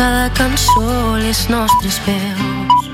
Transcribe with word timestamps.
cada 0.00 0.32
cançó 0.32 1.18
les 1.20 1.42
nostres 1.52 1.98
veus. 2.06 2.86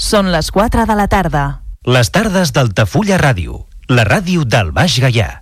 Són 0.00 0.30
les 0.32 0.48
4 0.48 0.86
de 0.88 0.96
la 0.96 1.04
tarda. 1.12 1.42
Les 1.84 2.08
tardes 2.08 2.54
d'Altafulla 2.56 3.20
Ràdio, 3.20 3.66
la 3.92 4.08
ràdio 4.08 4.48
del 4.48 4.72
Baix 4.72 4.96
Gaià. 5.04 5.41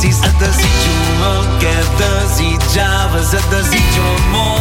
си, 0.00 0.12
за 0.12 0.32
да 0.32 0.52
си 0.52 0.68
чумък, 0.84 1.60
да 1.98 2.28
си 2.28 2.58
джава, 2.72 3.22
за 3.22 3.38
да 3.50 3.64
си 3.64 3.78
чумък. 3.94 4.59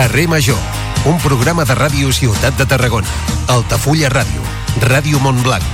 Carrer 0.00 0.28
Major, 0.28 0.56
un 1.04 1.18
programa 1.20 1.66
de 1.68 1.74
ràdio 1.76 2.08
Ciutat 2.08 2.56
de 2.56 2.64
Tarragona, 2.64 3.10
Altafulla 3.52 4.08
Ràdio, 4.08 4.40
Ràdio 4.80 5.18
Montblanc, 5.20 5.66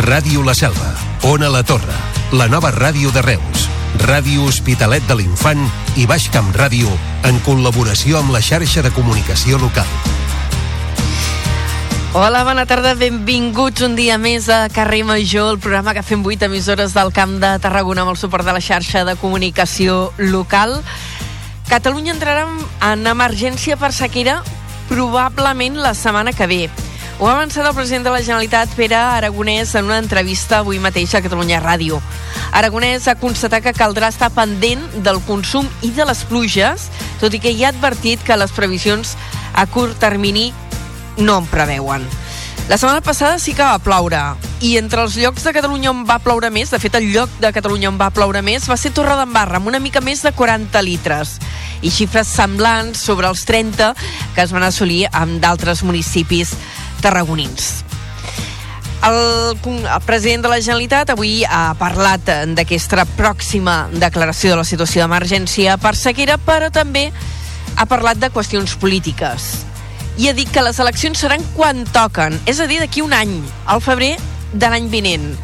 Ràdio 0.00 0.40
La 0.46 0.54
Selva, 0.56 0.94
Ona 1.28 1.50
La 1.52 1.60
Torre, 1.60 1.92
la 2.32 2.46
nova 2.48 2.70
ràdio 2.72 3.12
de 3.12 3.20
Reus, 3.20 3.66
Ràdio 4.00 4.46
Hospitalet 4.48 5.04
de 5.04 5.18
l'Infant 5.18 5.60
i 5.92 6.06
Baix 6.08 6.30
Camp 6.32 6.48
Ràdio 6.56 6.88
en 7.28 7.36
col·laboració 7.44 8.16
amb 8.22 8.32
la 8.32 8.40
xarxa 8.40 8.80
de 8.80 8.94
comunicació 8.96 9.60
local. 9.60 9.92
Hola, 12.16 12.46
bona 12.48 12.64
tarda, 12.64 12.94
benvinguts 12.96 13.84
un 13.84 13.92
dia 13.92 14.16
més 14.16 14.48
a 14.48 14.70
Carrer 14.72 15.02
Major, 15.04 15.50
el 15.52 15.60
programa 15.60 15.92
que 15.92 16.00
fem 16.00 16.24
8 16.24 16.48
emissores 16.48 16.96
del 16.96 17.12
Camp 17.12 17.36
de 17.44 17.58
Tarragona 17.60 18.08
amb 18.08 18.16
el 18.16 18.16
suport 18.16 18.48
de 18.48 18.56
la 18.56 18.64
xarxa 18.64 19.04
de 19.04 19.18
comunicació 19.20 20.14
local. 20.16 20.80
Catalunya 21.66 22.14
entrarà 22.14 22.46
en 22.92 23.06
emergència 23.10 23.76
per 23.76 23.90
sequera 23.92 24.38
probablement 24.88 25.80
la 25.82 25.94
setmana 25.98 26.32
que 26.32 26.46
ve. 26.46 26.60
Ho 27.18 27.26
ha 27.26 27.32
avançat 27.32 27.64
el 27.66 27.74
president 27.74 28.04
de 28.04 28.12
la 28.12 28.20
Generalitat, 28.20 28.74
Pere 28.76 28.94
Aragonès, 28.96 29.72
en 29.74 29.86
una 29.88 29.98
entrevista 29.98 30.60
avui 30.60 30.78
mateix 30.78 31.14
a 31.16 31.22
Catalunya 31.24 31.62
Ràdio. 31.64 31.98
Aragonès 32.52 33.08
ha 33.08 33.16
constatat 33.16 33.64
que 33.64 33.72
caldrà 33.74 34.12
estar 34.12 34.28
pendent 34.36 34.84
del 35.02 35.22
consum 35.26 35.66
i 35.82 35.90
de 35.96 36.04
les 36.04 36.22
pluges, 36.28 36.90
tot 37.22 37.34
i 37.34 37.40
que 37.40 37.50
hi 37.50 37.64
ha 37.64 37.72
advertit 37.72 38.22
que 38.22 38.36
les 38.36 38.52
previsions 38.52 39.16
a 39.54 39.66
curt 39.66 39.96
termini 39.98 40.52
no 41.16 41.40
en 41.40 41.50
preveuen. 41.50 42.04
La 42.68 42.76
setmana 42.76 43.00
passada 43.00 43.38
sí 43.38 43.52
que 43.54 43.62
va 43.62 43.78
ploure. 43.78 44.18
I 44.58 44.72
entre 44.80 45.04
els 45.04 45.14
llocs 45.14 45.44
de 45.46 45.52
Catalunya 45.54 45.92
on 45.92 46.00
va 46.08 46.16
ploure 46.18 46.48
més, 46.50 46.72
de 46.74 46.80
fet 46.82 46.96
el 46.98 47.04
lloc 47.14 47.30
de 47.38 47.52
Catalunya 47.54 47.92
on 47.92 47.98
va 48.00 48.08
ploure 48.10 48.40
més 48.42 48.64
va 48.66 48.74
ser 48.74 48.90
Torredembarra, 48.90 49.60
amb 49.60 49.70
una 49.70 49.78
mica 49.78 50.02
més 50.02 50.24
de 50.26 50.32
40 50.34 50.82
litres. 50.82 51.36
I 51.86 51.92
xifres 51.94 52.26
semblants 52.26 52.98
sobre 52.98 53.30
els 53.30 53.44
30 53.46 53.92
que 54.34 54.42
es 54.42 54.54
van 54.56 54.66
assolir 54.66 55.04
amb 55.12 55.38
d'altres 55.44 55.84
municipis 55.86 56.56
tarragonins. 57.04 57.84
El, 59.06 59.20
el 59.76 60.02
president 60.08 60.42
de 60.48 60.50
la 60.50 60.58
Generalitat 60.58 61.14
avui 61.14 61.44
ha 61.46 61.70
parlat 61.78 62.26
d'aquesta 62.58 63.06
pròxima 63.14 63.84
declaració 63.94 64.56
de 64.56 64.58
la 64.64 64.66
situació 64.66 65.04
d'emergència 65.04 65.78
per 65.78 65.94
sequera, 65.94 66.34
però 66.34 66.74
també 66.74 67.12
ha 67.76 67.86
parlat 67.86 68.18
de 68.18 68.34
qüestions 68.34 68.74
polítiques 68.74 69.54
i 70.16 70.28
ha 70.28 70.36
dit 70.36 70.48
que 70.52 70.64
les 70.64 70.78
eleccions 70.80 71.18
seran 71.18 71.44
quan 71.56 71.84
toquen, 71.92 72.38
és 72.48 72.60
a 72.60 72.66
dir, 72.66 72.80
d'aquí 72.80 73.02
un 73.04 73.12
any, 73.12 73.36
al 73.66 73.82
febrer 73.84 74.14
de 74.52 74.70
l'any 74.72 74.88
vinent. 74.92 75.34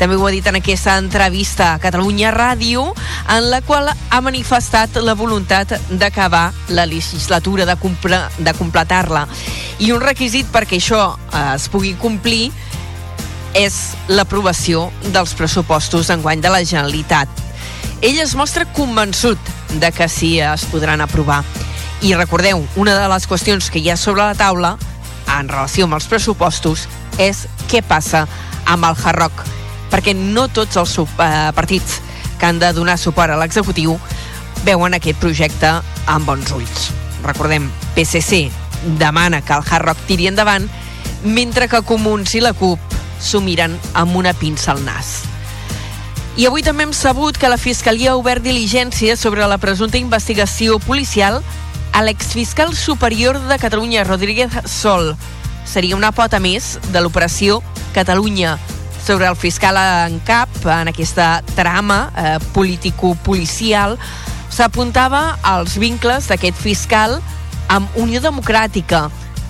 També 0.00 0.16
ho 0.16 0.24
ha 0.24 0.30
dit 0.32 0.46
en 0.48 0.56
aquesta 0.56 0.94
entrevista 0.96 1.74
a 1.74 1.80
Catalunya 1.82 2.30
Ràdio, 2.32 2.86
en 3.28 3.50
la 3.52 3.60
qual 3.60 3.90
ha 3.90 4.20
manifestat 4.24 4.96
la 5.04 5.12
voluntat 5.12 5.74
d'acabar 5.90 6.54
la 6.70 6.86
legislatura, 6.88 7.66
de, 7.68 7.76
compre, 7.76 8.22
de 8.38 8.54
completar-la. 8.56 9.26
I 9.84 9.92
un 9.92 10.00
requisit 10.00 10.48
perquè 10.54 10.80
això 10.80 11.02
eh, 11.18 11.44
es 11.58 11.68
pugui 11.68 11.92
complir 12.00 12.48
és 13.52 13.76
l'aprovació 14.08 14.88
dels 15.10 15.34
pressupostos 15.36 16.08
enguany 16.14 16.40
de 16.40 16.54
la 16.54 16.62
Generalitat. 16.64 17.28
Ell 18.00 18.22
es 18.22 18.32
mostra 18.38 18.64
convençut 18.72 19.52
de 19.82 19.92
que 19.92 20.08
sí 20.08 20.38
es 20.40 20.64
podran 20.72 21.04
aprovar. 21.04 21.42
I 22.02 22.14
recordeu, 22.14 22.62
una 22.80 22.94
de 22.96 23.08
les 23.12 23.26
qüestions 23.28 23.66
que 23.68 23.78
hi 23.78 23.90
ha 23.92 23.96
sobre 24.00 24.24
la 24.24 24.34
taula 24.34 24.70
en 25.36 25.50
relació 25.52 25.84
amb 25.84 25.98
els 25.98 26.06
pressupostos 26.08 26.86
és 27.20 27.42
què 27.68 27.82
passa 27.84 28.22
amb 28.64 28.88
el 28.88 28.96
Hard 28.96 29.20
Rock, 29.20 29.42
perquè 29.92 30.14
no 30.16 30.46
tots 30.48 30.80
els 30.80 30.96
eh, 30.96 31.28
partits 31.52 31.98
que 32.40 32.48
han 32.48 32.58
de 32.62 32.72
donar 32.72 32.96
suport 32.96 33.34
a 33.34 33.36
l'executiu 33.36 33.98
veuen 34.64 34.96
aquest 34.96 35.20
projecte 35.20 35.74
amb 36.08 36.24
bons 36.24 36.56
ulls. 36.56 36.88
Recordem, 37.20 37.68
PSC 37.92 38.46
demana 38.96 39.42
que 39.44 39.52
el 39.52 39.68
Hard 39.68 39.90
Rock 39.90 40.08
tiri 40.08 40.30
endavant, 40.32 40.70
mentre 41.22 41.68
que 41.68 41.84
Comuns 41.84 42.32
i 42.32 42.40
la 42.40 42.54
CUP 42.56 42.80
s'ho 43.20 43.44
miren 43.44 43.76
amb 43.92 44.16
una 44.16 44.32
pinça 44.32 44.72
al 44.72 44.80
nas. 44.88 45.18
I 46.40 46.46
avui 46.48 46.64
també 46.64 46.86
hem 46.86 46.96
sabut 46.96 47.36
que 47.36 47.50
la 47.52 47.60
Fiscalia 47.60 48.14
ha 48.14 48.16
obert 48.16 48.40
diligència 48.40 49.20
sobre 49.20 49.44
la 49.44 49.60
presumpta 49.60 50.00
investigació 50.00 50.78
policial 50.80 51.42
a 51.92 52.02
l'exfiscal 52.02 52.74
superior 52.74 53.38
de 53.48 53.58
Catalunya, 53.58 54.04
Rodríguez 54.04 54.50
Sol. 54.64 55.16
Seria 55.64 55.96
una 55.96 56.12
pota 56.12 56.40
més 56.40 56.78
de 56.92 57.00
l'operació 57.00 57.60
Catalunya 57.94 58.58
sobre 59.04 59.26
el 59.26 59.36
fiscal 59.36 59.78
en 59.80 60.20
cap 60.26 60.48
en 60.66 60.90
aquesta 60.90 61.42
trama 61.56 62.10
eh, 62.14 62.38
político-policial 62.54 63.96
s'apuntava 64.50 65.38
als 65.42 65.78
vincles 65.80 66.28
d'aquest 66.30 66.58
fiscal 66.58 67.18
amb 67.70 67.98
Unió 67.98 68.20
Democràtica 68.22 69.08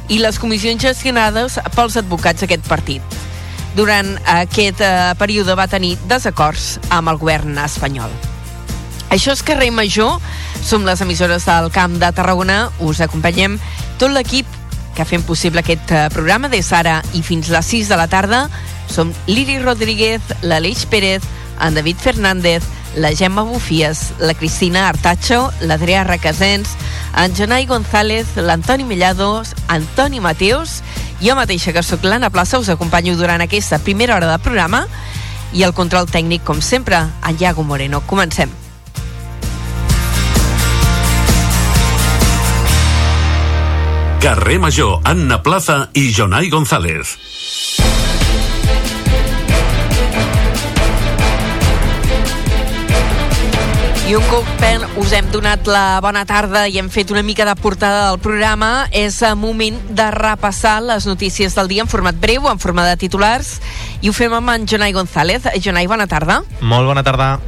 i 0.09 0.21
les 0.21 0.39
comissions 0.39 0.83
gestionades 0.83 1.59
pels 1.75 1.97
advocats 2.01 2.45
d'aquest 2.45 2.67
partit. 2.69 3.21
Durant 3.77 4.17
aquest 4.41 4.83
eh, 4.83 5.15
període 5.19 5.55
va 5.59 5.71
tenir 5.71 5.97
desacords 6.11 6.77
amb 6.91 7.13
el 7.13 7.23
govern 7.23 7.59
espanyol. 7.65 8.30
Això 9.11 9.35
és 9.35 9.43
Carrer 9.43 9.73
Major, 9.75 10.21
som 10.63 10.87
les 10.87 11.01
emissores 11.03 11.45
del 11.49 11.71
Camp 11.75 11.99
de 11.99 12.13
Tarragona, 12.15 12.71
us 12.79 13.03
acompanyem 13.03 13.59
tot 13.99 14.15
l'equip 14.15 14.47
que 14.95 15.07
fem 15.07 15.23
possible 15.27 15.63
aquest 15.63 15.91
eh, 15.91 16.07
programa 16.15 16.51
des 16.53 16.69
d'ara 16.71 17.01
i 17.19 17.23
fins 17.27 17.51
les 17.51 17.73
6 17.75 17.91
de 17.91 17.99
la 17.99 18.07
tarda. 18.11 18.45
Som 18.91 19.13
Lili 19.27 19.59
Rodríguez, 19.63 20.23
l'Aleix 20.43 20.87
Pérez, 20.87 21.27
en 21.61 21.75
David 21.75 21.99
Fernández, 21.99 22.63
la 22.97 23.13
Gemma 23.15 23.43
Bufies, 23.43 24.13
la 24.19 24.35
Cristina 24.35 24.89
Artacho, 24.89 25.51
l'Adrià 25.61 26.05
Requesens, 26.05 26.75
en 27.17 27.35
Jonai 27.35 27.67
González, 27.67 28.37
l'Antoni 28.37 28.85
Mellados, 28.85 29.55
Antoni 29.69 30.21
Mateos, 30.21 30.81
jo 31.21 31.37
mateixa 31.39 31.75
que 31.75 31.85
sóc 31.87 32.07
l'Anna 32.07 32.31
Plaça, 32.31 32.59
us 32.59 32.71
acompanyo 32.71 33.17
durant 33.19 33.43
aquesta 33.43 33.79
primera 33.79 34.17
hora 34.17 34.31
de 34.31 34.41
programa 34.43 34.87
i 35.53 35.67
el 35.67 35.75
control 35.75 36.11
tècnic, 36.11 36.43
com 36.47 36.63
sempre, 36.63 37.03
en 37.27 37.39
Iago 37.39 37.67
Moreno. 37.67 38.03
Comencem. 38.07 38.60
Carrer 44.21 44.59
Major, 44.61 45.01
Anna 45.05 45.43
Plaza 45.43 45.89
i 45.95 46.13
Jonai 46.13 46.51
González. 46.51 47.17
I 54.07 54.15
un 54.15 54.27
cop 54.29 54.45
pen, 54.61 54.85
us 55.01 55.15
hem 55.17 55.31
donat 55.33 55.65
la 55.71 56.03
bona 56.05 56.27
tarda 56.29 56.67
i 56.69 56.77
hem 56.77 56.91
fet 56.93 57.15
una 57.15 57.23
mica 57.25 57.47
de 57.49 57.55
portada 57.57 58.11
del 58.11 58.21
programa, 58.21 58.91
és 58.93 59.23
el 59.25 59.39
moment 59.41 59.79
de 59.89 60.11
repassar 60.13 60.83
les 60.85 61.07
notícies 61.09 61.57
del 61.57 61.73
dia 61.73 61.87
en 61.87 61.89
format 61.89 62.19
breu, 62.21 62.51
en 62.51 62.61
forma 62.61 62.85
de 62.91 62.99
titulars, 63.01 63.57
i 64.03 64.13
ho 64.13 64.13
fem 64.13 64.37
amb 64.37 64.53
en 64.53 64.69
Jonai 64.69 64.93
González. 64.93 65.49
Jonai, 65.65 65.89
bona 65.89 66.11
tarda. 66.11 66.43
Molt 66.61 66.93
bona 66.93 67.07
tarda. 67.07 67.39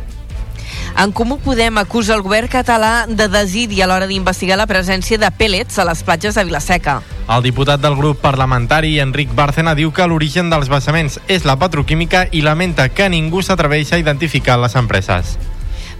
En 0.98 1.10
Comú 1.12 1.38
Podem 1.40 1.78
acusa 1.80 2.14
el 2.14 2.22
govern 2.22 2.50
català 2.52 3.06
de 3.08 3.26
desidi 3.32 3.80
a 3.80 3.86
l'hora 3.88 4.06
d'investigar 4.06 4.58
la 4.60 4.68
presència 4.68 5.16
de 5.18 5.30
pèl·lets 5.32 5.80
a 5.80 5.86
les 5.88 6.02
platges 6.04 6.36
de 6.36 6.44
Vilaseca. 6.44 7.00
El 7.32 7.42
diputat 7.42 7.80
del 7.80 7.96
grup 7.96 8.20
parlamentari, 8.20 8.98
Enric 9.00 9.32
Bárcena, 9.34 9.74
diu 9.74 9.90
que 9.90 10.06
l'origen 10.06 10.52
dels 10.52 10.68
vessaments 10.68 11.18
és 11.32 11.48
la 11.48 11.56
petroquímica 11.56 12.26
i 12.30 12.44
lamenta 12.44 12.90
que 12.92 13.08
ningú 13.08 13.42
s'atreveix 13.42 13.92
a 13.92 14.02
identificar 14.02 14.58
les 14.60 14.76
empreses. 14.76 15.38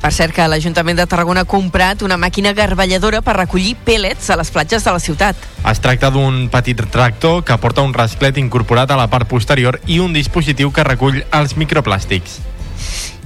Per 0.03 0.11
cert 0.11 0.35
que 0.35 0.44
l'Ajuntament 0.50 0.99
de 0.99 1.06
Tarragona 1.06 1.47
ha 1.47 1.49
comprat 1.49 2.03
una 2.03 2.19
màquina 2.19 2.53
garballadora 2.53 3.23
per 3.23 3.37
recollir 3.39 3.77
pèl·lets 3.87 4.29
a 4.35 4.37
les 4.37 4.50
platges 4.50 4.85
de 4.85 4.93
la 4.93 5.00
ciutat. 5.00 5.37
Es 5.71 5.81
tracta 5.81 6.11
d'un 6.11 6.49
petit 6.50 6.83
tractor 6.91 7.44
que 7.47 7.56
porta 7.62 7.87
un 7.87 7.94
rasclet 7.94 8.37
incorporat 8.43 8.91
a 8.91 8.99
la 8.99 9.06
part 9.09 9.31
posterior 9.31 9.81
i 9.87 10.00
un 10.03 10.12
dispositiu 10.12 10.75
que 10.75 10.85
recull 10.85 11.23
els 11.31 11.55
microplàstics. 11.56 12.41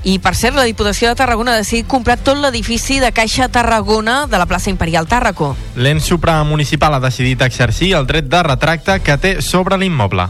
I, 0.06 0.20
per 0.22 0.36
cert, 0.38 0.54
la 0.54 0.62
Diputació 0.62 1.08
de 1.10 1.18
Tarragona 1.18 1.56
ha 1.56 1.58
decidit 1.58 1.88
comprar 1.90 2.14
tot 2.22 2.38
l'edifici 2.38 3.00
de 3.02 3.08
Caixa 3.10 3.48
Tarragona 3.50 4.28
de 4.30 4.38
la 4.38 4.46
plaça 4.46 4.70
Imperial 4.70 5.08
Tàrraco. 5.10 5.48
L'ens 5.74 6.06
supramunicipal 6.06 6.94
ha 6.94 7.00
decidit 7.02 7.42
exercir 7.42 7.88
el 7.98 8.06
dret 8.06 8.28
de 8.30 8.42
retracte 8.46 9.00
que 9.02 9.16
té 9.18 9.32
sobre 9.42 9.74
l'immoble. 9.82 10.28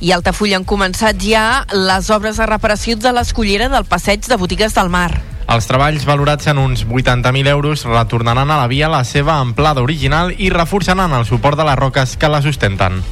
I 0.00 0.14
a 0.14 0.16
Altafulla 0.16 0.56
han 0.56 0.64
començat 0.64 1.20
ja 1.20 1.66
les 1.74 2.08
obres 2.08 2.40
de 2.40 2.48
reparació 2.48 2.96
de 2.96 3.12
l'escollera 3.12 3.68
del 3.68 3.84
passeig 3.84 4.24
de 4.24 4.40
botigues 4.40 4.72
del 4.72 4.88
mar. 4.88 5.10
Els 5.52 5.68
treballs 5.68 6.08
valorats 6.08 6.48
en 6.48 6.56
uns 6.64 6.86
80.000 6.88 7.44
euros 7.52 7.84
retornaran 7.84 8.48
a 8.48 8.60
la 8.62 8.72
via 8.72 8.88
la 8.88 9.04
seva 9.04 9.36
amplada 9.36 9.84
original 9.84 10.32
i 10.32 10.48
reforçaran 10.48 11.12
el 11.12 11.28
suport 11.28 11.60
de 11.60 11.68
les 11.68 11.76
roques 11.76 12.16
que 12.16 12.32
la 12.32 12.40
sustenten. 12.40 13.02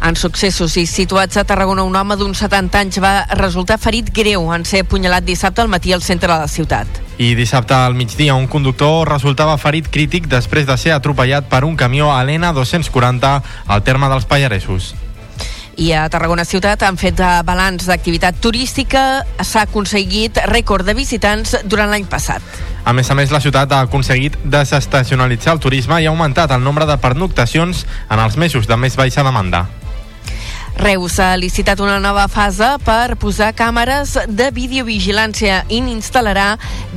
En 0.00 0.16
successos 0.16 0.78
i 0.80 0.86
situats 0.88 1.36
a 1.36 1.44
Tarragona, 1.44 1.82
un 1.84 1.96
home 1.96 2.16
d'uns 2.16 2.40
70 2.40 2.78
anys 2.80 2.98
va 3.04 3.26
resultar 3.36 3.76
ferit 3.76 4.08
greu 4.16 4.46
en 4.54 4.64
ser 4.64 4.80
apunyalat 4.86 5.26
dissabte 5.26 5.60
al 5.60 5.68
matí 5.68 5.92
al 5.92 6.00
centre 6.00 6.32
de 6.32 6.38
la 6.40 6.48
ciutat. 6.48 6.88
I 7.20 7.34
dissabte 7.36 7.76
al 7.76 7.94
migdia 7.94 8.34
un 8.34 8.48
conductor 8.48 9.10
resultava 9.12 9.58
ferit 9.60 9.90
crític 9.92 10.24
després 10.32 10.64
de 10.64 10.76
ser 10.80 10.94
atropellat 10.96 11.50
per 11.52 11.66
un 11.68 11.76
camió 11.76 12.08
a 12.14 12.22
l'N240 12.24 13.32
al 13.68 13.84
terme 13.84 14.08
dels 14.08 14.24
Pallaresos. 14.24 14.94
I 15.80 15.92
a 15.92 16.06
Tarragona 16.12 16.46
Ciutat 16.48 16.82
han 16.84 16.96
fet 17.00 17.20
balanç 17.44 17.84
d'activitat 17.88 18.40
turística. 18.40 19.22
S'ha 19.40 19.66
aconseguit 19.68 20.40
rècord 20.48 20.84
de 20.84 20.96
visitants 20.96 21.58
durant 21.64 21.92
l'any 21.92 22.08
passat. 22.08 22.44
A 22.84 22.92
més 22.96 23.08
a 23.12 23.16
més, 23.16 23.32
la 23.32 23.40
ciutat 23.40 23.72
ha 23.72 23.82
aconseguit 23.84 24.36
desestacionalitzar 24.44 25.54
el 25.56 25.60
turisme 25.60 26.00
i 26.00 26.08
ha 26.08 26.12
augmentat 26.12 26.56
el 26.56 26.64
nombre 26.64 26.88
de 26.88 26.96
pernoctacions 27.00 27.84
en 28.08 28.18
els 28.18 28.40
mesos 28.40 28.68
de 28.68 28.80
més 28.80 28.96
baixa 28.96 29.24
demanda. 29.24 29.66
Reus 30.80 31.18
ha 31.20 31.34
licitat 31.36 31.80
una 31.84 31.98
nova 32.00 32.24
fase 32.32 32.64
per 32.80 33.18
posar 33.20 33.50
càmeres 33.52 34.14
de 34.32 34.46
videovigilància 34.56 35.58
i 35.68 35.82
n'instal·larà 35.84 36.54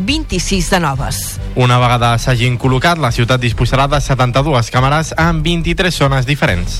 26 0.07 0.71
de 0.71 0.79
noves. 0.79 1.19
Una 1.59 1.81
vegada 1.83 2.13
s'hagin 2.15 2.55
col·locat, 2.55 3.01
la 3.03 3.11
ciutat 3.11 3.43
disposarà 3.43 3.89
de 3.91 3.99
72 3.99 4.71
càmeres 4.71 5.11
en 5.19 5.43
23 5.43 5.99
zones 5.99 6.29
diferents. 6.29 6.79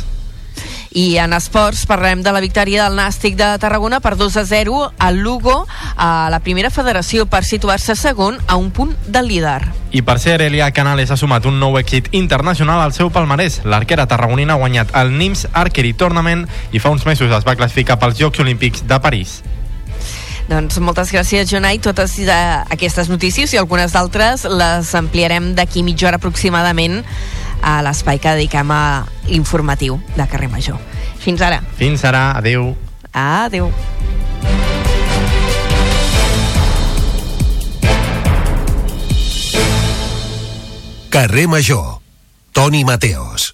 I 0.93 1.17
en 1.17 1.33
esports 1.33 1.87
parlem 1.89 2.21
de 2.21 2.31
la 2.31 2.41
victòria 2.43 2.83
del 2.85 2.97
Nàstic 2.99 3.33
de 3.33 3.47
Tarragona 3.57 3.97
per 3.99 4.13
2 4.15 4.35
a 4.37 4.43
0 4.45 4.81
al 5.01 5.15
Lugo 5.25 5.65
a 5.97 6.29
la 6.29 6.39
primera 6.45 6.69
federació 6.69 7.25
per 7.25 7.41
situar-se 7.43 7.95
segon 7.97 8.37
a 8.45 8.57
un 8.61 8.69
punt 8.69 8.93
del 9.07 9.27
líder. 9.27 9.63
I 9.89 10.03
per 10.05 10.19
ser 10.21 10.39
Elia 10.45 10.69
Canales 10.71 11.09
ha 11.09 11.17
sumat 11.17 11.47
un 11.49 11.57
nou 11.59 11.79
èxit 11.81 12.11
internacional 12.13 12.81
al 12.81 12.93
seu 12.93 13.09
palmarès. 13.09 13.63
L'arquera 13.65 14.05
tarragonina 14.05 14.53
ha 14.53 14.61
guanyat 14.61 14.93
el 15.01 15.17
NIMS 15.17 15.47
Archery 15.51 15.95
Tournament 15.97 16.45
i 16.71 16.79
fa 16.79 16.93
uns 16.93 17.07
mesos 17.09 17.33
es 17.33 17.47
va 17.47 17.57
classificar 17.57 17.97
pels 17.97 18.21
Jocs 18.21 18.45
Olímpics 18.45 18.85
de 18.85 19.01
París. 19.01 19.41
Doncs 20.43 20.75
moltes 20.83 21.09
gràcies, 21.13 21.47
Jonai. 21.47 21.79
Totes 21.79 22.17
aquestes 22.27 23.09
notícies 23.09 23.53
i 23.53 23.57
algunes 23.57 23.95
d'altres 23.95 24.43
les 24.45 24.93
ampliarem 24.99 25.53
d'aquí 25.55 25.81
mitja 25.87 26.09
hora 26.09 26.19
aproximadament 26.19 27.01
a 27.63 27.79
l'espai 27.81 28.19
que 28.19 28.35
dediquem 28.35 28.71
a 28.75 29.05
l'informatiu 29.31 29.97
de 30.17 30.27
Carrer 30.27 30.51
Major. 30.51 30.79
Fins 31.23 31.41
ara. 31.41 31.63
Fins 31.79 32.03
ara. 32.03 32.31
Adéu. 32.35 32.75
Adéu. 33.13 33.71
Carrer 41.09 41.47
Major. 41.47 42.01
Toni 42.51 42.83
Mateos. 42.83 43.53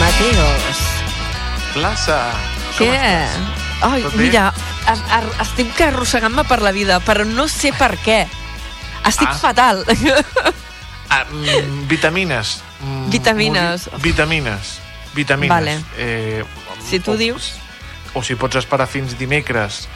Mateos. 0.00 0.78
Plaça. 1.74 2.18
Què? 2.78 3.67
Ai, 3.80 4.02
Tot 4.02 4.14
mira, 4.18 4.52
ar 4.86 4.98
ar 5.10 5.24
estic 5.44 5.78
arrossegant-me 5.80 6.42
per 6.44 6.60
la 6.62 6.72
vida, 6.74 6.98
però 7.00 7.24
no 7.24 7.46
sé 7.48 7.72
per 7.72 7.94
què. 8.02 8.26
Estic 9.06 9.28
Ah. 9.30 9.34
fatal. 9.38 9.84
Ah, 11.08 11.24
mm, 11.24 11.86
vitamines. 11.88 12.60
Mm, 12.80 13.08
Vitamines. 13.10 13.86
molt- 13.90 14.02
Vitamines. 14.02 14.78
Vitamines. 15.14 15.48
Vale. 15.48 15.80
Eh, 15.96 16.44
Si 16.84 17.00
tu 17.00 17.12
o, 17.12 17.16
dius... 17.16 17.52
O 18.14 18.22
si 18.22 18.34
pots 18.36 18.56
esperar 18.56 18.86
fins 18.86 19.16
dimecres 19.18 19.86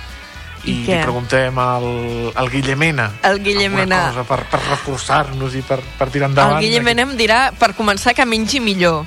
i, 0.64 0.70
I 0.70 0.74
li 0.86 0.96
preguntem 1.02 1.58
al, 1.58 2.32
al 2.36 2.48
Guillemena 2.50 3.10
El 3.22 3.40
Guillemena. 3.42 4.08
cosa 4.10 4.22
per, 4.24 4.44
per 4.46 4.60
reforçar-nos 4.68 5.54
i 5.56 5.62
per, 5.62 5.80
per 5.98 6.08
tirar 6.10 6.26
El 6.26 6.30
endavant. 6.32 6.60
Guillemena 6.60 7.02
em 7.02 7.16
dirà, 7.16 7.52
per 7.58 7.72
començar, 7.74 8.14
que 8.14 8.24
mengi 8.26 8.60
millor. 8.60 9.04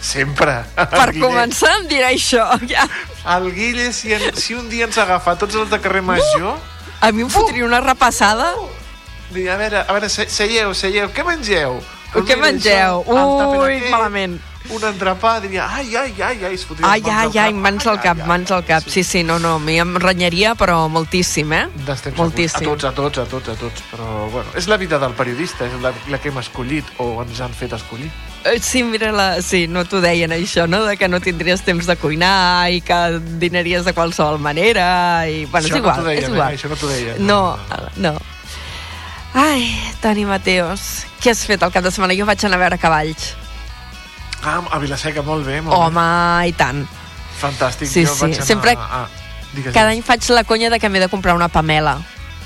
Sempre. 0.00 0.54
Per 0.74 1.06
començar 1.20 1.74
em 1.78 1.86
dirà 1.90 2.08
això. 2.14 2.46
Ja. 2.70 2.86
El 3.36 3.50
Guille, 3.52 3.90
si, 3.92 4.12
en, 4.16 4.30
si 4.36 4.54
un 4.56 4.68
dia 4.72 4.86
ens 4.88 4.96
agafa 4.98 5.36
tots 5.36 5.54
els 5.60 5.70
de 5.70 5.78
carrer 5.80 6.00
Major... 6.02 6.56
A 7.00 7.10
mi 7.16 7.22
em 7.24 7.30
fotria 7.32 7.64
una 7.64 7.80
repassada. 7.80 8.50
Diria, 9.30 9.54
a 9.54 9.56
veure, 9.60 9.78
a 9.88 9.92
veure, 9.92 10.08
se- 10.12 10.28
seieu, 10.28 10.74
seieu, 10.74 11.08
què 11.16 11.24
mengeu? 11.24 11.78
Què 12.12 12.36
mengeu? 12.36 13.04
això, 13.06 13.14
Ui, 13.62 13.76
aquest, 13.78 13.90
malament. 13.92 14.34
Un 14.70 14.84
entrepà, 14.86 15.40
diria, 15.42 15.64
ai, 15.66 15.88
ai, 15.96 16.12
ai, 16.22 16.44
ai, 16.46 16.54
es 16.54 16.62
fotria 16.64 16.86
Ai, 16.86 17.00
les 17.00 17.08
ai, 17.10 17.26
mans 17.26 17.36
ai, 17.42 17.52
mans 17.52 17.86
al 17.90 18.00
cap, 18.00 18.20
mans 18.26 18.50
al 18.54 18.64
cap. 18.64 18.84
Sí, 18.86 19.02
sí, 19.02 19.24
no, 19.26 19.38
no, 19.42 19.56
a 19.56 19.58
mi 19.58 19.78
em 19.82 19.96
renyaria, 19.98 20.54
però 20.54 20.84
moltíssim, 20.88 21.52
eh? 21.52 21.64
Moltíssim. 22.16 22.60
segurs. 22.60 22.84
A 22.84 22.92
tots, 22.94 23.18
a 23.18 23.24
tots, 23.24 23.24
a 23.24 23.24
tots, 23.26 23.48
a 23.48 23.56
tots. 23.58 23.82
Però, 23.90 24.28
bueno, 24.30 24.48
és 24.54 24.68
la 24.70 24.76
vida 24.78 24.98
del 25.02 25.12
periodista, 25.18 25.66
és 25.66 25.74
la, 25.82 25.90
la 26.08 26.18
que 26.22 26.30
hem 26.30 26.38
escollit 26.38 26.84
o 27.02 27.08
ens 27.24 27.40
han 27.40 27.50
fet 27.52 27.72
escollir. 27.74 28.10
Eh, 28.44 28.58
Sí, 28.62 28.82
mira, 28.84 29.10
la... 29.12 29.42
sí, 29.42 29.66
no 29.68 29.82
t'ho 29.84 30.00
deien 30.00 30.30
això, 30.32 30.68
no? 30.70 30.84
De 30.86 30.96
que 30.96 31.08
no 31.08 31.18
tindries 31.20 31.60
temps 31.66 31.86
de 31.90 31.96
cuinar 31.96 32.70
i 32.70 32.80
que 32.80 33.00
dinaries 33.42 33.84
de 33.84 33.92
qualsevol 33.92 34.38
manera 34.38 35.26
i... 35.28 35.46
Bueno, 35.50 35.66
Això 35.66 35.74
és 35.74 35.82
igual, 35.82 35.98
no 35.98 36.04
deien, 36.08 36.22
és 36.24 36.30
igual. 36.30 36.46
eh? 36.54 36.56
Això 36.56 36.70
no 36.70 36.76
t'ho 36.78 36.88
deien. 36.94 37.26
No, 37.26 37.40
no. 37.96 38.14
Ai, 39.34 39.66
Toni 40.02 40.24
Mateos, 40.26 41.04
què 41.22 41.30
has 41.34 41.44
fet 41.46 41.62
el 41.62 41.70
cap 41.70 41.84
de 41.84 41.90
setmana? 41.94 42.14
Jo 42.18 42.24
vaig 42.26 42.42
anar 42.46 42.58
a 42.58 42.64
veure 42.64 42.78
cavalls. 42.82 43.34
Ah, 44.42 44.60
a 44.70 44.78
Vilaseca, 44.78 45.22
molt 45.22 45.44
bé, 45.46 45.60
molt 45.60 45.76
Home, 45.76 46.48
i 46.48 46.52
tant. 46.56 46.84
bé. 46.84 46.98
Fantàstic. 47.40 47.88
Sí, 47.88 48.04
jo 48.06 48.14
sí, 48.14 48.24
anar 48.24 48.46
sempre- 48.46 48.76
A... 48.78 49.06
Digues, 49.52 49.74
Cada 49.74 49.90
any 49.90 50.02
faig 50.06 50.22
la 50.30 50.44
conya 50.44 50.70
de 50.70 50.78
que 50.78 50.88
m'he 50.88 51.00
de 51.00 51.08
comprar 51.08 51.34
una 51.34 51.48
pamela 51.48 51.96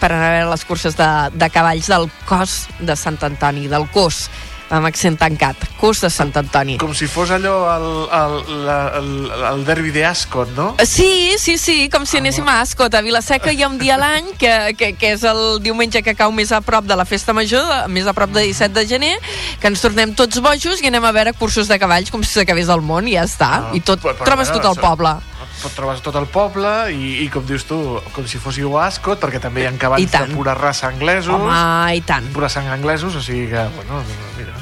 per 0.01 0.09
anar 0.13 0.25
a 0.29 0.31
veure 0.39 0.51
les 0.51 0.65
curses 0.65 0.97
de, 0.97 1.09
de 1.35 1.51
cavalls 1.51 1.87
del 1.93 2.09
cos 2.25 2.67
de 2.81 2.97
Sant 2.97 3.19
Antoni, 3.23 3.67
del 3.69 3.85
cos, 3.93 4.31
amb 4.75 4.89
accent 4.89 5.17
tancat, 5.21 5.61
cos 5.81 6.01
de 6.03 6.11
Sant 6.13 6.33
Antoni. 6.39 6.77
Com 6.83 6.95
si 6.97 7.07
fos 7.11 7.31
allò 7.35 7.55
el, 7.75 7.87
el, 8.19 8.37
la, 8.67 8.79
el, 8.99 9.11
el 9.51 9.65
derbi 9.67 9.93
de 9.95 10.05
Ascot, 10.09 10.51
no? 10.57 10.69
Sí, 10.85 11.35
sí, 11.39 11.57
sí, 11.59 11.77
com 11.93 12.07
si 12.09 12.19
anéssim 12.21 12.49
a 12.51 12.61
Ascot. 12.63 12.95
A 12.95 13.03
Vilaseca 13.05 13.53
hi 13.53 13.63
ha 13.63 13.71
un 13.71 13.79
dia 13.79 13.97
a 13.97 14.01
l'any, 14.03 14.33
que, 14.41 14.55
que, 14.79 14.93
que 14.99 15.15
és 15.15 15.27
el 15.29 15.61
diumenge 15.65 16.03
que 16.07 16.17
cau 16.19 16.35
més 16.35 16.53
a 16.53 16.63
prop 16.65 16.89
de 16.89 16.99
la 16.99 17.07
festa 17.09 17.37
major, 17.37 17.71
més 17.93 18.09
a 18.11 18.17
prop 18.17 18.33
de 18.35 18.47
17 18.49 18.75
de 18.75 18.87
gener, 18.91 19.15
que 19.61 19.71
ens 19.71 19.85
tornem 19.85 20.15
tots 20.19 20.43
bojos 20.45 20.83
i 20.83 20.91
anem 20.91 21.05
a 21.05 21.15
veure 21.15 21.37
cursos 21.39 21.71
de 21.71 21.79
cavalls 21.81 22.13
com 22.15 22.25
si 22.25 22.35
s'acabés 22.35 22.73
el 22.73 22.83
món 22.85 23.09
i 23.09 23.19
ja 23.19 23.29
està. 23.29 23.53
Ah, 23.55 23.73
I 23.77 23.83
tot, 23.85 24.03
trobes 24.25 24.51
tot 24.53 24.67
el 24.73 24.81
poble. 24.81 25.15
Pot 25.63 25.73
trobes 25.73 26.03
tot 26.05 26.17
el 26.21 26.27
poble 26.29 26.71
i, 26.93 27.23
i 27.25 27.29
com 27.33 27.45
dius 27.47 27.65
tu, 27.65 27.79
com 28.13 28.27
si 28.29 28.39
fóssiu 28.43 28.75
a 28.77 28.89
Ascot, 28.89 29.21
perquè 29.23 29.41
també 29.41 29.63
hi 29.63 29.67
ha 29.71 29.73
cavalls 29.79 30.03
I 30.03 30.11
tant. 30.13 30.29
de 30.29 30.35
pura 30.37 30.53
raça 30.59 30.89
anglesos. 30.91 31.33
Home, 31.33 31.95
i 31.97 32.03
tant. 32.05 32.27
Pura 32.35 32.49
sang 32.53 32.69
anglesos, 32.75 33.15
o 33.17 33.23
sigui 33.23 33.47
que, 33.53 33.63
bueno, 33.79 34.03
mira... 34.37 34.53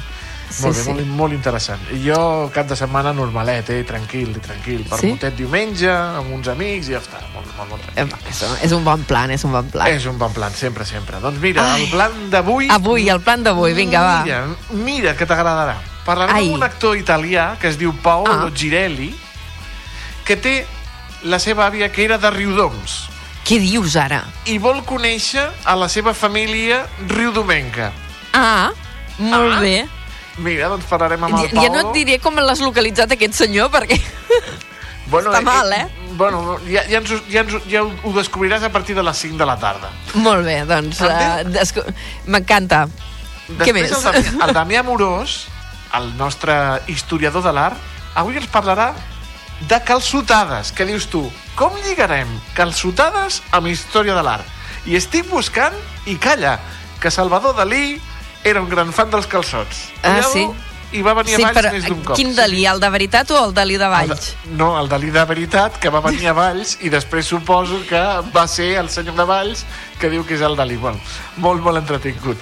Sí, 0.53 0.61
molt 0.67 0.75
bé, 0.77 0.81
sí. 0.83 0.89
molt, 0.91 1.07
molt 1.17 1.33
interessant. 1.33 1.81
I 1.97 1.97
jo 2.05 2.17
cap 2.53 2.67
de 2.69 2.75
setmana 2.77 3.09
normalet, 3.17 3.71
eh, 3.73 3.79
tranquil, 3.89 4.35
tranquil. 4.39 4.83
Per 4.85 4.99
Sí? 5.01 5.07
motet 5.09 5.33
diumenge, 5.35 5.89
amb 5.89 6.29
uns 6.35 6.47
amics 6.51 6.91
i 6.91 6.93
ja 6.93 6.99
està. 7.01 7.23
Molt, 7.33 7.49
molt, 7.57 7.71
molt 7.71 7.87
tranquil. 7.87 8.13
És, 8.29 8.43
és 8.69 8.75
un 8.77 8.83
bon 8.85 9.01
plan, 9.09 9.31
és 9.33 9.43
un 9.43 9.51
bon 9.51 9.65
plan. 9.73 9.89
És 9.89 10.05
un 10.05 10.19
bon 10.21 10.31
plan, 10.31 10.53
sempre, 10.53 10.85
sempre. 10.85 11.17
Doncs 11.23 11.41
mira, 11.41 11.65
Ai. 11.73 11.87
el 11.87 11.89
plan 11.89 12.29
d'avui... 12.29 12.69
Avui, 12.69 13.09
el 13.09 13.19
plan 13.25 13.41
d'avui, 13.41 13.73
vinga, 13.73 14.03
va. 14.05 14.13
Mira, 14.27 14.43
mira 14.77 15.15
que 15.17 15.25
t'agradarà. 15.25 15.73
Parlarem 16.05 16.35
Ai. 16.37 16.45
amb 16.45 16.59
un 16.59 16.63
actor 16.69 16.95
italià 17.01 17.55
que 17.59 17.67
es 17.73 17.79
diu 17.81 17.91
Paolo 18.05 18.45
Ah. 18.45 18.51
Girelli, 18.53 19.09
que 20.23 20.37
té 20.37 20.67
la 21.23 21.39
seva 21.39 21.65
àvia 21.69 21.89
que 21.91 22.03
era 22.05 22.17
de 22.17 22.29
Riudoms 22.31 23.07
Què 23.47 23.59
dius 23.59 23.95
ara? 23.99 24.23
i 24.47 24.57
vol 24.57 24.81
conèixer 24.87 25.43
a 25.65 25.75
la 25.75 25.89
seva 25.91 26.13
família 26.15 26.85
riudomenca. 27.09 27.91
Ah, 28.33 28.71
molt 29.19 29.57
Ah. 29.57 29.59
bé. 29.61 29.87
Mira, 30.37 30.67
doncs 30.71 30.85
parlarem 30.89 31.23
amb 31.23 31.35
el 31.37 31.49
Paolo. 31.49 31.61
ja 31.61 31.69
no 31.69 31.89
et 31.89 31.93
diré 31.93 32.19
com 32.19 32.35
l'has 32.39 32.59
localitzat 32.63 33.11
aquest 33.11 33.33
senyor, 33.37 33.69
perquè... 33.69 33.99
bueno, 35.11 35.29
està 35.29 35.41
mal, 35.45 35.71
eh? 35.75 35.87
Bueno, 36.17 36.57
ja, 36.65 36.81
ja, 36.89 36.97
ens, 37.03 37.11
ja, 37.29 37.43
ens, 37.43 37.53
ja 37.69 37.83
ho 37.83 38.13
descobriràs 38.15 38.63
a 38.63 38.71
partir 38.71 38.95
de 38.95 39.03
les 39.03 39.17
5 39.17 39.37
de 39.37 39.45
la 39.45 39.57
tarda. 39.59 39.91
Molt 40.15 40.45
bé, 40.47 40.63
doncs... 40.65 41.01
Uh, 41.03 41.43
desco... 41.53 41.83
M'encanta. 42.25 42.87
Què 43.59 43.73
més? 43.75 43.91
El 43.91 44.01
Damià, 44.07 44.47
el 44.47 44.53
Damià 44.55 44.83
Morós, 44.87 45.47
el 45.93 46.13
nostre 46.17 46.55
historiador 46.87 47.43
de 47.43 47.51
l'art, 47.53 47.77
avui 48.15 48.39
ens 48.39 48.47
parlarà 48.47 48.93
de 49.69 49.79
calçotades. 49.85 50.71
Què 50.75 50.85
dius 50.89 51.07
tu? 51.11 51.23
Com 51.55 51.75
lligarem 51.85 52.29
calçotades 52.57 53.41
amb 53.53 53.69
història 53.71 54.15
de 54.17 54.23
l'art? 54.25 54.45
I 54.89 54.97
estic 54.99 55.29
buscant, 55.29 55.75
i 56.09 56.17
calla, 56.19 56.57
que 56.99 57.11
Salvador 57.11 57.55
Dalí 57.55 57.99
era 58.43 58.61
un 58.61 58.69
gran 58.69 58.91
fan 58.91 59.11
dels 59.13 59.27
calçots. 59.31 59.89
Ah, 60.03 60.19
sí? 60.33 60.47
I 60.93 61.01
va 61.01 61.15
venir 61.17 61.33
Sí, 61.35 61.41
a 61.41 61.47
Valls 61.47 61.57
però 61.57 61.69
més 61.73 61.85
d'un 61.87 62.01
cop. 62.05 62.15
quin 62.15 62.35
Dalí? 62.35 62.65
El 62.69 62.79
de 62.79 62.89
veritat 62.93 63.31
o 63.33 63.39
el 63.45 63.53
Dalí 63.55 63.77
de 63.81 63.87
Valls? 63.89 64.35
No, 64.59 64.75
el 64.79 64.89
Dalí 64.91 65.09
de 65.09 65.23
veritat, 65.25 65.79
que 65.81 65.89
va 65.89 66.01
venir 66.05 66.27
a 66.29 66.33
Valls 66.37 66.75
i 66.85 66.91
després 66.93 67.25
suposo 67.25 67.79
que 67.89 68.01
va 68.35 68.43
ser 68.47 68.75
el 68.77 68.89
senyor 68.93 69.15
de 69.17 69.25
Valls 69.25 69.63
que 69.99 70.11
diu 70.11 70.25
que 70.27 70.35
és 70.35 70.41
el 70.45 70.55
Dalí. 70.59 70.75
Bueno, 70.77 70.99
molt, 71.37 71.63
molt 71.65 71.81
entretingut. 71.81 72.37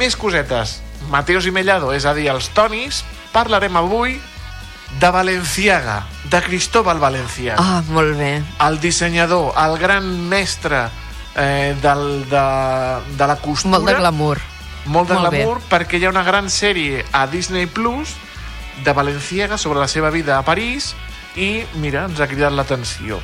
Més 0.00 0.16
cosetes. 0.16 0.80
Mateos 1.10 1.46
i 1.46 1.52
Mellado, 1.54 1.92
és 1.94 2.04
a 2.04 2.12
dir, 2.14 2.26
els 2.32 2.48
Tonis, 2.56 3.04
parlarem 3.32 3.76
avui 3.78 4.18
de 4.98 5.10
Valenciaga, 5.10 6.06
de 6.24 6.42
Cristóbal 6.42 6.98
Valenciaga. 6.98 7.60
Ah, 7.60 7.82
molt 7.88 8.16
bé. 8.18 8.42
El 8.66 8.80
dissenyador, 8.80 9.54
el 9.56 9.78
gran 9.78 10.28
mestre 10.28 10.88
eh, 11.36 11.76
del, 11.80 12.28
de, 12.28 12.46
de 13.16 13.26
la 13.26 13.36
costura. 13.36 13.78
Molt 13.78 13.86
de 13.88 13.94
glamour. 13.94 14.40
Molt 14.86 15.08
de 15.08 15.14
Molt 15.14 15.30
bé. 15.30 15.38
glamour, 15.38 15.60
perquè 15.70 16.00
hi 16.00 16.06
ha 16.06 16.10
una 16.10 16.24
gran 16.24 16.50
sèrie 16.50 17.04
a 17.12 17.26
Disney 17.28 17.66
Plus 17.66 18.16
de 18.84 18.92
Valenciaga 18.92 19.58
sobre 19.58 19.78
la 19.78 19.88
seva 19.88 20.10
vida 20.10 20.38
a 20.38 20.42
París 20.42 20.94
i, 21.36 21.62
mira, 21.76 22.06
ens 22.08 22.20
ha 22.20 22.26
cridat 22.26 22.52
l'atenció. 22.56 23.20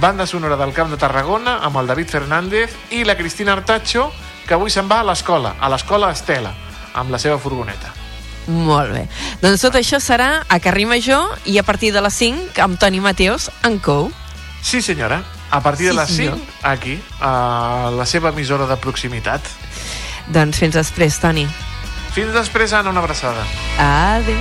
Banda 0.00 0.26
sonora 0.26 0.56
del 0.56 0.72
Camp 0.72 0.90
de 0.92 0.96
Tarragona 1.00 1.58
amb 1.64 1.76
el 1.80 1.86
David 1.90 2.08
Fernández 2.08 2.76
i 2.90 3.02
la 3.04 3.16
Cristina 3.16 3.52
Artacho, 3.52 4.10
que 4.46 4.54
avui 4.54 4.70
se'n 4.70 4.88
va 4.88 5.00
a 5.00 5.04
l'escola, 5.08 5.56
a 5.60 5.68
l'escola 5.72 6.12
Estela, 6.12 6.54
amb 6.94 7.10
la 7.10 7.18
seva 7.18 7.38
furgoneta. 7.38 7.92
Molt 8.46 8.90
bé. 8.92 9.04
Doncs 9.42 9.60
tot 9.62 9.76
això 9.78 10.00
serà 10.02 10.42
a 10.48 10.58
Carrer 10.60 10.86
Major 10.90 11.38
i 11.46 11.58
a 11.58 11.62
partir 11.62 11.92
de 11.94 12.00
les 12.02 12.14
5 12.14 12.58
amb 12.64 12.78
Toni 12.80 13.00
Mateos 13.00 13.50
en 13.62 13.78
Co. 13.78 14.10
Sí, 14.62 14.82
senyora. 14.82 15.22
A 15.50 15.60
partir 15.60 15.88
Sí, 15.90 15.90
de 15.90 16.00
les 16.00 16.08
senyor. 16.10 16.34
5, 16.38 16.46
aquí, 16.62 16.98
a 17.20 17.90
la 17.92 18.06
seva 18.06 18.30
emissora 18.30 18.66
de 18.66 18.76
proximitat. 18.76 19.40
Doncs 20.32 20.58
fins 20.58 20.74
després, 20.74 21.18
Toni. 21.20 21.46
Fins 22.14 22.32
després, 22.32 22.72
Anna, 22.72 22.90
una 22.90 23.00
abraçada. 23.00 23.44
Adéu. 23.78 24.36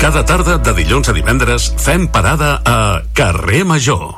Cada 0.00 0.24
tarda 0.24 0.56
de 0.58 0.72
dilluns 0.74 1.08
a 1.08 1.12
divendres 1.12 1.68
fem 1.78 2.08
parada 2.08 2.62
a 2.64 3.02
Carrer 3.14 3.64
Major. 3.68 4.14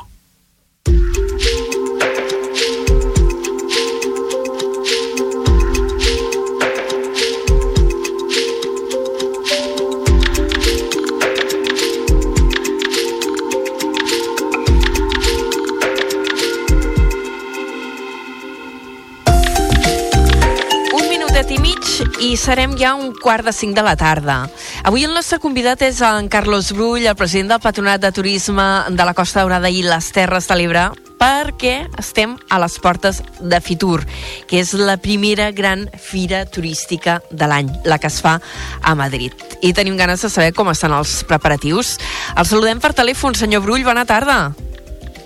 I 22.23 22.37
serem 22.39 22.77
ja 22.79 22.93
un 22.95 23.11
quart 23.19 23.43
de 23.43 23.51
cinc 23.51 23.75
de 23.75 23.83
la 23.83 23.97
tarda. 23.99 24.45
Avui 24.87 25.03
el 25.03 25.11
nostre 25.11 25.41
convidat 25.43 25.81
és 25.83 25.99
en 26.07 26.29
Carlos 26.31 26.71
Brull, 26.71 27.03
el 27.03 27.17
president 27.19 27.51
del 27.51 27.59
Patronat 27.59 27.99
de 27.99 28.11
Turisme 28.15 28.63
de 28.87 29.03
la 29.03 29.13
Costa 29.13 29.41
Daurada 29.41 29.67
i 29.67 29.81
les 29.83 30.07
Terres 30.15 30.47
de 30.47 30.55
l'Ebre, 30.55 30.85
perquè 31.19 31.89
estem 31.99 32.37
a 32.47 32.61
les 32.63 32.77
portes 32.79 33.19
de 33.41 33.59
Fitur, 33.59 34.05
que 34.47 34.61
és 34.61 34.71
la 34.79 34.95
primera 35.03 35.49
gran 35.51 35.83
fira 35.99 36.45
turística 36.45 37.19
de 37.29 37.49
l'any, 37.49 37.73
la 37.83 37.99
que 37.99 38.07
es 38.07 38.21
fa 38.23 38.37
a 38.81 38.95
Madrid. 38.95 39.35
I 39.59 39.73
tenim 39.75 39.99
ganes 39.99 40.23
de 40.23 40.31
saber 40.31 40.53
com 40.55 40.71
estan 40.71 40.95
els 40.95 41.25
preparatius. 41.27 41.97
El 42.37 42.47
saludem 42.47 42.79
per 42.79 42.93
telèfon, 42.95 43.35
senyor 43.35 43.65
Brull, 43.67 43.83
bona 43.83 44.07
tarda. 44.07 44.53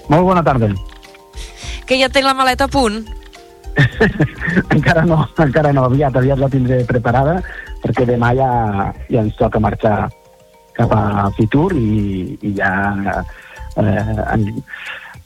Molt 0.10 0.26
bona 0.26 0.42
tarda. 0.42 0.74
Que 1.86 2.02
ja 2.02 2.10
té 2.10 2.26
la 2.26 2.34
maleta 2.34 2.66
a 2.66 2.74
punt? 2.74 3.04
encara 4.76 5.04
no, 5.06 5.24
encara 5.38 5.74
no, 5.74 5.88
aviat, 5.88 6.16
aviat 6.18 6.40
la 6.42 6.50
tindré 6.52 6.84
preparada, 6.90 7.40
perquè 7.84 8.08
demà 8.10 8.34
ja, 8.38 8.50
ja 9.10 9.24
ens 9.24 9.38
toca 9.40 9.62
marxar 9.64 10.08
cap 10.78 10.94
a 10.94 11.28
Fitur 11.38 11.72
i, 11.78 12.38
i 12.46 12.54
ja 12.58 12.72
eh, 13.78 14.16
en, 14.34 14.48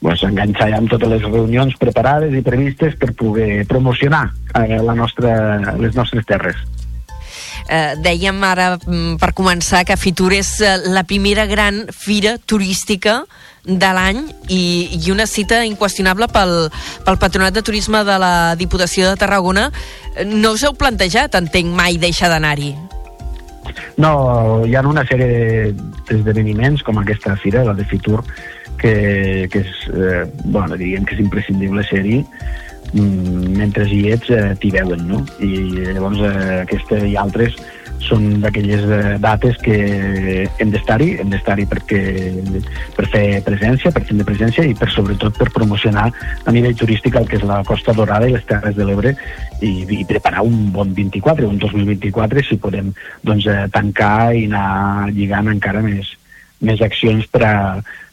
pues, 0.00 0.24
enganxar 0.26 0.70
ja 0.72 0.80
amb 0.80 0.92
totes 0.92 1.12
les 1.12 1.24
reunions 1.24 1.76
preparades 1.80 2.34
i 2.34 2.44
previstes 2.44 2.96
per 3.00 3.12
poder 3.18 3.64
promocionar 3.70 4.28
eh, 4.58 4.80
la 4.82 4.96
nostra, 4.98 5.34
les 5.80 5.96
nostres 5.98 6.26
terres. 6.28 6.60
Eh, 7.68 7.94
dèiem 8.02 8.42
ara, 8.44 8.74
mm, 8.76 9.16
per 9.22 9.32
començar, 9.38 9.84
que 9.86 9.96
Fitur 9.96 10.32
és 10.34 10.58
eh, 10.60 10.76
la 10.90 11.04
primera 11.08 11.46
gran 11.46 11.86
fira 11.94 12.36
turística 12.38 13.22
de 13.64 13.90
l'any 13.94 14.24
i, 14.50 14.62
i 14.98 15.10
una 15.12 15.26
cita 15.30 15.60
inqüestionable 15.64 16.26
pel, 16.34 16.68
pel 17.06 17.18
Patronat 17.22 17.54
de 17.54 17.62
Turisme 17.62 18.02
de 18.04 18.16
la 18.18 18.32
Diputació 18.58 19.10
de 19.10 19.20
Tarragona. 19.20 19.68
Eh, 20.16 20.26
No 20.26 20.54
us 20.56 20.64
heu 20.66 20.74
plantejat, 20.74 21.36
entenc, 21.38 21.70
mai 21.76 21.98
deixar 22.02 22.32
d'anar-hi? 22.32 22.72
No, 24.02 24.64
hi 24.66 24.74
ha 24.74 24.82
una 24.88 25.04
sèrie 25.06 25.70
d'esdeveniments 26.08 26.82
com 26.82 26.98
aquesta 26.98 27.36
fira, 27.38 27.62
la 27.64 27.76
de 27.78 27.86
Fitur, 27.86 28.22
que, 28.80 29.46
que 29.52 29.62
és, 29.62 29.72
eh, 29.94 30.24
bueno, 30.44 30.76
diríem 30.76 31.06
que 31.06 31.14
és 31.14 31.22
imprescindible 31.22 31.84
ser-hi, 31.86 32.18
mm, 32.92 33.52
mentre 33.60 33.86
hi 33.86 34.08
ets 34.16 34.32
eh, 34.34 34.56
t'hi 34.58 34.72
veuen, 34.74 35.06
no? 35.06 35.22
I 35.38 35.92
llavors 35.92 36.18
eh, 36.18 36.62
aquesta 36.64 36.98
i 37.06 37.14
altres 37.20 37.54
són 38.06 38.40
d'aquelles 38.42 38.84
eh, 38.86 39.00
dates 39.22 39.58
que 39.62 39.76
hem 40.46 40.72
d'estar-hi, 40.74 41.08
hem 41.22 41.30
d'estar-hi 41.32 41.66
perquè 41.70 42.00
per 42.96 43.06
fer 43.12 43.24
presència, 43.46 43.92
per 43.94 44.04
tindre 44.08 44.26
presència 44.28 44.64
i 44.68 44.74
per 44.78 44.90
sobretot 44.92 45.38
per 45.38 45.50
promocionar 45.54 46.08
a 46.10 46.54
nivell 46.54 46.76
turístic 46.78 47.16
el 47.20 47.28
que 47.30 47.38
és 47.40 47.46
la 47.48 47.62
Costa 47.68 47.94
Dorada 47.96 48.28
i 48.28 48.34
les 48.36 48.46
Terres 48.48 48.76
de 48.78 48.86
l'Ebre 48.88 49.14
i, 49.60 49.72
i 50.00 50.04
preparar 50.08 50.44
un 50.46 50.70
bon 50.74 50.94
24, 50.96 51.48
un 51.48 51.60
2024 51.62 52.46
si 52.48 52.58
podem 52.62 52.92
doncs, 53.22 53.46
eh, 53.46 53.66
tancar 53.74 54.32
i 54.36 54.46
anar 54.50 55.10
lligant 55.12 55.52
encara 55.52 55.84
més, 55.84 56.14
més 56.62 56.82
accions 56.84 57.26
per 57.30 57.44
a, 57.46 57.56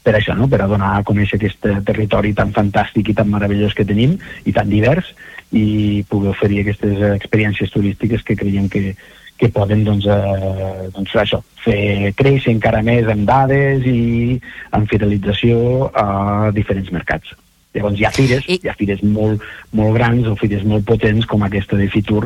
per 0.03 0.15
això, 0.17 0.35
no? 0.37 0.47
per 0.49 0.61
a 0.63 0.69
donar 0.69 0.95
a 0.97 1.05
conèixer 1.07 1.39
aquest 1.39 1.67
territori 1.87 2.33
tan 2.37 2.53
fantàstic 2.55 3.11
i 3.11 3.17
tan 3.17 3.29
meravellós 3.31 3.75
que 3.77 3.87
tenim 3.87 4.17
i 4.45 4.55
tan 4.55 4.69
divers 4.71 5.13
i 5.51 6.03
poder 6.09 6.35
oferir 6.35 6.61
aquestes 6.61 7.01
experiències 7.15 7.71
turístiques 7.73 8.21
que 8.25 8.37
creiem 8.37 8.69
que, 8.69 8.93
que 9.39 9.49
poden 9.55 9.85
doncs, 9.87 10.05
eh, 10.05 10.89
doncs 10.95 11.15
això, 11.23 11.39
fer 11.63 12.11
créixer 12.19 12.51
encara 12.51 12.81
més 12.83 13.07
en 13.07 13.23
dades 13.27 13.85
i 13.87 14.39
en 14.75 14.87
fidelització 14.91 15.87
a 15.95 16.49
diferents 16.55 16.91
mercats. 16.91 17.37
Llavors 17.69 17.99
hi 17.99 18.05
ha 18.07 18.09
fires, 18.11 18.47
I... 18.49 18.57
hi 18.63 18.69
ha 18.71 18.73
fires 18.73 19.01
molt, 19.05 19.43
molt 19.77 19.93
grans 19.93 20.25
o 20.27 20.33
fires 20.39 20.63
molt 20.65 20.87
potents 20.89 21.27
com 21.29 21.43
aquesta 21.45 21.77
de 21.77 21.85
Fitur, 21.93 22.23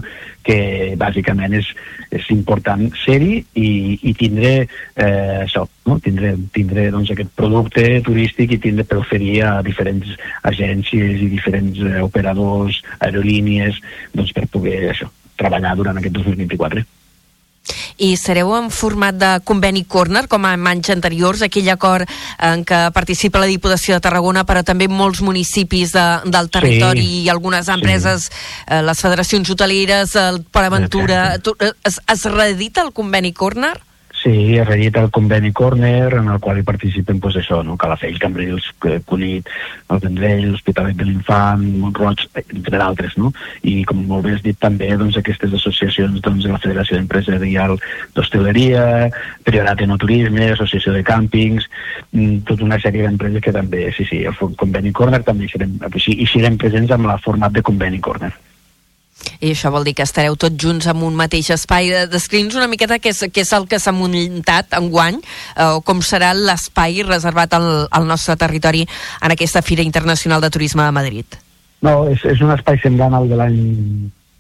que 0.48 0.96
bàsicament 1.00 1.58
és, 1.60 1.68
és 2.16 2.30
important 2.32 2.88
ser-hi 3.02 3.42
i, 3.60 3.70
i 4.08 4.16
tindre 4.18 4.54
eh, 4.64 5.36
això, 5.44 5.66
no? 5.90 6.00
tindre, 6.06 6.34
tindre 6.56 6.88
doncs, 6.96 7.12
aquest 7.12 7.36
producte 7.36 7.86
turístic 8.08 8.56
i 8.56 8.62
tindre 8.70 8.88
per 8.88 9.02
oferir 9.04 9.36
a 9.44 9.54
diferents 9.68 10.16
agències 10.48 11.22
i 11.28 11.30
diferents 11.36 11.84
eh, 11.92 12.00
operadors, 12.08 12.80
aerolínies, 13.04 13.84
doncs 14.16 14.32
per 14.34 14.48
poder 14.56 14.80
això, 14.96 15.12
treballar 15.38 15.76
durant 15.76 16.00
aquest 16.00 16.22
2024 16.24 16.88
i 17.98 18.14
sereu 18.20 18.52
en 18.58 18.70
format 18.74 19.16
de 19.16 19.32
conveni 19.48 19.84
corner, 19.86 20.26
com 20.32 20.46
en 20.50 20.68
anys 20.68 20.92
anteriors, 20.94 21.44
aquell 21.46 21.70
acord 21.72 22.10
en 22.44 22.66
què 22.68 22.82
participa 22.96 23.42
la 23.42 23.50
Diputació 23.52 23.96
de 23.96 24.04
Tarragona, 24.04 24.44
però 24.48 24.64
també 24.66 24.90
molts 24.92 25.22
municipis 25.24 25.94
de, 25.96 26.06
del 26.26 26.50
territori 26.54 27.06
sí, 27.06 27.22
i 27.24 27.32
algunes 27.32 27.70
empreses, 27.72 28.28
sí. 28.30 28.44
eh, 28.68 28.82
les 28.84 29.00
federacions 29.00 29.50
hoteleres, 29.56 30.18
el 30.20 30.44
Port 30.44 30.72
Aventura... 30.72 31.24
Tu, 31.44 31.56
eh, 31.60 31.74
es, 31.84 32.00
es 32.08 32.26
reedita 32.32 32.84
el 32.84 32.94
conveni 32.96 33.34
corner? 33.34 33.76
Sí, 34.24 34.56
es 34.56 34.66
redita 34.66 35.02
el 35.02 35.12
conveni 35.12 35.52
Corner, 35.52 36.14
en 36.14 36.30
el 36.30 36.40
qual 36.40 36.62
hi 36.62 36.64
participen, 36.64 37.18
doncs 37.20 37.42
això, 37.42 37.58
no? 37.68 37.74
Calafell, 37.76 38.16
Cambrils, 38.24 38.70
Cunit, 39.04 39.50
el 39.92 40.00
Vendrell, 40.00 40.46
l'Hospitalet 40.54 40.96
de 40.96 41.10
l'Infant, 41.10 41.66
Montroig, 41.82 42.24
entre 42.40 42.80
d'altres, 42.80 43.18
no? 43.20 43.34
I 43.68 43.74
com 43.90 44.06
molt 44.08 44.24
bé 44.24 44.38
has 44.38 44.46
dit 44.46 44.56
també, 44.64 44.88
doncs, 45.02 45.18
aquestes 45.20 45.58
associacions, 45.60 46.22
doncs, 46.24 46.48
la 46.48 46.62
Federació 46.64 47.02
Empresarial 47.02 47.76
d'Hostaleria, 48.16 48.86
Priorat 49.44 49.84
en 49.84 49.98
Turisme, 50.00 50.48
Associació 50.54 50.96
de 50.96 51.04
Càmpings, 51.04 51.68
mm, 52.14 52.48
tota 52.48 52.64
una 52.64 52.80
sèrie 52.80 53.04
d'empreses 53.04 53.44
que 53.44 53.52
també, 53.52 53.92
sí, 53.92 54.08
sí, 54.08 54.24
el 54.24 54.56
conveni 54.56 54.96
Corner 54.96 55.20
també 55.28 55.52
hi 55.52 55.52
serem, 55.58 55.76
i 56.08 56.32
serem 56.32 56.56
presents 56.56 56.96
amb 56.96 57.12
la 57.12 57.20
format 57.28 57.52
de 57.52 57.62
conveni 57.62 58.00
Corner. 58.00 58.32
I 59.40 59.52
això 59.52 59.72
vol 59.74 59.86
dir 59.88 59.96
que 59.98 60.06
estareu 60.08 60.36
tots 60.40 60.58
junts 60.60 60.88
en 60.92 61.04
un 61.04 61.16
mateix 61.20 61.52
espai. 61.56 61.92
Descriu'ns 62.12 62.58
una 62.60 62.70
miqueta 62.72 63.00
què 63.00 63.14
és, 63.14 63.24
què 63.34 63.44
és 63.44 63.54
el 63.56 63.68
que 63.70 63.80
s'ha 63.80 63.94
muntat 63.96 64.76
en 64.78 64.90
guany, 64.94 65.20
eh, 65.20 65.80
com 65.86 66.02
serà 66.02 66.34
l'espai 66.38 67.04
reservat 67.08 67.54
al, 67.58 67.70
al 67.92 68.08
nostre 68.08 68.38
territori 68.40 68.86
en 69.22 69.36
aquesta 69.36 69.62
Fira 69.62 69.86
Internacional 69.86 70.42
de 70.42 70.52
Turisme 70.54 70.84
de 70.84 70.96
Madrid. 70.96 71.40
No, 71.84 72.08
és, 72.10 72.24
és 72.24 72.42
un 72.42 72.54
espai 72.56 72.80
semblant 72.80 73.16
al 73.18 73.28
de 73.28 73.40
l'any 73.40 73.58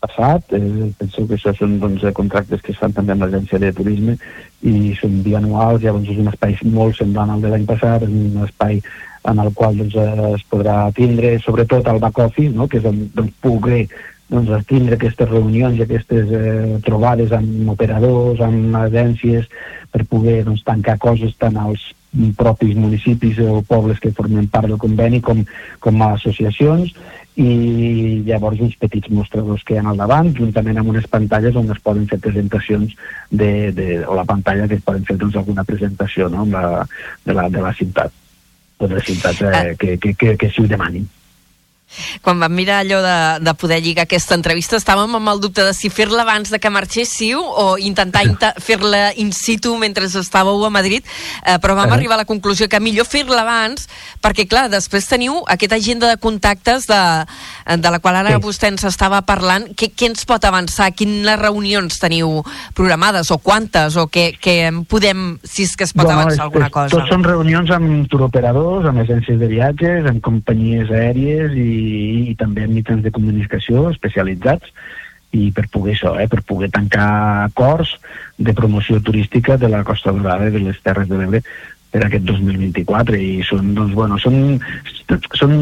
passat. 0.03 0.53
Eh, 0.55 0.91
penso 0.99 1.27
que 1.27 1.37
això 1.37 1.53
són 1.57 1.79
doncs, 1.79 2.03
contractes 2.15 2.61
que 2.61 2.71
es 2.73 2.79
fan 2.79 2.93
també 2.95 3.15
amb 3.15 3.25
l'agència 3.25 3.59
de 3.59 3.71
turisme 3.75 4.17
i 4.63 4.93
són 4.99 5.21
bianuals, 5.25 5.83
llavors 5.83 6.11
és 6.11 6.21
un 6.23 6.31
espai 6.31 6.55
molt 6.75 6.99
semblant 6.99 7.33
al 7.33 7.43
de 7.43 7.51
l'any 7.51 7.65
passat, 7.67 8.05
és 8.07 8.13
un 8.13 8.45
espai 8.47 8.79
en 9.31 9.39
el 9.39 9.51
qual 9.55 9.77
doncs, 9.79 9.95
es 10.35 10.47
podrà 10.51 10.77
tindre 10.95 11.37
sobretot 11.43 11.87
el 11.87 12.01
back 12.03 12.19
office, 12.25 12.55
no? 12.55 12.67
que 12.67 12.79
és 12.81 12.87
on 12.87 13.05
doncs, 13.15 13.35
poder 13.43 13.85
doncs, 14.33 14.67
tindre 14.69 14.97
aquestes 14.97 15.29
reunions 15.29 15.77
i 15.77 15.85
aquestes 15.85 16.31
eh, 16.33 16.77
trobades 16.85 17.33
amb 17.35 17.73
operadors, 17.73 18.41
amb 18.41 18.77
agències, 18.81 19.49
per 19.93 20.05
poder 20.09 20.41
doncs, 20.47 20.65
tancar 20.65 20.97
coses 21.01 21.35
tant 21.37 21.59
als 21.61 21.91
propis 22.37 22.75
municipis 22.77 23.39
o 23.41 23.61
pobles 23.65 23.99
que 23.99 24.13
formen 24.13 24.47
part 24.47 24.69
del 24.69 24.77
conveni 24.81 25.21
com, 25.21 25.41
com 25.81 26.01
a 26.01 26.13
associacions 26.13 26.93
i 27.41 28.21
llavors 28.27 28.59
uns 28.61 28.75
petits 28.77 29.09
mostradors 29.09 29.63
que 29.65 29.73
hi 29.73 29.79
ha 29.81 29.85
al 29.89 29.97
davant, 29.97 30.29
juntament 30.37 30.77
amb 30.77 30.91
unes 30.93 31.07
pantalles 31.09 31.57
on 31.57 31.71
es 31.73 31.81
poden 31.81 32.05
fer 32.11 32.19
presentacions 32.21 32.93
de, 33.31 33.71
de, 33.73 33.87
o 34.05 34.17
la 34.19 34.27
pantalla 34.29 34.67
que 34.69 34.77
es 34.77 34.85
poden 34.85 35.07
fer 35.09 35.17
doncs, 35.17 35.39
alguna 35.41 35.65
presentació 35.65 36.29
no? 36.29 36.45
la, 36.53 36.85
de, 37.25 37.33
la, 37.33 37.49
de 37.49 37.65
la 37.65 37.73
ciutat 37.73 38.13
de 38.83 38.93
les 38.93 39.09
ciutats 39.09 39.41
eh, 39.49 39.75
que, 39.79 39.97
que, 39.97 40.13
que, 40.13 40.37
que 40.37 40.53
s'hi 40.53 40.69
demanin 40.69 41.09
quan 42.21 42.39
vam 42.39 42.53
mirar 42.53 42.81
allò 42.83 43.01
de, 43.03 43.17
de 43.45 43.53
poder 43.59 43.81
lligar 43.83 44.07
aquesta 44.07 44.35
entrevista 44.35 44.77
estàvem 44.79 45.17
amb 45.19 45.33
el 45.33 45.41
dubte 45.43 45.65
de 45.65 45.73
si 45.73 45.89
fer-la 45.93 46.23
abans 46.23 46.51
de 46.51 46.59
que 46.59 46.71
marxéssiu 46.73 47.41
o 47.41 47.77
intentar 47.77 48.25
inta 48.27 48.53
fer-la 48.57 49.11
in 49.19 49.31
situ 49.35 49.75
mentre 49.77 50.05
estàveu 50.07 50.65
a 50.65 50.71
Madrid 50.73 51.03
eh, 51.45 51.57
però 51.59 51.75
vam 51.75 51.89
-huh. 51.89 51.93
arribar 51.93 52.15
a 52.15 52.23
la 52.23 52.29
conclusió 52.29 52.67
que 52.67 52.79
millor 52.79 53.05
fer-la 53.05 53.41
abans 53.41 53.87
perquè 54.23 54.47
clar, 54.47 54.69
després 54.69 55.07
teniu 55.07 55.41
aquesta 55.47 55.75
agenda 55.75 56.07
de 56.07 56.17
contactes 56.17 56.87
de, 56.87 57.01
de 57.77 57.89
la 57.91 57.99
qual 57.99 58.15
ara 58.15 58.35
sí. 58.35 58.41
vostè 58.43 58.71
ens 58.71 58.83
estava 58.87 59.21
parlant 59.21 59.67
què, 59.75 59.91
què 59.91 60.09
ens 60.11 60.25
pot 60.29 60.43
avançar? 60.47 60.91
Quines 60.97 61.39
reunions 61.39 61.99
teniu 61.99 62.43
programades 62.77 63.31
o 63.31 63.37
quantes 63.43 63.97
o 63.99 64.07
què, 64.07 64.25
què 64.39 64.55
podem, 64.89 65.37
si 65.43 65.67
és 65.67 65.75
que 65.75 65.87
es 65.87 65.93
pot 65.93 66.05
bueno, 66.05 66.21
avançar 66.21 66.47
alguna 66.47 66.69
cosa? 66.73 66.95
Tots 66.95 67.11
són 67.11 67.25
reunions 67.27 67.71
amb 67.75 68.07
turoperadors, 68.11 68.87
amb 68.89 69.03
agències 69.03 69.39
de 69.41 69.49
viatges, 69.51 70.07
amb 70.09 70.23
companyies 70.25 70.91
aèries 70.91 71.57
i 71.57 71.69
i 72.31 72.35
també 72.39 72.65
en 72.65 72.75
mitjans 72.75 73.03
de 73.03 73.11
comunicació 73.13 73.89
especialitzats 73.91 74.73
i 75.33 75.49
per 75.51 75.65
poder 75.73 75.95
això, 75.95 76.13
eh, 76.21 76.27
per 76.29 76.43
poder 76.45 76.69
tancar 76.73 77.09
acords 77.49 77.95
de 78.37 78.53
promoció 78.53 79.01
turística 79.01 79.57
de 79.57 79.69
la 79.69 79.83
Costa 79.83 80.13
Dorada 80.13 80.49
i 80.49 80.53
de 80.53 80.61
les 80.67 80.81
Terres 80.85 81.09
de 81.09 81.17
l'Ebre 81.17 81.41
per 81.93 82.03
aquest 82.05 82.25
2024 82.25 83.17
i 83.21 83.43
són, 83.45 83.73
doncs, 83.77 83.93
bueno, 83.93 84.17
són, 84.21 84.57
són 85.37 85.53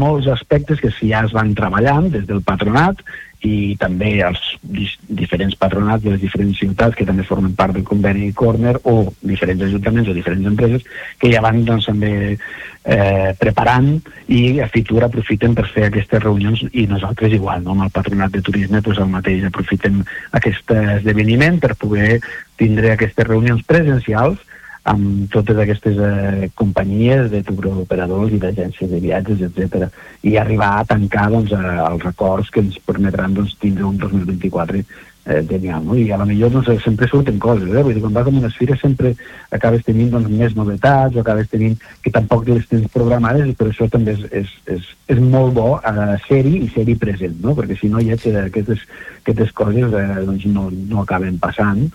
molts 0.00 0.28
aspectes 0.32 0.80
que 0.80 0.92
ja 1.00 1.24
es 1.24 1.34
van 1.36 1.52
treballant 1.56 2.10
des 2.12 2.24
del 2.28 2.40
patronat 2.44 3.00
i 3.44 3.76
també 3.80 4.16
els 4.24 4.40
diferents 4.64 5.56
patronats 5.60 6.04
de 6.04 6.14
les 6.14 6.22
diferents 6.22 6.58
ciutats 6.58 6.96
que 6.96 7.06
també 7.08 7.26
formen 7.28 7.54
part 7.58 7.76
del 7.76 7.84
conveni 7.86 8.32
Corner 8.32 8.76
o 8.90 9.12
diferents 9.20 9.66
ajuntaments 9.66 10.08
o 10.08 10.16
diferents 10.16 10.48
empreses 10.48 10.86
que 11.20 11.32
ja 11.32 11.42
van 11.44 11.60
doncs, 11.64 11.90
també 11.90 12.14
eh, 12.34 13.34
preparant 13.40 13.90
i 14.32 14.60
a 14.64 14.68
Fitur 14.72 15.04
aprofiten 15.04 15.54
per 15.56 15.66
fer 15.72 15.88
aquestes 15.88 16.22
reunions 16.24 16.64
i 16.72 16.86
nosaltres 16.90 17.36
igual, 17.36 17.62
no? 17.64 17.76
amb 17.76 17.86
el 17.88 17.94
patronat 17.94 18.32
de 18.32 18.42
turisme 18.44 18.80
doncs 18.80 19.02
el 19.04 19.12
mateix 19.12 19.44
aprofitem 19.48 20.00
aquest 20.40 20.74
esdeveniment 20.98 21.60
per 21.60 21.74
poder 21.80 22.18
tindre 22.60 22.94
aquestes 22.94 23.28
reunions 23.28 23.64
presencials 23.68 24.40
amb 24.84 25.30
totes 25.32 25.56
aquestes 25.56 25.96
eh, 25.96 26.50
companyies 26.60 27.30
de 27.32 27.40
turoperadors 27.46 28.34
i 28.36 28.40
d'agències 28.42 28.90
de 28.90 29.00
viatges, 29.00 29.40
etc. 29.48 29.88
i 30.22 30.36
arribar 30.36 30.74
a 30.78 30.84
tancar 30.92 31.30
doncs, 31.32 31.54
eh, 31.56 31.74
els 31.88 32.04
acords 32.12 32.52
que 32.52 32.60
ens 32.60 32.76
permetran 32.84 33.32
doncs, 33.36 33.56
tindre 33.62 33.86
un 33.88 33.96
2024 34.02 34.82
eh, 35.24 35.40
genial, 35.48 35.86
no? 35.86 35.96
I 35.96 36.10
a 36.12 36.18
la 36.20 36.26
millor 36.28 36.52
doncs, 36.52 36.68
sempre 36.84 37.08
surten 37.08 37.38
coses, 37.40 37.70
eh? 37.72 37.82
Vull 37.82 37.96
dir, 37.96 38.02
quan 38.04 38.12
vas 38.12 38.28
a 38.28 38.34
unes 38.34 38.58
fires 38.58 38.82
sempre 38.84 39.14
acabes 39.56 39.86
tenint 39.86 40.10
doncs, 40.12 40.28
més 40.28 40.56
novetats 40.58 41.16
o 41.16 41.22
acabes 41.24 41.48
tenint 41.48 41.78
que 42.04 42.12
tampoc 42.12 42.44
les 42.50 42.66
tens 42.68 42.90
programades 42.92 43.48
i 43.48 43.56
per 43.56 43.70
això 43.70 43.88
també 43.88 44.18
és, 44.18 44.26
és, 44.42 44.52
és, 44.76 44.90
és 45.16 45.22
molt 45.22 45.56
bo 45.56 45.70
eh, 45.78 46.18
ser-hi 46.26 46.58
i 46.66 46.68
ser-hi 46.74 46.98
present, 47.00 47.40
no? 47.40 47.56
Perquè 47.56 47.78
si 47.80 47.88
no 47.88 48.04
hi 48.04 48.12
ha 48.12 48.20
aquestes, 48.44 48.84
aquestes 49.22 49.56
coses 49.56 49.96
eh, 49.96 50.04
doncs 50.28 50.44
no, 50.52 50.68
no 50.92 51.00
acaben 51.06 51.40
passant 51.40 51.88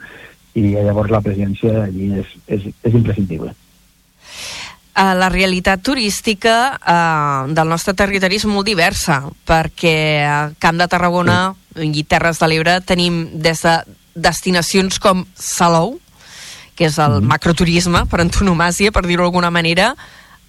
i 0.57 0.65
llavors 0.73 1.12
la 1.13 1.21
presència 1.21 1.85
allí 1.85 2.12
és, 2.19 2.35
és, 2.47 2.69
és 2.83 2.93
imprescindible. 2.93 3.53
eh, 4.95 5.13
la 5.15 5.29
realitat 5.29 5.81
turística 5.81 6.55
eh, 6.75 7.53
del 7.53 7.69
nostre 7.69 7.93
territori 7.93 8.39
és 8.39 8.47
molt 8.49 8.67
diversa, 8.67 9.21
perquè 9.47 9.95
a 10.25 10.39
Camp 10.59 10.81
de 10.81 10.88
Tarragona 10.91 11.39
i 11.79 12.03
Terres 12.03 12.41
de 12.41 12.49
l'Ebre 12.49 12.79
tenim 12.81 13.25
des 13.33 13.63
de 13.63 13.79
destinacions 14.15 14.99
com 14.99 15.25
Salou, 15.35 15.99
que 16.75 16.88
és 16.88 16.97
el 16.99 17.19
macroturisme 17.21 18.05
per 18.07 18.21
antonomàsia, 18.23 18.91
per 18.95 19.05
dir-ho 19.05 19.25
d'alguna 19.27 19.51
manera, 19.51 19.93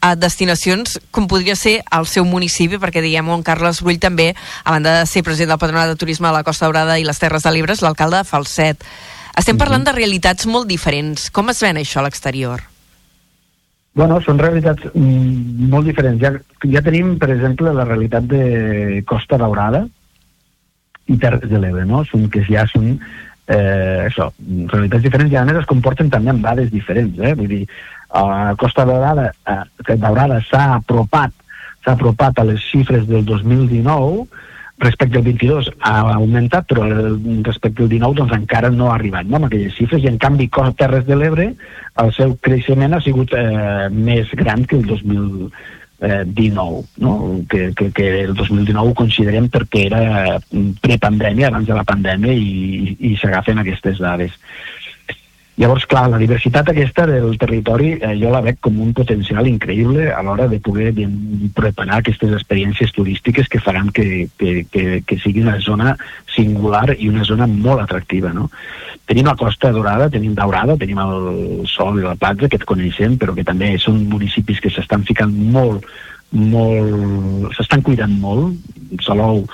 a 0.00 0.14
destinacions 0.16 0.96
com 1.12 1.26
podria 1.28 1.54
ser 1.58 1.80
el 1.92 2.06
seu 2.08 2.24
municipi, 2.24 2.78
perquè 2.80 3.02
diguem 3.04 3.28
on 3.28 3.42
Carles 3.44 3.82
Brull 3.84 4.00
també, 4.00 4.30
a 4.64 4.72
banda 4.72 5.00
de 5.00 5.08
ser 5.10 5.22
president 5.26 5.52
del 5.52 5.60
Patronat 5.60 5.92
de 5.92 5.98
Turisme 6.00 6.30
de 6.30 6.34
la 6.38 6.44
Costa 6.46 6.66
Daurada 6.66 6.96
i 6.98 7.04
les 7.04 7.20
Terres 7.20 7.44
de 7.44 7.52
l'Ebre, 7.52 7.76
és 7.76 7.82
l'alcalde 7.84 8.22
de 8.22 8.28
Falset. 8.28 8.86
Estem 9.40 9.56
parlant 9.56 9.86
de 9.86 9.94
realitats 9.96 10.44
molt 10.44 10.68
diferents. 10.68 11.30
Com 11.32 11.48
es 11.48 11.62
ven 11.64 11.80
això 11.80 12.02
a 12.02 12.04
l'exterior? 12.04 12.60
Bueno, 13.96 14.18
són 14.22 14.38
realitats 14.38 14.84
mm, 14.92 15.70
molt 15.72 15.88
diferents. 15.88 16.20
Ja, 16.20 16.34
ja 16.74 16.82
tenim, 16.84 17.14
per 17.18 17.30
exemple, 17.32 17.72
la 17.72 17.86
realitat 17.88 18.28
de 18.28 19.00
Costa 19.08 19.38
Daurada 19.40 19.86
i 21.10 21.16
Terres 21.18 21.48
de 21.48 21.58
l'Ebre, 21.58 21.86
no? 21.88 22.04
Són, 22.10 22.28
que 22.30 22.44
ja 22.46 22.66
són 22.68 22.92
eh, 22.92 24.06
això, 24.10 24.28
realitats 24.74 25.06
diferents 25.08 25.32
i 25.32 25.40
a 25.40 25.46
més 25.48 25.62
es 25.62 25.70
comporten 25.72 26.12
també 26.12 26.34
amb 26.34 26.44
dades 26.44 26.68
diferents, 26.74 27.16
eh? 27.18 27.32
Vull 27.40 27.50
dir, 27.50 27.64
a 28.12 28.52
Costa 28.60 28.84
Daurada, 28.84 29.30
eh, 29.48 29.96
Daurada 29.96 30.42
s'ha 30.50 30.66
apropat 30.76 31.32
s'ha 31.80 31.94
apropat 31.96 32.38
a 32.38 32.44
les 32.44 32.60
xifres 32.60 33.06
del 33.08 33.24
2019 33.24 34.26
respecte 34.80 35.18
al 35.18 35.24
22 35.24 35.70
ha 35.78 35.96
augmentat, 36.14 36.66
però 36.70 36.86
eh, 36.86 37.12
respecte 37.46 37.82
al 37.84 37.90
19 37.92 38.20
doncs 38.20 38.36
encara 38.36 38.70
no 38.72 38.90
ha 38.90 38.94
arribat 38.96 39.28
no, 39.28 39.36
amb 39.38 39.50
aquelles 39.50 39.76
xifres, 39.76 40.02
i 40.02 40.08
en 40.10 40.18
canvi 40.18 40.48
Terres 40.76 41.04
de 41.06 41.16
l'Ebre 41.16 41.50
el 42.00 42.12
seu 42.16 42.36
creixement 42.40 42.94
ha 42.96 43.02
sigut 43.04 43.34
eh, 43.36 43.88
més 43.92 44.30
gran 44.40 44.64
que 44.64 44.76
el 44.78 44.86
2019, 44.88 46.82
no? 47.04 47.14
que, 47.50 47.72
que, 47.76 47.90
que 47.92 48.08
el 48.24 48.34
2019 48.34 48.88
ho 48.88 48.94
considerem 48.96 49.48
perquè 49.52 49.86
era 49.90 50.40
prepandèmia, 50.80 51.48
abans 51.50 51.68
de 51.68 51.76
la 51.76 51.84
pandèmia, 51.84 52.32
i, 52.32 52.96
i 53.10 53.16
s'agafen 53.20 53.60
aquestes 53.60 54.00
dades. 54.00 54.32
Llavors, 55.60 55.84
clar, 55.84 56.06
la 56.08 56.16
diversitat 56.16 56.70
aquesta 56.72 57.04
del 57.04 57.34
territori 57.36 57.90
eh, 57.98 58.14
jo 58.16 58.30
la 58.32 58.40
veig 58.40 58.56
com 58.64 58.78
un 58.80 58.94
potencial 58.96 59.44
increïble 59.44 60.06
a 60.08 60.22
l'hora 60.24 60.46
de 60.48 60.56
poder 60.64 60.94
de, 60.96 61.04
preparar 61.52 61.98
aquestes 62.00 62.32
experiències 62.32 62.94
turístiques 62.96 63.50
que 63.52 63.60
faran 63.60 63.90
que, 63.92 64.30
que, 64.40 64.62
que, 64.72 65.02
que 65.04 65.18
sigui 65.20 65.42
una 65.44 65.58
zona 65.60 65.92
singular 66.32 66.94
i 66.96 67.10
una 67.12 67.26
zona 67.28 67.44
molt 67.50 67.84
atractiva, 67.84 68.32
no? 68.32 68.48
Tenim 69.10 69.28
la 69.28 69.36
Costa 69.36 69.72
Dorada, 69.74 70.08
tenim 70.08 70.32
Daurada, 70.38 70.78
tenim 70.80 71.02
el 71.02 71.66
Sol 71.68 72.00
i 72.00 72.06
la 72.06 72.16
Platja, 72.16 72.48
que 72.48 72.56
et 72.56 72.64
coneixem, 72.64 73.18
però 73.20 73.36
que 73.36 73.44
també 73.44 73.74
són 73.82 74.00
municipis 74.08 74.64
que 74.64 74.72
s'estan 74.72 75.04
ficant 75.04 75.34
molt, 75.52 75.84
molt... 76.32 77.50
s'estan 77.58 77.84
cuidant 77.84 78.16
molt. 78.22 78.56
Salou 79.04 79.44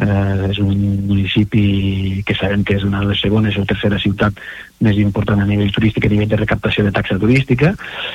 eh, 0.00 0.50
és 0.50 0.58
un 0.62 0.76
municipi 1.06 2.22
que 2.26 2.36
sabem 2.38 2.64
que 2.64 2.76
és 2.78 2.84
una 2.86 3.02
de 3.02 3.10
les 3.10 3.20
segones 3.20 3.56
o 3.60 3.66
tercera 3.68 4.00
ciutat 4.00 4.38
més 4.80 4.98
important 5.02 5.42
a 5.42 5.48
nivell 5.48 5.72
turístic, 5.74 6.06
a 6.06 6.12
nivell 6.12 6.30
de 6.30 6.40
recaptació 6.40 6.86
de 6.86 6.94
taxa 6.96 7.18
turística, 7.20 7.74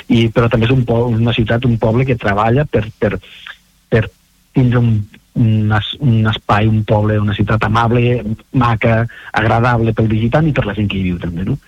i, 0.10 0.28
però 0.34 0.50
també 0.50 0.69
és 0.69 0.76
un 0.76 0.86
po 0.88 1.06
una 1.12 1.36
ciutat, 1.36 1.65
un 1.69 1.78
poble 1.82 2.08
que 2.10 2.17
treballa 2.21 2.65
per, 2.65 2.88
per, 3.00 3.15
per 3.89 4.06
tindre 4.56 4.82
un, 4.82 4.93
un, 5.36 5.74
un 6.10 6.30
espai, 6.32 6.67
un 6.67 6.84
poble, 6.88 7.19
una 7.21 7.36
ciutat 7.38 7.67
amable, 7.67 8.21
maca, 8.54 9.04
agradable 9.34 9.93
pel 9.93 10.10
visitant 10.12 10.48
i 10.50 10.56
per 10.56 10.65
la 10.65 10.78
gent 10.78 10.89
que 10.91 11.00
hi 11.00 11.10
viu 11.12 11.19
també, 11.21 11.45
no? 11.48 11.60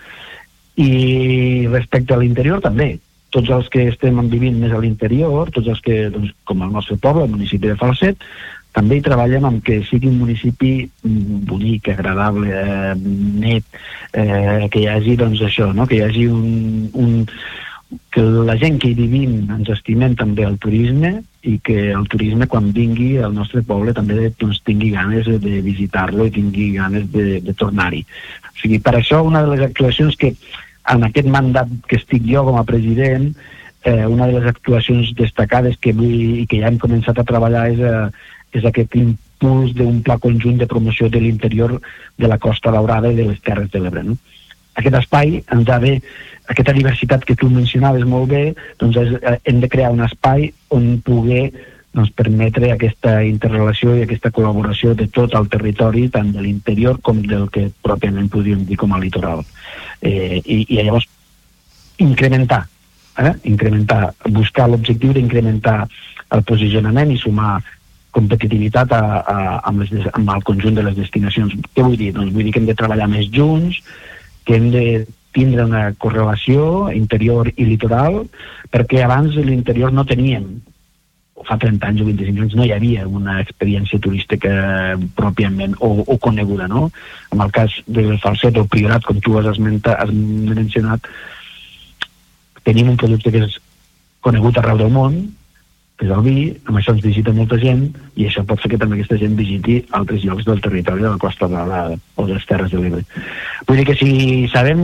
I 0.77 1.67
respecte 1.71 2.13
a 2.13 2.19
l'interior 2.21 2.61
també, 2.61 2.95
tots 3.33 3.49
els 3.51 3.67
que 3.73 3.87
estem 3.91 4.19
vivint 4.31 4.57
més 4.61 4.73
a 4.73 4.79
l'interior, 4.81 5.51
tots 5.53 5.67
els 5.73 5.81
que, 5.83 6.07
doncs, 6.13 6.31
com 6.47 6.61
el 6.63 6.71
nostre 6.73 6.97
poble, 7.01 7.25
el 7.25 7.33
municipi 7.33 7.67
de 7.67 7.75
Falset, 7.79 8.23
també 8.77 8.99
hi 8.99 9.05
treballem 9.05 9.45
amb 9.49 9.63
que 9.65 9.79
sigui 9.87 10.11
un 10.11 10.19
municipi 10.21 10.71
mm, 10.85 11.37
bonic, 11.49 11.89
agradable, 11.95 12.51
eh, 12.53 12.93
net, 13.41 13.79
eh, 14.13 14.67
que 14.69 14.83
hi 14.83 14.89
hagi, 14.91 15.15
doncs, 15.17 15.41
això, 15.47 15.71
no? 15.73 15.87
que 15.89 15.97
hi 15.97 16.03
hagi 16.05 16.27
un, 16.29 16.91
un, 16.93 17.15
que 18.13 18.21
la 18.21 18.57
gent 18.61 18.77
que 18.81 18.91
hi 18.91 18.97
vivim 18.97 19.49
ens 19.55 19.71
estimem 19.73 20.13
també 20.19 20.45
el 20.45 20.59
turisme 20.61 21.15
i 21.47 21.55
que 21.63 21.89
el 21.95 22.07
turisme 22.11 22.47
quan 22.51 22.69
vingui 22.75 23.15
al 23.23 23.33
nostre 23.33 23.63
poble 23.65 23.95
també 23.97 24.29
doncs, 24.37 24.61
tingui 24.67 24.91
ganes 24.93 25.29
de 25.41 25.59
visitar-lo 25.65 26.27
i 26.27 26.35
tingui 26.37 26.73
ganes 26.77 27.07
de, 27.13 27.39
de 27.41 27.57
tornar-hi. 27.57 28.03
O 28.51 28.55
sigui, 28.61 28.81
per 28.83 28.97
això 28.99 29.23
una 29.25 29.45
de 29.45 29.55
les 29.55 29.65
actuacions 29.69 30.17
que 30.19 30.33
en 30.91 31.05
aquest 31.07 31.27
mandat 31.31 31.71
que 31.87 31.97
estic 31.99 32.27
jo 32.27 32.45
com 32.47 32.59
a 32.59 32.67
president 32.67 33.31
eh, 33.87 34.05
una 34.05 34.27
de 34.27 34.39
les 34.39 34.49
actuacions 34.51 35.13
destacades 35.15 35.77
que 35.79 35.95
vull 35.95 36.41
i 36.43 36.47
que 36.49 36.59
ja 36.61 36.71
hem 36.71 36.79
començat 36.81 37.19
a 37.19 37.27
treballar 37.27 37.69
és 37.71 37.79
eh, 37.79 38.07
és 38.55 38.65
aquest 38.65 38.95
impuls 38.95 39.73
d'un 39.77 40.01
pla 40.05 40.17
conjunt 40.21 40.57
de 40.61 40.67
promoció 40.69 41.09
de 41.09 41.21
l'interior 41.21 41.77
de 42.17 42.27
la 42.27 42.39
Costa 42.39 42.71
Daurada 42.71 43.11
i 43.11 43.17
de 43.19 43.27
les 43.29 43.41
Terres 43.43 43.71
de 43.71 43.81
l'Ebre. 43.83 44.03
No? 44.03 44.17
Aquest 44.77 44.95
espai 44.99 45.39
ens 45.53 45.69
ha 45.73 45.79
de, 45.81 45.95
aquesta 46.47 46.75
diversitat 46.75 47.25
que 47.25 47.35
tu 47.35 47.49
mencionaves 47.49 48.05
molt 48.05 48.29
bé, 48.31 48.43
doncs 48.79 48.99
és, 49.01 49.15
eh, 49.21 49.37
hem 49.49 49.59
de 49.63 49.69
crear 49.69 49.91
un 49.91 50.03
espai 50.05 50.51
on 50.69 51.01
poder 51.05 51.51
doncs, 51.97 52.11
permetre 52.13 52.71
aquesta 52.71 53.23
interrelació 53.25 53.95
i 53.97 54.03
aquesta 54.05 54.31
col·laboració 54.31 54.93
de 54.95 55.07
tot 55.13 55.33
el 55.35 55.49
territori, 55.49 56.07
tant 56.13 56.31
de 56.31 56.43
l'interior 56.45 57.01
com 57.01 57.21
del 57.25 57.47
que 57.49 57.71
pròpiament 57.83 58.29
podríem 58.29 58.65
dir 58.69 58.77
com 58.77 58.93
a 58.93 59.01
litoral. 59.01 59.43
Eh, 60.01 60.41
i, 60.45 60.65
I 60.69 60.83
llavors 60.83 61.07
incrementar, 61.97 62.67
eh? 63.17 63.33
incrementar, 63.49 64.13
buscar 64.29 64.69
l'objectiu 64.69 65.15
d'incrementar 65.15 65.87
el 66.35 66.43
posicionament 66.43 67.11
i 67.11 67.17
sumar 67.17 67.57
competitivitat 68.17 68.93
a, 68.97 69.01
a, 69.21 69.37
amb, 69.69 69.83
les, 69.83 70.09
amb 70.17 70.33
el 70.33 70.43
conjunt 70.47 70.77
de 70.77 70.85
les 70.87 70.97
destinacions. 70.97 71.53
Què 71.73 71.85
vull 71.85 71.97
dir? 71.99 72.13
Doncs 72.15 72.33
vull 72.33 72.47
dir 72.47 72.55
que 72.55 72.63
hem 72.63 72.69
de 72.69 72.77
treballar 72.77 73.09
més 73.11 73.29
junts, 73.33 73.81
que 74.47 74.57
hem 74.57 74.71
de 74.73 74.85
tindre 75.35 75.67
una 75.67 75.91
correlació 76.01 76.87
interior 76.95 77.51
i 77.53 77.67
litoral, 77.67 78.23
perquè 78.73 79.03
abans 79.05 79.37
l'interior 79.37 79.93
no 79.93 80.07
teníem, 80.07 80.47
fa 81.45 81.57
30 81.61 81.85
anys 81.85 82.01
o 82.01 82.07
25 82.07 82.43
anys 82.43 82.55
no 82.57 82.65
hi 82.65 82.73
havia 82.73 83.05
una 83.07 83.37
experiència 83.43 84.01
turística 84.01 84.49
pròpiament 85.19 85.75
o, 85.85 85.91
o 86.01 86.17
coneguda, 86.17 86.67
no? 86.71 86.87
En 87.35 87.43
el 87.45 87.51
cas 87.53 87.75
del 87.85 88.15
Falset 88.23 88.57
o 88.57 88.65
Priorat, 88.65 89.05
com 89.05 89.21
tu 89.21 89.37
has, 89.37 89.49
esmenta, 89.53 89.93
has 90.01 90.11
mencionat, 90.11 91.05
tenim 92.65 92.89
un 92.91 92.97
producte 92.99 93.31
que 93.31 93.45
és 93.45 93.59
conegut 94.25 94.57
arreu 94.57 94.81
del 94.81 94.91
món, 94.91 95.19
que 95.97 96.05
és 96.05 96.13
el 96.13 96.21
vi, 96.21 96.37
amb 96.69 96.77
això 96.77 96.93
ens 96.93 97.01
visita 97.01 97.33
molta 97.33 97.57
gent 97.57 97.87
i 98.15 98.27
això 98.27 98.43
pot 98.45 98.61
fer 98.61 98.69
que 98.73 98.79
també 98.81 98.99
aquesta 98.99 99.17
gent 99.17 99.33
visiti 99.37 99.79
altres 99.97 100.23
llocs 100.23 100.45
del 100.45 100.61
territori 100.61 101.01
de 101.01 101.09
la 101.09 101.21
Costa 101.21 101.49
la, 101.49 101.83
o 102.15 102.25
de 102.27 102.35
les 102.35 102.45
Terres 102.45 102.71
de 102.71 102.81
l'Ebre. 102.81 103.01
Vull 103.65 103.81
dir 103.81 103.87
que 103.89 103.97
si 103.97 104.11
sabem 104.53 104.83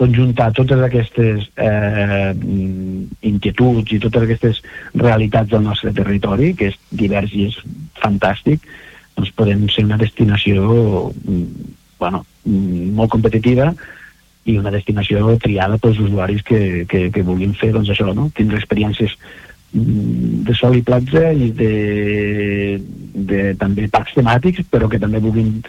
conjuntar 0.00 0.50
totes 0.56 0.80
aquestes 0.84 1.48
eh, 1.60 2.32
inquietuds 3.32 3.96
i 3.96 4.00
totes 4.00 4.26
aquestes 4.26 4.62
realitats 4.94 5.52
del 5.52 5.64
nostre 5.64 5.92
territori, 5.96 6.52
que 6.56 6.70
és 6.72 6.78
divers 6.92 7.32
i 7.36 7.48
és 7.48 7.58
fantàstic, 8.00 8.64
doncs 9.16 9.32
podem 9.36 9.66
ser 9.72 9.84
una 9.88 10.00
destinació 10.00 11.10
bueno, 12.00 12.24
molt 12.44 13.12
competitiva 13.12 13.72
i 14.48 14.56
una 14.56 14.72
destinació 14.72 15.36
triada 15.40 15.76
pels 15.80 16.00
usuaris 16.00 16.40
que, 16.48 16.86
que, 16.88 17.08
que 17.12 17.24
vulguin 17.24 17.52
fer 17.56 17.74
doncs 17.74 17.92
això, 17.92 18.08
no? 18.16 18.30
tindre 18.36 18.60
experiències 18.60 19.16
Mm, 19.16 19.49
de 19.72 20.54
sol 20.58 20.76
i 20.76 20.82
platja 20.82 21.30
i 21.30 21.50
de, 21.54 21.74
de 23.14 23.42
també 23.58 23.86
parcs 23.90 24.16
temàtics, 24.16 24.66
però 24.70 24.88
que 24.90 24.98
també 24.98 25.22
vulguin 25.22 25.60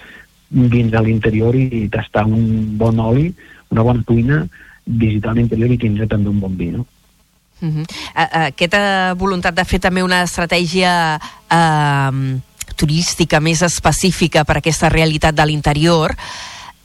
vindre 0.49 0.97
a 0.97 1.03
l'interior 1.05 1.55
i, 1.55 1.87
tastar 1.93 2.25
un 2.25 2.77
bon 2.77 2.99
oli, 2.99 3.29
una 3.71 3.85
bona 3.85 4.03
cuina, 4.07 4.41
visitar 4.85 5.35
l'interior 5.37 5.71
i 5.71 5.79
tindre 5.79 6.09
també 6.09 6.31
un 6.31 6.41
bon 6.41 6.57
vi, 6.57 6.71
no? 6.73 6.85
Uh 7.61 7.69
-huh. 7.69 7.85
uh, 7.85 8.47
aquesta 8.47 9.13
voluntat 9.13 9.53
de 9.53 9.65
fer 9.65 9.79
també 9.79 10.01
una 10.01 10.23
estratègia 10.23 11.19
uh, 11.51 12.39
turística 12.75 13.39
més 13.39 13.61
específica 13.61 14.43
per 14.43 14.55
a 14.55 14.57
aquesta 14.57 14.89
realitat 14.89 15.35
de 15.35 15.45
l'interior 15.45 16.15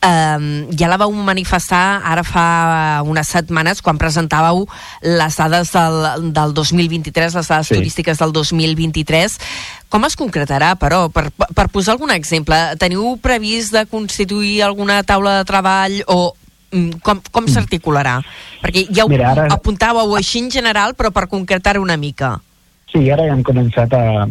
eh, 0.03 0.67
ja 0.77 0.89
la 0.89 0.99
vau 1.01 1.13
manifestar 1.13 2.01
ara 2.05 2.25
fa 2.27 2.47
unes 3.07 3.29
setmanes 3.33 3.83
quan 3.83 3.99
presentàveu 3.99 4.65
les 5.03 5.37
dades 5.39 5.73
del, 5.73 6.33
del 6.37 6.55
2023, 6.55 7.37
les 7.39 7.49
dades 7.49 7.71
sí. 7.71 7.77
turístiques 7.79 8.19
del 8.23 8.33
2023. 8.33 9.39
Com 9.93 10.07
es 10.09 10.17
concretarà, 10.19 10.75
però? 10.81 11.07
Per, 11.15 11.29
per 11.31 11.69
posar 11.73 11.95
algun 11.95 12.11
exemple, 12.15 12.57
teniu 12.81 13.15
previst 13.23 13.75
de 13.77 13.87
constituir 13.91 14.63
alguna 14.67 15.03
taula 15.07 15.39
de 15.39 15.47
treball 15.47 16.01
o 16.11 16.33
mm, 16.73 16.99
com, 17.07 17.23
com 17.31 17.47
s'articularà? 17.51 18.19
Perquè 18.65 18.89
ja 18.91 19.07
ho 19.07 19.13
Mira, 19.13 19.31
ara... 19.35 19.47
apuntàveu 19.55 20.17
així 20.19 20.43
en 20.43 20.51
general, 20.51 20.97
però 20.99 21.13
per 21.15 21.29
concretar 21.31 21.79
una 21.79 21.97
mica. 21.97 22.37
Sí, 22.91 23.07
ara 23.11 23.29
ja 23.29 23.35
hem 23.35 23.47
començat 23.47 23.95
a, 23.95 24.27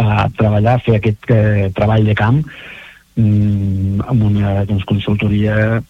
a 0.00 0.26
treballar, 0.36 0.78
a 0.78 0.82
fer 0.84 0.98
aquest 0.98 1.30
eh, 1.30 1.70
treball 1.76 2.06
de 2.06 2.14
camp, 2.18 2.42
mm, 2.42 2.79
amb 3.20 4.28
una 4.28 4.60
doncs, 4.68 4.84
consultoria 4.88 5.80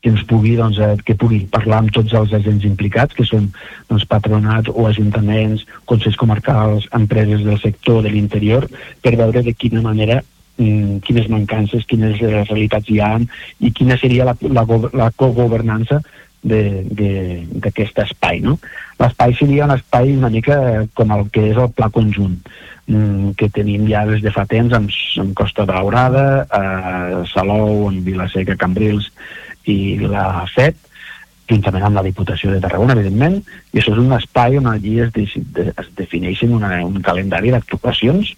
que 0.00 0.12
ens 0.12 0.22
pugui, 0.30 0.54
doncs, 0.56 0.78
eh, 0.78 0.96
que 1.04 1.16
pugui 1.18 1.40
parlar 1.50 1.82
amb 1.82 1.92
tots 1.94 2.14
els 2.14 2.32
agents 2.36 2.64
implicats, 2.68 3.16
que 3.18 3.26
són 3.26 3.48
doncs, 3.90 4.06
patronats 4.06 4.70
o 4.70 4.86
ajuntaments, 4.86 5.64
consells 5.90 6.18
comarcals, 6.20 6.86
empreses 6.94 7.42
del 7.46 7.58
sector 7.58 8.02
de 8.06 8.12
l'interior, 8.14 8.68
per 9.02 9.16
veure 9.18 9.42
de 9.42 9.54
quina 9.58 9.82
manera 9.82 10.20
mm, 10.22 11.00
quines 11.08 11.26
mancances, 11.32 11.86
quines 11.90 12.22
eh, 12.22 12.44
realitats 12.44 12.90
hi 12.90 13.00
ha 13.02 13.16
i 13.58 13.72
quina 13.74 13.98
seria 13.98 14.28
la, 14.28 14.36
la, 14.42 14.64
la 15.02 15.10
cogovernança 15.16 16.02
d'aquest 16.42 17.98
espai. 18.04 18.40
No? 18.44 18.58
L'espai 18.98 19.34
seria 19.38 19.66
un 19.66 19.74
espai 19.74 20.16
una 20.16 20.30
mica 20.30 20.58
com 20.98 21.12
el 21.14 21.28
que 21.34 21.48
és 21.52 21.58
el 21.58 21.70
pla 21.74 21.90
conjunt, 21.94 22.38
mm, 22.86 23.34
que 23.38 23.50
tenim 23.54 23.86
ja 23.90 24.04
des 24.06 24.22
de 24.22 24.32
fa 24.34 24.46
temps 24.46 24.74
amb, 24.74 24.90
amb 25.22 25.34
Costa 25.38 25.66
Daurada, 25.66 26.46
a 26.50 27.24
Salou, 27.32 27.88
en 27.90 28.02
Vilaseca, 28.04 28.56
Cambrils 28.56 29.10
i 29.66 29.98
la 30.02 30.44
FED, 30.54 30.76
juntament 31.48 31.86
amb 31.88 31.96
la 31.96 32.04
Diputació 32.04 32.52
de 32.52 32.60
Tarragona, 32.60 32.94
evidentment, 32.96 33.40
i 33.72 33.80
això 33.80 33.94
és 33.94 34.02
un 34.02 34.12
espai 34.16 34.58
on 34.58 34.68
allí 34.68 34.98
es, 35.04 35.12
de, 35.14 35.70
es 35.70 35.90
defineixen 35.96 36.52
una, 36.54 36.74
un 36.84 37.00
calendari 37.04 37.52
d'actuacions 37.54 38.34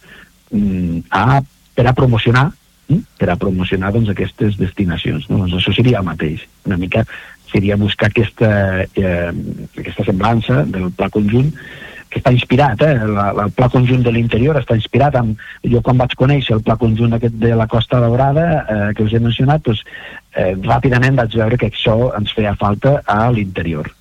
mm, 0.52 1.10
a, 1.10 1.40
per 1.74 1.86
a 1.88 1.96
promocionar 1.96 2.46
mm, 2.88 3.02
per 3.18 3.30
a 3.32 3.38
promocionar 3.40 3.92
doncs, 3.96 4.12
aquestes 4.12 4.58
destinacions. 4.60 5.26
No? 5.30 5.42
Doncs 5.42 5.58
això 5.58 5.74
seria 5.74 6.02
el 6.02 6.06
mateix. 6.06 6.46
Una 6.68 6.78
mica 6.78 7.04
seria 7.50 7.76
buscar 7.76 8.10
aquesta, 8.10 8.50
eh, 8.94 9.30
aquesta 9.78 10.06
semblança 10.06 10.64
del 10.66 10.90
pla 10.96 11.10
conjunt 11.12 11.52
que 12.10 12.18
està 12.18 12.32
inspirat, 12.34 12.82
eh? 12.82 12.96
La, 13.06 13.28
la, 13.30 13.44
el 13.46 13.52
pla 13.54 13.68
conjunt 13.70 14.02
de 14.02 14.12
l'interior 14.14 14.58
està 14.58 14.74
inspirat 14.78 15.14
amb... 15.18 15.38
Jo 15.62 15.82
quan 15.86 16.00
vaig 16.00 16.16
conèixer 16.18 16.56
el 16.56 16.64
pla 16.66 16.76
conjunt 16.80 17.14
aquest 17.14 17.38
de 17.38 17.54
la 17.54 17.68
Costa 17.70 18.00
Daurada, 18.02 18.46
eh, 18.60 18.90
que 18.98 19.06
us 19.06 19.14
he 19.14 19.22
mencionat, 19.22 19.62
doncs, 19.66 19.84
eh, 20.34 20.52
ràpidament 20.58 21.20
vaig 21.22 21.36
veure 21.38 21.58
que 21.60 21.70
això 21.70 22.10
ens 22.18 22.34
feia 22.34 22.56
falta 22.58 22.98
a 23.06 23.30
l'interior, 23.30 23.92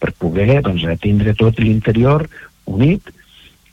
per 0.00 0.14
poder 0.16 0.62
doncs, 0.64 0.86
eh, 0.88 0.96
tindre 1.00 1.36
tot 1.36 1.60
l'interior 1.60 2.24
unit 2.64 3.12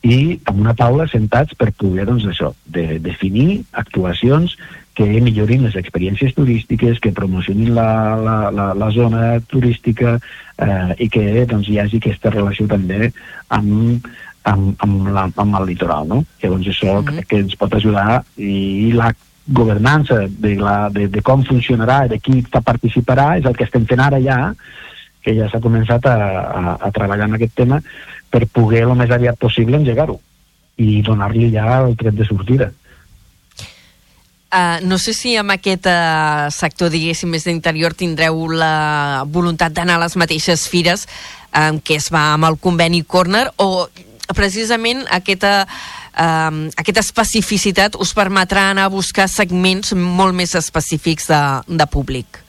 i 0.03 0.37
amb 0.45 0.59
una 0.59 0.75
taula 0.77 1.07
sentats 1.07 1.55
per 1.55 1.71
poder 1.71 2.05
doncs, 2.09 2.27
això, 2.27 2.51
de, 2.67 2.99
definir 3.03 3.63
actuacions 3.71 4.57
que 4.97 5.05
millorin 5.21 5.67
les 5.67 5.75
experiències 5.77 6.33
turístiques, 6.33 6.97
que 6.99 7.13
promocionin 7.13 7.75
la, 7.75 7.89
la, 8.17 8.37
la, 8.49 8.71
la 8.73 8.87
zona 8.95 9.35
turística 9.45 10.15
eh, 10.17 10.95
i 11.05 11.07
que 11.13 11.45
doncs, 11.45 11.69
hi 11.69 11.77
hagi 11.83 11.99
aquesta 12.01 12.31
relació 12.33 12.65
també 12.71 13.11
amb, 13.53 14.07
amb, 14.49 14.73
amb, 14.81 15.11
la, 15.13 15.27
amb 15.43 15.59
el 15.61 15.69
litoral. 15.69 16.09
No? 16.09 16.23
Llavors 16.41 16.71
això 16.73 16.97
mm 16.97 17.05
-hmm. 17.05 17.27
que 17.29 17.43
ens 17.43 17.55
pot 17.55 17.77
ajudar 17.77 18.23
i 18.37 18.91
la 18.97 19.13
governança 19.47 20.25
de, 20.27 20.55
la, 20.55 20.89
de, 20.89 21.07
de 21.07 21.21
com 21.21 21.43
funcionarà 21.43 22.05
i 22.05 22.09
de 22.09 22.19
qui 22.19 22.41
participarà 22.51 23.37
és 23.37 23.45
el 23.45 23.55
que 23.55 23.63
estem 23.63 23.85
fent 23.85 24.01
ara 24.03 24.19
ja, 24.19 24.53
que 25.21 25.35
ja 25.35 25.47
s'ha 25.49 25.63
començat 25.63 26.05
a, 26.05 26.15
a, 26.15 26.77
a 26.87 26.91
treballar 26.91 27.27
en 27.29 27.35
aquest 27.35 27.55
tema 27.55 27.81
per 28.29 28.47
poder 28.47 28.83
el 28.83 28.95
més 28.95 29.11
aviat 29.11 29.37
possible 29.39 29.77
engegar-ho 29.77 30.19
i 30.77 31.01
donar-li 31.01 31.51
ja 31.53 31.85
el 31.85 31.95
tret 31.95 32.15
de 32.15 32.25
sortida. 32.25 32.71
Uh, 34.47 34.79
no 34.87 34.95
sé 34.95 35.11
si 35.11 35.33
amb 35.35 35.51
aquest 35.51 35.89
uh, 35.91 36.47
sector, 36.55 36.87
diguéssim, 36.93 37.27
més 37.33 37.43
d'interior 37.43 37.91
tindreu 37.91 38.45
la 38.47 39.25
voluntat 39.27 39.73
d'anar 39.75 39.97
a 39.97 40.05
les 40.05 40.15
mateixes 40.15 40.69
fires 40.71 41.03
um, 41.51 41.81
que 41.83 41.97
es 41.99 42.07
va 42.13 42.29
amb 42.37 42.47
el 42.47 42.55
conveni 42.63 43.01
Corner 43.03 43.43
o 43.59 43.89
precisament 44.35 45.03
aquesta, 45.11 45.67
um, 46.15 46.65
aquesta 46.79 47.03
especificitat 47.03 47.99
us 47.99 48.13
permetrà 48.15 48.69
anar 48.71 48.87
a 48.87 48.93
buscar 48.93 49.27
segments 49.27 49.91
molt 49.97 50.35
més 50.35 50.55
específics 50.55 51.27
de, 51.27 51.41
de 51.67 51.87
públic. 51.91 52.39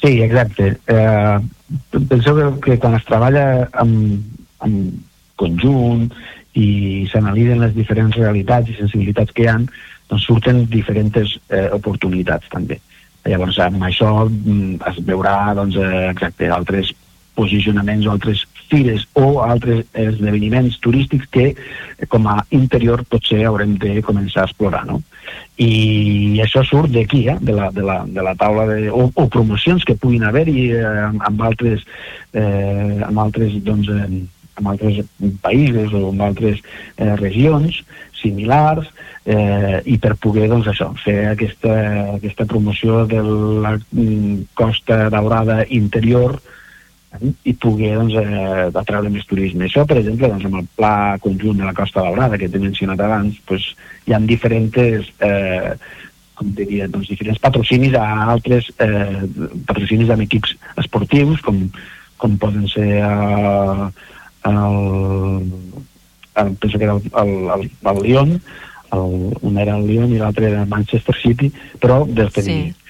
Sí, 0.00 0.18
exacte. 0.22 0.76
Eh, 0.86 1.38
penseu 1.96 2.58
que, 2.62 2.76
quan 2.78 2.98
es 2.98 3.06
treballa 3.08 3.66
amb, 3.80 4.22
amb 4.66 5.38
conjunt 5.40 6.08
i 6.56 7.06
s'analitzen 7.10 7.62
les 7.64 7.74
diferents 7.76 8.16
realitats 8.16 8.70
i 8.70 8.76
sensibilitats 8.78 9.34
que 9.36 9.44
hi 9.44 9.50
ha, 9.52 9.60
doncs 10.10 10.26
surten 10.28 10.64
diferents 10.70 11.38
eh, 11.50 11.68
oportunitats 11.74 12.48
també. 12.52 12.78
Llavors 13.26 13.58
amb 13.62 13.82
això 13.88 14.10
mm, 14.28 14.76
es 14.92 15.00
veurà 15.06 15.54
doncs, 15.58 15.78
eh, 15.80 16.06
exacte, 16.12 16.50
altres 16.52 16.92
posicionaments 17.36 18.06
o 18.06 18.14
altres 18.14 18.44
fires 18.70 19.04
o 19.14 19.42
altres 19.44 19.84
esdeveniments 19.92 20.78
turístics 20.82 21.28
que 21.30 21.46
eh, 21.52 22.06
com 22.08 22.26
a 22.30 22.38
interior 22.50 23.02
potser 23.10 23.42
haurem 23.46 23.76
de 23.82 24.00
començar 24.06 24.44
a 24.44 24.50
explorar, 24.50 24.84
no? 24.88 25.02
I 25.58 26.38
això 26.44 26.62
surt 26.64 26.92
d'aquí, 26.94 27.24
eh? 27.32 27.36
de, 27.40 27.54
la, 27.56 27.70
de, 27.74 27.82
la, 27.82 27.98
de 28.06 28.22
la 28.22 28.34
taula 28.38 28.66
de, 28.70 28.90
o, 28.94 29.08
o 29.10 29.26
promocions 29.32 29.84
que 29.84 29.98
puguin 29.98 30.26
haver-hi 30.28 30.70
eh, 30.76 30.86
amb, 31.28 31.44
altres, 31.50 31.84
eh, 32.32 33.02
amb 33.06 33.22
altres 33.26 33.58
doncs, 33.66 33.90
eh, 33.90 34.24
amb 34.56 34.72
altres 34.72 35.02
països 35.44 35.92
o 35.96 36.08
amb 36.10 36.26
altres 36.30 36.62
eh, 36.62 37.14
regions 37.20 37.82
similars 38.26 38.90
eh, 39.24 39.80
i 39.86 39.96
per 40.02 40.16
poder 40.20 40.50
doncs, 40.50 40.68
això, 40.72 40.90
fer 41.02 41.18
aquesta, 41.30 41.72
aquesta 42.18 42.46
promoció 42.50 43.04
de 43.10 43.22
la 43.22 43.76
mm, 43.78 44.52
costa 44.58 45.06
daurada 45.14 45.62
interior 45.78 46.36
eh, 46.36 47.32
i 47.48 47.54
poder 47.54 47.94
doncs, 47.96 48.18
eh, 48.20 48.68
atraure 48.82 49.12
més 49.12 49.26
turisme. 49.30 49.66
Això, 49.70 49.86
per 49.88 50.00
exemple, 50.02 50.30
doncs, 50.32 50.48
amb 50.50 50.62
el 50.62 50.72
pla 50.78 50.96
conjunt 51.22 51.62
de 51.62 51.68
la 51.68 51.76
Costa 51.76 52.04
Daurada 52.04 52.38
que 52.40 52.50
t'he 52.50 52.62
mencionat 52.62 53.02
abans, 53.06 53.38
doncs, 53.48 53.70
hi 54.06 54.14
ha 54.14 54.22
diferents 54.22 55.14
eh, 55.26 55.76
com 56.36 56.52
diria, 56.56 56.86
doncs, 56.92 57.08
diferents 57.08 57.40
patrocinis 57.42 57.96
a 57.96 58.04
altres 58.28 58.68
eh, 58.84 59.24
patrocinis 59.68 60.12
amb 60.12 60.26
equips 60.26 60.52
esportius, 60.82 61.40
com, 61.46 61.64
com 62.20 62.36
poden 62.40 62.68
ser 62.68 62.90
eh, 63.00 63.86
el, 64.50 64.76
el, 66.42 66.54
penso 66.60 66.78
que 66.78 66.84
era 66.84 66.96
el, 66.96 67.10
el, 67.22 67.36
el, 67.56 67.70
el 67.92 68.02
Lyon, 68.02 68.34
el, 68.92 69.36
un 69.40 69.58
era 69.58 69.76
el 69.76 69.86
Lyon 69.86 70.12
i 70.14 70.18
l'altre 70.20 70.50
era 70.50 70.64
el 70.64 70.72
Manchester 70.72 71.14
City, 71.20 71.52
però 71.82 72.04
del 72.06 72.30
femení. 72.30 72.72
Sí. 72.72 72.82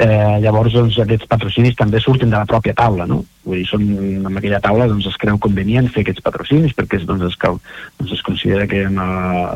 Eh, 0.00 0.36
llavors 0.40 0.72
doncs, 0.72 0.96
aquests 1.02 1.28
patrocinis 1.28 1.74
també 1.76 2.00
surten 2.00 2.30
de 2.30 2.38
la 2.38 2.48
pròpia 2.48 2.72
taula, 2.78 3.04
no? 3.10 3.18
Vull 3.44 3.58
dir, 3.58 3.66
són, 3.68 3.82
en 4.22 4.38
aquella 4.38 4.62
taula 4.64 4.86
doncs, 4.88 5.10
es 5.10 5.18
creu 5.20 5.36
convenient 5.42 5.90
fer 5.92 6.06
aquests 6.06 6.24
patrocinis 6.24 6.72
perquè 6.78 7.02
doncs, 7.04 7.26
es, 7.28 7.36
cal, 7.40 7.58
doncs, 7.98 8.14
es 8.16 8.22
considera 8.24 8.68
que 8.70 8.86
una, 8.88 9.08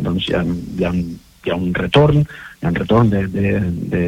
doncs, 0.04 0.28
hi, 0.28 0.34
ha, 0.36 0.42
hi, 0.44 0.84
ha, 0.84 0.92
hi 0.92 1.54
ha 1.54 1.56
un 1.56 1.72
retorn, 1.78 2.26
hi 2.26 2.66
ha 2.66 2.72
un 2.74 2.76
retorn 2.76 3.14
de, 3.14 3.22
de, 3.32 3.54
de, 3.94 4.02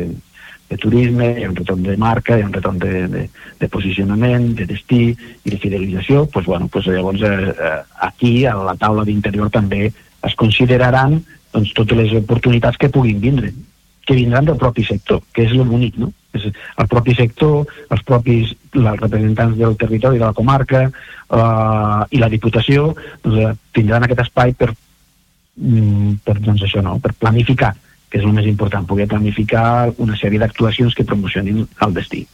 de 0.69 0.77
turisme, 0.83 1.29
hi 1.39 1.45
ha 1.45 1.51
un 1.51 1.57
retorn 1.57 1.83
de 1.83 1.97
marca, 2.01 2.37
hi 2.37 2.43
ha 2.43 2.49
un 2.49 2.57
retorn 2.57 2.79
de, 2.83 3.07
de, 3.13 3.23
de 3.61 3.69
posicionament, 3.71 4.51
de 4.59 4.67
destí 4.67 5.03
i 5.13 5.53
de 5.53 5.61
fidelització, 5.63 6.27
doncs, 6.33 6.49
bueno, 6.49 6.71
doncs, 6.73 6.91
llavors 6.91 7.23
eh, 7.23 7.55
eh, 7.55 7.79
aquí 8.09 8.35
a 8.47 8.57
la 8.59 8.77
taula 8.81 9.07
d'interior 9.07 9.53
també 9.55 9.87
es 9.87 10.35
consideraran 10.35 11.21
doncs, 11.55 11.73
totes 11.77 11.99
les 11.99 12.19
oportunitats 12.19 12.79
que 12.81 12.93
puguin 12.93 13.23
vindre 13.23 13.53
que 14.07 14.15
vindran 14.15 14.47
del 14.47 14.57
propi 14.57 14.85
sector, 14.87 15.19
que 15.35 15.43
és 15.43 15.53
el 15.53 15.65
bonic, 15.67 15.97
no? 15.99 16.13
És 16.37 16.45
el 16.47 16.87
propi 16.87 17.17
sector, 17.19 17.67
els 17.91 18.05
propis 18.07 18.53
els 18.77 19.01
representants 19.01 19.57
del 19.59 19.75
territori 19.81 20.21
de 20.21 20.29
la 20.29 20.37
comarca 20.37 20.85
eh, 20.87 22.03
i 22.15 22.23
la 22.23 22.31
Diputació 22.31 22.93
doncs, 23.25 23.41
eh, 23.43 23.55
tindran 23.75 24.07
aquest 24.07 24.23
espai 24.29 24.55
per, 24.55 24.71
mm, 25.59 26.23
per, 26.23 26.39
doncs, 26.39 26.63
això, 26.69 26.85
no? 26.87 27.01
per 27.03 27.17
planificar 27.19 27.75
que 28.11 28.21
és 28.21 28.25
el 28.25 28.33
més 28.33 28.47
important, 28.47 28.87
poder 28.87 29.09
planificar 29.11 29.93
una 29.99 30.17
sèrie 30.19 30.41
d'actuacions 30.43 30.95
que 30.95 31.07
promocionin 31.07 31.67
el 31.67 31.95
destí. 31.95 32.27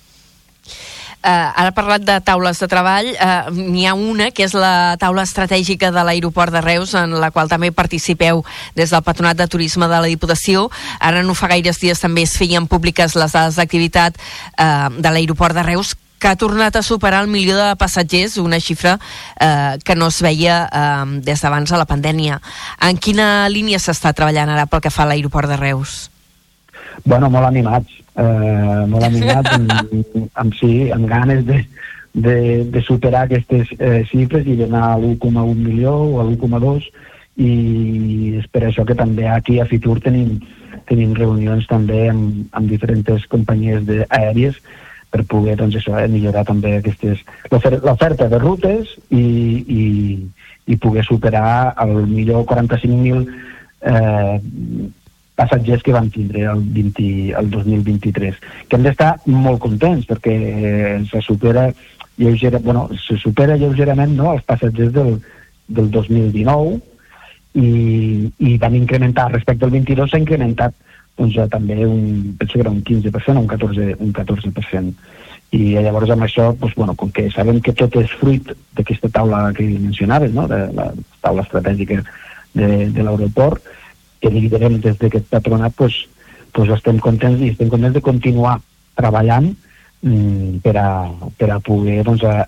Uh, 1.23 1.55
ara 1.55 1.71
ha 1.71 1.75
parlat 1.77 2.03
de 2.03 2.17
taules 2.27 2.59
de 2.59 2.67
treball, 2.67 3.13
uh, 3.15 3.51
n'hi 3.55 3.85
ha 3.87 3.93
una 3.95 4.33
que 4.35 4.43
és 4.43 4.57
la 4.59 4.97
taula 4.99 5.23
estratègica 5.23 5.93
de 5.95 6.03
l'aeroport 6.03 6.51
de 6.51 6.59
Reus, 6.65 6.97
en 6.99 7.15
la 7.23 7.29
qual 7.31 7.47
també 7.47 7.71
participeu 7.71 8.43
des 8.75 8.91
del 8.91 9.05
Patronat 9.07 9.39
de 9.39 9.47
Turisme 9.47 9.87
de 9.87 10.01
la 10.03 10.11
Diputació. 10.11 10.67
Ara 10.99 11.23
no 11.23 11.39
fa 11.39 11.53
gaires 11.55 11.79
dies 11.79 12.03
també 12.03 12.27
es 12.27 12.35
feien 12.35 12.67
públiques 12.67 13.15
les 13.15 13.39
dades 13.39 13.55
d'activitat 13.55 14.19
uh, 14.19 14.91
de 14.99 15.15
l'aeroport 15.15 15.55
de 15.55 15.63
Reus, 15.63 15.95
que 16.23 16.31
ha 16.31 16.39
tornat 16.39 16.77
a 16.79 16.85
superar 16.87 17.25
el 17.25 17.31
milió 17.31 17.57
de 17.59 17.75
passatgers, 17.75 18.37
una 18.39 18.61
xifra 18.63 18.95
eh, 19.41 19.75
que 19.83 19.97
no 19.99 20.07
es 20.13 20.21
veia 20.23 20.63
eh, 20.71 21.19
des 21.27 21.43
d'abans 21.43 21.67
de 21.67 21.81
la 21.81 21.89
pandèmia. 21.91 22.39
En 22.87 22.97
quina 23.03 23.49
línia 23.51 23.83
s'està 23.83 24.15
treballant 24.15 24.53
ara 24.55 24.69
pel 24.71 24.85
que 24.85 24.95
fa 24.95 25.03
a 25.03 25.11
l'aeroport 25.11 25.51
de 25.51 25.59
Reus? 25.59 25.97
Bueno, 27.03 27.27
molt 27.33 27.49
animats, 27.49 27.99
eh, 28.15 28.85
molt 28.87 29.09
animats, 29.09 29.51
amb, 29.59 30.31
amb, 30.45 30.55
sí, 30.61 30.93
amb 30.95 31.11
ganes 31.11 31.43
de, 31.49 31.59
de, 32.15 32.37
de 32.71 32.83
superar 32.87 33.25
aquestes 33.27 33.75
eh, 33.81 34.05
xifres 34.13 34.47
i 34.47 34.55
d'anar 34.61 34.85
a 34.93 35.01
l'1,1 35.01 35.57
milió 35.59 35.97
o 36.05 36.21
a 36.23 36.29
l'1,2 36.29 36.87
i 37.43 37.53
és 38.39 38.47
per 38.53 38.67
això 38.69 38.85
que 38.87 38.95
també 38.95 39.27
aquí 39.27 39.59
a 39.59 39.67
Fitur 39.67 39.97
tenim, 40.05 40.37
tenim 40.87 41.17
reunions 41.19 41.67
també 41.67 42.05
amb, 42.13 42.47
amb 42.53 42.71
diferents 42.71 43.27
companyies 43.33 43.89
aèries 44.13 44.61
per 45.13 45.25
poder 45.29 45.59
doncs, 45.61 45.77
això, 45.77 45.99
eh, 46.01 46.09
millorar 46.09 46.47
també 46.49 46.79
aquestes 46.79 47.21
l'oferta 47.53 48.29
de 48.33 48.41
rutes 48.41 48.97
i, 49.11 49.23
i, 49.77 49.85
i 50.73 50.79
poder 50.81 51.05
superar 51.05 51.75
el 51.85 51.95
millor 52.09 52.47
45.000 52.49 53.27
eh, 53.93 54.39
passatgers 55.37 55.83
que 55.85 55.95
van 55.95 56.09
tindre 56.13 56.47
el, 56.49 56.63
20, 56.77 57.09
el 57.41 57.51
2023, 57.51 58.41
que 58.69 58.79
hem 58.79 58.87
d'estar 58.87 59.13
molt 59.27 59.61
contents 59.65 60.09
perquè 60.09 60.37
se 61.11 61.23
supera 61.25 61.69
lleugera, 62.17 62.59
bueno, 62.59 62.89
se 63.01 63.17
supera 63.17 63.57
lleugerament 63.57 64.17
no, 64.17 64.33
els 64.37 64.45
passatgers 64.49 64.93
del, 64.93 65.17
del 65.69 65.91
2019 65.91 66.79
i, 67.61 67.69
i 68.39 68.57
van 68.61 68.77
incrementar 68.77 69.31
respecte 69.33 69.67
al 69.67 69.75
22 69.75 70.13
s'ha 70.13 70.21
incrementat 70.21 70.77
doncs, 71.19 71.35
ja 71.37 71.49
també 71.51 71.77
un, 71.87 72.35
penso 72.39 72.55
que 72.55 72.65
era 72.65 72.73
un 72.73 72.83
15% 72.85 73.37
o 73.37 73.43
un 73.43 73.51
14%, 73.51 73.99
un 74.01 74.13
14% 74.13 74.95
i 75.53 75.75
llavors 75.77 76.11
amb 76.15 76.25
això, 76.25 76.49
doncs, 76.57 76.75
bueno, 76.79 76.95
com 76.97 77.11
que 77.13 77.27
sabem 77.31 77.61
que 77.61 77.75
tot 77.77 77.97
és 78.01 78.13
fruit 78.21 78.55
d'aquesta 78.77 79.11
taula 79.13 79.45
que 79.57 79.67
mencionaves, 79.69 80.33
no? 80.33 80.47
de 80.49 80.65
la 80.73 80.89
taula 81.21 81.45
estratègica 81.45 82.01
de, 82.55 82.89
de 82.89 83.05
l'aeroport, 83.05 83.61
que 84.23 84.33
liderem 84.33 84.79
des 84.81 84.97
d'aquest 85.01 85.29
patronat, 85.33 85.77
doncs, 85.77 86.07
doncs 86.57 86.73
estem 86.79 87.01
contents 87.05 87.43
i 87.43 87.53
estem 87.53 87.69
contents 87.73 87.99
de 87.99 88.05
continuar 88.05 88.57
treballant 88.97 89.51
mm, 89.53 90.63
per, 90.65 90.77
a, 90.81 90.89
per 91.37 91.51
a 91.53 91.61
poder 91.65 92.01
doncs, 92.09 92.25
a, 92.25 92.47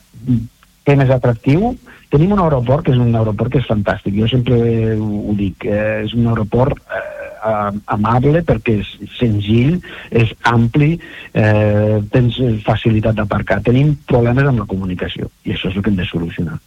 fer 0.84 0.96
més 1.00 1.12
atractiu. 1.12 1.74
Tenim 2.12 2.32
un 2.36 2.40
aeroport 2.44 2.86
que 2.86 2.94
és 2.94 3.00
un 3.00 3.12
aeroport 3.16 3.52
que 3.52 3.60
és 3.60 3.68
fantàstic, 3.68 4.16
jo 4.16 4.28
sempre 4.30 4.56
ho 4.96 5.36
dic, 5.36 5.66
eh, 5.66 6.04
és 6.04 6.16
un 6.16 6.28
aeroport 6.30 6.80
eh, 6.88 7.02
amable 7.96 8.42
perquè 8.46 8.78
és 8.82 8.92
senzill, 9.18 9.78
és 10.10 10.30
ampli, 10.50 10.94
eh, 11.32 11.98
tens 12.12 12.38
facilitat 12.66 13.18
d'aparcar. 13.18 13.62
Tenim 13.66 13.94
problemes 14.08 14.46
amb 14.48 14.64
la 14.64 14.70
comunicació 14.70 15.30
i 15.44 15.54
això 15.54 15.70
és 15.70 15.76
el 15.76 15.82
que 15.82 15.92
hem 15.92 16.00
de 16.00 16.08
solucionar. 16.08 16.60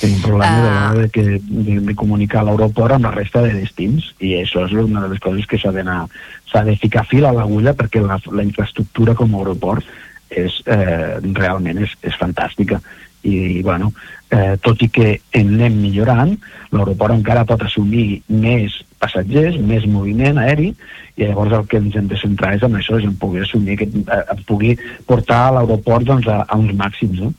Tenim 0.00 0.22
problemes 0.24 0.64
uh... 0.66 1.00
de, 1.00 1.08
que, 1.14 1.24
de, 1.38 1.78
de 1.86 1.94
comunicar 1.94 2.42
l'aeroport 2.44 2.96
amb 2.96 3.06
la 3.06 3.14
resta 3.14 3.44
de 3.44 3.52
destins 3.60 4.10
i 4.18 4.34
això 4.40 4.66
és 4.66 4.74
una 4.74 5.04
de 5.04 5.12
les 5.12 5.22
coses 5.22 5.46
que 5.46 5.60
s'ha 5.60 6.64
de 6.64 6.76
ficar 6.82 7.06
fil 7.10 7.26
a 7.28 7.32
l'agulla 7.34 7.76
perquè 7.78 8.02
la, 8.02 8.18
la 8.32 8.46
infraestructura 8.46 9.14
com 9.14 9.34
a 9.34 9.42
aeroport 9.42 9.86
és, 10.34 10.58
eh, 10.66 11.20
realment 11.38 11.84
és, 11.84 11.94
és 12.02 12.18
fantàstica 12.18 12.80
i, 13.24 13.62
bueno, 13.62 13.92
eh, 14.34 14.56
tot 14.62 14.82
i 14.84 14.90
que 14.92 15.14
anem 15.38 15.78
millorant, 15.80 16.34
l'aeroport 16.74 17.14
encara 17.14 17.46
pot 17.48 17.62
assumir 17.64 18.22
més 18.28 18.76
passatgers, 19.04 19.60
més 19.60 19.86
moviment 19.86 20.40
aeri, 20.42 20.72
i 21.14 21.28
llavors 21.28 21.54
el 21.60 21.66
que 21.70 21.78
ens 21.78 21.94
hem 21.94 22.10
de 22.10 22.18
centrar 22.18 22.56
és 22.56 22.66
en 22.66 22.74
això, 22.80 22.98
és 22.98 23.06
en 23.06 23.14
poder 23.20 23.44
assumir, 23.44 23.78
que, 23.78 23.86
eh, 23.86 24.22
en 24.34 24.44
pugui 24.48 24.74
portar 25.06 25.46
l'aeroport 25.54 26.08
doncs, 26.08 26.26
a, 26.26 26.42
a 26.48 26.58
uns 26.58 26.74
màxims, 26.80 27.20
no? 27.22 27.34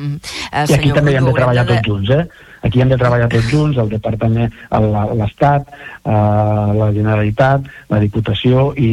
Mm. 0.00 0.16
Uh, 0.48 0.64
I 0.64 0.78
aquí 0.78 0.94
també 0.96 1.12
hem 1.18 1.28
de 1.28 1.36
treballar 1.36 1.66
de... 1.68 1.76
tots 1.76 1.90
junts, 1.90 2.14
eh? 2.16 2.48
Aquí 2.64 2.80
hem 2.80 2.92
de 2.92 2.98
treballar 3.00 3.28
tots 3.32 3.50
junts, 3.52 3.78
el 3.80 3.92
Departament, 3.92 4.56
l'Estat, 5.20 5.68
eh, 6.00 6.16
la 6.80 6.90
Generalitat, 6.96 7.68
la 7.92 8.00
Diputació 8.02 8.70
i 8.80 8.90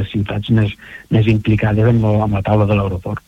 les 0.00 0.10
ciutats 0.12 0.52
més, 0.56 0.74
més 1.12 1.30
implicades 1.32 1.92
amb, 1.92 2.04
amb 2.28 2.38
la 2.38 2.44
taula 2.44 2.68
de 2.68 2.76
l'aeroport. 2.76 3.25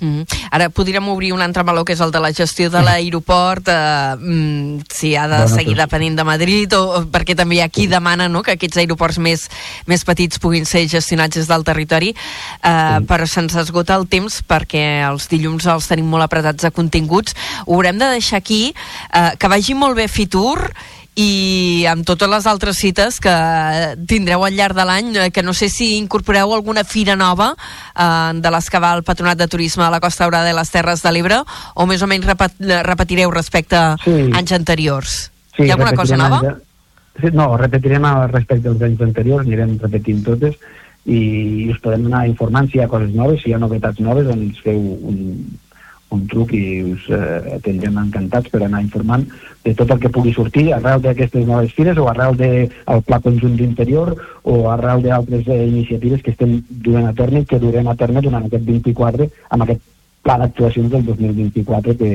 Mm. 0.00 0.22
Ara 0.54 0.68
podríem 0.70 1.08
obrir 1.08 1.32
un 1.34 1.42
altre 1.42 1.64
meló 1.66 1.84
que 1.84 1.94
és 1.96 2.02
el 2.04 2.12
de 2.14 2.20
la 2.22 2.32
gestió 2.32 2.70
de 2.70 2.82
l'aeroport. 2.84 3.68
Eh, 3.68 4.16
mm, 4.18 4.88
si 4.92 5.14
ha 5.16 5.26
de 5.28 5.40
seguir 5.48 5.76
depenent 5.76 6.18
de 6.18 6.24
Madrid 6.24 6.72
o, 6.76 6.82
o 6.98 7.02
perquè 7.10 7.36
també 7.38 7.58
hi 7.58 7.62
ha 7.64 7.68
qui 7.72 7.88
demana 7.90 8.28
no, 8.28 8.42
que 8.42 8.56
aquests 8.56 8.82
aeroports 8.82 9.18
més, 9.18 9.48
més 9.86 10.04
petits 10.04 10.38
puguin 10.38 10.66
ser 10.68 10.86
gestionats 10.88 11.36
des 11.36 11.48
del 11.50 11.64
territori. 11.66 12.14
Eh, 12.14 12.74
sí. 12.98 13.06
però 13.08 13.26
se'ns 13.26 13.56
esgota 13.58 13.96
el 13.98 14.06
temps 14.08 14.40
perquè 14.48 14.84
els 15.08 15.28
dilluns 15.30 15.66
els 15.66 15.88
tenim 15.90 16.06
molt 16.08 16.26
apretats 16.26 16.64
de 16.64 16.72
continguts. 16.74 17.34
Ho 17.66 17.78
haurem 17.78 17.98
de 17.98 18.12
deixar 18.18 18.38
aquí. 18.42 18.74
Eh, 19.12 19.32
que 19.38 19.50
vagi 19.50 19.74
molt 19.74 19.98
bé 19.98 20.08
Fitur 20.08 20.58
i 21.18 21.84
amb 21.90 22.06
totes 22.06 22.30
les 22.30 22.46
altres 22.46 22.78
cites 22.78 23.18
que 23.22 23.34
tindreu 24.06 24.44
al 24.46 24.54
llarg 24.54 24.76
de 24.78 24.84
l'any, 24.86 25.10
eh, 25.16 25.30
que 25.34 25.42
no 25.42 25.54
sé 25.56 25.66
si 25.72 25.96
incorporeu 25.96 26.52
alguna 26.54 26.84
fira 26.86 27.16
nova 27.18 27.50
eh, 27.58 28.32
de 28.38 28.52
les 28.54 28.70
que 28.70 28.78
va 28.78 28.92
el 28.94 29.02
Patronat 29.02 29.40
de 29.40 29.48
Turisme 29.50 29.82
a 29.84 29.90
la 29.90 30.00
Costa 30.00 30.24
Daurada 30.24 30.46
de 30.46 30.54
les 30.54 30.70
Terres 30.70 31.02
de 31.02 31.12
l'Ebre, 31.12 31.42
o 31.74 31.86
més 31.90 32.02
o 32.02 32.10
menys 32.10 32.28
repet, 32.28 32.54
repetireu 32.86 33.34
respecte 33.34 33.76
a 33.76 33.96
sí. 34.04 34.30
anys 34.30 34.54
anteriors? 34.54 35.18
Sí, 35.56 35.66
Hi 35.66 35.72
ha 35.72 35.78
alguna 35.78 35.96
cosa 35.98 36.20
nova? 36.20 36.42
Anys... 36.44 36.64
Sí, 37.18 37.32
no, 37.34 37.50
repetirem 37.58 38.06
respecte 38.30 38.70
als 38.70 38.82
anys 38.86 39.00
anteriors, 39.02 39.46
anirem 39.46 39.74
repetint 39.82 40.22
totes 40.22 40.54
i 41.08 41.66
us 41.72 41.80
podem 41.82 42.04
anar 42.06 42.28
informant 42.28 42.68
si 42.70 42.78
hi 42.78 42.84
ha 42.84 42.90
coses 42.90 43.10
noves, 43.16 43.42
si 43.42 43.50
hi 43.50 43.56
ha 43.56 43.58
novetats 43.58 43.98
noves, 44.04 44.28
ens 44.30 44.60
feu 44.62 44.78
un, 44.78 45.18
un 46.14 46.24
truc 46.26 46.52
i 46.56 46.62
us 46.88 47.04
eh, 47.12 47.58
tindrem 47.64 47.98
encantats 48.00 48.48
per 48.52 48.62
anar 48.64 48.80
informant 48.84 49.26
de 49.64 49.74
tot 49.76 49.90
el 49.92 50.00
que 50.00 50.10
pugui 50.12 50.32
sortir 50.32 50.70
arrel 50.72 51.02
d'aquestes 51.04 51.44
noves 51.46 51.74
fires 51.76 51.98
o 52.00 52.08
arrel 52.08 52.36
del 52.38 52.68
de, 52.70 53.00
pla 53.06 53.20
conjunt 53.20 53.56
d'interior 53.58 54.14
o 54.42 54.58
arrel 54.72 55.04
d'altres 55.04 55.48
eh, 55.48 55.60
iniciatives 55.66 56.22
que 56.24 56.32
estem 56.32 56.58
duent 56.68 57.10
a 57.10 57.14
terme 57.18 57.44
i 57.44 57.48
que 57.50 57.60
durem 57.60 57.88
a 57.88 57.96
terme 57.96 58.24
durant 58.24 58.46
aquest 58.46 58.64
24 58.64 59.28
amb 59.50 59.66
aquest 59.66 59.84
pla 60.22 60.38
d'actuacions 60.40 60.90
del 60.92 61.04
2024 61.10 61.96
que, 62.00 62.12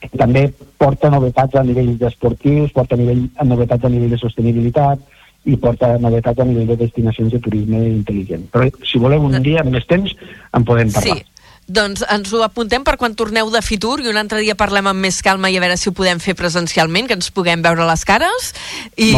que 0.00 0.18
també 0.18 0.46
porta 0.80 1.10
novetats 1.12 1.56
a 1.56 1.64
nivell 1.64 1.96
esportius, 2.08 2.72
porta 2.76 2.96
a 2.96 3.00
nivell, 3.00 3.26
a 3.36 3.48
novetats 3.48 3.84
a 3.84 3.92
nivell 3.92 4.14
de 4.16 4.20
sostenibilitat 4.20 5.00
i 5.48 5.56
porta 5.56 5.94
novetats 5.98 6.40
a 6.40 6.44
nivell 6.44 6.68
de 6.68 6.76
destinacions 6.82 7.32
de 7.32 7.40
turisme 7.40 7.80
intel·ligent. 7.88 8.48
Però 8.52 8.68
si 8.84 9.00
voleu 9.00 9.24
un 9.24 9.36
dia 9.42 9.64
amb 9.64 9.72
més 9.72 9.86
temps 9.88 10.12
en 10.52 10.66
podem 10.68 10.92
parlar. 10.92 11.20
Sí, 11.20 11.39
doncs 11.68 12.02
ens 12.10 12.32
ho 12.34 12.42
apuntem 12.42 12.84
per 12.86 12.96
quan 12.98 13.14
torneu 13.14 13.50
de 13.52 13.62
Fitur 13.62 14.00
i 14.02 14.08
un 14.10 14.18
altre 14.18 14.40
dia 14.42 14.56
parlem 14.58 14.90
amb 14.90 15.04
més 15.04 15.20
calma 15.22 15.50
i 15.50 15.58
a 15.58 15.62
veure 15.62 15.76
si 15.78 15.88
ho 15.90 15.94
podem 15.94 16.18
fer 16.22 16.34
presencialment, 16.38 17.06
que 17.06 17.18
ens 17.18 17.30
puguem 17.30 17.62
veure 17.62 17.86
les 17.86 18.04
cares 18.08 18.52
i, 18.96 19.12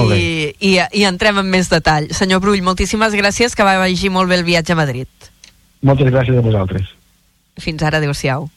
i, 0.60 0.72
i 0.76 1.04
entrem 1.08 1.40
en 1.40 1.48
més 1.48 1.72
detall. 1.72 2.10
Senyor 2.12 2.42
Brull, 2.44 2.62
moltíssimes 2.64 3.16
gràcies, 3.16 3.56
que 3.56 3.66
vagi 3.66 4.12
molt 4.12 4.28
bé 4.28 4.40
el 4.40 4.48
viatge 4.48 4.76
a 4.76 4.80
Madrid. 4.80 5.08
Moltes 5.82 6.12
gràcies 6.12 6.36
a 6.38 6.44
vosaltres. 6.44 6.92
Fins 7.60 7.82
ara, 7.82 7.98
adeu-siau. 7.98 8.48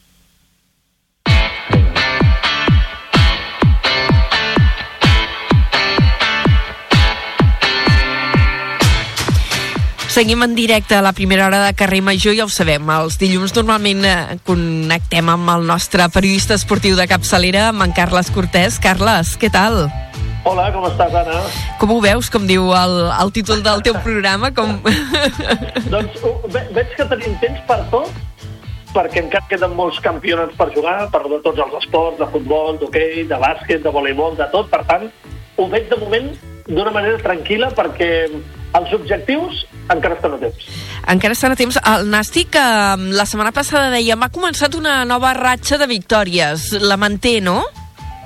Seguim 10.15 10.43
en 10.43 10.55
directe 10.55 10.95
a 10.95 11.01
la 11.01 11.11
primera 11.11 11.45
hora 11.45 11.65
de 11.65 11.73
Carrer 11.73 12.01
Major, 12.01 12.31
ja 12.37 12.45
ho 12.45 12.51
sabem, 12.53 12.87
els 12.87 13.17
dilluns 13.19 13.51
normalment 13.51 14.05
eh, 14.07 14.37
connectem 14.47 15.27
amb 15.27 15.51
el 15.51 15.67
nostre 15.67 16.05
periodista 16.13 16.55
esportiu 16.55 16.95
de 16.95 17.03
capçalera, 17.11 17.65
amb 17.73 17.83
en 17.83 17.91
Carles 17.91 18.29
Cortés. 18.31 18.77
Carles, 18.79 19.33
què 19.35 19.49
tal? 19.51 19.89
Hola, 20.47 20.69
com 20.71 20.87
estàs, 20.87 21.19
Anna? 21.19 21.41
Com 21.83 21.91
ho 21.91 21.99
veus, 21.99 22.31
com 22.31 22.47
diu 22.47 22.71
el, 22.79 22.95
el 23.11 23.35
títol 23.35 23.59
del 23.67 23.83
teu 23.83 23.99
programa? 24.07 24.53
Com... 24.55 24.77
doncs 25.97 26.23
ve, 26.47 26.63
veig 26.79 26.95
que 26.95 27.11
tenim 27.11 27.35
temps 27.43 27.67
per 27.67 27.81
tot, 27.91 28.15
perquè 28.95 29.25
encara 29.27 29.51
queden 29.51 29.75
molts 29.75 29.99
campionats 29.99 30.55
per 30.55 30.71
jugar, 30.79 31.09
per 31.11 31.25
de 31.27 31.43
tots 31.43 31.59
els 31.67 31.79
esports, 31.83 32.21
de 32.23 32.31
futbol, 32.31 32.79
d'hoquei, 32.79 33.25
de 33.27 33.45
bàsquet, 33.49 33.83
de 33.83 33.91
voleibol, 33.91 34.39
de 34.39 34.47
tot. 34.55 34.71
Per 34.71 34.85
tant, 34.87 35.09
ho 35.59 35.71
veig 35.75 35.91
de 35.91 35.99
moment 36.07 36.37
d'una 36.69 36.95
manera 36.95 37.19
tranquil·la 37.19 37.75
perquè 37.75 38.13
els 38.75 38.93
objectius 38.93 39.63
encara 39.93 40.17
estan 40.17 40.35
a 40.35 40.39
temps. 40.41 40.67
Encara 41.07 41.35
estan 41.37 41.53
a 41.53 41.57
temps. 41.59 41.77
El 41.93 42.09
Nàstic, 42.09 42.55
eh, 42.57 42.97
la 43.13 43.25
setmana 43.29 43.53
passada 43.53 43.91
dèiem, 43.93 44.21
ha 44.21 44.31
començat 44.33 44.75
una 44.75 45.03
nova 45.05 45.33
ratxa 45.37 45.77
de 45.77 45.87
victòries. 45.87 46.71
La 46.81 46.97
manté, 46.97 47.39
no? 47.41 47.63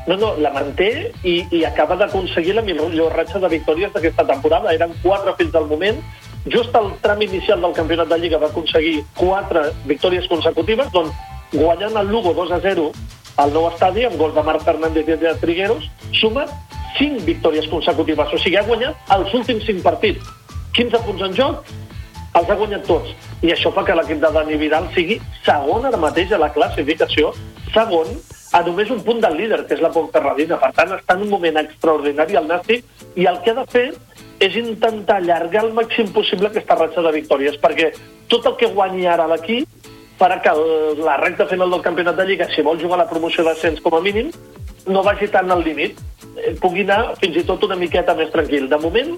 No, 0.08 0.16
no, 0.18 0.32
la 0.42 0.50
manté 0.50 1.12
i, 1.28 1.44
i 1.52 1.66
acaba 1.68 1.98
d'aconseguir 2.00 2.56
la 2.56 2.64
millor 2.66 3.14
ratxa 3.14 3.42
de 3.44 3.52
victòries 3.52 3.92
d'aquesta 3.94 4.26
temporada. 4.26 4.74
Eren 4.74 4.96
quatre 5.04 5.36
fins 5.38 5.56
al 5.56 5.68
moment. 5.68 6.00
Just 6.48 6.74
al 6.76 6.94
tram 7.04 7.22
inicial 7.22 7.62
del 7.62 7.76
campionat 7.76 8.10
de 8.10 8.18
Lliga 8.18 8.40
va 8.40 8.48
aconseguir 8.48 9.04
quatre 9.20 9.68
victòries 9.86 10.26
consecutives, 10.32 10.88
doncs 10.96 11.14
guanyant 11.52 12.00
el 12.00 12.08
Lugo 12.08 12.34
2 12.34 12.56
a 12.56 12.62
0 12.64 12.90
al 13.44 13.54
nou 13.54 13.68
estadi 13.68 14.06
amb 14.08 14.18
gol 14.18 14.34
de 14.34 14.44
Marc 14.48 14.64
Fernández 14.64 15.08
i 15.08 15.20
de 15.20 15.36
Trigueros, 15.44 15.86
suma 16.16 16.48
5 16.98 17.28
victòries 17.28 17.68
consecutives. 17.68 18.34
O 18.34 18.40
sigui, 18.40 18.58
ha 18.58 18.66
guanyat 18.66 19.14
els 19.16 19.36
últims 19.36 19.68
5 19.68 19.84
partits 19.84 20.39
15 20.78 21.04
punts 21.06 21.24
en 21.28 21.38
joc, 21.38 21.72
els 22.38 22.50
ha 22.50 22.58
guanyat 22.60 22.86
tots. 22.88 23.14
I 23.42 23.54
això 23.54 23.72
fa 23.74 23.86
que 23.88 23.96
l'equip 23.98 24.20
de 24.22 24.32
Dani 24.36 24.58
Vidal 24.62 24.90
sigui 24.96 25.20
segon 25.46 25.88
ara 25.90 25.98
mateix 25.98 26.34
a 26.34 26.42
la 26.42 26.52
classificació, 26.54 27.34
segon 27.74 28.12
a 28.54 28.62
només 28.66 28.90
un 28.90 29.02
punt 29.06 29.20
del 29.22 29.38
líder, 29.38 29.64
que 29.68 29.76
és 29.78 29.82
la 29.82 29.92
Ponferradina. 29.94 30.58
Per 30.62 30.72
tant, 30.78 30.94
està 30.98 31.16
en 31.18 31.26
un 31.26 31.34
moment 31.34 31.60
extraordinari 31.62 32.38
el 32.40 32.48
Nàstic 32.50 32.86
i 33.16 33.28
el 33.30 33.42
que 33.44 33.54
ha 33.54 33.60
de 33.60 33.66
fer 33.70 33.88
és 34.40 34.56
intentar 34.56 35.20
allargar 35.20 35.66
el 35.66 35.74
màxim 35.76 36.10
possible 36.16 36.48
aquesta 36.50 36.78
ratxa 36.80 37.04
de 37.06 37.12
victòries, 37.18 37.60
perquè 37.62 37.92
tot 38.32 38.46
el 38.48 38.56
que 38.60 38.72
guanyi 38.72 39.06
ara 39.10 39.28
l'equip 39.28 39.68
farà 40.20 40.40
que 40.44 40.54
la 41.00 41.18
recta 41.20 41.48
final 41.48 41.72
del 41.72 41.84
campionat 41.84 42.18
de 42.18 42.26
Lliga, 42.28 42.48
si 42.52 42.64
vol 42.66 42.80
jugar 42.80 43.00
la 43.00 43.10
promoció 43.10 43.44
d'ascens 43.44 43.80
com 43.84 43.96
a 43.96 44.02
mínim, 44.04 44.32
no 44.88 45.04
vagi 45.04 45.30
tant 45.32 45.52
al 45.52 45.64
límit, 45.64 46.00
eh, 46.36 46.56
pugui 46.60 46.84
anar 46.84 47.16
fins 47.22 47.38
i 47.40 47.46
tot 47.48 47.64
una 47.64 47.78
miqueta 47.80 48.16
més 48.16 48.32
tranquil. 48.32 48.68
De 48.68 48.80
moment, 48.82 49.16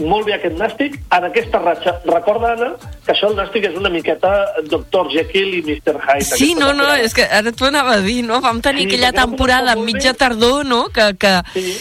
molt 0.00 0.26
bé 0.26 0.36
aquest 0.36 0.56
nàstic 0.58 0.96
en 1.12 1.26
aquesta 1.28 1.60
ratxa. 1.60 1.96
Recorda, 2.08 2.54
Anna, 2.56 2.70
que 3.04 3.12
això 3.12 3.28
el 3.28 3.36
nàstic 3.36 3.68
és 3.68 3.76
una 3.78 3.92
miqueta 3.92 4.32
Dr. 4.70 5.10
Jekyll 5.12 5.58
i 5.58 5.62
Mr. 5.62 5.98
Hyde. 6.00 6.30
Sí, 6.30 6.54
no, 6.58 6.72
no, 6.76 6.88
és 6.96 7.14
que 7.16 7.26
ara 7.28 7.52
t'ho 7.52 7.68
anava 7.68 7.98
a 7.98 8.04
dir, 8.04 8.22
no? 8.26 8.40
Vam 8.44 8.62
tenir 8.64 8.86
sí, 8.86 8.92
aquella 8.92 9.12
temporada 9.16 9.76
mitja 9.76 10.14
tardor, 10.14 10.64
no?, 10.66 10.86
que, 10.94 11.12
que, 11.20 11.36
sí. 11.54 11.76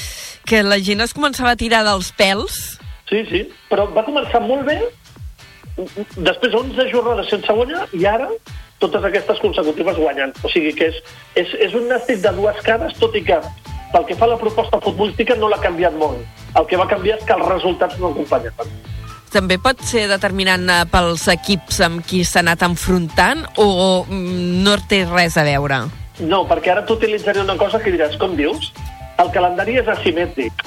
que 0.45 0.63
la 0.67 0.81
gent 0.83 1.05
es 1.07 1.15
començava 1.15 1.55
a 1.55 1.59
tirar 1.59 1.85
dels 1.87 2.11
pèls 2.19 2.61
Sí, 3.11 3.25
sí, 3.27 3.41
però 3.67 3.89
va 3.91 4.05
començar 4.07 4.39
molt 4.39 4.63
bé, 4.69 4.77
després 5.75 6.53
11 6.55 6.85
jornades 6.93 7.27
sense 7.27 7.55
guanyar, 7.57 7.83
i 7.91 8.05
ara 8.07 8.29
totes 8.79 9.03
aquestes 9.03 9.41
consecutives 9.43 9.99
guanyant. 9.99 10.31
O 10.47 10.49
sigui 10.49 10.71
que 10.77 10.87
és, 10.87 11.01
és, 11.35 11.51
és 11.67 11.75
un 11.75 11.89
nàstic 11.91 12.23
de 12.23 12.31
dues 12.37 12.61
cares, 12.63 12.95
tot 13.01 13.17
i 13.19 13.23
que 13.27 13.41
pel 13.91 14.07
que 14.07 14.15
fa 14.15 14.29
a 14.29 14.31
la 14.31 14.39
proposta 14.39 14.79
futbolística 14.79 15.35
no 15.35 15.51
l'ha 15.51 15.59
canviat 15.59 15.97
molt. 15.99 16.23
El 16.59 16.67
que 16.67 16.79
va 16.79 16.87
canviar 16.89 17.17
és 17.19 17.25
que 17.27 17.35
els 17.37 17.47
resultats 17.47 17.99
no 18.01 18.11
acompanyen. 18.11 18.71
També 19.31 19.55
pot 19.63 19.79
ser 19.87 20.09
determinant 20.11 20.67
eh, 20.67 20.81
pels 20.91 21.23
equips 21.31 21.79
amb 21.85 22.03
qui 22.03 22.25
s'ha 22.27 22.41
anat 22.43 22.65
enfrontant 22.67 23.45
o 23.63 23.67
mm, 24.03 24.63
no 24.65 24.75
té 24.91 25.05
res 25.07 25.37
a 25.39 25.45
veure? 25.47 25.85
No, 26.19 26.43
perquè 26.49 26.73
ara 26.73 26.83
t'utilitzaré 26.85 27.39
una 27.41 27.55
cosa 27.57 27.79
que 27.79 27.93
diràs, 27.93 28.17
com 28.19 28.35
dius? 28.35 28.73
El 29.23 29.31
calendari 29.31 29.79
és 29.79 29.87
asimètric. 29.87 30.65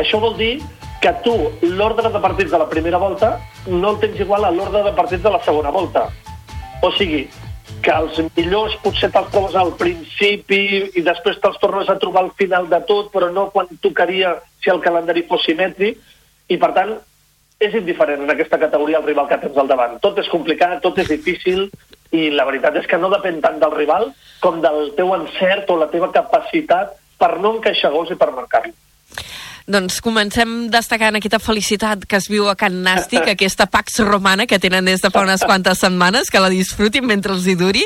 Això 0.00 0.20
vol 0.22 0.38
dir 0.38 0.54
que 1.00 1.12
tu 1.24 1.34
l'ordre 1.62 2.08
de 2.12 2.20
partits 2.20 2.52
de 2.52 2.58
la 2.60 2.68
primera 2.68 2.98
volta 3.00 3.34
no 3.66 3.92
el 3.92 4.00
tens 4.00 4.20
igual 4.20 4.44
a 4.44 4.50
l'ordre 4.54 4.82
de 4.84 4.92
partits 4.96 5.22
de 5.22 5.32
la 5.32 5.40
segona 5.44 5.72
volta. 5.74 6.08
O 6.82 6.90
sigui, 6.96 7.26
que 7.82 7.92
els 7.96 8.18
millors 8.36 8.76
potser 8.84 9.10
te'ls 9.12 9.30
trobes 9.32 9.56
al 9.56 9.72
principi 9.80 10.62
i 10.96 11.04
després 11.04 11.38
te'ls 11.40 11.60
tornes 11.62 11.88
a 11.88 11.98
trobar 12.00 12.24
al 12.26 12.32
final 12.38 12.68
de 12.70 12.80
tot, 12.88 13.12
però 13.12 13.30
no 13.32 13.48
quan 13.54 13.70
tocaria 13.82 14.34
si 14.62 14.72
el 14.72 14.82
calendari 14.84 15.24
fos 15.28 15.44
simètric, 15.48 15.98
i 16.50 16.58
per 16.60 16.72
tant 16.76 16.96
és 17.60 17.74
indiferent 17.76 18.22
en 18.24 18.32
aquesta 18.32 18.58
categoria 18.58 18.98
el 19.00 19.06
rival 19.08 19.28
que 19.28 19.38
tens 19.40 19.56
al 19.60 19.68
davant. 19.68 19.98
Tot 20.00 20.18
és 20.20 20.28
complicat, 20.32 20.80
tot 20.84 20.98
és 21.02 21.08
difícil, 21.12 21.68
i 22.16 22.30
la 22.34 22.46
veritat 22.48 22.76
és 22.80 22.88
que 22.90 22.98
no 22.98 23.10
depèn 23.12 23.40
tant 23.44 23.60
del 23.62 23.74
rival 23.76 24.10
com 24.42 24.60
del 24.64 24.92
teu 24.96 25.12
encert 25.14 25.70
o 25.70 25.76
la 25.78 25.90
teva 25.92 26.10
capacitat 26.14 26.96
per 27.20 27.36
no 27.38 27.54
encaixar 27.56 27.92
gols 27.94 28.10
i 28.10 28.18
per 28.18 28.32
marcar-lo. 28.34 28.72
Doncs 29.68 30.00
comencem 30.04 30.68
destacant 30.72 31.18
aquesta 31.18 31.40
felicitat 31.42 32.06
que 32.08 32.18
es 32.20 32.28
viu 32.30 32.48
a 32.48 32.54
Can 32.58 32.80
Nàstic, 32.84 33.26
aquesta 33.28 33.66
Pax 33.70 34.00
Romana 34.06 34.46
que 34.48 34.58
tenen 34.62 34.88
des 34.88 35.02
de 35.02 35.10
fa 35.12 35.24
unes 35.26 35.44
quantes 35.44 35.82
setmanes, 35.82 36.30
que 36.30 36.40
la 36.40 36.50
disfrutin 36.52 37.06
mentre 37.06 37.34
els 37.34 37.46
hi 37.46 37.56
duri. 37.58 37.84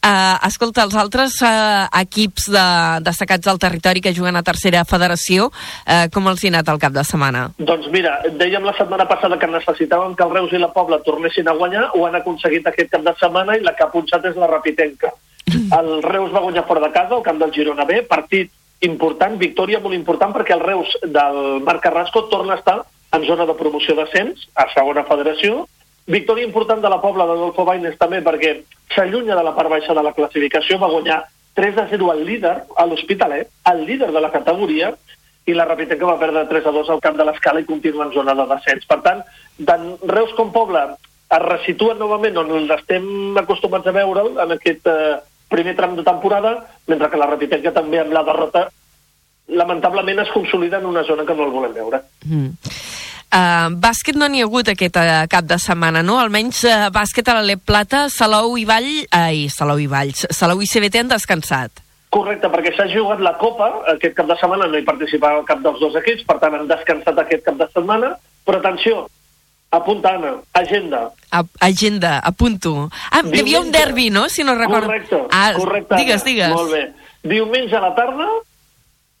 Uh, 0.00 0.36
escolta, 0.48 0.84
els 0.84 0.96
altres 0.98 1.38
uh, 1.42 1.86
equips 2.00 2.48
de, 2.54 2.64
destacats 3.06 3.46
del 3.46 3.60
territori 3.62 4.02
que 4.04 4.14
juguen 4.16 4.36
a 4.36 4.44
tercera 4.46 4.84
federació, 4.88 5.50
uh, 5.50 6.06
com 6.14 6.26
els 6.30 6.42
hi 6.42 6.50
ha 6.50 6.56
anat 6.56 6.72
el 6.74 6.82
cap 6.82 6.96
de 6.96 7.04
setmana? 7.06 7.46
Doncs 7.58 7.90
mira, 7.94 8.16
dèiem 8.40 8.66
la 8.66 8.74
setmana 8.78 9.06
passada 9.10 9.38
que 9.38 9.50
necessitàvem 9.50 10.16
que 10.18 10.26
el 10.26 10.34
Reus 10.34 10.52
i 10.52 10.62
la 10.62 10.72
Pobla 10.74 11.00
tornessin 11.06 11.48
a 11.48 11.56
guanyar, 11.58 11.90
ho 11.94 12.06
han 12.08 12.18
aconseguit 12.18 12.66
aquest 12.66 12.90
cap 12.96 13.06
de 13.06 13.14
setmana 13.20 13.56
i 13.58 13.64
la 13.64 13.76
que 13.76 13.86
ha 13.86 13.92
punxat 13.92 14.26
és 14.30 14.36
la 14.40 14.50
Rapitenca. 14.50 15.12
El 15.54 16.02
Reus 16.02 16.32
va 16.32 16.42
guanyar 16.42 16.64
fora 16.66 16.82
de 16.86 16.92
casa, 16.92 17.14
al 17.14 17.24
camp 17.24 17.40
del 17.40 17.52
Girona 17.54 17.84
B, 17.88 18.02
partit 18.08 18.50
important, 18.84 19.38
victòria 19.40 19.80
molt 19.82 19.96
important, 19.96 20.32
perquè 20.34 20.54
el 20.56 20.64
Reus 20.64 20.92
del 21.02 21.62
Marc 21.64 21.82
Carrasco 21.84 22.26
torna 22.32 22.54
a 22.54 22.60
estar 22.62 22.82
en 23.14 23.24
zona 23.26 23.46
de 23.46 23.54
promoció 23.58 23.94
d'ascens, 23.94 24.48
a 24.54 24.66
segona 24.74 25.04
federació. 25.08 25.64
Victòria 26.10 26.44
important 26.44 26.82
de 26.82 26.90
la 26.92 27.00
Pobla 27.00 27.26
d'Adolfo 27.28 27.64
Baines 27.64 27.96
també, 28.00 28.20
perquè 28.24 28.58
s'allunya 28.94 29.36
de 29.38 29.44
la 29.46 29.54
part 29.56 29.70
baixa 29.72 29.94
de 29.96 30.02
la 30.04 30.12
classificació, 30.12 30.78
va 30.82 30.92
guanyar 30.92 31.22
3 31.54 31.78
a 31.78 31.86
0 31.90 32.10
al 32.10 32.24
líder, 32.26 32.56
a 32.76 32.86
l'Hospitalet, 32.86 33.50
el 33.70 33.84
líder 33.86 34.10
de 34.12 34.20
la 34.20 34.32
categoria, 34.34 34.92
i 35.46 35.54
la 35.54 35.66
Rapitenca 35.68 36.08
va 36.08 36.18
perdre 36.20 36.46
3 36.50 36.66
a 36.66 36.72
2 36.72 36.90
al 36.90 37.02
camp 37.04 37.18
de 37.18 37.26
l'escala 37.28 37.60
i 37.60 37.68
continua 37.68 38.06
en 38.06 38.14
zona 38.14 38.34
de 38.34 38.46
descens. 38.54 38.86
Per 38.88 39.00
tant, 39.04 39.20
tant 39.68 39.84
Reus 40.08 40.32
com 40.38 40.52
Pobla 40.52 40.86
es 41.34 41.42
resitua 41.44 41.94
novament 41.98 42.36
on 42.40 42.70
estem 42.72 43.06
acostumats 43.40 43.86
a 43.86 43.94
veure'l, 43.96 44.34
en 44.40 44.56
aquest 44.56 44.88
eh, 44.88 45.16
primer 45.54 45.76
tram 45.78 45.94
de 45.96 46.04
temporada, 46.06 46.56
mentre 46.90 47.10
que 47.10 47.20
la 47.20 47.30
Rapitenca 47.30 47.72
també 47.72 48.02
amb 48.02 48.12
la 48.16 48.26
derrota 48.26 48.66
lamentablement 49.48 50.22
es 50.22 50.32
consolida 50.32 50.78
en 50.78 50.86
una 50.86 51.04
zona 51.04 51.24
que 51.24 51.34
no 51.34 51.46
el 51.46 51.54
volem 51.54 51.74
veure. 51.76 52.00
Mm. 52.24 52.52
Uh, 53.34 53.72
bàsquet 53.82 54.14
no 54.14 54.28
n'hi 54.30 54.44
ha 54.44 54.46
hagut 54.46 54.68
aquest 54.70 54.96
uh, 55.00 55.24
cap 55.30 55.46
de 55.50 55.56
setmana, 55.58 56.04
no? 56.06 56.20
Almenys 56.22 56.60
uh, 56.70 56.74
bàsquet 56.94 57.26
a 57.28 57.34
l'Alep 57.40 57.64
Plata, 57.66 58.04
Salou 58.12 58.54
i 58.60 58.62
Vall... 58.68 58.92
Ai, 59.10 59.48
Salou 59.50 59.80
i 59.82 59.88
Valls. 59.90 60.28
Salou 60.30 60.62
i 60.62 60.68
CBT 60.70 61.02
han 61.02 61.10
descansat. 61.10 61.82
Correcte, 62.14 62.46
perquè 62.52 62.70
s'ha 62.76 62.86
jugat 62.92 63.18
la 63.26 63.34
Copa, 63.40 63.72
aquest 63.96 64.14
cap 64.14 64.30
de 64.30 64.36
setmana 64.38 64.68
no 64.70 64.78
hi 64.78 64.86
participava 64.86 65.42
cap 65.48 65.64
dels 65.64 65.82
dos 65.82 65.98
equips, 65.98 66.22
per 66.28 66.38
tant 66.38 66.54
han 66.54 66.70
descansat 66.70 67.18
aquest 67.18 67.42
cap 67.48 67.58
de 67.58 67.66
setmana, 67.72 68.12
però 68.46 68.60
atenció, 68.62 69.08
apunta, 69.76 70.14
Anna, 70.14 70.34
agenda. 70.52 71.10
A 71.30 71.44
agenda, 71.60 72.18
apunto. 72.18 72.90
Ah, 73.10 73.22
hi 73.24 73.40
havia 73.40 73.60
un 73.60 73.70
derbi, 73.72 74.10
no?, 74.10 74.28
si 74.28 74.44
no 74.44 74.54
recordo. 74.54 74.86
Correcte, 74.86 75.22
ah, 75.30 75.52
correcte. 75.56 75.96
Digues, 75.96 76.22
Anna. 76.22 76.30
digues. 76.30 76.48
Molt 76.48 76.72
bé. 76.72 76.84
Diumenge 77.22 77.76
a 77.76 77.80
la 77.80 77.94
tarda, 77.94 78.28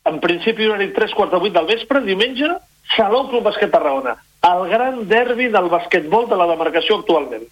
en 0.04 0.20
principi 0.20 0.66
horari 0.66 0.92
3 0.92 1.14
quarts 1.14 1.32
de 1.32 1.40
8 1.40 1.52
del 1.58 1.66
vespre, 1.66 2.00
diumenge, 2.04 2.50
Salou 2.96 3.28
Club 3.30 3.42
Basquet 3.42 3.70
Tarragona. 3.72 4.16
El 4.44 4.68
gran 4.68 5.08
derbi 5.08 5.48
del 5.48 5.70
basquetbol 5.72 6.28
de 6.28 6.36
la 6.36 6.46
demarcació 6.50 6.98
actualment. 7.00 7.46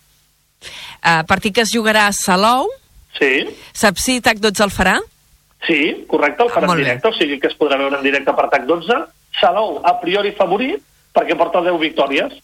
Uh, 1.03 1.22
partit 1.26 1.55
que 1.57 1.64
es 1.64 1.72
jugarà 1.72 2.07
a 2.07 2.12
Salou. 2.12 2.68
Sí. 3.18 3.48
Saps 3.72 4.05
si 4.05 4.20
TAC12 4.20 4.66
el 4.66 4.70
farà? 4.70 4.98
Sí, 5.66 6.05
correcte, 6.11 6.44
el 6.44 6.53
farà 6.53 6.68
molt 6.68 6.78
en 6.78 6.84
bé. 6.84 6.90
directe, 6.90 7.09
o 7.09 7.16
sigui 7.16 7.40
que 7.40 7.48
es 7.48 7.57
podrà 7.59 7.78
veure 7.80 7.96
en 7.98 8.05
directe 8.05 8.34
per 8.36 8.48
TAC 8.53 8.68
12. 8.68 9.00
Salou, 9.40 9.80
a 9.88 9.96
priori 10.00 10.34
favorit, 10.36 10.82
perquè 11.16 11.36
porta 11.38 11.62
10 11.64 11.80
victòries. 11.80 12.36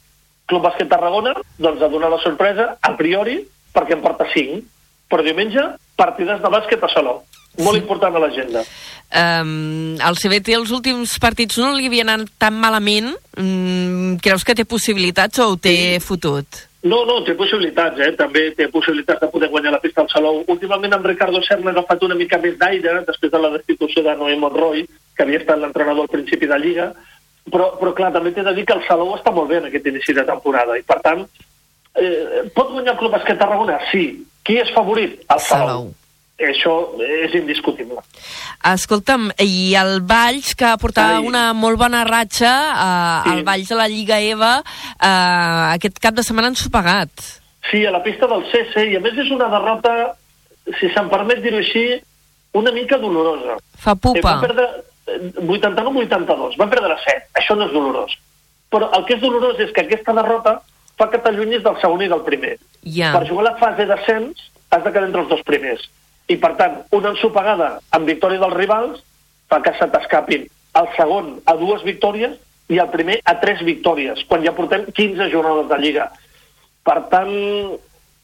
Club 0.48 0.64
Basquet 0.64 0.88
Tarragona, 0.90 1.34
doncs 1.60 1.82
ha 1.82 1.90
donat 1.92 2.12
la 2.14 2.20
sorpresa, 2.24 2.70
a 2.80 2.94
priori, 2.96 3.42
perquè 3.74 3.96
en 3.98 4.04
porta 4.04 4.26
5. 4.32 4.62
Però 5.08 5.24
diumenge, 5.24 5.64
partides 5.96 6.40
de 6.42 6.52
bàsquet 6.52 6.84
a 6.84 6.90
Salou. 6.92 7.22
Molt 7.64 7.80
important 7.80 8.14
a 8.14 8.22
l'agenda. 8.22 8.62
Um, 9.08 9.96
el 10.04 10.18
CBT 10.20 10.54
els 10.54 10.70
últims 10.74 11.16
partits 11.22 11.58
no 11.58 11.72
li 11.74 11.88
havien 11.88 12.12
anat 12.12 12.30
tan 12.38 12.56
malament. 12.60 13.10
Mm, 13.40 14.18
creus 14.22 14.44
que 14.44 14.54
té 14.54 14.66
possibilitats 14.68 15.40
o 15.42 15.52
ho 15.52 15.56
té 15.56 15.74
sí. 15.96 16.04
fotut? 16.04 16.64
No, 16.86 17.02
no, 17.08 17.18
té 17.26 17.34
possibilitats, 17.34 17.98
eh? 18.04 18.12
També 18.16 18.52
té 18.54 18.68
possibilitats 18.70 19.24
de 19.24 19.30
poder 19.32 19.48
guanyar 19.50 19.72
la 19.74 19.82
pista 19.82 20.04
al 20.04 20.12
Salou. 20.12 20.44
Últimament 20.46 20.94
amb 20.94 21.08
Ricardo 21.10 21.42
Serna 21.42 21.72
ha 21.72 21.74
agafat 21.74 22.04
una 22.06 22.16
mica 22.18 22.38
més 22.38 22.54
d'aire 22.60 23.00
després 23.08 23.32
de 23.32 23.40
la 23.42 23.50
destitució 23.56 24.04
de 24.06 24.14
Noé 24.14 24.36
Monroy, 24.38 24.84
que 25.16 25.26
havia 25.26 25.40
estat 25.42 25.58
l'entrenador 25.58 26.06
al 26.06 26.12
principi 26.12 26.46
de 26.46 26.58
Lliga, 26.62 26.92
però, 27.50 27.78
però 27.78 27.92
clar, 27.94 28.12
també 28.12 28.32
t'he 28.32 28.42
de 28.42 28.54
dir 28.54 28.64
que 28.66 28.74
el 28.74 28.84
Salou 28.86 29.14
està 29.16 29.32
molt 29.34 29.48
bé 29.48 29.58
en 29.58 29.66
aquest 29.66 29.86
inici 29.86 30.12
de 30.14 30.24
temporada, 30.24 30.76
i 30.78 30.82
per 30.82 31.00
tant, 31.00 31.26
eh, 31.94 32.42
pot 32.54 32.70
guanyar 32.72 32.92
el 32.94 32.98
Club 32.98 33.12
Basquet 33.12 33.38
Tarragona? 33.38 33.78
Sí. 33.92 34.24
Qui 34.44 34.56
és 34.58 34.70
favorit? 34.74 35.20
El 35.28 35.40
Salou. 35.40 35.66
Salou. 35.68 35.94
Això 36.38 36.72
és 37.02 37.32
indiscutible. 37.34 37.98
Escolta'm, 38.72 39.30
i 39.42 39.74
el 39.74 40.00
Valls, 40.06 40.54
que 40.54 40.68
portava 40.80 41.16
Ai. 41.18 41.26
una 41.26 41.52
molt 41.52 41.78
bona 41.80 42.04
ratxa, 42.06 42.52
uh, 42.74 43.24
Sí. 43.24 43.32
el 43.36 43.42
Valls 43.44 43.68
de 43.68 43.74
la 43.74 43.88
Lliga 43.88 44.20
EVA, 44.20 44.52
uh, 44.62 45.74
aquest 45.74 45.98
cap 45.98 46.14
de 46.14 46.22
setmana 46.22 46.46
han 46.48 46.56
sopegat. 46.56 47.10
Sí, 47.70 47.84
a 47.84 47.90
la 47.90 48.02
pista 48.02 48.26
del 48.30 48.44
CC, 48.52 48.86
i 48.92 48.96
a 48.96 49.00
més 49.00 49.18
és 49.18 49.30
una 49.34 49.48
derrota, 49.48 50.14
si 50.78 50.88
se'm 50.94 51.10
permet 51.10 51.42
dir-ho 51.42 51.58
així, 51.58 52.00
una 52.54 52.70
mica 52.72 52.96
dolorosa. 52.98 53.58
Fa 53.76 53.92
Eh, 53.92 53.96
pupa. 54.00 54.20
van 54.22 54.40
perdre 54.40 54.68
eh, 55.08 55.30
89-82, 55.42 56.58
van 56.60 56.72
perdre 56.72 56.96
7, 57.04 57.30
això 57.40 57.56
no 57.56 57.68
és 57.68 57.74
dolorós. 57.74 58.16
Però 58.72 58.90
el 58.96 59.06
que 59.08 59.16
és 59.16 59.22
dolorós 59.22 59.60
és 59.64 59.72
que 59.72 59.86
aquesta 59.86 60.14
derrota 60.16 60.58
fa 60.98 61.08
que 61.12 61.20
t'allunyis 61.22 61.64
del 61.64 61.78
segon 61.80 62.02
i 62.04 62.10
del 62.10 62.24
primer. 62.26 62.56
Ja. 62.84 63.14
Per 63.16 63.28
jugar 63.28 63.46
a 63.46 63.50
la 63.52 63.58
fase 63.60 63.86
d'ascens 63.88 64.50
has 64.70 64.84
de 64.84 64.92
quedar 64.92 65.06
entre 65.08 65.24
els 65.24 65.30
dos 65.30 65.44
primers. 65.46 65.86
I 66.28 66.36
per 66.36 66.52
tant, 66.58 66.82
una 66.92 67.14
ensopegada 67.14 67.78
amb 67.96 68.10
victòria 68.10 68.42
dels 68.42 68.58
rivals 68.58 69.02
fa 69.48 69.62
que 69.64 69.72
se 69.78 69.88
t'escapin 69.88 70.44
el 70.78 70.88
segon 70.96 71.38
a 71.48 71.56
dues 71.56 71.84
victòries 71.86 72.36
i 72.68 72.78
el 72.82 72.90
primer 72.92 73.18
a 73.24 73.38
tres 73.40 73.62
victòries, 73.64 74.20
quan 74.28 74.44
ja 74.44 74.52
portem 74.52 74.84
15 74.92 75.30
jornades 75.32 75.70
de 75.70 75.78
Lliga. 75.80 76.08
Per 76.84 76.98
tant, 77.12 77.32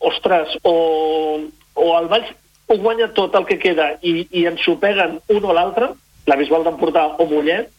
ostres, 0.05 0.53
o, 0.69 0.75
o 1.75 1.87
el 1.99 2.11
Valls 2.13 2.35
ho 2.69 2.77
guanya 2.81 3.09
tot 3.17 3.35
el 3.37 3.47
que 3.49 3.59
queda 3.61 3.95
i, 4.03 4.27
i 4.31 4.45
ensopeguen 4.51 5.19
un 5.33 5.49
o 5.49 5.57
l'altre, 5.57 5.93
la 6.27 6.37
Bisbal 6.41 6.65
d'Empordà 6.67 7.07
o 7.19 7.27
Mollet, 7.31 7.71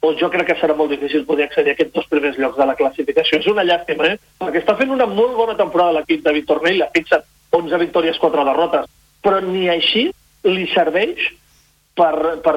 o 0.00 0.14
jo 0.16 0.30
crec 0.32 0.46
que 0.48 0.56
serà 0.56 0.74
molt 0.76 0.94
difícil 0.94 1.26
poder 1.28 1.48
accedir 1.48 1.74
a 1.74 1.76
aquests 1.76 1.92
dos 1.92 2.06
primers 2.08 2.38
llocs 2.40 2.56
de 2.56 2.66
la 2.66 2.76
classificació. 2.78 3.38
És 3.38 3.50
una 3.52 3.66
llàstima, 3.68 4.08
eh? 4.08 4.16
Perquè 4.40 4.62
està 4.62 4.76
fent 4.78 4.94
una 4.94 5.06
molt 5.06 5.36
bona 5.36 5.56
temporada 5.58 5.98
l'equip 5.98 6.24
de 6.24 6.32
Víctor 6.38 6.62
la 6.72 6.88
fixa 6.94 7.20
11 7.50 7.78
victòries, 7.82 8.18
4 8.18 8.44
derrotes, 8.46 8.88
però 9.20 9.40
ni 9.44 9.68
així 9.68 10.08
li 10.46 10.66
serveix 10.72 11.20
per, 11.94 12.40
per 12.40 12.54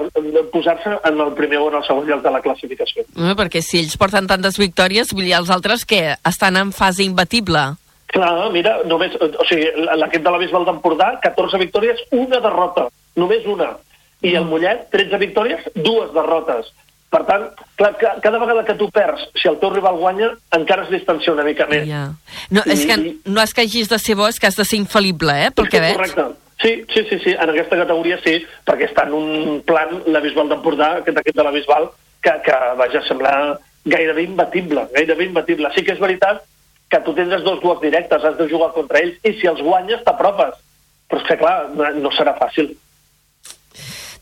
posar-se 0.53 0.97
en 1.03 1.19
el 1.19 1.33
primer 1.35 1.59
o 1.59 1.69
en 1.71 1.79
el 1.81 1.85
segon 1.87 2.07
lloc 2.07 2.23
de 2.23 2.31
la 2.31 2.41
classificació. 2.41 3.03
Eh, 3.03 3.33
perquè 3.35 3.61
si 3.65 3.81
ells 3.81 3.97
porten 3.99 4.29
tantes 4.29 4.59
victòries, 4.61 5.11
vull 5.11 5.27
dir, 5.27 5.35
els 5.35 5.51
altres 5.51 5.83
que 5.89 6.03
estan 6.15 6.59
en 6.61 6.71
fase 6.71 7.03
imbatible. 7.03 7.73
Clar, 8.13 8.51
mira, 8.53 8.77
només, 8.85 9.15
o 9.17 9.47
sigui, 9.49 9.65
l'equip 9.99 10.23
de 10.23 10.31
la 10.31 10.39
Bisbal 10.39 10.67
d'Empordà, 10.69 11.15
14 11.25 11.59
victòries, 11.59 12.05
una 12.13 12.39
derrota, 12.39 12.87
només 13.19 13.47
una. 13.49 13.73
I 14.23 14.33
el 14.39 14.45
Mollet, 14.47 14.87
13 14.93 15.17
victòries, 15.19 15.65
dues 15.75 16.13
derrotes. 16.15 16.69
Per 17.13 17.19
tant, 17.27 17.43
clar, 17.77 17.91
ca- 17.99 18.15
cada 18.23 18.39
vegada 18.41 18.63
que 18.65 18.73
tu 18.79 18.87
perds, 18.89 19.27
si 19.37 19.47
el 19.49 19.59
teu 19.61 19.69
rival 19.69 19.99
guanya, 19.99 20.31
encara 20.57 20.85
es 20.87 20.89
distancia 20.89 21.33
una 21.35 21.43
mica 21.45 21.67
més. 21.69 21.83
Ja. 21.85 22.07
No, 22.49 22.63
és 22.65 22.85
que 22.89 22.95
no 23.25 23.43
és 23.43 23.53
que 23.53 23.61
hagis 23.67 23.89
de 23.91 23.99
ser 24.01 24.15
bo, 24.17 24.25
és 24.31 24.39
que 24.39 24.47
has 24.49 24.55
de 24.57 24.65
ser 24.65 24.79
infal·lible, 24.79 25.35
eh, 25.45 25.51
pel 25.53 25.69
que 25.69 25.81
veig. 25.83 25.93
Correcte. 25.99 26.25
Sí, 26.63 26.71
sí, 26.93 27.03
sí, 27.09 27.19
sí, 27.19 27.31
en 27.35 27.49
aquesta 27.51 27.75
categoria 27.77 28.17
sí, 28.23 28.37
perquè 28.65 28.87
està 28.87 29.03
en 29.05 29.13
un 29.17 29.61
plan 29.67 29.91
la 30.07 30.21
Bisbal 30.23 30.47
d'Empordà, 30.49 30.89
aquest 31.01 31.19
equip 31.19 31.35
de 31.35 31.43
la 31.43 31.51
Bisbal, 31.51 31.89
que, 32.23 32.33
que 32.45 32.57
vaja, 32.79 33.01
sembla 33.05 33.59
gairebé 33.85 34.23
imbatible, 34.23 34.87
gairebé 34.95 35.25
imbatible. 35.25 35.69
Sí 35.75 35.83
que 35.83 35.91
és 35.93 35.99
veritat 35.99 36.41
que 36.89 37.01
tu 37.03 37.13
tindràs 37.13 37.43
dos 37.43 37.59
duels 37.61 37.81
directes, 37.81 38.23
has 38.23 38.37
de 38.37 38.47
jugar 38.47 38.71
contra 38.71 38.99
ells, 39.03 39.17
i 39.27 39.33
si 39.41 39.45
els 39.51 39.59
guanyes 39.61 40.01
t'apropes. 40.05 40.55
Però 41.09 41.19
és 41.21 41.27
que, 41.27 41.37
clar, 41.37 41.67
no, 41.75 41.89
no 41.99 42.11
serà 42.15 42.33
fàcil. 42.39 42.71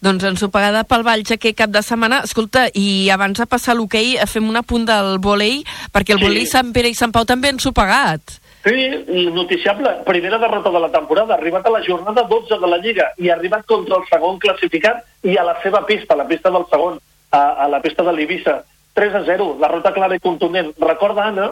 Doncs 0.02 0.24
ensopegada 0.26 0.82
pel 0.90 1.04
Valls 1.06 1.30
aquest 1.36 1.58
cap 1.60 1.70
de 1.70 1.82
setmana. 1.86 2.24
Escolta, 2.26 2.66
i 2.74 3.10
abans 3.14 3.38
de 3.38 3.46
passar 3.46 3.76
l'hoquei, 3.78 4.16
fem 4.26 4.48
un 4.50 4.58
apunt 4.58 4.88
del 4.90 5.20
volei, 5.22 5.60
perquè 5.94 6.16
el 6.16 6.20
Sí. 6.20 6.26
volei 6.26 6.46
Sant 6.50 6.72
Pere 6.74 6.90
i 6.90 6.96
Sant 6.98 7.12
Pau 7.12 7.24
també 7.26 7.50
han 7.50 7.60
sopegat. 7.60 8.40
Sí, 8.64 8.90
noticiable. 9.34 9.90
Primera 10.06 10.38
derrota 10.38 10.70
de 10.70 10.80
la 10.80 10.90
temporada. 10.92 11.36
Arribat 11.36 11.66
a 11.66 11.70
la 11.72 11.82
jornada 11.84 12.24
12 12.24 12.58
de 12.60 12.68
la 12.68 12.78
Lliga 12.78 13.12
i 13.18 13.30
arribat 13.30 13.66
contra 13.66 13.98
el 13.98 14.04
segon 14.10 14.40
classificat 14.40 15.04
i 15.24 15.38
a 15.38 15.44
la 15.44 15.56
seva 15.62 15.86
pista, 15.86 16.16
la 16.16 16.28
pista 16.28 16.50
del 16.50 16.66
segon, 16.70 17.00
a, 17.32 17.64
a 17.64 17.68
la 17.68 17.80
pista 17.82 18.04
de 18.04 18.14
l'Ibissa. 18.14 18.64
3 18.94 19.16
a 19.16 19.24
0, 19.24 19.58
derrota 19.62 19.94
clara 19.94 20.16
i 20.16 20.20
contundent. 20.20 20.74
Recorda, 20.80 21.26
Anna, 21.28 21.52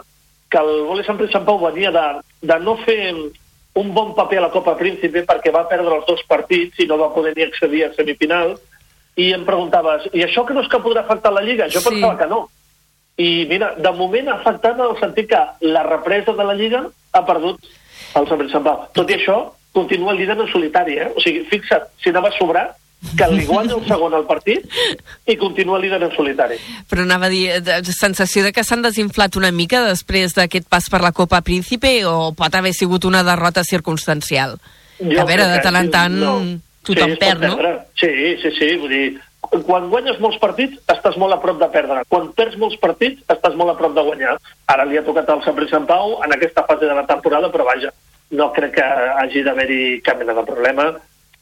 que 0.50 0.58
el 0.58 0.84
vòlei 0.86 1.04
Sant 1.06 1.16
Pere 1.18 1.30
i 1.30 1.32
Sant 1.32 1.44
Pau 1.46 1.58
venia 1.58 1.90
de, 1.90 2.06
de 2.42 2.58
no 2.60 2.76
fer 2.84 3.14
un 3.74 3.92
bon 3.94 4.14
paper 4.14 4.38
a 4.38 4.46
la 4.48 4.50
Copa 4.50 4.76
Príncipe 4.76 5.22
perquè 5.26 5.52
va 5.54 5.68
perdre 5.68 5.94
els 6.00 6.06
dos 6.06 6.22
partits 6.28 6.78
i 6.82 6.86
no 6.90 6.98
va 6.98 7.12
poder 7.14 7.34
ni 7.36 7.44
accedir 7.46 7.84
a 7.84 7.92
semifinal 7.94 8.56
i 9.16 9.32
em 9.34 9.44
preguntaves, 9.44 10.08
i 10.12 10.22
això 10.24 10.44
que 10.46 10.54
no 10.54 10.62
és 10.62 10.68
que 10.70 10.80
podrà 10.82 11.04
afectar 11.04 11.32
la 11.32 11.42
Lliga? 11.42 11.68
Jo 11.68 11.80
Sí. 11.80 11.88
pensava 11.90 12.16
que 12.18 12.26
no. 12.26 12.48
I 13.18 13.46
mira, 13.48 13.74
de 13.76 13.92
moment 13.92 14.28
ha 14.28 14.34
afectat 14.40 14.78
en 14.78 14.86
el 14.86 14.98
sentit 14.98 15.28
que 15.28 15.40
la 15.60 15.82
represa 15.82 16.32
de 16.32 16.44
la 16.44 16.54
Lliga 16.54 16.86
ha 17.12 17.26
perdut 17.26 17.60
el 18.14 18.28
Sant 18.50 18.64
Pau. 18.64 18.88
Tot 18.94 19.10
i 19.10 19.14
això, 19.14 19.52
continua 19.72 20.12
el 20.12 20.18
líder 20.18 20.38
en 20.40 20.48
solitari, 20.50 20.96
eh? 20.98 21.12
O 21.14 21.20
sigui, 21.20 21.44
fixa't, 21.44 21.84
si 22.02 22.10
anava 22.10 22.28
a 22.28 22.38
sobrar, 22.38 22.74
que 23.00 23.28
li 23.32 23.46
guanya 23.48 23.76
el 23.78 23.86
segon 23.88 24.14
al 24.14 24.26
partit 24.28 24.66
i 25.28 25.36
continua 25.40 25.80
líder 25.80 26.02
en 26.04 26.12
solitari. 26.12 26.58
Però 26.90 27.04
anava 27.06 27.30
a 27.30 27.32
dir, 27.32 27.46
de, 27.64 27.80
sensació 27.96 28.44
de 28.44 28.52
que 28.52 28.64
s'han 28.66 28.84
desinflat 28.84 29.38
una 29.40 29.52
mica 29.56 29.82
després 29.86 30.36
d'aquest 30.36 30.68
pas 30.68 30.90
per 30.92 31.00
la 31.04 31.14
Copa 31.16 31.40
Príncipe 31.46 31.94
o 32.08 32.32
pot 32.36 32.54
haver 32.54 32.74
sigut 32.76 33.08
una 33.08 33.24
derrota 33.26 33.64
circumstancial? 33.64 34.58
Jo 35.00 35.22
a 35.22 35.24
veure, 35.24 35.48
de 35.48 35.64
tant 35.64 35.80
en 35.80 35.90
tant 35.90 36.20
no. 36.20 36.36
tothom 36.84 37.16
sí, 37.16 37.20
perd, 37.22 37.46
no? 37.46 37.56
perdre. 37.56 37.74
Sí, 37.96 38.12
sí, 38.42 38.52
sí, 38.58 38.70
vull 38.82 38.92
dir, 38.92 39.04
quan 39.64 39.88
guanyes 39.88 40.20
molts 40.20 40.36
partits 40.42 40.76
estàs 40.92 41.16
molt 41.18 41.34
a 41.34 41.40
prop 41.40 41.58
de 41.58 41.70
perdre. 41.72 42.04
Quan 42.12 42.28
perds 42.36 42.60
molts 42.60 42.76
partits 42.82 43.24
estàs 43.32 43.56
molt 43.56 43.72
a 43.72 43.78
prop 43.80 43.96
de 43.96 44.04
guanyar. 44.04 44.36
Ara 44.68 44.84
li 44.84 45.00
ha 45.00 45.06
tocat 45.06 45.32
al 45.32 45.40
Sant 45.46 45.58
Sant 45.72 45.88
Pau 45.88 46.18
en 46.20 46.36
aquesta 46.36 46.66
fase 46.68 46.84
de 46.84 46.94
la 46.94 47.08
temporada, 47.08 47.48
però 47.48 47.64
vaja, 47.64 47.94
no 48.36 48.52
crec 48.52 48.76
que 48.76 48.84
hagi 49.22 49.42
d'haver-hi 49.42 50.02
cap 50.04 50.20
mena 50.20 50.36
de 50.36 50.44
problema 50.46 50.92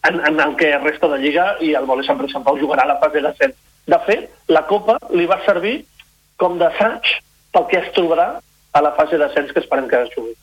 en, 0.07 0.21
en 0.27 0.41
el 0.41 0.57
que 0.57 0.77
resta 0.79 1.09
de 1.09 1.19
Lliga 1.19 1.57
i 1.65 1.73
el 1.75 1.87
Voler 1.89 2.07
Sant 2.07 2.21
Sant 2.31 2.45
Pau 2.47 2.59
jugarà 2.61 2.85
a 2.87 2.93
la 2.95 2.99
fase 3.03 3.23
d'ascens. 3.25 3.57
De 3.89 3.99
fet, 4.07 4.29
la 4.53 4.67
Copa 4.69 4.99
li 5.17 5.27
va 5.27 5.41
servir 5.47 5.81
com 6.37 6.59
d'assaig 6.61 7.17
pel 7.53 7.67
que 7.71 7.81
es 7.81 7.89
trobarà 7.97 8.29
a 8.73 8.83
la 8.85 8.93
fase 8.99 9.19
d'ascens 9.19 9.51
que 9.53 9.61
esperem 9.65 9.89
que 9.89 10.03
es 10.05 10.13
jugui. 10.15 10.35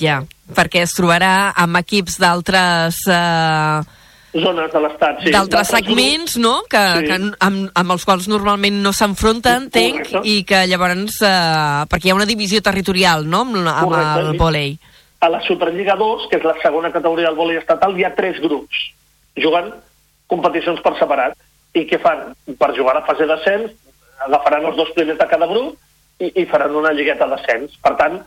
Ja, 0.00 0.22
perquè 0.56 0.84
es 0.86 0.94
trobarà 0.96 1.52
amb 1.60 1.76
equips 1.82 2.16
d'altres... 2.22 3.02
Eh, 3.10 4.00
Zones 4.34 4.72
de 4.72 4.80
l'estat, 4.82 5.20
sí. 5.22 5.30
d'altres 5.30 5.68
segments, 5.70 6.32
no?, 6.42 6.56
que, 6.70 6.80
Sí. 6.98 7.04
que 7.06 7.18
amb, 7.46 7.68
amb 7.70 7.92
els 7.94 8.06
quals 8.08 8.26
normalment 8.26 8.80
no 8.82 8.90
s'enfronten, 8.90 9.68
entenc, 9.68 10.00
Correcte. 10.08 10.22
i 10.26 10.40
que 10.48 10.64
llavors... 10.66 11.20
Eh, 11.22 11.84
perquè 11.90 12.08
hi 12.08 12.14
ha 12.14 12.16
una 12.18 12.26
divisió 12.26 12.62
territorial, 12.64 13.28
no?, 13.30 13.44
amb, 13.44 13.60
amb 13.60 13.92
Correcte, 13.92 14.24
el 14.24 14.32
sí. 14.32 14.40
vòlei. 14.40 14.74
A 15.24 15.30
la 15.32 15.40
Superliga 15.46 15.96
2, 15.96 16.28
que 16.28 16.36
és 16.36 16.44
la 16.44 16.56
segona 16.60 16.90
categoria 16.92 17.30
del 17.30 17.38
vòlei 17.38 17.56
estatal, 17.56 17.96
hi 17.96 18.04
ha 18.04 18.12
tres 18.16 18.40
grups 18.44 18.80
jugant 19.40 19.70
competicions 20.28 20.82
per 20.84 20.92
separat. 20.98 21.38
I 21.74 21.86
què 21.88 21.98
fan? 22.02 22.34
Per 22.60 22.70
jugar 22.76 22.98
a 22.98 23.06
fase 23.06 23.26
d'ascens, 23.30 23.72
agafaran 24.26 24.68
els 24.68 24.76
dos 24.76 24.92
primers 24.94 25.18
de 25.18 25.26
cada 25.30 25.48
grup 25.50 25.74
i, 26.20 26.28
i 26.42 26.44
faran 26.50 26.76
una 26.76 26.92
lligueta 26.92 27.26
d'ascens. 27.30 27.78
Per 27.82 27.94
tant, 28.00 28.20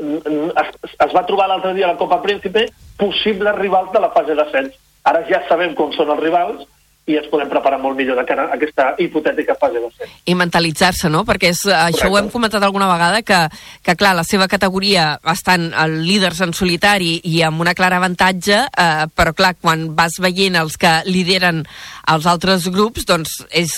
es, 0.00 0.74
es 1.06 1.14
va 1.14 1.24
trobar 1.28 1.46
l'altre 1.52 1.72
dia 1.76 1.86
a 1.86 1.92
la 1.92 2.00
Copa 2.00 2.20
Príncipe 2.24 2.66
possibles 2.98 3.56
rivals 3.60 3.94
de 3.94 4.02
la 4.02 4.10
fase 4.16 4.36
d'ascens. 4.36 4.76
Ara 5.08 5.22
ja 5.30 5.44
sabem 5.48 5.78
com 5.78 5.94
són 5.96 6.10
els 6.16 6.22
rivals 6.24 6.66
i 7.10 7.18
ens 7.18 7.28
podem 7.30 7.50
preparar 7.50 7.80
molt 7.82 7.98
millor 7.98 8.18
de 8.20 8.24
cara 8.28 8.46
a 8.48 8.56
aquesta 8.56 8.94
hipotètica 9.02 9.56
fase 9.58 9.82
d'ascens. 9.82 10.16
i 10.24 10.34
mentalitzar-se, 10.38 11.10
no? 11.12 11.24
Perquè 11.28 11.50
és, 11.50 11.64
això 11.66 12.10
ho 12.10 12.18
hem 12.18 12.30
comentat 12.32 12.62
alguna 12.62 12.88
vegada, 12.90 13.22
que, 13.26 13.40
que 13.84 13.96
clar, 13.98 14.14
la 14.18 14.24
seva 14.26 14.48
categoria 14.48 15.12
estan 15.32 15.70
el 15.74 16.00
líders 16.06 16.40
en 16.46 16.54
solitari 16.56 17.18
i 17.24 17.42
amb 17.46 17.60
una 17.60 17.74
clara 17.74 18.00
avantatge, 18.00 18.60
eh, 18.70 19.06
però 19.14 19.34
clar, 19.36 19.54
quan 19.60 19.90
vas 19.96 20.20
veient 20.22 20.58
els 20.60 20.78
que 20.80 21.00
lideren 21.08 21.64
els 22.10 22.28
altres 22.30 22.68
grups, 22.70 23.06
doncs 23.08 23.40
és, 23.50 23.74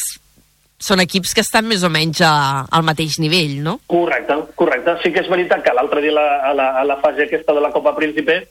són 0.82 1.00
equips 1.00 1.34
que 1.34 1.44
estan 1.44 1.68
més 1.70 1.84
o 1.86 1.90
menys 1.92 2.20
a, 2.26 2.32
al 2.70 2.84
mateix 2.86 3.20
nivell, 3.22 3.60
no? 3.62 3.78
Correcte, 3.86 4.40
correcte. 4.58 4.98
Sí 5.04 5.12
que 5.14 5.22
és 5.22 5.30
veritat 5.30 5.62
que 5.64 5.74
l'altre 5.76 6.02
dia 6.02 6.12
a 6.12 6.18
la, 6.18 6.26
a, 6.50 6.52
la, 6.58 6.68
a 6.82 6.84
la 6.88 6.98
fase 7.04 7.28
aquesta 7.28 7.54
de 7.54 7.62
la 7.62 7.70
Copa 7.74 7.94
Príncipe 7.96 8.42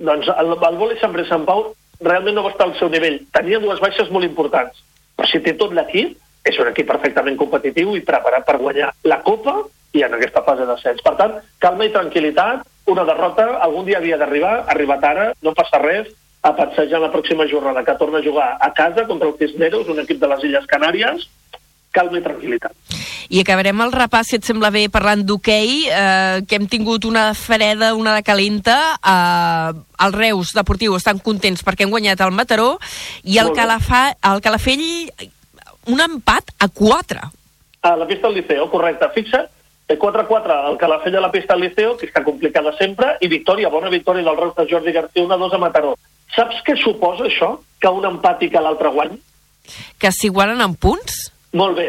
doncs 0.00 0.30
el, 0.32 0.54
el 0.56 0.78
vòlei 0.80 0.98
Sant 1.00 1.12
Pere 1.12 1.28
Sant 1.28 1.44
Pau 1.48 1.66
realment 2.04 2.36
no 2.36 2.44
va 2.46 2.52
estar 2.54 2.66
al 2.68 2.76
seu 2.78 2.90
nivell. 2.92 3.20
Tenia 3.34 3.60
dues 3.62 3.80
baixes 3.82 4.10
molt 4.10 4.26
importants, 4.26 4.82
però 5.16 5.28
si 5.28 5.40
té 5.44 5.54
tot 5.58 5.74
l'equip, 5.76 6.16
és 6.48 6.58
un 6.58 6.70
equip 6.70 6.88
perfectament 6.88 7.36
competitiu 7.36 7.92
i 7.96 8.04
preparat 8.06 8.46
per 8.46 8.56
guanyar 8.62 8.90
la 9.04 9.20
Copa 9.26 9.58
i 9.92 10.04
en 10.06 10.14
aquesta 10.16 10.42
fase 10.46 10.66
d'ascens. 10.66 11.02
Per 11.04 11.14
tant, 11.18 11.36
calma 11.60 11.86
i 11.86 11.92
tranquil·litat, 11.92 12.64
una 12.90 13.04
derrota, 13.04 13.46
algun 13.66 13.84
dia 13.86 13.98
havia 13.98 14.18
d'arribar, 14.20 14.54
ha 14.62 14.72
arribat 14.74 15.04
ara, 15.04 15.26
no 15.42 15.54
passa 15.54 15.82
res, 15.82 16.08
a 16.42 16.54
passejar 16.56 17.02
la 17.02 17.10
pròxima 17.12 17.44
jornada, 17.50 17.84
que 17.84 17.98
torna 18.00 18.18
a 18.18 18.24
jugar 18.24 18.56
a 18.60 18.72
casa 18.72 19.04
contra 19.06 19.28
el 19.28 19.36
Cisneros, 19.36 19.88
un 19.92 20.00
equip 20.00 20.20
de 20.22 20.30
les 20.30 20.44
Illes 20.48 20.68
Canàries, 20.70 21.26
calma 21.92 22.18
i 22.18 22.24
tranquil·litat. 22.24 22.72
I 23.30 23.42
acabarem 23.44 23.78
el 23.84 23.92
repàs, 23.94 24.26
si 24.26 24.38
et 24.40 24.46
sembla 24.46 24.72
bé, 24.74 24.88
parlant 24.90 25.22
d'hoquei, 25.26 25.84
eh, 25.86 26.40
que 26.48 26.58
hem 26.58 26.66
tingut 26.70 27.04
una 27.06 27.28
freda, 27.38 27.92
una 27.94 28.16
de 28.16 28.24
calenta. 28.26 28.76
Eh, 28.98 29.80
els 30.06 30.16
Reus 30.16 30.54
Deportiu 30.56 30.96
estan 30.98 31.20
contents 31.22 31.62
perquè 31.62 31.86
han 31.86 31.94
guanyat 31.94 32.20
el 32.26 32.34
Mataró 32.34 32.72
i 33.22 33.38
el. 33.38 33.52
Calafà, 33.54 34.16
el 34.32 34.42
Calafell 34.42 34.82
un 35.86 36.00
empat 36.00 36.52
a 36.58 36.68
4. 36.68 37.30
A 37.82 37.96
la 37.96 38.06
pista 38.06 38.28
del 38.28 38.36
Liceo, 38.36 38.70
correcte. 38.70 39.08
Fixa, 39.14 39.48
eh, 39.88 39.98
4-4 39.98 40.70
el 40.70 40.78
Calafell 40.78 41.16
a 41.16 41.20
la 41.20 41.30
pista 41.30 41.54
del 41.54 41.68
Liceo, 41.68 41.96
que 41.96 42.06
està 42.06 42.22
complicada 42.24 42.74
sempre, 42.78 43.16
i 43.20 43.28
victòria, 43.28 43.68
bona 43.68 43.90
victòria 43.90 44.22
del 44.22 44.36
Reus 44.36 44.54
de 44.56 44.66
Jordi 44.70 44.92
García, 44.92 45.24
1-2 45.24 45.54
a 45.54 45.58
Mataró. 45.58 45.96
Saps 46.34 46.62
què 46.66 46.76
suposa 46.78 47.26
això? 47.26 47.58
Que 47.80 47.88
un 47.88 48.04
empat 48.06 48.42
i 48.42 48.50
que 48.50 48.60
l'altre 48.60 48.90
guany? 48.94 49.18
Que 49.98 50.12
s'igualen 50.12 50.60
en 50.60 50.74
punts? 50.74 51.30
Molt 51.52 51.76
bé. 51.76 51.88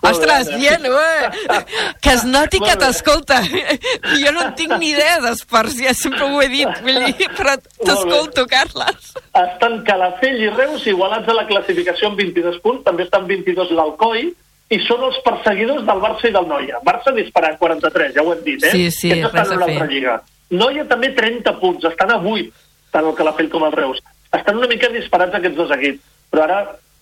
Ostres, 0.00 0.48
Molt 0.48 0.56
bien, 0.56 0.86
eh? 0.86 1.58
Que 2.00 2.14
es 2.14 2.24
noti 2.24 2.60
que 2.62 2.76
t'escolta. 2.80 3.42
Jo 4.22 4.32
no 4.32 4.46
en 4.46 4.54
tinc 4.56 4.72
ni 4.80 4.94
idea 4.94 5.18
d'esports, 5.20 5.76
ja 5.84 5.92
sempre 5.94 6.24
ho 6.24 6.40
he 6.40 6.48
dit, 6.48 6.80
vull 6.86 7.02
dir, 7.04 7.28
però 7.36 7.56
t'escolto, 7.84 8.46
Carles. 8.48 9.10
Estan 9.36 9.82
Calafell 9.84 10.40
i 10.46 10.48
Reus 10.54 10.86
igualats 10.88 11.28
a 11.28 11.36
la 11.36 11.44
classificació 11.50 12.08
amb 12.08 12.22
22 12.22 12.56
punts, 12.64 12.84
també 12.86 13.04
estan 13.04 13.28
22 13.28 13.74
l'Alcoi, 13.76 14.30
i 14.72 14.78
són 14.86 15.04
els 15.06 15.18
perseguidors 15.26 15.84
del 15.86 16.00
Barça 16.02 16.30
i 16.30 16.32
del 16.34 16.48
Noia. 16.48 16.80
Barça 16.86 17.12
disparant 17.14 17.58
43, 17.60 18.14
ja 18.16 18.24
ho 18.24 18.32
hem 18.32 18.42
dit, 18.48 18.64
eh? 18.64 18.72
Sí, 18.72 18.88
sí, 18.90 19.12
Aquests 19.12 19.28
estan 19.28 19.44
a 19.44 19.54
en 19.54 19.60
l'altra 19.60 19.84
fer. 19.84 19.92
lliga. 19.92 20.16
Noia 20.56 20.86
també 20.88 21.12
30 21.14 21.52
punts, 21.60 21.84
estan 21.84 22.10
a 22.14 22.18
8, 22.18 22.48
tant 22.96 23.06
el 23.06 23.14
Calafell 23.18 23.52
com 23.52 23.68
el 23.68 23.76
Reus. 23.76 24.00
Estan 24.32 24.58
una 24.58 24.70
mica 24.72 24.88
disparats 24.94 25.36
aquests 25.36 25.58
dos 25.60 25.70
equips, 25.76 26.00
però 26.32 26.48
ara 26.48 26.58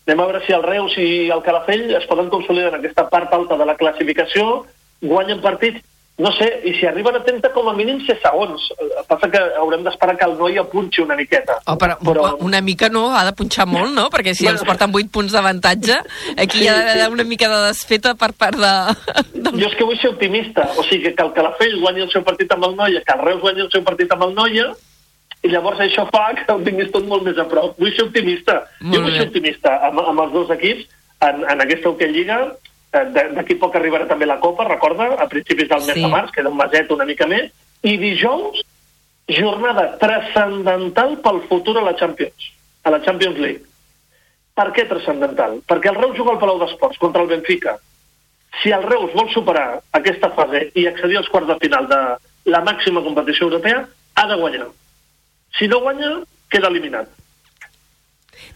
anem 0.07 0.21
a 0.21 0.29
veure 0.29 0.45
si 0.45 0.53
el 0.53 0.63
Reus 0.63 0.95
i 1.01 1.09
el 1.33 1.43
Calafell 1.43 1.89
es 1.97 2.07
poden 2.11 2.29
consolidar 2.33 2.75
en 2.75 2.81
aquesta 2.81 3.09
part 3.09 3.33
alta 3.33 3.57
de 3.57 3.67
la 3.67 3.77
classificació, 3.81 4.65
guanyen 5.01 5.41
partits, 5.41 5.81
no 6.17 6.31
sé, 6.31 6.47
i 6.63 6.77
si 6.79 6.87
arriben 6.87 7.17
a 7.19 7.25
30 7.27 7.49
com 7.51 7.67
a 7.67 7.73
mínim 7.75 7.99
ser 8.07 8.15
segons. 8.23 8.69
Eh, 8.79 9.03
Passa 9.09 9.27
que 9.33 9.41
haurem 9.59 9.83
d'esperar 9.83 10.15
que 10.21 10.29
el 10.29 10.37
Noia 10.39 10.63
punxi 10.71 11.03
una 11.03 11.17
miqueta. 11.19 11.57
Oh, 11.67 11.75
però, 11.81 11.97
però 11.99 12.29
una 12.47 12.61
mica 12.63 12.89
no, 12.89 13.09
ha 13.17 13.25
de 13.27 13.33
punxar 13.35 13.67
molt, 13.67 13.91
no? 13.97 14.07
Perquè 14.15 14.37
si 14.37 14.47
ens 14.47 14.63
porten 14.63 14.95
8 14.95 15.11
punts 15.11 15.35
d'avantatge, 15.35 15.99
aquí 16.37 16.61
Sí, 16.61 16.65
hi 16.65 16.69
ha 16.71 16.77
d'haver 16.79 17.09
sí. 17.09 17.13
una 17.17 17.27
mica 17.27 17.51
de 17.51 17.61
desfeta 17.67 18.15
per 18.15 18.31
part 18.39 18.61
de... 18.61 18.73
Jo 19.59 19.67
és 19.67 19.75
que 19.75 19.89
vull 19.89 19.99
ser 19.99 20.13
optimista, 20.15 20.69
o 20.79 20.87
sigui, 20.87 21.17
que 21.17 21.27
el 21.27 21.35
Calafell 21.35 21.81
guanyi 21.83 22.07
el 22.07 22.13
seu 22.15 22.23
partit 22.23 22.53
amb 22.55 22.71
el 22.71 22.77
Noia, 22.79 23.03
que 23.03 23.17
el 23.19 23.25
Reus 23.27 23.43
guanyi 23.43 23.67
el 23.67 23.73
seu 23.75 23.83
partit 23.83 24.15
amb 24.15 24.29
el 24.29 24.37
Noia, 24.39 24.71
i 25.45 25.49
llavors 25.53 25.79
això 25.85 26.07
fa 26.11 26.31
que 26.39 26.51
ho 26.53 26.61
tinguis 26.65 26.91
tot 26.95 27.05
molt 27.07 27.23
més 27.27 27.37
a 27.39 27.45
prop. 27.49 27.77
Vull 27.79 27.93
ser 27.95 28.07
optimista. 28.09 28.63
Molt 28.81 28.95
jo 28.97 29.03
vull 29.03 29.13
bé. 29.13 29.19
ser 29.19 29.27
optimista 29.29 29.75
amb, 29.89 30.01
amb 30.01 30.21
els 30.25 30.33
dos 30.33 30.51
equips 30.57 30.87
en, 31.29 31.45
en 31.53 31.61
aquesta 31.61 31.91
Hockey 31.91 32.09
Lliga. 32.13 32.39
Eh, 32.95 33.05
de- 33.13 33.29
D'aquí 33.37 33.57
poc 33.61 33.75
arribarà 33.77 34.07
també 34.09 34.25
la 34.27 34.39
Copa, 34.41 34.65
recorda, 34.69 35.11
a 35.19 35.27
principis 35.29 35.69
del 35.69 35.83
mes 35.85 35.95
Sí. 35.99 36.03
de 36.03 36.09
març, 36.09 36.31
queda 36.33 36.49
un 36.49 36.57
meset 36.57 36.91
una 36.95 37.05
mica 37.05 37.27
més, 37.27 37.51
i 37.83 37.97
dijous, 37.99 38.63
jornada 39.29 39.99
transcendental 39.99 41.19
pel 41.25 41.41
futur 41.49 41.79
a 41.79 41.83
la 41.85 41.95
Champions, 41.97 42.53
a 42.85 42.91
la 42.91 43.01
Champions 43.03 43.39
League. 43.39 43.63
Per 44.55 44.69
què 44.73 44.85
transcendental? 44.89 45.59
Perquè 45.67 45.91
el 45.91 45.97
Reus 45.99 46.17
juga 46.17 46.33
al 46.33 46.39
Palau 46.39 46.59
d'Esports 46.61 46.99
contra 47.03 47.23
el 47.23 47.29
Benfica. 47.29 47.77
Si 48.63 48.71
el 48.71 48.85
Reus 48.87 49.11
vol 49.15 49.29
superar 49.35 49.81
aquesta 49.93 50.31
fase 50.31 50.71
i 50.79 50.87
accedir 50.87 51.17
als 51.19 51.29
quarts 51.29 51.49
de 51.49 51.57
final 51.59 51.89
de 51.91 51.99
la 52.53 52.61
màxima 52.63 53.03
competició 53.03 53.49
europea, 53.49 53.85
ha 54.15 54.27
de 54.31 54.37
guanyar. 54.39 54.69
Si 55.59 55.69
no 55.69 55.81
guanya, 55.81 56.21
queda 56.51 56.69
eliminat. 56.69 57.09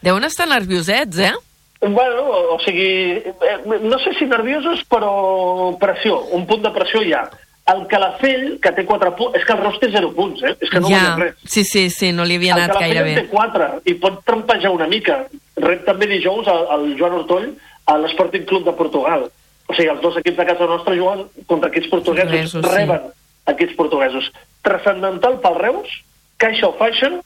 Deuen 0.02 0.24
estar 0.24 0.46
nerviosets, 0.48 1.18
eh? 1.18 1.34
Bueno, 1.80 2.24
o 2.54 2.58
sigui, 2.60 3.22
eh, 3.22 3.58
no 3.82 3.98
sé 4.02 4.14
si 4.18 4.26
nerviosos, 4.26 4.82
però 4.90 5.76
pressió, 5.78 6.18
un 6.34 6.46
punt 6.46 6.64
de 6.64 6.72
pressió 6.74 7.02
hi 7.02 7.12
ha. 7.14 7.28
El 7.68 7.84
Calafell, 7.86 8.58
que 8.64 8.72
té 8.72 8.84
4 8.88 9.10
punts, 9.14 9.36
és 9.36 9.44
que 9.44 9.52
el 9.52 9.60
Reus 9.60 9.78
té 9.78 9.90
0 9.92 10.10
punts, 10.16 10.42
eh? 10.42 10.54
És 10.58 10.70
que 10.72 10.80
no 10.80 10.88
ja, 10.90 11.16
res. 11.20 11.36
sí, 11.44 11.64
sí, 11.68 11.90
sí, 11.92 12.10
no 12.16 12.24
li 12.24 12.38
havia 12.40 12.56
el 12.56 12.62
anat 12.64 12.78
gaire 12.80 13.02
Calafell 13.02 13.10
en 13.10 13.20
bé. 13.20 13.22
té 13.22 13.34
4 13.34 13.68
i 13.92 13.94
pot 14.02 14.22
trampejar 14.26 14.72
una 14.74 14.88
mica. 14.90 15.18
Rep 15.60 15.84
també 15.86 16.08
dijous 16.10 16.48
el, 16.48 16.64
el 16.78 16.86
Joan 16.98 17.18
Ortoll 17.20 17.50
a 17.86 17.98
l'Sporting 18.00 18.46
Club 18.48 18.64
de 18.64 18.74
Portugal. 18.78 19.28
O 19.68 19.76
sigui, 19.76 19.90
els 19.92 20.00
dos 20.00 20.16
equips 20.16 20.40
de 20.40 20.46
casa 20.48 20.66
nostra 20.66 20.96
juguen 20.96 21.26
contra 21.46 21.68
equips 21.68 21.90
portuguesos, 21.92 22.56
sí. 22.56 22.64
reben 22.72 23.10
equips 23.52 23.76
portuguesos. 23.76 24.32
Transcendental 24.64 25.38
pel 25.44 25.60
Reus, 25.60 25.98
caixa 26.38 26.68
o 26.68 26.76
fashion, 26.78 27.20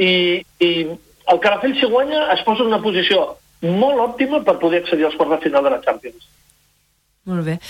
i, 0.00 0.42
i 0.60 0.70
el 1.30 1.40
Calafell, 1.40 1.76
si 1.78 1.86
guanya, 1.86 2.26
es 2.34 2.42
posa 2.46 2.64
en 2.64 2.72
una 2.72 2.82
posició 2.82 3.36
molt 3.62 4.00
òptima 4.00 4.40
per 4.44 4.58
poder 4.60 4.80
accedir 4.82 5.06
als 5.06 5.16
quarts 5.18 5.36
de 5.36 5.42
final 5.44 5.66
de 5.66 5.74
la 5.74 5.82
Champions. 5.84 6.28
Molt 7.30 7.46
bé. 7.46 7.60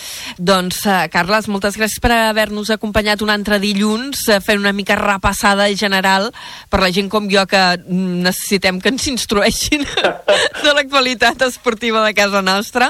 Doncs, 0.40 0.78
uh, 0.88 1.02
Carles, 1.12 1.44
moltes 1.52 1.76
gràcies 1.76 2.00
per 2.00 2.14
haver-nos 2.14 2.70
acompanyat 2.72 3.20
un 3.20 3.32
altre 3.32 3.58
dilluns, 3.60 4.22
uh, 4.30 4.38
fent 4.40 4.62
una 4.62 4.72
mica 4.72 4.96
repassada 4.96 5.66
general 5.76 6.30
per 6.72 6.80
la 6.80 6.88
gent 6.88 7.10
com 7.12 7.28
jo 7.28 7.44
que 7.50 7.60
mm, 7.76 8.22
necessitem 8.24 8.80
que 8.80 8.88
ens 8.94 9.10
instrueixin 9.12 9.84
de 10.64 10.74
l'actualitat 10.78 11.44
esportiva 11.50 12.06
de 12.06 12.16
casa 12.16 12.40
nostra. 12.40 12.88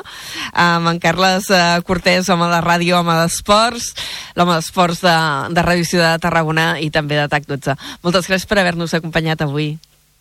Amb 0.54 0.94
en 0.94 1.02
Carles 1.02 1.50
uh, 1.50 1.82
Cortés, 1.82 2.30
home 2.30 2.46
de 2.54 2.62
ràdio, 2.62 3.00
home 3.00 3.18
d'esports, 3.24 3.90
l'home 4.38 4.60
d'esports 4.60 5.02
de, 5.02 5.18
de 5.50 5.68
Ràdio 5.72 5.90
Ciutat 5.90 6.20
de 6.20 6.26
Tarragona 6.28 6.72
i 6.78 6.92
també 6.94 7.18
de 7.18 7.26
TAC 7.26 7.50
12. 7.50 7.80
Moltes 8.06 8.30
gràcies 8.30 8.46
per 8.46 8.62
haver-nos 8.62 8.94
acompanyat 8.94 9.42
avui. 9.42 9.74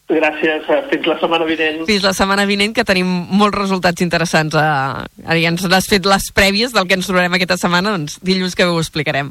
Gràcies, 0.10 0.64
eh, 0.66 0.78
fins 0.90 1.06
la 1.06 1.20
setmana 1.22 1.46
vinent. 1.46 1.84
Fins 1.86 2.02
la 2.02 2.16
setmana 2.18 2.48
vinent, 2.50 2.74
que 2.74 2.84
tenim 2.84 3.06
molts 3.30 3.56
resultats 3.60 4.02
interessants. 4.02 4.56
Uh, 4.58 5.06
ara 5.06 5.38
ja 5.38 5.52
ens 5.52 5.68
has 5.70 5.86
fet 5.86 6.08
les 6.10 6.32
prèvies 6.34 6.74
del 6.74 6.88
que 6.90 6.98
ens 6.98 7.06
trobarem 7.06 7.36
aquesta 7.38 7.60
setmana, 7.62 7.92
doncs 7.94 8.18
dilluns 8.26 8.56
que 8.58 8.66
ho 8.66 8.80
explicarem. 8.82 9.30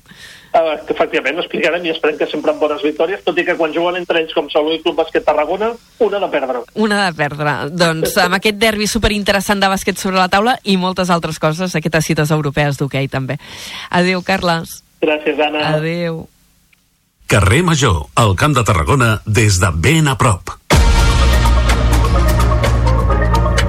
Uh, 0.54 0.76
efectivament, 0.86 1.34
ho 1.34 1.42
explicarem 1.42 1.82
i 1.82 1.90
esperem 1.90 2.16
que 2.20 2.30
sempre 2.30 2.54
amb 2.54 2.62
bones 2.62 2.86
victòries, 2.86 3.24
tot 3.26 3.36
i 3.42 3.44
que 3.44 3.58
quan 3.58 3.74
juguen 3.74 3.98
entre 3.98 4.22
ells 4.22 4.36
com 4.36 4.46
Salou 4.54 4.70
i 4.76 4.78
Club 4.84 5.02
Bàsquet 5.02 5.26
Tarragona, 5.26 5.72
una 5.98 6.22
de 6.22 6.30
perdre. 6.30 6.62
Una 6.78 7.02
de 7.08 7.18
perdre. 7.18 7.56
Doncs 7.74 8.14
amb 8.22 8.38
aquest 8.38 8.62
derbi 8.62 8.86
superinteressant 8.86 9.58
de 9.58 9.74
bàsquet 9.74 9.98
sobre 9.98 10.22
la 10.22 10.30
taula 10.30 10.60
i 10.62 10.78
moltes 10.78 11.10
altres 11.10 11.42
coses, 11.42 11.74
aquestes 11.74 12.06
cites 12.12 12.30
europees 12.30 12.78
d'hoquei 12.78 13.10
també. 13.10 13.40
Adéu, 13.90 14.22
Carles. 14.22 14.84
Gràcies, 15.02 15.42
Anna. 15.42 15.74
Adéu. 15.74 16.28
Carrer 17.28 17.64
Major, 17.66 18.06
al 18.14 18.36
Camp 18.36 18.54
de 18.56 18.64
Tarragona, 18.64 19.18
des 19.26 19.58
de 19.60 19.74
ben 19.74 20.06
a 20.08 20.16
prop. 20.16 20.54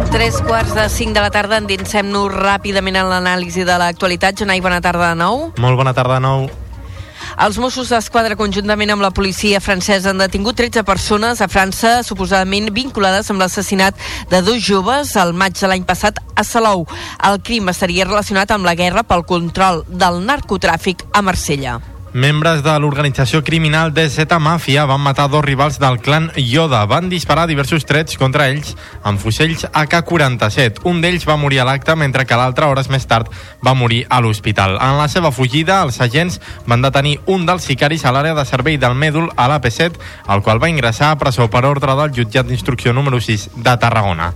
Tres 0.09 0.41
quarts 0.41 0.73
de 0.73 0.87
cinc 0.89 1.13
de 1.13 1.21
la 1.21 1.29
tarda, 1.29 1.59
endinsem-nos 1.61 2.33
ràpidament 2.33 2.97
en 2.97 3.11
l'anàlisi 3.11 3.61
de 3.61 3.75
l'actualitat. 3.77 4.39
Jonai, 4.41 4.57
bona 4.61 4.79
tarda 4.81 5.11
de 5.11 5.19
nou. 5.19 5.51
Molt 5.61 5.77
bona 5.77 5.93
tarda 5.93 6.17
de 6.17 6.23
nou. 6.25 6.47
Els 7.45 7.59
Mossos 7.61 7.91
d'Esquadra, 7.93 8.35
conjuntament 8.39 8.89
amb 8.95 9.05
la 9.05 9.11
policia 9.13 9.61
francesa, 9.61 10.09
han 10.09 10.23
detingut 10.23 10.57
13 10.57 10.81
persones 10.87 11.43
a 11.45 11.47
França, 11.51 11.99
suposadament 12.03 12.71
vinculades 12.73 13.29
amb 13.29 13.43
l'assassinat 13.43 14.01
de 14.33 14.41
dos 14.41 14.57
joves 14.65 15.13
al 15.15 15.35
maig 15.37 15.53
de 15.59 15.69
l'any 15.69 15.85
passat 15.85 16.17
a 16.33 16.43
Salou. 16.43 16.87
El 17.29 17.39
crim 17.45 17.69
estaria 17.69 18.09
relacionat 18.09 18.51
amb 18.51 18.65
la 18.65 18.75
guerra 18.79 19.05
pel 19.05 19.27
control 19.29 19.85
del 19.87 20.23
narcotràfic 20.25 21.05
a 21.13 21.21
Marsella. 21.21 21.79
Membres 22.09 22.63
de 22.65 22.73
l'organització 22.81 23.43
criminal 23.45 23.91
DZ 23.93 24.25
Màfia 24.41 24.87
van 24.89 25.03
matar 25.05 25.27
dos 25.29 25.43
rivals 25.45 25.77
del 25.77 25.99
clan 26.01 26.31
Yoda. 26.35 26.81
Van 26.89 27.05
disparar 27.09 27.45
diversos 27.45 27.85
trets 27.85 28.17
contra 28.17 28.47
ells 28.49 28.73
amb 29.05 29.21
fusells 29.21 29.67
AK-47. 29.69 30.81
Un 30.89 31.03
d'ells 31.03 31.27
va 31.29 31.37
morir 31.37 31.61
a 31.61 31.67
l'acte, 31.69 31.93
mentre 31.93 32.25
que 32.25 32.33
l'altre, 32.33 32.65
hores 32.65 32.89
més 32.89 33.05
tard, 33.05 33.29
va 33.61 33.77
morir 33.77 34.07
a 34.09 34.23
l'hospital. 34.25 34.79
En 34.81 34.97
la 34.97 35.07
seva 35.07 35.29
fugida, 35.29 35.83
els 35.85 36.01
agents 36.01 36.41
van 36.65 36.81
detenir 36.81 37.19
un 37.29 37.45
dels 37.45 37.69
sicaris 37.69 38.05
a 38.05 38.15
l'àrea 38.15 38.33
de 38.33 38.49
servei 38.49 38.81
del 38.81 38.97
Mèdul 38.97 39.29
a 39.37 39.45
l'AP7, 39.53 40.01
el 40.33 40.41
qual 40.41 40.57
va 40.57 40.73
ingressar 40.73 41.13
a 41.13 41.21
presó 41.21 41.45
per 41.45 41.67
ordre 41.69 41.93
del 41.93 42.15
jutjat 42.17 42.49
d'instrucció 42.49 42.89
número 42.89 43.21
6 43.21 43.51
de 43.53 43.77
Tarragona 43.77 44.33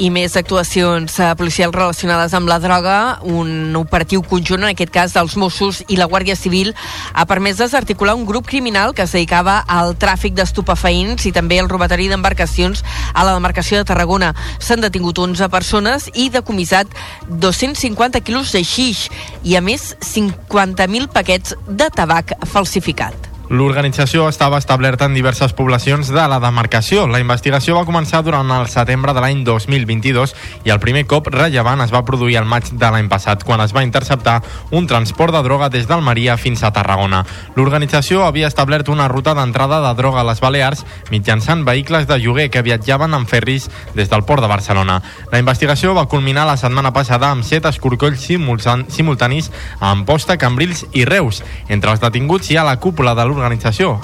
i 0.00 0.08
més 0.08 0.32
actuacions 0.38 1.12
eh, 1.20 1.28
policials 1.36 1.74
relacionades 1.76 2.32
amb 2.36 2.48
la 2.48 2.58
droga. 2.62 2.96
Un 3.28 3.76
operatiu 3.76 4.22
conjunt, 4.26 4.64
en 4.64 4.72
aquest 4.72 4.92
cas 4.94 5.14
dels 5.16 5.36
Mossos 5.40 5.82
i 5.92 5.98
la 6.00 6.08
Guàrdia 6.10 6.36
Civil, 6.38 6.72
ha 7.12 7.26
permès 7.28 7.60
desarticular 7.60 8.16
un 8.16 8.24
grup 8.28 8.48
criminal 8.48 8.94
que 8.96 9.04
es 9.04 9.12
dedicava 9.12 9.60
al 9.68 9.94
tràfic 10.00 10.34
d'estupefaïns 10.38 11.28
i 11.28 11.34
també 11.36 11.60
al 11.60 11.68
robatori 11.70 12.08
d'embarcacions 12.08 12.84
a 13.12 13.26
la 13.28 13.36
demarcació 13.36 13.80
de 13.80 13.88
Tarragona. 13.92 14.32
S'han 14.58 14.82
detingut 14.84 15.20
11 15.20 15.50
persones 15.52 16.08
i 16.14 16.30
decomissat 16.32 16.88
250 17.28 18.24
quilos 18.24 18.54
de 18.56 18.64
xix 18.64 19.08
i, 19.44 19.56
a 19.56 19.60
més, 19.60 19.92
50.000 20.00 21.12
paquets 21.12 21.58
de 21.68 21.92
tabac 21.94 22.38
falsificat. 22.48 23.29
L'organització 23.50 24.28
estava 24.30 24.60
establerta 24.62 25.08
en 25.08 25.14
diverses 25.16 25.50
poblacions 25.58 26.06
de 26.14 26.22
la 26.30 26.36
demarcació. 26.38 27.08
La 27.10 27.18
investigació 27.18 27.74
va 27.74 27.82
començar 27.88 28.20
durant 28.22 28.46
el 28.54 28.68
setembre 28.70 29.10
de 29.10 29.18
l'any 29.24 29.40
2022 29.42 30.34
i 30.62 30.70
el 30.70 30.78
primer 30.78 31.02
cop 31.10 31.26
rellevant 31.34 31.82
es 31.82 31.90
va 31.90 32.04
produir 32.06 32.36
el 32.38 32.46
maig 32.46 32.68
de 32.70 32.90
l'any 32.94 33.08
passat, 33.10 33.42
quan 33.42 33.58
es 33.64 33.74
va 33.74 33.82
interceptar 33.82 34.36
un 34.70 34.86
transport 34.86 35.34
de 35.34 35.40
droga 35.42 35.66
des 35.68 35.88
d'Almeria 35.90 36.36
fins 36.38 36.62
a 36.62 36.70
Tarragona. 36.70 37.24
L'organització 37.56 38.22
havia 38.22 38.46
establert 38.46 38.88
una 38.88 39.08
ruta 39.10 39.34
d'entrada 39.34 39.80
de 39.82 39.90
droga 39.98 40.22
a 40.22 40.28
les 40.30 40.38
Balears 40.38 40.86
mitjançant 41.10 41.66
vehicles 41.66 42.06
de 42.06 42.20
lloguer 42.22 42.50
que 42.54 42.62
viatjaven 42.62 43.18
en 43.18 43.26
ferris 43.26 43.66
des 43.96 44.08
del 44.14 44.22
port 44.22 44.46
de 44.46 44.52
Barcelona. 44.54 45.00
La 45.32 45.42
investigació 45.42 45.96
va 45.98 46.06
culminar 46.06 46.46
la 46.46 46.56
setmana 46.56 46.92
passada 46.94 47.32
amb 47.34 47.42
set 47.42 47.66
escorcolls 47.66 48.22
simultan- 48.30 48.86
simultanis 48.94 49.50
a 49.80 49.90
Amposta, 49.90 50.38
Cambrils 50.38 50.86
i 50.92 51.04
Reus. 51.04 51.42
Entre 51.66 51.90
els 51.90 51.98
detinguts 52.00 52.52
hi 52.52 52.56
ha 52.56 52.62
la 52.62 52.78
cúpula 52.78 53.16
de 53.16 53.24
l'organització. 53.24 53.39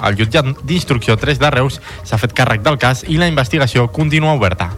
El 0.07 0.17
jutjat 0.19 0.51
d'instrucció 0.63 1.17
3 1.17 1.39
de 1.39 1.53
Reus 1.53 1.81
s'ha 2.03 2.17
fet 2.17 2.33
càrrec 2.33 2.65
del 2.65 2.77
cas 2.81 3.05
i 3.07 3.17
la 3.17 3.29
investigació 3.29 3.87
continua 3.91 4.33
oberta. 4.33 4.71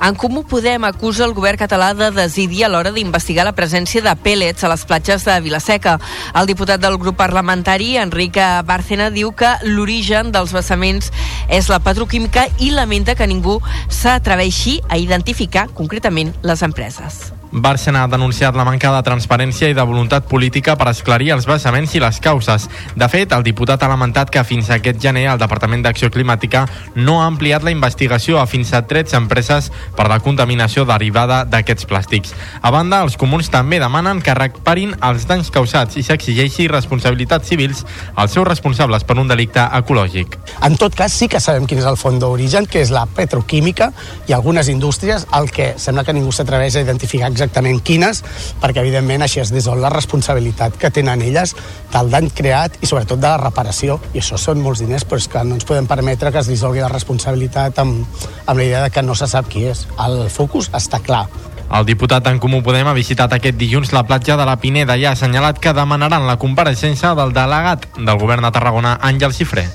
En 0.00 0.14
Comú 0.14 0.46
Podem 0.48 0.84
acusa 0.88 1.26
el 1.26 1.34
govern 1.36 1.58
català 1.60 1.90
de 1.92 2.08
desidir 2.16 2.64
a 2.64 2.70
l'hora 2.72 2.92
d'investigar 2.94 3.44
la 3.44 3.52
presència 3.52 4.00
de 4.00 4.14
pèl·lets 4.24 4.64
a 4.64 4.70
les 4.72 4.84
platges 4.88 5.26
de 5.28 5.34
Vilaseca. 5.44 5.98
El 6.32 6.48
diputat 6.48 6.80
del 6.80 6.96
grup 6.96 7.18
parlamentari, 7.20 7.98
Enric 8.00 8.38
Bárcena, 8.64 9.10
diu 9.12 9.34
que 9.36 9.50
l'origen 9.68 10.32
dels 10.32 10.54
vessaments 10.56 11.12
és 11.48 11.68
la 11.68 11.82
petroquímica 11.84 12.46
i 12.58 12.70
lamenta 12.72 13.14
que 13.14 13.28
ningú 13.28 13.58
s'atreveixi 13.90 14.80
a 14.88 14.96
identificar 14.96 15.68
concretament 15.68 16.32
les 16.40 16.64
empreses. 16.64 17.39
Bárcena 17.52 18.04
ha 18.04 18.08
denunciat 18.08 18.54
la 18.54 18.64
manca 18.64 18.92
de 18.94 19.02
transparència 19.02 19.70
i 19.70 19.74
de 19.74 19.82
voluntat 19.82 20.26
política 20.30 20.76
per 20.78 20.86
esclarir 20.92 21.32
els 21.34 21.48
vessaments 21.50 21.94
i 21.96 22.02
les 22.02 22.20
causes. 22.22 22.68
De 22.94 23.08
fet, 23.10 23.32
el 23.34 23.42
diputat 23.42 23.82
ha 23.82 23.88
lamentat 23.90 24.30
que 24.30 24.44
fins 24.46 24.70
a 24.70 24.76
aquest 24.78 25.00
gener 25.02 25.24
el 25.32 25.40
Departament 25.40 25.82
d'Acció 25.82 26.12
Climàtica 26.14 26.66
no 26.94 27.18
ha 27.20 27.26
ampliat 27.26 27.66
la 27.66 27.72
investigació 27.74 28.38
a 28.38 28.46
fins 28.46 28.70
a 28.72 28.84
13 28.86 29.16
empreses 29.18 29.70
per 29.96 30.06
la 30.06 30.20
contaminació 30.22 30.84
derivada 30.86 31.42
d'aquests 31.44 31.88
plàstics. 31.90 32.36
A 32.62 32.70
banda, 32.70 33.02
els 33.02 33.18
comuns 33.18 33.50
també 33.50 33.80
demanen 33.82 34.22
que 34.22 34.36
reparin 34.38 34.94
els 35.02 35.26
danys 35.26 35.50
causats 35.50 35.98
i 35.98 36.06
s'exigeixi 36.06 36.68
responsabilitats 36.70 37.50
civils 37.50 37.82
als 38.14 38.38
seus 38.38 38.46
responsables 38.46 39.02
per 39.02 39.18
un 39.18 39.26
delicte 39.26 39.66
ecològic. 39.80 40.38
En 40.62 40.78
tot 40.78 40.94
cas, 40.94 41.10
sí 41.10 41.26
que 41.26 41.42
sabem 41.42 41.66
quin 41.66 41.82
és 41.82 41.90
el 41.90 41.98
fons 41.98 42.22
d'origen, 42.22 42.70
que 42.70 42.84
és 42.84 42.94
la 42.94 43.08
petroquímica 43.10 43.90
i 44.30 44.38
algunes 44.38 44.70
indústries, 44.70 45.26
el 45.34 45.50
que 45.50 45.72
sembla 45.82 46.06
que 46.06 46.14
ningú 46.14 46.30
s'atreveix 46.30 46.78
a 46.78 46.86
identificar 46.86 47.26
exactament 47.40 47.80
quines, 47.80 48.22
perquè 48.60 48.84
evidentment 48.84 49.24
així 49.24 49.40
es 49.40 49.52
dissol 49.54 49.80
la 49.80 49.90
responsabilitat 49.92 50.76
que 50.80 50.92
tenen 50.92 51.24
elles 51.24 51.56
del 51.92 52.12
dany 52.12 52.30
creat 52.36 52.76
i 52.84 52.88
sobretot 52.90 53.20
de 53.20 53.28
la 53.28 53.40
reparació. 53.40 53.98
I 54.14 54.20
això 54.20 54.38
són 54.38 54.60
molts 54.60 54.84
diners, 54.84 55.06
però 55.08 55.20
és 55.20 55.28
que 55.30 55.44
no 55.44 55.56
ens 55.56 55.68
podem 55.68 55.88
permetre 55.90 56.32
que 56.32 56.42
es 56.42 56.50
dissolgui 56.50 56.84
la 56.84 56.92
responsabilitat 56.92 57.80
amb, 57.80 58.04
amb 58.44 58.56
la 58.58 58.66
idea 58.66 58.84
de 58.84 58.92
que 58.92 59.02
no 59.02 59.16
se 59.16 59.28
sap 59.30 59.48
qui 59.48 59.64
és. 59.70 59.86
El 60.04 60.28
focus 60.30 60.70
està 60.76 61.00
clar. 61.00 61.26
El 61.70 61.86
diputat 61.86 62.26
en 62.26 62.40
Comú 62.42 62.64
Podem 62.66 62.88
ha 62.90 62.96
visitat 62.96 63.32
aquest 63.36 63.54
dilluns 63.58 63.92
la 63.94 64.02
platja 64.02 64.34
de 64.36 64.46
la 64.46 64.56
Pineda 64.58 64.96
i 64.98 65.06
ha 65.06 65.12
assenyalat 65.14 65.60
que 65.62 65.74
demanaran 65.76 66.26
la 66.26 66.34
compareixença 66.42 67.14
del 67.14 67.30
delegat 67.36 67.86
del 67.96 68.18
govern 68.18 68.42
de 68.42 68.50
Tarragona, 68.56 68.98
Àngel 69.06 69.36
Cifré. 69.36 69.68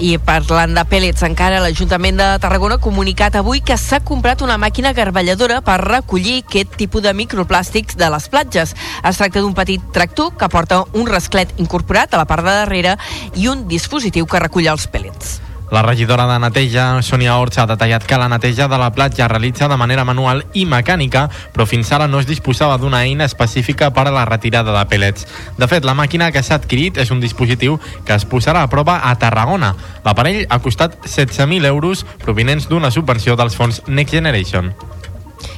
I 0.00 0.14
parlant 0.24 0.72
de 0.72 0.80
pèl·lets 0.88 1.20
encara, 1.26 1.58
l'Ajuntament 1.60 2.16
de 2.16 2.28
Tarragona 2.40 2.78
ha 2.78 2.80
comunicat 2.80 3.34
avui 3.36 3.60
que 3.60 3.76
s'ha 3.76 3.98
comprat 4.00 4.40
una 4.40 4.56
màquina 4.56 4.94
garballadora 4.96 5.58
per 5.66 5.76
recollir 5.82 6.38
aquest 6.40 6.72
tipus 6.80 7.04
de 7.04 7.12
microplàstics 7.18 8.00
de 8.00 8.08
les 8.08 8.30
platges. 8.32 8.72
Es 9.04 9.20
tracta 9.20 9.44
d'un 9.44 9.52
petit 9.52 9.84
tractor 9.92 10.32
que 10.40 10.48
porta 10.48 10.80
un 10.96 11.04
rasclet 11.04 11.52
incorporat 11.60 12.16
a 12.16 12.24
la 12.24 12.28
part 12.32 12.48
de 12.48 12.56
darrere 12.62 12.96
i 13.36 13.52
un 13.52 13.68
dispositiu 13.68 14.24
que 14.24 14.40
recull 14.40 14.72
els 14.72 14.88
pèl·lets. 14.88 15.49
La 15.70 15.82
regidora 15.82 16.26
de 16.26 16.38
neteja, 16.42 16.98
Sònia 17.06 17.36
Orts, 17.38 17.60
ha 17.62 17.66
detallat 17.70 18.02
que 18.02 18.18
la 18.18 18.26
neteja 18.28 18.66
de 18.66 18.78
la 18.78 18.90
platja 18.90 19.28
es 19.28 19.30
realitza 19.30 19.68
de 19.70 19.76
manera 19.78 20.04
manual 20.04 20.42
i 20.52 20.64
mecànica, 20.66 21.28
però 21.54 21.62
fins 21.62 21.92
ara 21.94 22.08
no 22.10 22.18
es 22.18 22.26
disposava 22.26 22.74
d'una 22.76 23.04
eina 23.06 23.28
específica 23.30 23.92
per 23.94 24.08
a 24.08 24.14
la 24.14 24.26
retirada 24.26 24.74
de 24.74 24.84
pellets. 24.90 25.28
De 25.58 25.70
fet, 25.70 25.86
la 25.86 25.94
màquina 25.94 26.32
que 26.34 26.42
s'ha 26.42 26.58
adquirit 26.58 26.98
és 26.98 27.14
un 27.14 27.22
dispositiu 27.22 27.78
que 28.04 28.18
es 28.18 28.26
posarà 28.26 28.66
a 28.66 28.72
prova 28.72 28.98
a 29.06 29.14
Tarragona. 29.14 29.76
L'aparell 30.02 30.42
ha 30.50 30.58
costat 30.58 30.98
16.000 31.06 31.70
euros 31.70 32.02
provinents 32.24 32.66
d'una 32.66 32.90
subvenció 32.90 33.38
dels 33.38 33.54
fons 33.54 33.84
Next 33.86 34.10
Generation. 34.18 34.74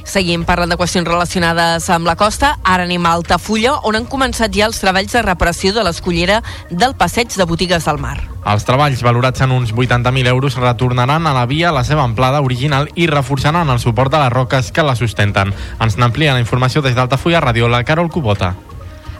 Seguim 0.03 0.43
parlant 0.45 0.71
de 0.71 0.77
qüestions 0.77 1.07
relacionades 1.07 1.89
amb 1.93 2.07
la 2.07 2.15
costa. 2.19 2.57
Ara 2.63 2.87
anem 2.87 3.05
a 3.05 3.13
Altafulla, 3.17 3.79
on 3.87 3.97
han 3.97 4.09
començat 4.09 4.53
ja 4.53 4.67
els 4.67 4.81
treballs 4.81 5.13
de 5.13 5.23
reparació 5.25 5.73
de 5.73 5.83
l'escollera 5.85 6.41
del 6.69 6.95
passeig 6.99 7.33
de 7.35 7.47
botigues 7.49 7.85
del 7.85 8.01
mar. 8.01 8.17
Els 8.43 8.65
treballs, 8.67 9.01
valorats 9.05 9.41
en 9.45 9.53
uns 9.55 9.71
80.000 9.71 10.27
euros, 10.27 10.59
retornaran 10.59 11.27
a 11.27 11.33
la 11.33 11.45
via 11.47 11.71
la 11.71 11.85
seva 11.87 12.03
amplada 12.03 12.41
original 12.43 12.89
i 12.95 13.07
reforçaran 13.07 13.69
el 13.69 13.79
suport 13.79 14.11
de 14.11 14.19
les 14.19 14.33
roques 14.33 14.71
que 14.71 14.83
la 14.83 14.97
sustenten. 14.99 15.55
Ens 15.79 15.97
n'amplia 15.97 16.35
la 16.35 16.43
informació 16.43 16.83
des 16.83 16.95
d'Altafulla 16.95 17.41
Ràdio, 17.41 17.71
la 17.71 17.85
Carol 17.87 18.11
Cubota. 18.11 18.53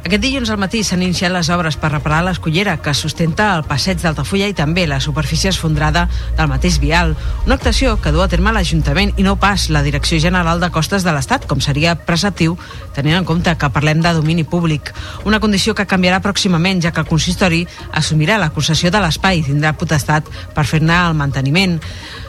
Aquest 0.04 0.20
dilluns 0.20 0.49
al 0.51 0.60
matí 0.60 0.82
s'han 0.84 0.99
iniciat 1.06 1.32
les 1.32 1.47
obres 1.54 1.78
per 1.80 1.88
reparar 1.93 2.26
l'escollera 2.26 2.74
que 2.84 2.91
sustenta 2.91 3.45
el 3.56 3.62
passeig 3.64 4.01
d'Altafulla 4.01 4.49
i 4.51 4.56
també 4.58 4.84
la 4.84 4.97
superfície 4.99 5.47
esfondrada 5.54 6.10
del 6.36 6.49
mateix 6.51 6.76
vial. 6.84 7.14
Una 7.45 7.56
actuació 7.56 7.93
que 8.04 8.12
du 8.12 8.20
a 8.20 8.28
terme 8.28 8.51
l'Ajuntament 8.51 9.14
i 9.16 9.24
no 9.24 9.38
pas 9.39 9.70
la 9.72 9.80
Direcció 9.86 10.20
General 10.20 10.60
de 10.60 10.70
Costes 10.76 11.06
de 11.08 11.14
l'Estat, 11.16 11.47
com 11.47 11.64
seria 11.64 11.95
preceptiu, 11.95 12.58
tenint 12.91 13.16
en 13.22 13.30
compte 13.30 13.54
que 13.56 13.70
parlem 13.72 14.01
de 14.04 14.12
domini 14.18 14.43
públic. 14.43 14.91
Una 15.24 15.39
condició 15.39 15.72
que 15.72 15.88
canviarà 15.88 16.20
pròximament, 16.20 16.84
ja 16.84 16.91
que 16.91 16.99
el 16.99 17.08
consistori 17.08 17.64
assumirà 17.93 18.36
la 18.38 18.51
concessió 18.51 18.91
de 18.91 18.99
l'espai 18.99 19.39
i 19.39 19.47
tindrà 19.47 19.72
potestat 19.72 20.28
per 20.51 20.68
fer-ne 20.68 20.99
el 21.08 21.16
manteniment. 21.16 21.80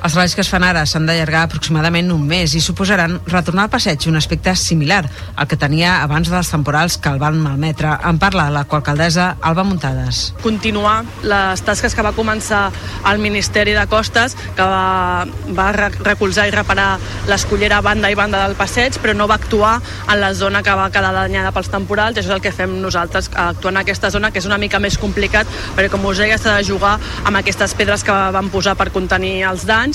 Els 0.04 0.12
treballs 0.12 0.34
que 0.36 0.42
es 0.44 0.48
fan 0.52 0.60
ara 0.68 0.82
s'han 0.84 1.06
d'allargar 1.08 1.46
aproximadament 1.46 2.10
un 2.12 2.26
mes 2.28 2.52
i 2.52 2.60
suposaran 2.60 3.14
retornar 3.24 3.62
al 3.64 3.70
passeig 3.72 4.04
un 4.10 4.18
aspecte 4.20 4.52
similar 4.54 5.06
al 5.34 5.46
que 5.48 5.56
tenia 5.56 6.02
abans 6.02 6.28
dels 6.28 6.50
temporals 6.52 6.98
que 7.00 7.08
el 7.08 7.16
van 7.22 7.38
malmetre. 7.40 7.88
En 8.04 8.18
parla 8.20 8.50
la 8.52 8.66
coalcaldessa 8.68 9.36
Alba 9.40 9.64
Muntades. 9.64 10.34
continuar 10.42 11.04
les 11.22 11.62
tasques 11.64 11.94
que 11.94 12.02
va 12.04 12.12
començar 12.12 12.66
el 13.10 13.18
Ministeri 13.18 13.72
de 13.72 13.86
Costes, 13.86 14.36
que 14.56 14.62
va, 14.62 15.24
va 15.56 15.70
re- 15.72 15.88
recolzar 16.04 16.46
i 16.48 16.52
reparar 16.52 16.98
l'escollera 17.26 17.80
banda 17.80 18.10
i 18.12 18.14
banda 18.14 18.42
del 18.46 18.56
passeig, 18.60 18.98
però 19.00 19.14
no 19.16 19.26
va 19.26 19.36
actuar 19.40 19.80
en 20.12 20.20
la 20.20 20.34
zona 20.34 20.62
que 20.62 20.70
va 20.76 20.90
quedar 20.92 21.14
danyada 21.16 21.50
pels 21.56 21.70
temporals, 21.72 22.18
això 22.18 22.28
és 22.28 22.36
el 22.36 22.44
que 22.44 22.52
fem 22.52 22.76
nosaltres, 22.82 23.30
actuar 23.32 23.72
en 23.72 23.80
aquesta 23.80 24.10
zona, 24.12 24.30
que 24.30 24.38
és 24.38 24.44
una 24.46 24.58
mica 24.60 24.78
més 24.78 24.98
complicat, 25.00 25.46
perquè 25.74 25.88
com 25.90 26.04
us 26.04 26.18
deia, 26.20 26.36
s'ha 26.36 26.58
de 26.58 26.64
jugar 26.68 26.98
amb 27.24 27.40
aquestes 27.40 27.72
pedres 27.72 28.04
que 28.04 28.12
van 28.12 28.52
posar 28.52 28.76
per 28.76 28.90
contenir 28.92 29.42
els 29.48 29.64
danys, 29.64 29.93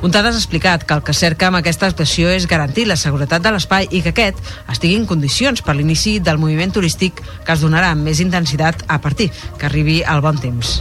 Muntades 0.00 0.34
ha 0.34 0.40
explicat 0.40 0.86
que 0.88 0.96
el 0.96 1.02
que 1.04 1.12
cerca 1.12 1.50
amb 1.50 1.58
aquesta 1.58 1.90
actuació 1.90 2.30
és 2.32 2.48
garantir 2.48 2.86
la 2.88 2.96
seguretat 2.96 3.44
de 3.44 3.52
l'espai 3.52 3.88
i 3.90 4.00
que 4.00 4.14
aquest 4.14 4.40
estigui 4.72 4.96
en 4.96 5.04
condicions 5.10 5.60
per 5.60 5.76
l'inici 5.76 6.16
del 6.24 6.40
moviment 6.40 6.72
turístic 6.72 7.20
que 7.20 7.52
es 7.52 7.60
donarà 7.60 7.92
amb 7.92 8.08
més 8.08 8.24
intensitat 8.24 8.86
a 8.88 9.00
partir 9.04 9.28
que 9.58 9.68
arribi 9.68 10.00
el 10.00 10.24
bon 10.24 10.40
temps. 10.40 10.78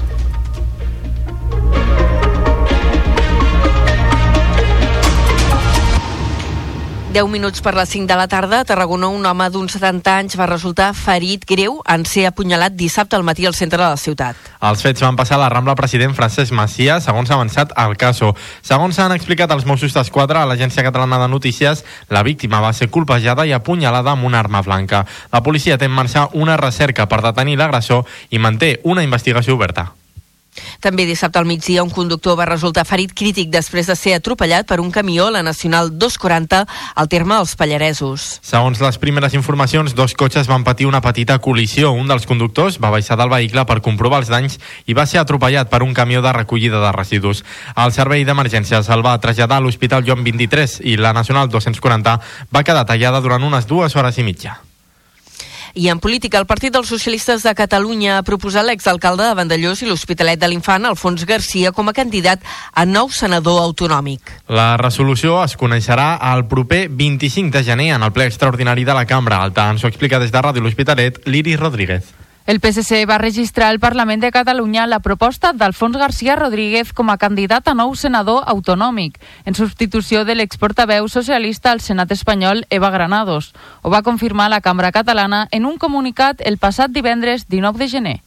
10 7.10 7.26
minuts 7.26 7.64
per 7.66 7.72
les 7.74 7.90
5 7.90 8.06
de 8.06 8.14
la 8.14 8.28
tarda, 8.30 8.60
a 8.62 8.66
Tarragona 8.70 9.08
un 9.10 9.24
home 9.26 9.48
d'uns 9.50 9.74
70 9.74 10.12
anys 10.14 10.36
va 10.38 10.46
resultar 10.46 10.92
ferit 10.94 11.42
greu 11.50 11.80
en 11.90 12.04
ser 12.06 12.28
apunyalat 12.30 12.76
dissabte 12.78 13.18
al 13.18 13.26
matí 13.26 13.48
al 13.50 13.56
centre 13.58 13.82
de 13.82 13.88
la 13.88 13.98
ciutat. 13.98 14.38
Els 14.62 14.84
fets 14.86 15.02
van 15.02 15.18
passar 15.18 15.40
a 15.40 15.42
la 15.42 15.50
Rambla 15.50 15.74
president 15.74 16.14
Francesc 16.14 16.54
Macia, 16.54 17.00
segons 17.02 17.32
ha 17.32 17.40
avançat 17.40 17.74
el 17.82 17.98
caso. 17.98 18.36
Segons 18.62 19.00
han 19.02 19.16
explicat 19.18 19.50
els 19.56 19.66
Mossos 19.66 19.98
d'Esquadra 19.98 20.44
a 20.44 20.50
l'Agència 20.52 20.86
Catalana 20.86 21.18
de 21.24 21.32
Notícies, 21.34 21.82
la 22.14 22.22
víctima 22.22 22.62
va 22.62 22.76
ser 22.78 22.92
colpejada 22.94 23.48
i 23.50 23.56
apunyalada 23.58 24.14
amb 24.14 24.30
una 24.30 24.44
arma 24.46 24.62
blanca. 24.62 25.08
La 25.34 25.42
policia 25.42 25.80
té 25.82 25.90
en 25.90 25.98
marxa 25.98 26.28
una 26.34 26.62
recerca 26.62 27.10
per 27.10 27.24
detenir 27.26 27.58
l'agressor 27.58 28.06
i 28.30 28.38
manté 28.38 28.78
una 28.84 29.02
investigació 29.02 29.58
oberta. 29.58 29.96
També 30.80 31.06
dissabte 31.06 31.40
al 31.40 31.48
migdia 31.50 31.84
un 31.84 31.92
conductor 31.94 32.38
va 32.40 32.48
resultar 32.50 32.86
ferit 32.88 33.14
crític 33.14 33.50
després 33.54 33.88
de 33.90 33.96
ser 33.96 34.16
atropellat 34.18 34.68
per 34.68 34.80
un 34.80 34.92
camió 34.92 35.28
a 35.28 35.36
la 35.38 35.44
Nacional 35.44 35.92
240 35.98 36.66
al 36.96 37.10
terme 37.10 37.36
dels 37.36 37.56
Pallaresos. 37.60 38.40
Segons 38.46 38.82
les 38.82 38.98
primeres 39.02 39.34
informacions, 39.34 39.96
dos 39.96 40.14
cotxes 40.14 40.48
van 40.48 40.64
patir 40.64 40.88
una 40.88 41.02
petita 41.02 41.40
col·lisió. 41.42 41.92
Un 41.96 42.08
dels 42.08 42.28
conductors 42.30 42.80
va 42.80 42.94
baixar 42.94 43.18
del 43.20 43.34
vehicle 43.34 43.66
per 43.66 43.82
comprovar 43.86 44.24
els 44.24 44.32
danys 44.32 44.60
i 44.86 44.96
va 44.98 45.08
ser 45.10 45.22
atropellat 45.22 45.70
per 45.70 45.84
un 45.84 45.94
camió 45.94 46.22
de 46.22 46.34
recollida 46.36 46.82
de 46.84 46.94
residus. 46.96 47.44
El 47.76 47.94
servei 47.96 48.26
d'emergències 48.26 48.90
el 48.90 49.06
va 49.06 49.20
traslladar 49.20 49.60
a 49.60 49.66
l'Hospital 49.66 50.06
Joan 50.08 50.24
23 50.24 50.80
i 50.86 50.98
la 50.98 51.14
Nacional 51.14 51.50
240 51.50 52.18
va 52.56 52.64
quedar 52.64 52.86
tallada 52.86 53.22
durant 53.22 53.44
unes 53.44 53.68
dues 53.68 53.96
hores 53.96 54.18
i 54.18 54.28
mitja. 54.28 54.60
I 55.74 55.90
en 55.90 56.00
política, 56.00 56.40
el 56.40 56.48
Partit 56.50 56.74
dels 56.74 56.90
Socialistes 56.90 57.44
de 57.46 57.54
Catalunya 57.56 58.18
ha 58.18 58.26
proposat 58.26 58.66
l'exalcalde 58.66 59.28
de 59.28 59.36
Vandellós 59.38 59.84
i 59.84 59.90
l'Hospitalet 59.90 60.40
de 60.42 60.50
l'Infant, 60.50 60.86
Alfons 60.86 61.26
Garcia, 61.30 61.72
com 61.72 61.90
a 61.90 61.96
candidat 61.96 62.44
a 62.74 62.86
nou 62.86 63.12
senador 63.14 63.62
autonòmic. 63.64 64.34
La 64.50 64.78
resolució 64.82 65.38
es 65.44 65.58
coneixerà 65.60 66.16
el 66.34 66.48
proper 66.52 66.88
25 66.90 67.54
de 67.58 67.64
gener 67.64 67.92
en 67.96 68.04
el 68.04 68.16
ple 68.16 68.30
extraordinari 68.30 68.88
de 68.88 68.98
la 68.98 69.06
Cambra 69.06 69.44
Alta. 69.44 69.70
Ens 69.70 69.84
ho 69.84 69.92
explica 69.92 70.20
des 70.20 70.34
de 70.34 70.42
Ràdio 70.42 70.66
L'Hospitalet, 70.66 71.22
l'Iris 71.28 71.60
Rodríguez. 71.60 72.19
El 72.50 72.60
PSC 72.60 73.06
va 73.06 73.20
registrar 73.20 73.68
al 73.70 73.78
Parlament 73.78 74.24
de 74.24 74.32
Catalunya 74.32 74.88
la 74.88 74.98
proposta 75.06 75.52
d'Alfons 75.54 75.98
García 76.02 76.36
Rodríguez 76.36 76.94
com 76.98 77.12
a 77.14 77.18
candidat 77.22 77.68
a 77.70 77.76
nou 77.78 77.94
senador 77.94 78.40
autonòmic, 78.50 79.20
en 79.46 79.54
substitució 79.54 80.24
de 80.26 80.34
l'exportaveu 80.34 81.06
socialista 81.14 81.70
al 81.70 81.84
Senat 81.86 82.10
espanyol 82.10 82.64
Eva 82.74 82.90
Granados. 82.90 83.52
Ho 83.84 83.94
va 83.94 84.02
confirmar 84.02 84.50
la 84.50 84.62
Cambra 84.66 84.90
Catalana 84.92 85.44
en 85.52 85.70
un 85.70 85.78
comunicat 85.78 86.42
el 86.42 86.58
passat 86.58 86.90
divendres 86.90 87.46
19 87.46 87.78
de 87.78 87.88
gener. 87.94 88.18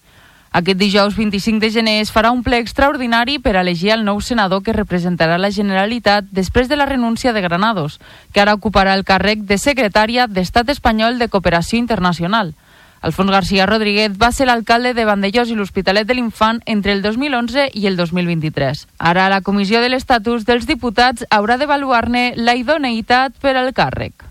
Aquest 0.52 0.78
dijous 0.78 1.18
25 1.18 1.58
de 1.58 1.74
gener 1.74 1.98
es 1.98 2.14
farà 2.14 2.30
un 2.30 2.46
ple 2.46 2.62
extraordinari 2.62 3.40
per 3.42 3.58
elegir 3.58 3.90
el 3.90 4.06
nou 4.06 4.22
senador 4.22 4.62
que 4.62 4.78
representarà 4.78 5.34
la 5.34 5.50
Generalitat 5.50 6.30
després 6.30 6.70
de 6.70 6.78
la 6.78 6.86
renúncia 6.86 7.32
de 7.32 7.42
Granados, 7.42 7.98
que 8.30 8.46
ara 8.46 8.54
ocuparà 8.54 8.94
el 8.94 9.02
càrrec 9.02 9.42
de 9.50 9.58
secretària 9.58 10.28
d'Estat 10.30 10.70
espanyol 10.70 11.18
de 11.18 11.26
Cooperació 11.26 11.82
Internacional. 11.82 12.54
Alfons 13.02 13.32
García 13.34 13.66
Rodríguez 13.66 14.14
va 14.14 14.30
ser 14.30 14.46
l'alcalde 14.46 14.94
de 14.94 15.04
Vandellós 15.04 15.50
i 15.50 15.56
l'Hospitalet 15.58 16.06
de 16.06 16.14
l'Infant 16.14 16.62
entre 16.70 16.94
el 16.94 17.02
2011 17.02 17.68
i 17.74 17.88
el 17.90 17.96
2023. 17.98 18.86
Ara 18.98 19.28
la 19.28 19.42
Comissió 19.42 19.82
de 19.82 19.90
l'Estatus 19.90 20.46
dels 20.46 20.68
Diputats 20.70 21.26
haurà 21.30 21.58
d'avaluar-ne 21.58 22.30
la 22.38 22.54
idoneïtat 22.54 23.34
per 23.42 23.56
al 23.58 23.74
càrrec. 23.74 24.30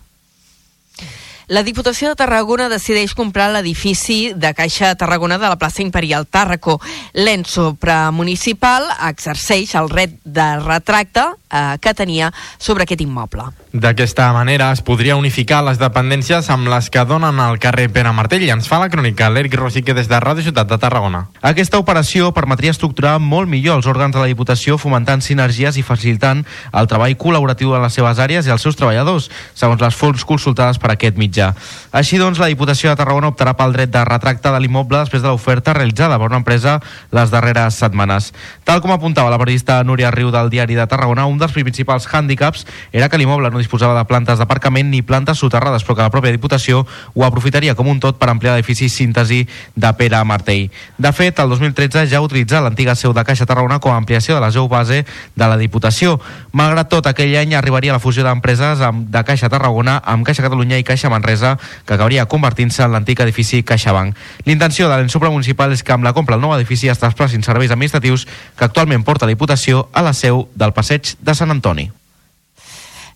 La 1.51 1.65
Diputació 1.67 2.07
de 2.07 2.15
Tarragona 2.15 2.69
decideix 2.71 3.11
comprar 3.11 3.49
l'edifici 3.51 4.31
de 4.39 4.53
Caixa 4.55 4.93
Tarragona 4.95 5.35
de 5.35 5.49
la 5.51 5.57
plaça 5.59 5.81
Imperial 5.83 6.23
Tàrraco. 6.23 6.77
L'ens 7.11 7.51
supramunicipal 7.57 8.87
exerceix 9.09 9.75
el 9.75 9.91
ret 9.91 10.15
de 10.23 10.47
retracte 10.63 11.25
eh, 11.51 11.77
que 11.81 11.93
tenia 11.93 12.31
sobre 12.57 12.83
aquest 12.83 13.01
immoble. 13.01 13.49
D'aquesta 13.71 14.31
manera 14.33 14.71
es 14.75 14.81
podria 14.83 15.15
unificar 15.15 15.61
les 15.63 15.79
dependències 15.79 16.49
amb 16.51 16.67
les 16.71 16.89
que 16.91 17.03
donen 17.07 17.39
al 17.39 17.59
carrer 17.59 17.87
Pere 17.93 18.11
Martell. 18.11 18.43
I 18.43 18.51
ens 18.55 18.67
fa 18.67 18.81
la 18.81 18.89
crònica 18.91 19.29
l'Eric 19.29 19.55
Rosique 19.59 19.95
des 19.95 20.09
de 20.11 20.19
Ràdio 20.19 20.43
Ciutat 20.43 20.67
de 20.67 20.77
Tarragona. 20.81 21.25
Aquesta 21.41 21.79
operació 21.79 22.31
permetria 22.35 22.73
estructurar 22.75 23.17
molt 23.19 23.49
millor 23.49 23.79
els 23.79 23.87
òrgans 23.87 24.15
de 24.15 24.19
la 24.19 24.29
Diputació 24.31 24.77
fomentant 24.81 25.23
sinergies 25.23 25.77
i 25.79 25.85
facilitant 25.87 26.43
el 26.73 26.89
treball 26.91 27.15
col·laboratiu 27.19 27.75
en 27.75 27.85
les 27.85 27.95
seves 27.95 28.19
àrees 28.19 28.47
i 28.47 28.53
els 28.53 28.61
seus 28.61 28.75
treballadors, 28.79 29.29
segons 29.55 29.81
les 29.81 29.95
fonts 29.95 30.25
consultades 30.27 30.79
per 30.81 30.93
aquest 30.93 31.19
mitjà. 31.19 31.51
Així 31.91 32.19
doncs, 32.19 32.39
la 32.39 32.51
Diputació 32.51 32.91
de 32.91 32.99
Tarragona 32.99 33.31
optarà 33.31 33.55
pel 33.57 33.75
dret 33.75 33.91
de 33.91 34.03
retracte 34.07 34.51
de 34.51 34.59
l'immoble 34.59 35.01
després 35.01 35.23
de 35.23 35.31
l'oferta 35.31 35.75
realitzada 35.77 36.19
per 36.19 36.29
una 36.29 36.41
empresa 36.41 36.79
les 37.11 37.31
darreres 37.31 37.79
setmanes. 37.81 38.31
Tal 38.67 38.83
com 38.83 38.93
apuntava 38.93 39.31
la 39.31 39.39
periodista 39.41 39.81
Núria 39.83 40.11
Riu 40.11 40.31
del 40.31 40.51
diari 40.51 40.77
de 40.77 40.87
Tarragona, 40.87 41.25
un 41.25 41.40
dels 41.41 41.55
principals 41.55 42.07
hàndicaps 42.07 42.65
era 42.93 43.09
que 43.09 43.17
l'immoble 43.17 43.49
no 43.51 43.59
disposava 43.59 43.97
de 43.97 44.05
plantes 44.05 44.39
d'aparcament 44.39 44.89
ni 44.91 45.01
plantes 45.01 45.41
soterrades, 45.41 45.83
però 45.83 45.97
que 45.97 46.05
la 46.05 46.13
pròpia 46.13 46.31
Diputació 46.31 46.85
ho 46.85 47.25
aprofitaria 47.25 47.75
com 47.75 47.89
un 47.89 47.99
tot 47.99 48.19
per 48.21 48.29
ampliar 48.29 48.55
l'edifici 48.55 48.89
síntesi 48.89 49.43
de 49.75 49.93
Pere 49.97 50.21
Martell. 50.23 50.69
De 50.97 51.11
fet, 51.11 51.39
el 51.39 51.49
2013 51.49 52.05
ja 52.11 52.19
ha 52.19 52.25
utilitzat 52.25 52.63
l'antiga 52.63 52.95
seu 52.95 53.13
de 53.13 53.23
Caixa 53.25 53.47
Tarragona 53.49 53.79
com 53.79 53.91
a 53.91 53.97
ampliació 53.99 54.35
de 54.35 54.41
la 54.41 54.51
seu 54.51 54.67
base 54.69 55.03
de 55.35 55.47
la 55.47 55.57
Diputació. 55.57 56.19
Malgrat 56.53 56.89
tot, 56.91 57.07
aquell 57.07 57.35
any 57.39 57.55
arribaria 57.57 57.95
la 57.95 57.99
fusió 58.03 58.23
d'empreses 58.23 58.81
de 58.81 59.23
Caixa 59.27 59.49
Tarragona 59.49 59.99
amb 60.05 60.25
Caixa 60.27 60.45
Catalunya 60.45 60.79
i 60.79 60.85
Caixa 60.87 61.09
Manresa, 61.09 61.57
que 61.85 61.95
acabaria 61.95 62.27
convertint-se 62.29 62.83
en 62.85 62.93
l'antic 62.95 63.21
edifici 63.25 63.63
CaixaBank. 63.63 64.17
L'intenció 64.45 64.89
de 64.89 64.97
l'ens 64.97 65.11
supramunicipal 65.11 65.73
és 65.73 65.83
que 65.83 65.95
amb 65.95 66.05
la 66.05 66.13
compra 66.13 66.35
del 66.35 66.45
nou 66.45 66.55
edifici 66.55 66.89
es 66.91 66.99
trasplacin 67.01 67.43
serveis 67.43 67.71
administratius 67.71 68.27
que 68.57 68.65
actualment 68.67 69.03
porta 69.07 69.25
la 69.25 69.35
Diputació 69.35 69.87
a 69.93 70.03
la 70.05 70.13
seu 70.13 70.45
del 70.55 70.73
passeig 70.73 71.15
de 71.19 71.30
Sant 71.37 71.51
Antoni. 71.53 71.89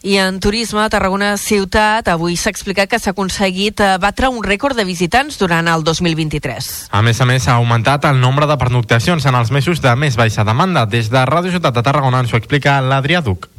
I 0.05 0.19
en 0.21 0.35
turisme, 0.39 0.83
a 0.83 0.89
Tarragona 0.93 1.31
Ciutat, 1.41 2.05
avui 2.13 2.35
s'ha 2.37 2.51
explicat 2.53 2.91
que 2.91 2.99
s'ha 3.01 3.15
aconseguit 3.15 3.81
eh, 3.81 3.95
batre 3.97 4.29
un 4.29 4.43
rècord 4.45 4.77
de 4.77 4.85
visitants 4.85 5.39
durant 5.41 5.65
el 5.65 5.81
2023. 5.87 6.67
A 6.93 7.01
més 7.01 7.21
a 7.21 7.25
més, 7.25 7.47
ha 7.49 7.57
augmentat 7.57 8.05
el 8.05 8.21
nombre 8.21 8.45
de 8.45 8.59
pernoctacions 8.61 9.25
en 9.25 9.39
els 9.39 9.49
mesos 9.49 9.81
de 9.81 9.95
més 9.97 10.13
baixa 10.19 10.45
demanda. 10.45 10.85
Des 10.85 11.09
de 11.09 11.25
Ràdio 11.25 11.55
Ciutat 11.55 11.73
de 11.73 11.85
Tarragona 11.89 12.21
ens 12.21 12.35
ho 12.35 12.37
explica 12.37 12.77
l'Adrià 12.85 13.25
Duc. 13.25 13.49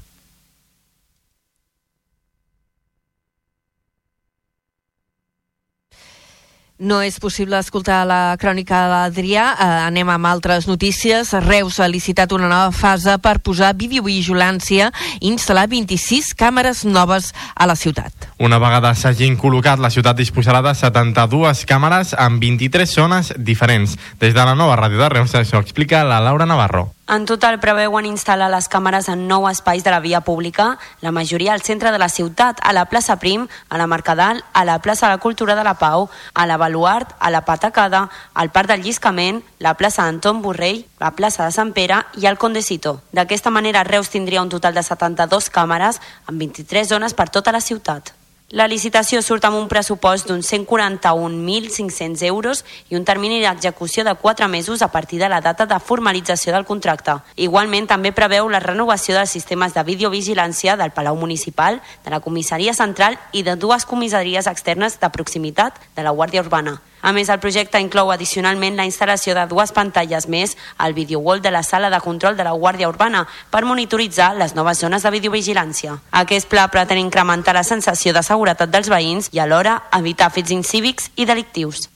No 6.76 6.98
és 7.00 7.14
possible 7.16 7.56
escoltar 7.56 8.02
la 8.04 8.36
crònica 8.36 8.82
de 8.82 8.88
l'Adrià. 8.90 9.44
Eh, 9.54 9.66
anem 9.86 10.10
amb 10.12 10.28
altres 10.28 10.66
notícies. 10.68 11.30
Reus 11.46 11.78
ha 11.80 11.88
licitat 11.88 12.34
una 12.36 12.50
nova 12.50 12.68
fase 12.68 13.14
per 13.16 13.38
posar 13.40 13.70
videovigilància 13.80 14.90
i 15.16 15.30
instal·lar 15.30 15.64
26 15.72 16.34
càmeres 16.36 16.84
noves 16.84 17.30
a 17.54 17.64
la 17.64 17.78
ciutat. 17.80 18.28
Una 18.36 18.58
vegada 18.60 18.92
s'hagin 18.92 19.38
col·locat, 19.40 19.80
la 19.80 19.88
ciutat 19.88 20.20
disposarà 20.20 20.60
de 20.60 20.74
72 20.76 21.64
càmeres 21.64 22.12
en 22.12 22.36
23 22.44 22.92
zones 22.92 23.32
diferents. 23.38 23.96
Des 24.20 24.36
de 24.36 24.44
la 24.44 24.54
nova 24.54 24.76
ràdio 24.76 25.00
de 25.00 25.08
Reus 25.08 25.32
això 25.32 25.64
explica 25.64 26.04
la 26.04 26.20
Laura 26.20 26.44
Navarro. 26.44 26.90
En 27.06 27.22
total 27.22 27.60
preveuen 27.62 28.02
instal·lar 28.08 28.48
les 28.50 28.66
càmeres 28.66 29.06
en 29.06 29.20
nou 29.30 29.44
espais 29.46 29.84
de 29.86 29.92
la 29.94 30.00
via 30.02 30.18
pública, 30.26 30.72
la 31.06 31.12
majoria 31.14 31.52
al 31.54 31.62
centre 31.62 31.92
de 31.94 32.00
la 32.02 32.08
ciutat, 32.10 32.58
a 32.58 32.72
la 32.74 32.88
plaça 32.90 33.14
Prim, 33.22 33.44
a 33.68 33.78
la 33.78 33.86
Mercadal, 33.86 34.42
a 34.52 34.64
la 34.66 34.80
plaça 34.82 35.06
de 35.06 35.12
la 35.14 35.22
Cultura 35.22 35.54
de 35.54 35.62
la 35.62 35.76
Pau, 35.78 36.08
a 36.34 36.46
la 36.50 36.56
Baluart, 36.56 37.14
a 37.20 37.30
la 37.30 37.44
Patacada, 37.44 38.08
al 38.34 38.50
Parc 38.50 38.72
del 38.72 38.82
Lliscament, 38.82 39.44
la 39.60 39.76
plaça 39.78 40.02
Anton 40.02 40.42
Borrell, 40.42 40.82
la 40.98 41.12
plaça 41.14 41.46
de 41.46 41.54
Sant 41.54 41.70
Pere 41.78 42.02
i 42.18 42.26
el 42.26 42.42
Condesito. 42.42 42.98
D'aquesta 43.14 43.54
manera, 43.54 43.86
Reus 43.86 44.10
tindria 44.10 44.42
un 44.42 44.50
total 44.50 44.74
de 44.74 44.82
72 44.82 45.46
càmeres 45.54 46.02
en 46.26 46.42
23 46.42 46.90
zones 46.90 47.14
per 47.14 47.30
tota 47.30 47.54
la 47.54 47.62
ciutat. 47.62 48.15
La 48.54 48.68
licitació 48.70 49.18
surt 49.26 49.42
amb 49.48 49.58
un 49.58 49.64
pressupost 49.66 50.28
d'uns 50.28 50.46
141.500 50.52 52.22
euros 52.28 52.60
i 52.86 52.94
un 52.94 53.02
termini 53.02 53.40
d'execució 53.42 54.04
de 54.06 54.14
4 54.14 54.46
mesos 54.46 54.82
a 54.86 54.90
partir 54.92 55.18
de 55.18 55.28
la 55.28 55.40
data 55.40 55.66
de 55.66 55.80
formalització 55.80 56.54
del 56.54 56.64
contracte. 56.64 57.16
Igualment, 57.34 57.90
també 57.90 58.14
preveu 58.14 58.46
la 58.48 58.62
renovació 58.62 59.18
dels 59.18 59.34
sistemes 59.34 59.74
de 59.74 59.82
videovigilància 59.82 60.76
del 60.78 60.94
Palau 60.94 61.18
Municipal, 61.18 61.82
de 62.04 62.10
la 62.14 62.20
Comissaria 62.20 62.72
Central 62.72 63.18
i 63.32 63.42
de 63.42 63.56
dues 63.56 63.84
comissaries 63.84 64.46
externes 64.46 65.00
de 65.00 65.10
proximitat 65.10 65.82
de 65.96 66.06
la 66.06 66.14
Guàrdia 66.14 66.46
Urbana. 66.46 66.78
A 67.06 67.12
més, 67.14 67.28
el 67.30 67.38
projecte 67.38 67.78
inclou 67.78 68.08
addicionalment 68.10 68.74
la 68.74 68.84
instal·lació 68.88 69.36
de 69.36 69.44
dues 69.46 69.70
pantalles 69.70 70.24
més 70.26 70.56
al 70.82 70.94
videowall 70.96 71.38
de 71.38 71.52
la 71.54 71.62
sala 71.62 71.86
de 71.92 72.00
control 72.02 72.34
de 72.34 72.42
la 72.42 72.54
Guàrdia 72.58 72.88
Urbana 72.90 73.20
per 73.52 73.62
monitoritzar 73.62 74.32
les 74.34 74.56
noves 74.58 74.82
zones 74.82 75.06
de 75.06 75.12
videovigilància. 75.14 76.00
Aquest 76.10 76.50
pla 76.50 76.66
pretén 76.66 76.98
incrementar 76.98 77.54
la 77.54 77.62
sensació 77.62 78.10
de 78.10 78.24
seguretat 78.26 78.74
dels 78.74 78.90
veïns 78.90 79.30
i 79.30 79.38
alhora 79.38 79.84
evitar 79.94 80.32
fets 80.34 80.50
incívics 80.50 81.12
i 81.14 81.30
delictius. 81.30 81.86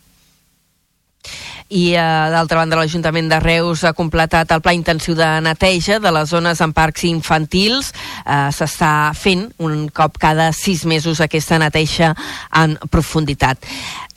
I, 1.70 1.94
eh, 1.94 2.02
d'altra 2.34 2.58
banda, 2.58 2.74
l'Ajuntament 2.74 3.28
de 3.30 3.38
Reus 3.38 3.84
ha 3.86 3.92
completat 3.94 4.50
el 4.50 4.58
pla 4.60 4.72
intensiu 4.74 5.14
de 5.14 5.26
neteja 5.40 6.00
de 6.02 6.10
les 6.10 6.28
zones 6.28 6.58
en 6.60 6.72
parcs 6.74 7.04
infantils. 7.06 7.92
Eh, 8.26 8.50
S'està 8.50 9.12
fent 9.14 9.46
un 9.62 9.86
cop 9.94 10.18
cada 10.18 10.50
sis 10.52 10.82
mesos 10.84 11.20
aquesta 11.22 11.60
neteja 11.62 12.16
en 12.58 12.74
profunditat. 12.90 13.62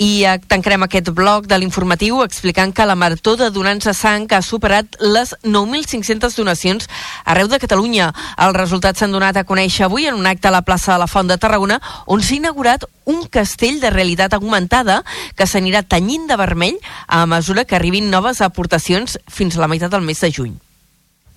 I 0.01 0.25
eh, 0.25 0.39
tancarem 0.49 0.81
aquest 0.87 1.11
bloc 1.13 1.45
de 1.45 1.59
l'informatiu 1.61 2.23
explicant 2.23 2.73
que 2.73 2.87
la 2.89 2.97
Marató 2.97 3.35
de 3.37 3.51
Donants 3.53 3.85
de 3.85 3.93
Sang 3.93 4.25
ha 4.33 4.41
superat 4.41 4.97
les 4.99 5.35
9.500 5.45 6.33
donacions 6.35 6.89
arreu 7.23 7.47
de 7.47 7.61
Catalunya. 7.61 8.09
Els 8.41 8.57
resultats 8.57 8.97
s'han 8.97 9.13
donat 9.13 9.37
a 9.37 9.45
conèixer 9.45 9.85
avui 9.85 10.09
en 10.09 10.17
un 10.17 10.25
acte 10.25 10.49
a 10.49 10.55
la 10.57 10.65
plaça 10.65 10.93
de 10.93 10.99
la 11.05 11.07
Font 11.07 11.29
de 11.29 11.37
Tarragona 11.37 11.79
on 12.07 12.19
s'ha 12.19 12.39
inaugurat 12.41 12.81
un 13.05 13.27
castell 13.27 13.79
de 13.81 13.91
realitat 13.91 14.33
augmentada 14.33 15.03
que 15.35 15.45
s'anirà 15.45 15.83
tenyint 15.83 16.25
de 16.25 16.37
vermell 16.39 16.79
a 17.07 17.25
mesura 17.27 17.42
que 17.67 17.75
arribin 17.75 18.11
noves 18.11 18.41
aportacions 18.41 19.19
fins 19.27 19.57
a 19.57 19.61
la 19.61 19.67
meitat 19.67 19.91
del 19.91 20.01
mes 20.01 20.21
de 20.21 20.31
juny. 20.31 20.53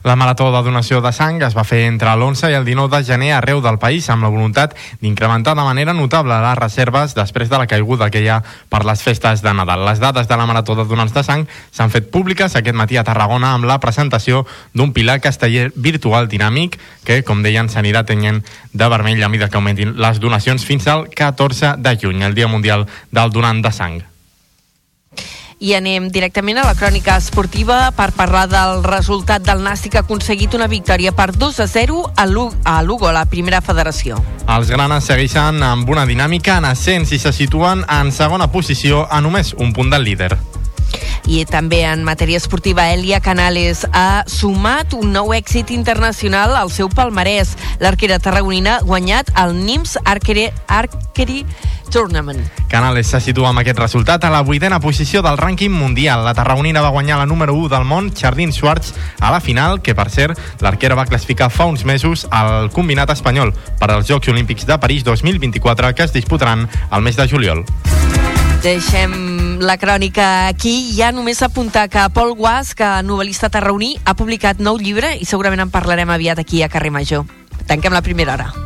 La 0.07 0.15
marató 0.15 0.53
de 0.53 0.61
donació 0.63 1.01
de 1.03 1.11
sang 1.11 1.41
es 1.43 1.57
va 1.59 1.65
fer 1.67 1.81
entre 1.89 2.13
l'11 2.15 2.53
i 2.53 2.55
el 2.55 2.65
19 2.69 2.95
de 2.95 3.07
gener 3.09 3.33
arreu 3.35 3.59
del 3.59 3.81
país 3.83 4.07
amb 4.13 4.23
la 4.23 4.31
voluntat 4.31 4.77
d'incrementar 5.01 5.57
de 5.59 5.65
manera 5.67 5.97
notable 5.99 6.37
les 6.45 6.59
reserves 6.61 7.17
després 7.19 7.51
de 7.51 7.59
la 7.59 7.67
caiguda 7.67 8.07
que 8.15 8.23
hi 8.23 8.31
ha 8.31 8.39
per 8.71 8.85
les 8.87 9.03
festes 9.03 9.43
de 9.43 9.51
Nadal. 9.51 9.83
Les 9.83 9.99
dades 9.99 10.31
de 10.31 10.39
la 10.39 10.47
marató 10.47 10.79
de 10.79 10.87
donants 10.87 11.11
de 11.11 11.27
sang 11.27 11.49
s'han 11.75 11.91
fet 11.91 12.07
públiques 12.15 12.55
aquest 12.55 12.79
matí 12.79 13.03
a 13.03 13.03
Tarragona 13.03 13.57
amb 13.59 13.67
la 13.67 13.81
presentació 13.83 14.47
d'un 14.73 14.95
pilar 14.95 15.19
casteller 15.19 15.73
virtual 15.75 16.31
dinàmic 16.31 16.79
que, 17.03 17.25
com 17.27 17.43
deien, 17.43 17.67
s'anirà 17.67 18.07
tenyent 18.07 18.45
de 18.73 18.89
vermell 18.95 19.25
a 19.25 19.29
mesura 19.29 19.51
que 19.51 19.59
augmentin 19.59 19.97
les 19.99 20.23
donacions 20.23 20.63
fins 20.63 20.87
al 20.87 21.09
14 21.11 21.81
de 21.83 21.99
juny, 21.99 22.23
el 22.23 22.39
Dia 22.39 22.47
Mundial 22.47 22.87
del 23.11 23.35
Donant 23.35 23.59
de 23.59 23.75
Sang. 23.75 24.05
I 25.59 25.73
anem 25.73 26.11
directament 26.13 26.59
a 26.61 26.67
la 26.67 26.75
crònica 26.77 27.15
esportiva 27.17 27.89
per 27.97 28.11
parlar 28.13 28.45
del 28.51 28.83
resultat 28.85 29.41
del 29.47 29.63
Nàstic 29.65 29.95
que 29.95 30.01
ha 30.03 30.05
aconseguit 30.05 30.53
una 30.55 30.67
victòria 30.69 31.15
per 31.17 31.31
2 31.33 31.61
a 31.65 31.67
0 31.67 32.03
a 32.15 32.27
Lu- 32.27 32.53
a 32.65 32.83
Lugo, 32.83 33.09
la 33.13 33.25
primera 33.25 33.63
federació. 33.65 34.19
Els 34.47 34.69
granes 34.69 35.09
segueixen 35.09 35.63
amb 35.65 35.89
una 35.89 36.05
dinàmica 36.05 36.59
en 36.59 36.69
ascens 36.69 37.13
i 37.17 37.19
se 37.19 37.33
situen 37.33 37.87
en 37.89 38.13
segona 38.13 38.51
posició 38.53 39.07
a 39.11 39.23
només 39.25 39.55
un 39.57 39.73
punt 39.73 39.89
del 39.91 40.05
líder. 40.05 40.37
I 41.27 41.41
també 41.49 41.81
en 41.83 42.05
matèria 42.07 42.37
esportiva, 42.39 42.93
Elia 42.93 43.19
Canales 43.21 43.87
ha 43.93 44.23
sumat 44.31 44.93
un 44.95 45.11
nou 45.13 45.33
èxit 45.35 45.73
internacional 45.75 46.55
al 46.55 46.71
seu 46.71 46.89
palmarès. 46.89 47.57
L'arquera 47.81 48.21
tarragonina 48.23 48.77
ha 48.77 48.85
guanyat 48.87 49.33
el 49.43 49.57
NIMS 49.65 49.97
Archery, 50.05 50.51
Archery 50.69 51.45
Tournament. 51.91 52.41
Canales 52.69 53.07
se 53.07 53.21
situa 53.21 53.51
amb 53.51 53.63
aquest 53.63 53.79
resultat 53.79 54.25
a 54.25 54.31
la 54.33 54.43
vuitena 54.47 54.81
posició 54.81 55.23
del 55.23 55.39
rànquing 55.39 55.73
mundial. 55.73 56.25
La 56.25 56.35
tarragonina 56.35 56.83
va 56.85 56.95
guanyar 56.95 57.19
la 57.19 57.27
número 57.27 57.55
1 57.55 57.71
del 57.73 57.85
món, 57.85 58.13
Chardin 58.13 58.53
Schwartz, 58.53 58.95
a 59.21 59.31
la 59.31 59.41
final, 59.41 59.81
que 59.83 59.95
per 59.95 60.11
cert, 60.11 60.41
l'arquera 60.61 60.99
va 60.99 61.07
classificar 61.07 61.51
fa 61.51 61.67
uns 61.67 61.85
mesos 61.85 62.27
al 62.31 62.71
combinat 62.71 63.11
espanyol 63.15 63.55
per 63.81 63.91
als 63.93 64.11
Jocs 64.11 64.29
Olímpics 64.29 64.67
de 64.67 64.79
París 64.79 65.05
2024 65.05 65.95
que 65.95 66.05
es 66.05 66.13
disputaran 66.13 66.69
al 66.91 67.03
mes 67.03 67.17
de 67.17 67.29
juliol. 67.29 67.65
Deixem 68.63 69.61
la 69.61 69.77
crònica 69.79 70.49
aquí. 70.49 70.93
Ja 70.97 71.13
només 71.13 71.43
apuntar 71.43 71.89
que 71.93 72.03
Pol 72.15 72.35
Guas, 72.35 72.75
que 72.75 72.89
novel·lista 73.07 73.51
tarraoní, 73.53 73.95
ha 74.05 74.17
publicat 74.19 74.59
nou 74.59 74.81
llibre 74.81 75.15
i 75.21 75.29
segurament 75.29 75.67
en 75.69 75.75
parlarem 75.75 76.11
aviat 76.11 76.43
aquí 76.43 76.63
a 76.63 76.71
Carrer 76.73 76.91
Major. 76.91 77.27
Tanquem 77.67 77.95
la 77.95 78.03
primera 78.03 78.35
hora. 78.35 78.66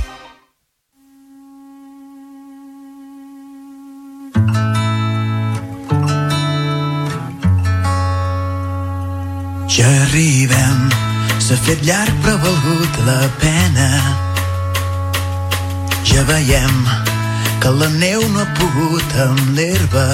Ja 9.71 9.87
arribem, 9.87 10.89
s'ha 11.39 11.55
fet 11.63 11.79
llarg 11.87 12.17
però 12.23 12.33
ha 12.35 12.41
valgut 12.43 12.97
la 13.07 13.21
pena. 13.39 13.85
Ja 16.09 16.25
veiem 16.27 16.81
que 17.63 17.71
la 17.79 17.87
neu 18.01 18.25
no 18.33 18.41
ha 18.41 18.49
pogut 18.57 19.15
amb 19.25 19.53
l'herba. 19.55 20.09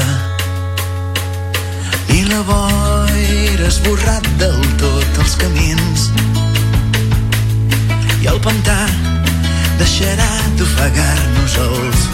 I 2.14 2.22
la 2.30 2.44
boira 2.52 3.66
ha 3.66 3.72
esborrat 3.72 4.30
del 4.44 4.62
tot 4.84 5.20
els 5.26 5.34
camins. 5.42 6.06
I 8.22 8.30
el 8.36 8.38
pantà 8.46 8.78
deixarà 9.82 10.30
d'ofegar-nos 10.62 11.58
els 11.66 12.08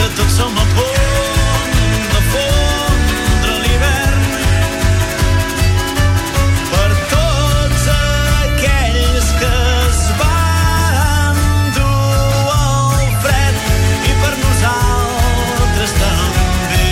Entre 0.00 0.16
tots 0.16 0.32
som 0.32 0.54
a 0.56 0.64
l'hivern. 3.60 4.22
Per 6.70 6.92
tots 7.10 7.84
que 9.42 9.50
fred 13.26 13.60
i 14.08 14.16
per 14.22 14.32
nosaltres 14.40 15.94
també. 16.00 16.88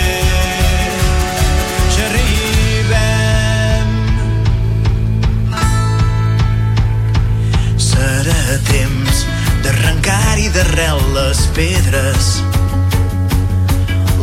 Temps 8.69 9.25
d'arrencar-hi 9.65 10.47
d'arrel 10.53 11.01
les 11.17 11.45
pedres. 11.57 12.33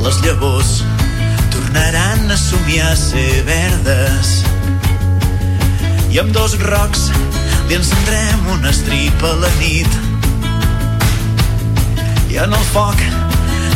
Les 0.07 0.21
llavors 0.23 0.85
tornaran 1.51 2.31
a 2.31 2.37
somiar 2.39 2.93
a 2.93 2.97
ser 2.97 3.43
verdes. 3.43 4.29
I 6.15 6.21
amb 6.23 6.31
dos 6.31 6.55
rocs 6.61 7.09
li 7.67 7.75
encendrem 7.75 8.47
una 8.55 8.71
estripa 8.71 9.33
a 9.33 9.37
la 9.41 9.51
nit. 9.59 9.91
I 12.31 12.39
en 12.45 12.55
el 12.55 12.67
foc 12.71 13.03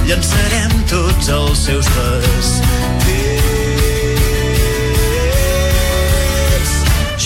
llançarem 0.06 0.72
tots 0.92 1.26
els 1.34 1.58
seus 1.66 1.90
vestits. 1.96 2.60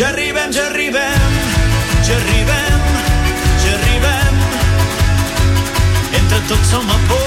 Ja 0.01 0.09
arribem, 0.15 0.49
ja 0.49 0.65
arribem, 0.71 1.37
ja 2.09 2.17
arribem, 2.23 2.81
ja 3.67 3.77
arribem. 3.77 4.35
Entre 6.23 6.39
tots 6.49 6.73
som 6.73 6.89
a 6.89 6.99
punt 7.13 7.24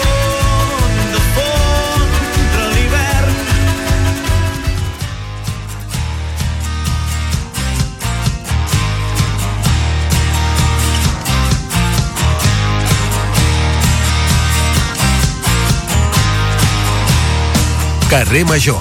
Carrer 18.09 18.45
Major. 18.45 18.79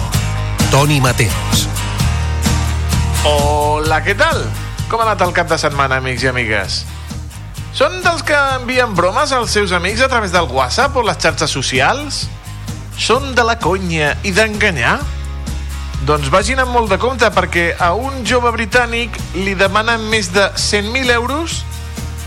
Toni 0.70 1.00
Mateos. 1.00 1.66
Hola, 3.26 3.98
què 4.06 4.14
tal? 4.14 4.38
Com 4.86 5.02
ha 5.02 5.06
anat 5.08 5.24
el 5.26 5.32
cap 5.34 5.48
de 5.50 5.58
setmana, 5.58 5.98
amics 5.98 6.22
i 6.22 6.28
amigues? 6.30 6.76
Són 7.74 7.96
dels 8.04 8.22
que 8.22 8.38
envien 8.60 8.94
bromes 8.94 9.34
als 9.34 9.50
seus 9.50 9.74
amics 9.74 10.04
a 10.06 10.08
través 10.12 10.30
del 10.30 10.46
WhatsApp 10.46 10.94
o 10.94 11.02
les 11.02 11.18
xarxes 11.18 11.50
socials? 11.50 12.20
Són 12.94 13.34
de 13.34 13.42
la 13.42 13.58
conya 13.58 14.14
i 14.22 14.30
d'enganyar? 14.30 15.00
Doncs 16.06 16.30
vagin 16.30 16.62
amb 16.62 16.70
molt 16.78 16.94
de 16.94 17.02
compte 17.02 17.26
perquè 17.34 17.72
a 17.82 17.96
un 17.98 18.22
jove 18.22 18.54
britànic 18.54 19.18
li 19.34 19.58
demanen 19.58 20.06
més 20.06 20.30
de 20.30 20.52
100.000 20.54 21.10
euros 21.18 21.64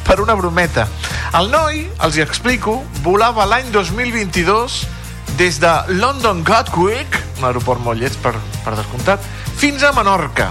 per 0.04 0.20
una 0.20 0.36
brometa. 0.36 0.90
El 1.32 1.48
noi, 1.48 1.86
els 2.04 2.20
hi 2.20 2.28
explico, 2.28 2.82
volava 3.08 3.48
l'any 3.48 3.72
2022 3.72 4.99
des 5.40 5.58
de 5.64 5.72
London 5.88 6.44
Gatwick, 6.44 7.16
un 7.40 7.46
aeroport 7.48 7.80
molt 7.80 8.02
lleig 8.02 8.16
per, 8.20 8.34
per 8.66 8.74
descomptat, 8.76 9.24
fins 9.56 9.86
a 9.88 9.94
Menorca. 9.96 10.50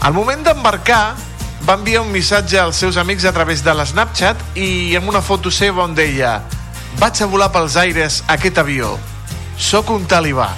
Al 0.00 0.14
moment 0.16 0.40
d'embarcar, 0.46 1.12
va 1.68 1.76
enviar 1.76 2.00
un 2.06 2.14
missatge 2.14 2.56
als 2.56 2.80
seus 2.80 2.96
amics 2.96 3.26
a 3.28 3.34
través 3.36 3.60
de 3.66 3.74
l'Snapchat 3.76 4.56
i 4.56 4.96
amb 4.96 5.12
una 5.12 5.20
foto 5.20 5.52
seva 5.52 5.84
on 5.84 5.92
deia 5.92 6.38
vaig 6.96 7.20
a 7.20 7.28
volar 7.28 7.50
pels 7.52 7.76
aires 7.76 8.22
aquest 8.32 8.56
avió. 8.64 8.94
Soc 9.60 9.92
un 9.92 10.08
talibà. 10.08 10.48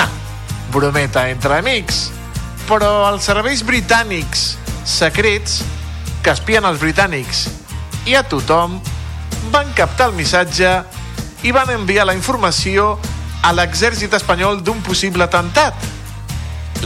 Ha, 0.00 0.08
brometa 0.72 1.28
entre 1.28 1.60
amics. 1.60 2.06
Però 2.64 3.10
els 3.10 3.28
serveis 3.28 3.60
britànics 3.60 4.54
secrets 4.88 5.60
que 6.24 6.32
espien 6.32 6.64
els 6.64 6.80
britànics 6.80 7.44
i 8.08 8.16
a 8.16 8.24
tothom 8.24 8.80
van 9.52 9.68
captar 9.76 10.08
el 10.08 10.16
missatge 10.16 10.78
i 11.42 11.52
van 11.54 11.70
enviar 11.70 12.06
la 12.08 12.16
informació 12.16 12.96
a 13.42 13.52
l'exèrcit 13.54 14.14
espanyol 14.14 14.62
d'un 14.64 14.80
possible 14.82 15.24
atemptat. 15.24 15.74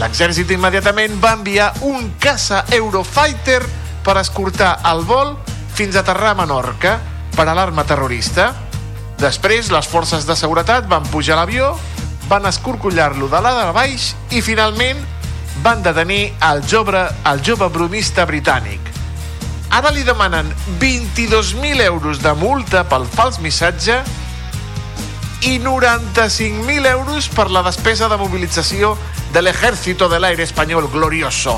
L'exèrcit 0.00 0.50
immediatament 0.52 1.18
va 1.20 1.34
enviar 1.38 1.72
un 1.88 2.12
caça 2.20 2.64
Eurofighter 2.72 3.62
per 4.04 4.18
escortar 4.20 4.78
el 4.92 5.04
vol 5.08 5.34
fins 5.76 5.96
a 5.96 6.02
aterrar 6.02 6.32
a 6.32 6.40
Menorca 6.42 6.98
per 7.36 7.48
alarma 7.48 7.84
terrorista. 7.88 8.52
Després, 9.20 9.70
les 9.70 9.88
forces 9.88 10.26
de 10.26 10.36
seguretat 10.36 10.88
van 10.90 11.06
pujar 11.12 11.38
l'avió, 11.38 11.72
van 12.28 12.46
escorcollar-lo 12.48 13.28
de 13.28 13.40
la 13.44 13.52
de 13.58 13.68
baix 13.76 14.12
i 14.32 14.42
finalment 14.42 15.00
van 15.62 15.82
detenir 15.84 16.32
el 16.48 16.62
jove, 16.68 17.04
el 17.28 17.42
jove 17.44 17.68
bromista 17.72 18.26
britànic. 18.26 18.80
Ara 19.72 19.92
li 19.92 20.02
demanen 20.04 20.50
22.000 20.80 21.80
euros 21.86 22.20
de 22.20 22.32
multa 22.36 22.82
pel 22.88 23.06
fals 23.08 23.38
missatge 23.40 24.02
i 25.42 25.58
95.000 25.58 26.86
euros 26.86 27.28
per 27.28 27.50
la 27.50 27.64
despesa 27.66 28.08
de 28.08 28.16
mobilització 28.16 28.94
de 29.34 29.42
l'Ejército 29.42 30.08
de 30.08 30.20
l'Aire 30.20 30.44
Espanyol 30.44 30.86
Glorioso. 30.92 31.56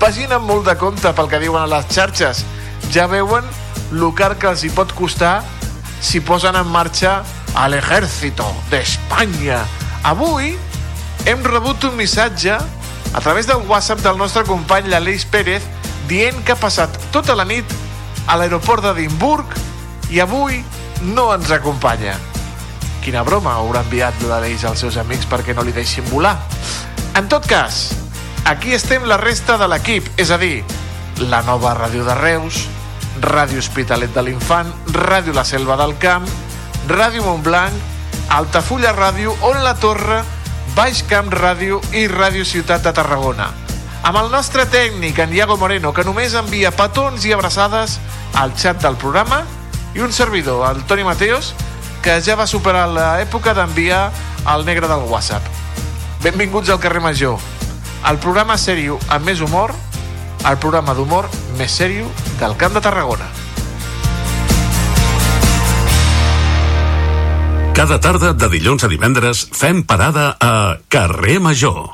Vagin 0.00 0.32
amb 0.32 0.48
molt 0.48 0.64
de 0.64 0.74
compte 0.80 1.12
pel 1.12 1.28
que 1.28 1.40
diuen 1.42 1.66
a 1.66 1.68
les 1.68 1.86
xarxes. 1.92 2.40
Ja 2.94 3.06
veuen 3.06 3.44
lo 3.92 4.14
car 4.16 4.38
que 4.40 4.48
els 4.48 4.64
hi 4.64 4.72
pot 4.72 4.96
costar 4.96 5.42
si 6.00 6.24
posen 6.24 6.56
en 6.56 6.68
marxa 6.72 7.18
a 7.54 7.68
l'Ejército 7.68 8.48
d'Espanya. 8.72 9.60
Avui 10.08 10.54
hem 11.28 11.44
rebut 11.44 11.84
un 11.84 11.96
missatge 12.00 12.56
a 12.56 13.20
través 13.20 13.46
del 13.46 13.68
WhatsApp 13.68 14.00
del 14.00 14.16
nostre 14.16 14.48
company 14.48 14.88
l'Aleix 14.88 15.28
Pérez 15.28 15.62
dient 16.08 16.40
que 16.44 16.56
ha 16.56 16.60
passat 16.60 16.96
tota 17.12 17.36
la 17.36 17.44
nit 17.44 17.68
a 18.26 18.40
l'aeroport 18.40 18.84
d'Edimburg 18.84 19.58
i 20.08 20.24
avui 20.24 20.64
no 21.04 21.34
ens 21.34 21.52
acompanya. 21.52 22.33
Quina 23.04 23.20
broma 23.20 23.52
haurà 23.60 23.82
enviat 23.84 24.22
l'Aleix 24.24 24.62
als 24.64 24.80
seus 24.80 24.96
amics 24.96 25.26
perquè 25.28 25.52
no 25.52 25.60
li 25.60 25.74
deixin 25.76 26.06
volar. 26.08 26.38
En 27.20 27.26
tot 27.28 27.44
cas, 27.44 27.90
aquí 28.48 28.72
estem 28.72 29.04
la 29.04 29.18
resta 29.20 29.58
de 29.60 29.66
l'equip, 29.68 30.06
és 30.16 30.30
a 30.32 30.38
dir, 30.40 30.64
la 31.28 31.42
nova 31.44 31.74
Ràdio 31.76 32.06
de 32.06 32.14
Reus, 32.16 32.62
Ràdio 33.20 33.60
Hospitalet 33.60 34.14
de 34.14 34.24
l'Infant, 34.24 34.70
Ràdio 34.96 35.34
La 35.36 35.44
Selva 35.44 35.76
del 35.76 35.92
Camp, 36.00 36.24
Ràdio 36.88 37.26
Montblanc, 37.26 37.76
Altafulla 38.38 38.94
Ràdio, 38.96 39.36
On 39.44 39.60
la 39.62 39.74
Torre, 39.76 40.22
Baix 40.74 41.04
Camp 41.04 41.28
Ràdio 41.28 41.82
i 41.92 42.06
Ràdio 42.08 42.48
Ciutat 42.48 42.88
de 42.88 42.94
Tarragona. 42.96 43.50
Amb 44.04 44.22
el 44.22 44.32
nostre 44.32 44.64
tècnic, 44.64 45.20
en 45.20 45.36
Diago 45.36 45.58
Moreno, 45.60 45.92
que 45.92 46.08
només 46.08 46.32
envia 46.40 46.72
petons 46.72 47.28
i 47.28 47.36
abraçades 47.36 48.00
al 48.40 48.56
xat 48.56 48.80
del 48.80 48.96
programa, 48.96 49.44
i 49.92 50.00
un 50.00 50.12
servidor, 50.12 50.64
el 50.72 50.82
Toni 50.88 51.04
Mateos, 51.04 51.52
que 52.04 52.18
ja 52.20 52.34
va 52.36 52.44
superar 52.44 52.84
l'època 52.92 53.54
d'enviar 53.56 54.10
el 54.52 54.66
negre 54.68 54.90
del 54.90 55.06
WhatsApp. 55.08 55.46
Benvinguts 56.20 56.68
al 56.68 56.80
carrer 56.80 57.00
Major, 57.00 57.38
el 58.10 58.18
programa 58.20 58.58
sèrio 58.60 58.98
amb 59.08 59.24
més 59.24 59.40
humor, 59.40 59.72
el 60.44 60.58
programa 60.60 60.92
d'humor 60.92 61.30
més 61.56 61.72
sèrio 61.72 62.10
del 62.42 62.58
Camp 62.60 62.76
de 62.76 62.84
Tarragona. 62.84 63.30
Cada 67.74 67.98
tarda 68.04 68.34
de 68.36 68.52
dilluns 68.52 68.84
a 68.84 68.92
divendres 68.92 69.48
fem 69.56 69.80
parada 69.82 70.36
a 70.36 70.54
Carrer 70.92 71.40
Major. 71.40 71.88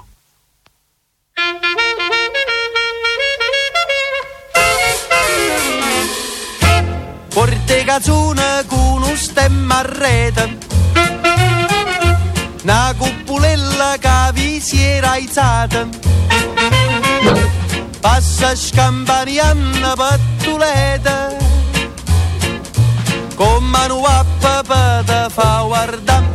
Porte 7.30 7.84
cazzone 7.86 8.52
con 8.66 8.80
un 8.80 8.89
stemma 9.20 9.80
a 9.80 9.82
rete 9.82 10.56
Una 12.62 12.94
cupulella 12.96 13.96
che 13.98 14.30
vi 14.32 14.60
si 14.60 14.82
era 14.82 15.10
aizzata. 15.12 15.86
Passa 18.00 18.54
scampanianna 18.54 19.94
pattuleta. 19.94 21.36
Con 23.34 23.64
mano 23.64 24.02
a 24.04 24.24
papà 24.38 25.02
te 25.04 25.26
fa 25.30 25.62
guardare 25.66 26.28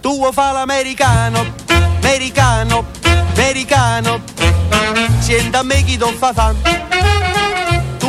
Tu 0.00 0.32
fa 0.32 0.52
l'americano, 0.52 1.54
americano, 2.00 2.84
americano. 3.34 4.20
Sienta 5.18 5.58
a 5.60 5.62
me 5.62 5.82
chi 5.82 5.96
non 5.96 6.14
fa 6.14 6.32
Tu 6.32 6.54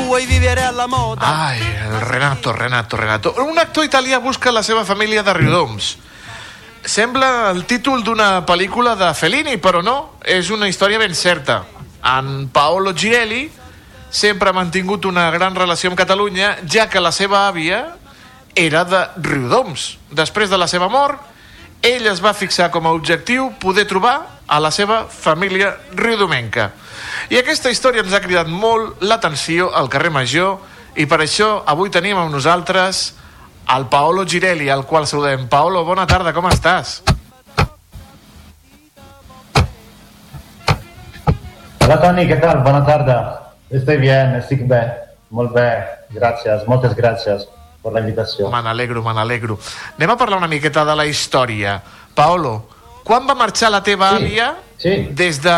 vuoi 0.07 0.25
vivere 0.25 0.63
alla 0.63 0.87
moda 0.87 1.47
Ai, 1.47 1.59
el 1.59 1.99
Renato, 1.99 2.53
Renato, 2.53 2.95
Renato. 2.95 3.33
Un 3.43 3.57
actor 3.59 3.83
italià 3.83 4.19
busca 4.19 4.51
la 4.51 4.63
seva 4.63 4.85
família 4.85 5.21
de 5.21 5.33
Riudoms. 5.35 5.97
Sembla 6.87 7.51
el 7.51 7.65
títol 7.67 8.05
d'una 8.07 8.45
pel·lícula 8.47 8.95
de 8.95 9.09
Fellini, 9.11 9.57
però 9.59 9.81
no, 9.83 10.15
és 10.23 10.47
una 10.55 10.69
història 10.71 11.01
ben 11.01 11.11
certa. 11.11 11.59
En 12.07 12.47
Paolo 12.55 12.93
Girelli 12.95 13.49
sempre 14.09 14.49
ha 14.49 14.55
mantingut 14.55 15.03
una 15.05 15.27
gran 15.35 15.59
relació 15.59 15.91
amb 15.91 15.99
Catalunya, 15.99 16.55
ja 16.63 16.87
que 16.87 17.03
la 17.03 17.11
seva 17.11 17.43
àvia 17.49 17.83
era 18.55 18.85
de 18.87 19.03
Riudoms. 19.19 19.97
Després 20.15 20.47
de 20.49 20.57
la 20.57 20.71
seva 20.71 20.87
mort, 20.87 21.19
ell 21.83 22.07
es 22.07 22.23
va 22.23 22.31
fixar 22.31 22.71
com 22.71 22.87
a 22.87 22.95
objectiu 22.95 23.51
poder 23.59 23.83
trobar 23.91 24.21
a 24.47 24.63
la 24.63 24.71
seva 24.71 25.03
família 25.11 25.75
riudomenca. 25.91 26.71
I 27.29 27.39
aquesta 27.41 27.71
història 27.73 28.03
ens 28.05 28.13
ha 28.15 28.23
cridat 28.23 28.47
molt 28.47 29.01
l'atenció 29.03 29.71
al 29.75 29.89
carrer 29.89 30.13
Major 30.13 30.57
i 30.97 31.05
per 31.05 31.19
això 31.21 31.63
avui 31.65 31.91
tenim 31.93 32.17
amb 32.17 32.33
nosaltres 32.33 33.11
el 33.75 33.85
Paolo 33.91 34.23
Girelli, 34.25 34.69
al 34.69 34.85
qual 34.87 35.05
saludem. 35.07 35.47
Paolo, 35.51 35.83
bona 35.85 36.07
tarda, 36.07 36.31
com 36.33 36.47
estàs? 36.47 37.01
Hola 41.83 41.99
Toni, 42.03 42.25
què 42.27 42.39
tal? 42.39 42.63
Bona 42.63 42.81
tarda. 42.87 43.17
Estoy 43.71 43.99
bien, 43.99 44.33
estic 44.39 44.63
bé. 44.67 44.81
Molt 45.35 45.51
bé, 45.55 45.67
gràcies, 46.15 46.63
moltes 46.67 46.95
gràcies 46.95 47.43
per 47.83 47.91
la 47.95 48.01
invitació. 48.03 48.49
Me 48.51 48.61
n'alegro, 48.63 49.03
me 49.03 49.13
n'alegro. 49.15 49.59
Anem 49.97 50.13
a 50.13 50.17
parlar 50.19 50.39
una 50.39 50.49
miqueta 50.51 50.85
de 50.87 50.95
la 50.95 51.05
història. 51.07 51.77
Paolo, 52.15 52.61
quan 53.07 53.27
va 53.27 53.35
marxar 53.39 53.71
la 53.71 53.83
teva 53.83 54.13
sí, 54.15 54.23
àvia 54.23 54.47
sí. 54.79 54.95
des 55.15 55.41
de 55.43 55.57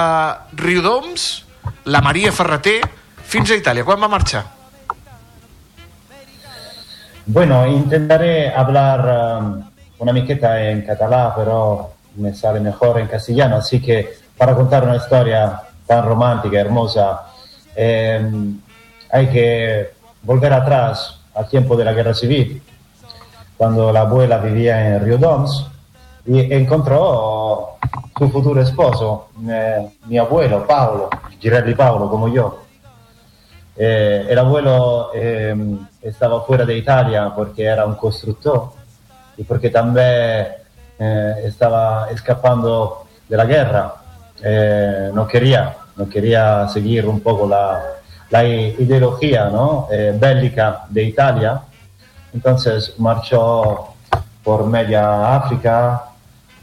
Riudoms, 0.58 1.30
la 1.86 2.02
Maria 2.02 2.32
Ferreter, 2.32 2.82
fins 3.24 3.52
a 3.52 3.58
Itàlia? 3.60 3.86
Quan 3.86 4.02
va 4.02 4.10
marxar? 4.12 4.44
Bueno, 7.26 7.68
intentaré 7.68 8.50
hablar 8.50 9.06
um, 9.06 9.64
una 10.00 10.14
miqueta 10.14 10.70
en 10.70 10.82
català, 10.82 11.34
pero 11.36 11.92
me 12.16 12.34
sale 12.34 12.60
mejor 12.60 13.00
en 13.00 13.08
castellano, 13.08 13.58
así 13.58 13.80
que 13.80 14.18
para 14.38 14.56
contar 14.56 14.84
una 14.84 14.96
historia 14.96 15.62
tan 15.86 16.06
romántica, 16.06 16.60
hermosa, 16.60 17.22
eh, 17.76 18.20
hay 19.12 19.28
que 19.28 19.92
volver 20.24 20.54
atrás 20.54 21.20
al 21.36 21.48
tiempo 21.48 21.76
de 21.76 21.86
la 21.86 21.94
guerra 21.94 22.14
civil, 22.14 22.62
cuando 23.58 23.92
la 23.92 24.02
abuela 24.02 24.38
vivía 24.38 24.96
en 24.96 25.04
Rio 25.04 25.18
Doms 25.18 25.68
y 26.26 26.54
encontró 26.54 27.79
su 28.20 28.30
futuro 28.30 28.62
esposo, 28.62 29.30
eh, 29.48 29.90
mi 30.08 30.18
abuelo 30.18 30.68
Paolo, 30.68 31.10
Girelli 31.40 31.74
Paolo 31.74 32.10
como 32.10 32.28
yo. 32.28 32.60
Eh, 33.78 34.28
el 34.30 34.38
abuelo 34.38 35.12
eh, 35.16 35.56
estaba 36.02 36.42
fuera 36.42 36.66
de 36.66 36.76
Italia 36.78 37.32
porque 37.34 37.64
era 37.64 37.86
un 37.86 37.96
constructor 37.96 38.72
y 39.38 39.44
porque 39.46 39.70
también 39.70 40.48
eh, 41.00 41.34
estaba 41.46 42.10
escapando 42.12 43.06
de 43.28 43.38
la 43.38 43.46
guerra. 43.46 43.94
eh, 44.44 45.12
no 45.14 45.26
quería, 45.28 45.76
no 45.96 46.08
quería 46.10 46.68
seguir 46.68 47.06
un 47.08 47.20
poco 47.22 47.48
la, 47.48 47.82
la 48.30 48.44
ideología 48.46 49.50
¿no? 49.50 49.88
Eh, 49.92 50.14
bélica 50.20 50.86
de 50.90 51.04
Italia. 51.04 51.62
Entonces 52.34 52.96
marchó 53.00 53.94
por 54.44 54.66
media 54.66 55.36
África, 55.38 56.09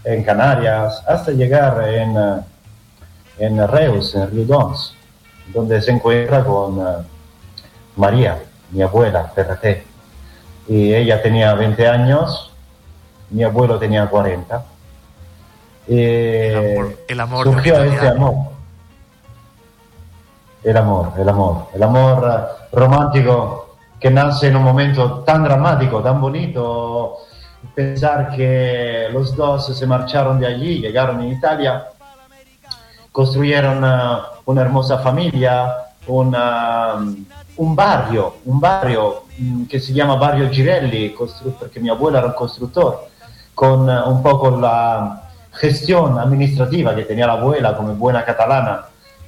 en 0.07 0.23
Canarias, 0.23 1.03
hasta 1.05 1.33
llegar 1.33 1.83
en, 1.89 2.17
eh, 2.17 2.41
en 3.39 3.69
Reus, 3.69 4.15
en 4.15 4.31
Riudons, 4.31 4.95
donde 5.53 5.83
se 5.83 5.91
encuentra 5.91 6.45
con 6.45 6.79
eh, 6.79 7.03
María, 7.97 8.39
mi 8.71 8.83
abuela, 8.83 9.33
Ferreté. 9.35 9.85
Y 10.69 10.95
ella 10.95 11.21
tenía 11.21 11.55
20 11.55 11.89
años, 11.89 12.53
mi 13.31 13.43
abuelo 13.43 13.81
tenía 13.81 14.07
40. 14.07 14.65
Y 15.89 16.01
El 16.01 17.21
amor 17.21 17.45
de 17.45 17.51
un 17.51 17.57
surgió 17.57 17.83
este 17.83 18.09
amor. 18.09 18.35
El 20.63 20.77
amor, 20.77 21.13
el 21.19 21.29
amor, 21.29 21.69
el 21.75 21.83
amor 21.83 22.31
eh, 22.33 22.77
romántico 22.77 23.77
que 23.99 24.11
nace 24.11 24.49
en 24.49 24.57
un 24.57 24.63
momento 24.63 25.25
tan 25.25 25.43
dramático, 25.43 26.01
tan 26.01 26.21
bonito. 26.21 27.17
Pensar 27.75 28.35
que 28.35 29.09
los 29.13 29.37
dos 29.37 29.67
se 29.77 29.87
marcharon 29.87 30.39
de 30.39 30.47
allí, 30.47 30.79
llegaron 30.81 31.21
en 31.23 31.33
Italia, 31.33 31.87
construyeron 33.13 33.85
eh, 33.85 34.19
una 34.47 34.63
hermosa 34.63 34.99
familia, 34.99 35.75
una- 36.07 36.97
un 37.59 37.75
barrio, 37.75 38.35
un 38.45 38.61
barrio 38.61 39.23
mm, 39.39 39.65
que 39.65 39.81
se 39.81 39.93
llama 39.93 40.17
Barrio 40.17 40.49
Girelli, 40.51 41.15
constru- 41.15 41.55
porque 41.59 41.81
mi 41.81 41.89
abuelo 41.89 42.19
era 42.19 42.27
un 42.29 42.35
constructor, 42.35 43.09
con 43.55 43.89
eh, 43.91 44.03
un 44.07 44.23
poco 44.23 44.51
la 44.59 45.23
gestión 45.53 46.19
administrativa 46.19 46.95
que 46.95 47.03
tenía 47.05 47.27
la 47.27 47.33
abuela 47.35 47.75
como 47.77 47.95
buena 47.95 48.25
catalana 48.25 48.85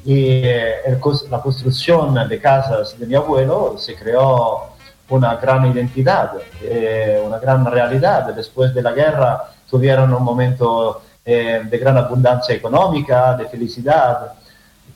eh, 0.07 0.99
cos- 1.01 1.29
la 1.31 1.41
construcción 1.41 2.15
de 2.29 2.41
casas 2.41 2.99
de 2.99 3.07
mi 3.07 3.15
abuelo 3.15 3.77
se 3.79 3.95
creó 3.95 4.69
una 5.11 5.37
gran 5.37 5.67
identidad, 5.67 6.33
eh, 6.63 7.23
una 7.25 7.39
gran 7.39 7.65
realidad. 7.65 8.35
Después 8.35 8.75
de 8.75 8.83
la 8.83 8.93
guerra 8.93 9.45
tuvieron 9.69 10.13
un 10.13 10.23
momento 10.23 11.03
eh, 11.25 11.63
de 11.65 11.79
gran 11.79 11.97
abundancia 11.97 12.55
económica, 12.55 13.35
de 13.37 13.47
felicidad. 13.47 14.33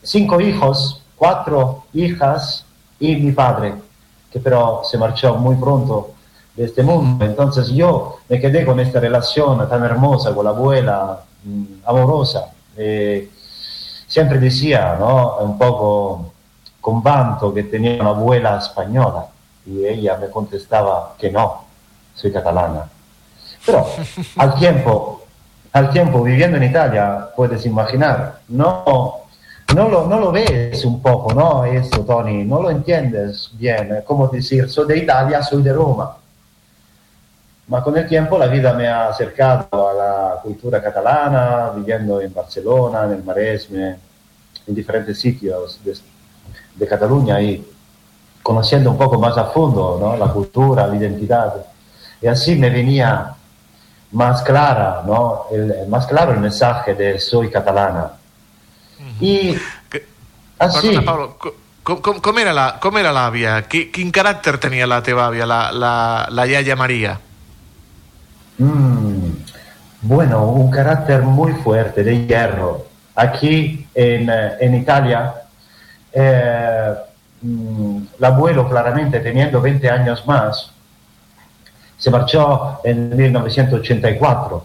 Cinco 0.03 0.41
hijos, 0.41 1.03
cuatro 1.17 1.85
hijas 1.95 2.65
y 2.99 3.17
mi 3.17 3.33
padre, 3.33 3.75
que 4.31 4.41
pero 4.41 4.83
se 4.85 4.99
marchó 4.99 5.35
muy 5.37 5.57
pronto 5.57 6.13
de 6.55 6.65
este 6.65 6.83
mundo. 6.83 7.25
Entonces 7.25 7.69
yo 7.69 8.19
me 8.29 8.41
quedé 8.41 8.67
con 8.67 8.79
esta 8.81 9.01
relación 9.01 9.67
tan 9.69 9.85
hermosa 9.85 10.35
con 10.35 10.45
la 10.45 10.51
abuela, 10.51 11.21
mm, 11.45 11.65
amorosa. 11.87 12.51
Eh, 12.77 13.31
siempre 14.07 14.39
decía, 14.39 14.97
¿no? 14.99 15.39
Un 15.39 15.57
poco 15.59 16.33
con 16.81 17.03
vanto 17.03 17.55
que 17.55 17.65
tenía 17.65 18.01
una 18.01 18.11
abuela 18.11 18.59
española 18.59 19.27
y 19.67 19.87
ella 19.87 20.17
me 20.17 20.29
contestaba 20.29 21.15
que 21.19 21.31
no, 21.31 21.65
soy 22.15 22.33
catalana. 22.33 22.89
Pero 23.65 23.87
al 24.37 24.55
tiempo, 24.57 25.25
al 25.73 25.91
tiempo 25.91 26.23
viviendo 26.23 26.57
en 26.57 26.65
Italia, 26.65 27.29
puedes 27.35 27.65
imaginar, 27.65 28.41
no, 28.49 29.23
no, 29.75 29.89
lo, 29.89 30.07
no 30.07 30.21
lo 30.21 30.33
ves 30.33 30.85
un 30.85 31.01
poco, 31.01 31.33
¿no? 31.33 31.65
Eso, 31.65 32.05
Tony, 32.05 32.45
no 32.45 32.61
lo 32.61 32.71
entiendes 32.71 33.51
bien, 33.55 33.97
es 33.97 34.05
como 34.05 34.29
decir, 34.29 34.69
soy 34.69 34.87
de 34.87 34.99
Italia, 34.99 35.43
soy 35.43 35.63
de 35.63 35.73
Roma. 35.73 36.17
Ma 37.69 37.83
con 37.83 37.97
el 37.97 38.09
tiempo 38.09 38.37
la 38.37 38.49
vida 38.49 38.75
me 38.75 38.89
ha 38.89 39.09
acercado 39.09 39.91
a 39.91 39.95
la 39.95 40.41
cultura 40.43 40.83
catalana, 40.83 41.71
viviendo 41.75 42.21
en 42.21 42.35
Barcelona, 42.35 43.05
en 43.05 43.13
el 43.13 43.23
Maresme, 43.23 43.97
en 44.67 44.75
diferentes 44.75 45.19
sitios 45.19 45.81
de 46.75 46.87
Cataluña 46.87 47.41
y 47.41 47.65
conociendo 48.43 48.91
un 48.91 48.99
poco 48.99 49.19
más 49.19 49.37
a 49.39 49.45
fondo 49.47 49.99
¿no? 50.01 50.17
la 50.17 50.33
cultura, 50.33 50.87
la 50.87 50.97
identidad. 50.97 51.55
Y 52.21 52.27
así 52.27 52.55
me 52.57 52.71
venía 52.71 53.35
más 54.13 54.43
clara, 54.43 55.03
¿no? 55.07 55.45
el, 55.53 55.87
más 55.89 56.07
claro 56.07 56.33
el 56.33 56.41
mensaje 56.41 56.95
de 56.95 57.19
soy 57.19 57.51
catalana. 57.51 58.13
Y 59.21 59.57
así, 60.59 60.89
Perdona, 60.89 61.05
Pablo, 61.05 61.37
co- 61.39 61.55
com, 61.83 61.97
com, 62.01 62.21
com 62.21 62.39
era 62.39 62.53
la- 62.53 62.79
com 62.81 62.97
era 62.99 63.11
l'àvia? 63.13 63.63
Qui, 63.69 63.91
quin 63.91 64.11
caràcter 64.13 64.59
tenia 64.59 64.87
la 64.87 65.01
teva 65.03 65.27
àvia, 65.27 65.47
la, 65.47 65.73
la, 65.73 65.93
la 66.31 66.47
iaia 66.47 66.77
Maria? 66.77 67.19
Mm, 68.59 69.31
bueno, 70.03 70.45
un 70.51 70.71
carácter 70.71 71.23
muy 71.23 71.53
fuerte, 71.53 72.03
de 72.05 72.27
hierro. 72.27 72.87
Aquí 73.15 73.87
en, 73.95 74.29
eh, 74.31 74.57
en 74.61 74.75
Italia, 74.75 75.35
eh, 76.13 76.95
el 77.43 78.25
abuelo 78.25 78.69
claramente 78.69 79.21
teniendo 79.21 79.61
20 79.61 79.91
años 79.91 80.27
más, 80.27 80.71
se 81.99 82.11
marchó 82.11 82.81
en 82.85 83.17
1984. 83.17 84.65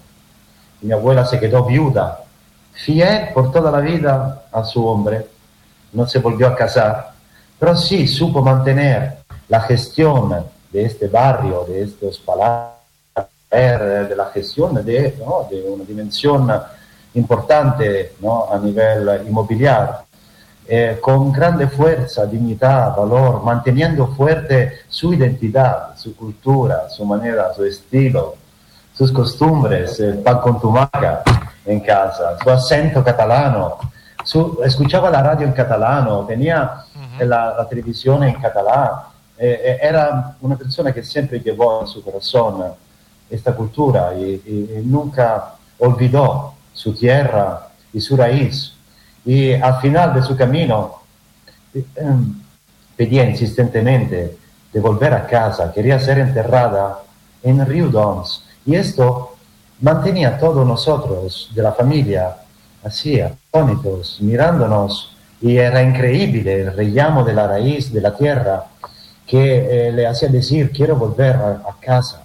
Mi 0.81 0.91
abuela 0.91 1.25
se 1.25 1.39
quedó 1.39 1.65
viuda, 1.65 2.23
fiel 2.73 3.29
por 3.33 3.51
toda 3.51 3.71
la 3.71 3.79
vida 3.79 4.43
a 4.51 4.63
su 4.63 4.85
hombre, 4.85 5.27
no 5.93 6.07
se 6.07 6.19
volvió 6.19 6.47
a 6.47 6.55
casar, 6.55 7.11
pero 7.59 7.75
sí 7.75 8.07
supo 8.07 8.41
mantener 8.41 9.17
la 9.49 9.61
gestión 9.61 10.45
de 10.71 10.85
este 10.85 11.07
barrio, 11.07 11.65
de 11.67 11.83
estos 11.83 12.19
palazos, 12.19 12.77
de 13.49 14.15
la 14.15 14.25
gestión 14.33 14.83
de, 14.85 15.15
una 15.65 15.83
dimensión 15.85 16.51
importante 17.13 18.13
a 18.51 18.57
nivel 18.57 19.27
inmobiliario, 19.27 20.06
eh, 20.67 20.97
con 21.01 21.31
grande 21.31 21.67
fuerza, 21.67 22.25
dignidad, 22.25 22.95
valor, 22.95 23.41
manteniendo 23.43 24.07
fuerte 24.07 24.79
su 24.89 25.13
identidad, 25.13 25.95
su 25.95 26.15
cultura, 26.15 26.89
su 26.89 27.05
manera, 27.05 27.53
su 27.53 27.63
estilo, 27.63 28.35
sus 28.93 29.11
costumbres, 29.11 29.99
el 29.99 30.17
pan 30.19 30.39
con 30.39 30.59
tumaca 30.59 31.21
en 31.65 31.79
casa, 31.81 32.37
su 32.43 32.49
acento 32.49 33.03
catalano, 33.03 33.77
su- 34.23 34.59
escuchaba 34.65 35.09
la 35.09 35.21
radio 35.21 35.45
en 35.47 35.53
catalano, 35.53 36.25
tenía 36.25 36.83
la, 37.19 37.55
la 37.57 37.67
televisión 37.69 38.23
en 38.23 38.33
catalán, 38.35 38.89
eh, 39.37 39.61
eh, 39.63 39.77
era 39.81 40.35
una 40.41 40.55
persona 40.55 40.91
que 40.91 41.03
siempre 41.03 41.39
llevó 41.39 41.81
en 41.81 41.87
su 41.87 42.03
corazón 42.03 42.63
esta 43.29 43.53
cultura 43.55 44.13
y, 44.15 44.23
y- 44.45 44.77
y 44.79 44.81
nunca 44.85 45.53
olvidó 45.79 46.53
su 46.73 46.93
tierra 46.93 47.67
y 47.93 47.99
su 48.01 48.15
raíz. 48.17 48.73
Y 49.27 49.53
al 49.53 49.79
final 49.81 50.13
de 50.15 50.23
su 50.23 50.35
camino 50.35 51.01
eh, 51.73 51.83
em, 51.97 52.41
pedía 52.95 53.29
insistentemente 53.29 54.37
de 54.73 54.79
volver 54.79 55.13
a 55.13 55.27
casa, 55.27 55.71
quería 55.73 55.99
ser 55.99 56.17
enterrada 56.19 56.99
en 57.43 57.63
Riudons. 57.65 58.43
Y 58.65 58.75
esto 58.75 59.35
mantenía 59.81 60.29
a 60.29 60.37
todos 60.37 60.65
nosotros 60.65 61.51
de 61.53 61.61
la 61.61 61.73
familia 61.73 62.37
así, 62.83 63.19
atónitos, 63.19 64.17
mirándonos. 64.21 65.13
Y 65.41 65.57
era 65.57 65.83
increíble 65.83 66.61
el 66.61 66.75
rellamo 66.75 67.23
de 67.23 67.33
la 67.33 67.47
raíz 67.47 67.93
de 67.93 68.01
la 68.01 68.15
tierra 68.15 68.65
que 69.27 69.89
eh, 69.89 69.91
le 69.91 70.07
hacía 70.07 70.29
decir, 70.29 70.71
quiero 70.71 70.95
volver 70.95 71.35
a, 71.35 71.75
casa. 71.81 72.23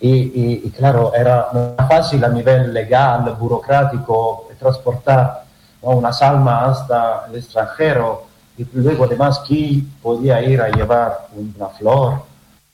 Y, 0.00 0.62
y- 0.64 0.70
claro, 0.70 1.12
era 1.14 1.48
fácil 1.88 2.24
a 2.24 2.28
nivel 2.28 2.72
legal, 2.72 3.36
burocrático, 3.38 4.48
transportar. 4.58 5.43
Unas 5.92 6.20
almas 6.22 6.78
hasta 6.80 7.26
el 7.28 7.36
extranjero 7.36 8.24
y 8.56 8.64
luego 8.74 9.04
además 9.04 9.40
quién 9.46 9.92
podía 10.02 10.40
ir 10.42 10.60
a 10.60 10.68
llevar 10.68 11.28
una 11.34 11.68
flor 11.68 12.22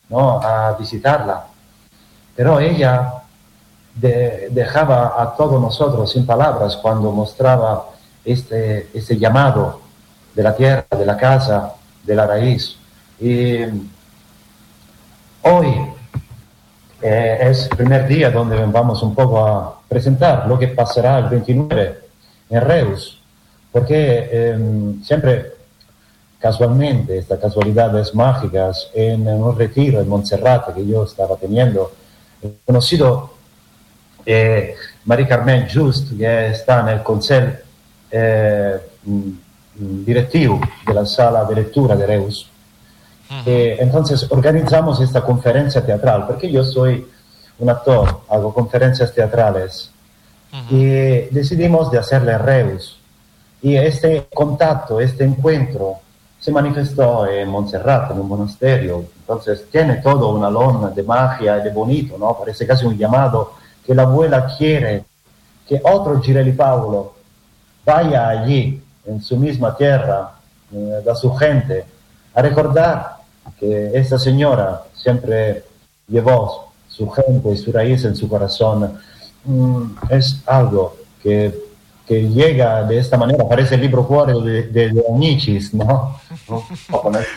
¿no? 0.08 0.40
a 0.40 0.72
visitarla. 0.78 1.44
Pero 2.36 2.60
ella 2.60 3.14
de- 3.94 4.48
dejaba 4.50 5.14
a 5.20 5.34
todos 5.36 5.60
nosotros 5.60 6.10
sin 6.12 6.26
palabras 6.26 6.76
cuando 6.76 7.10
mostraba 7.10 7.86
este, 8.24 8.90
este 8.94 9.18
llamado 9.18 9.80
de 10.34 10.42
la 10.42 10.54
tierra, 10.54 10.84
de 10.96 11.06
la 11.06 11.16
casa, 11.16 11.72
de 12.04 12.14
la 12.14 12.26
raíz. 12.26 12.76
Hoy 15.42 15.74
eh, 17.02 17.38
es 17.42 17.68
el 17.70 17.76
primer 17.76 18.06
día 18.06 18.30
donde 18.30 18.62
vamos 18.66 19.02
un 19.02 19.14
poco 19.14 19.46
a 19.46 19.80
presentar 19.88 20.46
lo 20.46 20.58
que 20.58 20.68
pasará 20.68 21.18
el 21.18 21.28
29 21.28 22.09
en 22.50 22.60
Reus, 22.60 23.20
porque 23.72 24.28
eh, 24.30 24.58
siempre 25.02 25.52
casualmente, 26.40 27.18
estas 27.18 27.38
casualidades 27.38 28.14
mágicas, 28.14 28.90
en 28.94 29.28
un 29.28 29.56
retiro 29.56 30.00
en 30.00 30.08
Montserrat 30.08 30.74
que 30.74 30.86
yo 30.86 31.04
estaba 31.04 31.36
teniendo, 31.36 31.92
he 32.42 32.50
conocido 32.64 33.34
eh, 34.24 34.74
Marie 35.04 35.28
Carmen 35.28 35.68
Just, 35.72 36.16
que 36.16 36.48
está 36.48 36.80
en 36.80 36.88
el 36.88 37.02
consejo 37.02 37.52
eh, 38.10 38.78
mm, 39.04 40.04
directivo 40.04 40.60
de 40.86 40.94
la 40.94 41.06
sala 41.06 41.44
de 41.44 41.54
lectura 41.54 41.94
de 41.94 42.06
Reus. 42.06 42.50
Eh, 43.46 43.76
entonces 43.78 44.26
organizamos 44.30 45.00
esta 45.00 45.22
conferencia 45.22 45.84
teatral, 45.84 46.26
porque 46.26 46.50
yo 46.50 46.64
soy 46.64 47.06
un 47.60 47.70
actor, 47.70 48.22
hago 48.28 48.52
conferencias 48.52 49.14
teatrales, 49.14 49.90
y 50.68 50.84
decidimos 51.30 51.90
de 51.90 51.98
hacerle 51.98 52.36
Reus. 52.38 52.98
Y 53.62 53.76
este 53.76 54.26
contacto, 54.32 55.00
este 55.00 55.24
encuentro, 55.24 55.98
se 56.38 56.50
manifestó 56.50 57.26
en 57.26 57.48
Montserrat, 57.48 58.10
en 58.10 58.20
un 58.20 58.28
monasterio. 58.28 59.04
Entonces 59.20 59.66
tiene 59.70 59.96
todo 59.96 60.30
un 60.30 60.42
alón 60.42 60.94
de 60.94 61.02
magia 61.02 61.58
y 61.58 61.62
de 61.62 61.70
bonito, 61.70 62.16
¿no? 62.16 62.36
Parece 62.38 62.66
casi 62.66 62.86
un 62.86 62.96
llamado 62.96 63.52
que 63.84 63.94
la 63.94 64.02
abuela 64.02 64.46
quiere 64.56 65.04
que 65.68 65.80
otro 65.84 66.20
Girelli 66.20 66.52
Paulo 66.52 67.14
vaya 67.84 68.28
allí, 68.28 68.82
en 69.06 69.22
su 69.22 69.36
misma 69.36 69.76
tierra, 69.76 70.32
eh, 70.72 71.02
da 71.04 71.14
su 71.14 71.32
gente, 71.34 71.84
a 72.34 72.42
recordar 72.42 73.16
que 73.58 73.90
esta 73.94 74.18
señora 74.18 74.82
siempre 74.94 75.64
llevó 76.08 76.72
su 76.88 77.08
gente 77.10 77.50
y 77.50 77.56
su 77.56 77.72
raíz 77.72 78.04
en 78.04 78.16
su 78.16 78.28
corazón. 78.28 78.98
Mm, 79.44 79.96
es 80.10 80.42
algo 80.46 80.96
que, 81.22 81.54
que 82.06 82.28
llega 82.28 82.82
de 82.82 82.98
esta 82.98 83.16
manera, 83.16 83.48
parece 83.48 83.76
el 83.76 83.82
libro 83.82 84.06
cuore 84.06 84.34
de, 84.34 84.62
de, 84.64 84.90
de 84.90 85.04
Anichis, 85.14 85.72
¿no? 85.72 86.20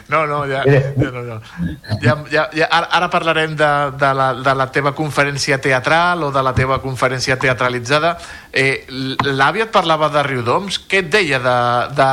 No, 0.10 0.28
no, 0.28 0.46
ja, 0.48 0.64
ja, 0.64 0.82
no, 0.98 1.12
no. 1.12 1.42
ja, 2.02 2.24
ja, 2.32 2.50
ja 2.52 2.68
ara, 2.72 2.88
ara 2.92 3.10
parlarem 3.10 3.56
de, 3.56 3.72
de, 4.00 4.14
la, 4.14 4.34
de 4.34 4.56
la 4.56 4.68
teva 4.72 4.94
conferència 4.98 5.60
teatral 5.62 6.24
o 6.24 6.32
de 6.34 6.44
la 6.44 6.54
teva 6.58 6.80
conferència 6.82 7.38
teatralitzada. 7.40 8.18
Eh, 8.52 8.86
L'àvia 9.24 9.70
et 9.70 9.74
parlava 9.74 10.10
de 10.10 10.24
Riudoms. 10.26 10.82
Què 10.90 11.04
et 11.06 11.12
deia 11.14 11.40
de, 11.40 11.58
de, 11.96 12.12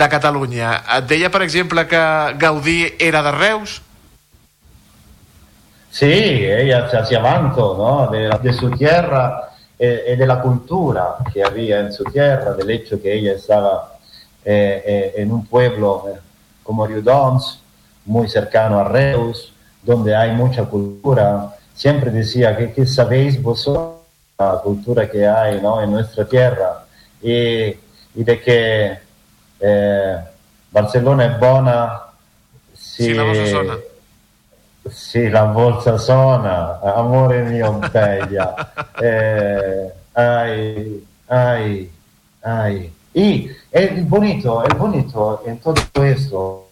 de 0.00 0.08
Catalunya? 0.16 0.72
Et 0.98 1.10
deia, 1.12 1.30
per 1.30 1.44
exemple, 1.46 1.86
que 1.90 2.04
Gaudí 2.40 2.80
era 2.98 3.22
de 3.22 3.36
Reus? 3.36 3.82
Sí, 5.98 6.12
ella 6.12 6.90
se 6.90 6.98
hacía 6.98 7.20
vanto 7.20 7.74
¿no? 7.74 8.10
de, 8.12 8.28
de, 8.42 8.52
su 8.52 8.70
tierra 8.72 9.48
eh, 9.78 10.12
y 10.12 10.16
de 10.16 10.26
la 10.26 10.42
cultura 10.42 11.16
que 11.32 11.42
había 11.42 11.80
en 11.80 11.90
su 11.90 12.04
tierra, 12.04 12.52
del 12.52 12.70
hecho 12.70 13.00
que 13.00 13.14
ella 13.14 13.32
estaba 13.32 13.96
eh, 14.44 14.82
eh, 14.84 15.14
en 15.16 15.32
un 15.32 15.46
pueblo 15.46 16.04
como 16.62 16.86
Riudoms, 16.86 17.60
muy 18.04 18.28
cercano 18.28 18.78
a 18.78 18.84
Reus, 18.84 19.54
donde 19.82 20.14
hay 20.14 20.32
mucha 20.32 20.64
cultura. 20.64 21.56
Siempre 21.72 22.10
decía 22.10 22.54
que, 22.54 22.74
que 22.74 22.84
sabéis 22.84 23.40
vosotros 23.40 24.02
la 24.38 24.60
cultura 24.62 25.10
que 25.10 25.26
hay 25.26 25.62
¿no? 25.62 25.80
en 25.80 25.92
nuestra 25.92 26.26
tierra 26.26 26.84
y, 27.22 27.68
y 28.14 28.22
de 28.22 28.38
que 28.42 28.98
Barcelona 30.70 31.24
es 31.24 31.40
buena 31.40 32.02
si, 32.74 33.04
Sí, 33.04 33.14
la. 33.14 33.78
Sì, 34.88 35.28
la 35.28 35.44
bolsa 35.44 35.98
suona, 35.98 36.80
amore 36.80 37.42
mio 37.42 37.78
bella. 37.90 38.54
Eh, 38.98 39.92
ay, 40.12 41.06
ay, 41.26 41.92
ay. 42.40 42.94
Y 43.12 43.50
el 43.70 44.04
bonito, 44.04 44.64
el 44.64 44.74
bonito 44.74 45.42
en 45.44 45.58
todo 45.58 45.74
esto, 46.02 46.68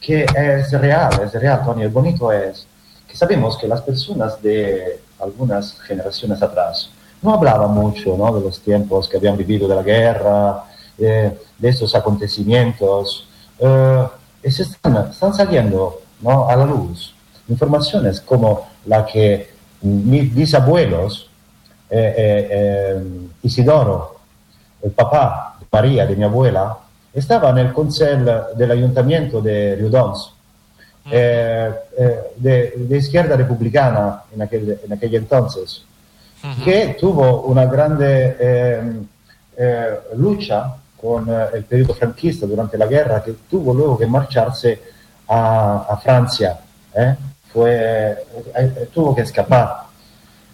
que 0.00 0.24
es 0.24 0.72
real, 0.72 1.20
es 1.22 1.34
real, 1.34 1.62
Tony, 1.64 1.82
el 1.82 1.90
bonito 1.90 2.32
es 2.32 2.66
que 3.06 3.14
sabemos 3.14 3.58
que 3.58 3.68
las 3.68 3.82
personas 3.82 4.40
de 4.40 5.00
algunas 5.20 5.78
generaciones 5.80 6.40
atrás 6.42 6.90
no 7.20 7.34
hablaban 7.34 7.72
mucho 7.72 8.16
¿no? 8.16 8.32
de 8.34 8.40
los 8.40 8.60
tiempos 8.60 9.06
que 9.06 9.18
habían 9.18 9.36
vivido 9.36 9.68
de 9.68 9.74
la 9.74 9.82
guerra, 9.82 10.64
eh, 10.96 11.38
de 11.58 11.68
estos 11.68 11.94
acontecimientos, 11.94 13.28
eh, 13.58 14.06
y 14.42 14.50
se 14.50 14.62
están, 14.62 15.08
están 15.10 15.34
saliendo 15.34 16.00
¿no? 16.20 16.48
a 16.48 16.56
la 16.56 16.64
luz. 16.64 17.14
Informaciones 17.48 18.20
como 18.20 18.68
la 18.86 19.04
que 19.06 19.58
mis 19.82 20.34
bisabuelos, 20.34 21.30
eh, 21.90 22.14
eh, 22.16 22.48
eh, 22.50 23.02
Isidoro, 23.42 24.16
el 24.82 24.90
papá 24.90 25.56
de 25.60 25.66
María, 25.70 26.06
de 26.06 26.16
mi 26.16 26.24
abuela, 26.24 26.76
estaba 27.12 27.50
en 27.50 27.58
el 27.58 27.72
consejo 27.72 28.54
del 28.56 28.70
ayuntamiento 28.70 29.40
de 29.40 29.76
Riudoms, 29.76 30.32
de, 31.04 31.72
de, 32.36 32.96
izquierda 32.96 33.34
republicana 33.34 34.24
en 34.34 34.42
aquel, 34.42 34.78
en 34.84 34.92
aquel 34.92 35.14
entonces, 35.14 35.82
que 36.62 36.96
tuvo 37.00 37.42
una 37.42 37.64
grande 37.64 39.06
lucha 40.16 40.74
con 41.00 41.28
el 41.30 41.64
periodo 41.64 41.94
franquista 41.94 42.46
durante 42.46 42.76
la 42.76 42.86
guerra, 42.86 43.22
que 43.22 43.34
tuvo 43.50 43.72
luego 43.72 43.96
que 43.96 44.06
marcharse 44.06 44.80
a, 45.28 45.86
a 45.90 45.96
Francia. 45.98 46.58
¿eh? 46.94 47.16
Fue, 47.52 48.24
eh, 48.56 48.88
tuvo 48.92 49.14
que 49.14 49.22
escapar. 49.22 49.84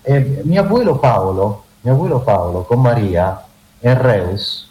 Eh, 0.04 0.42
mi 0.44 0.58
abuelo 0.58 1.00
Paolo, 1.00 1.64
mi 1.82 1.90
abuelo 1.90 2.22
Paolo 2.22 2.64
con 2.64 2.80
María 2.80 3.38
en 3.80 3.98
Reus, 3.98 4.70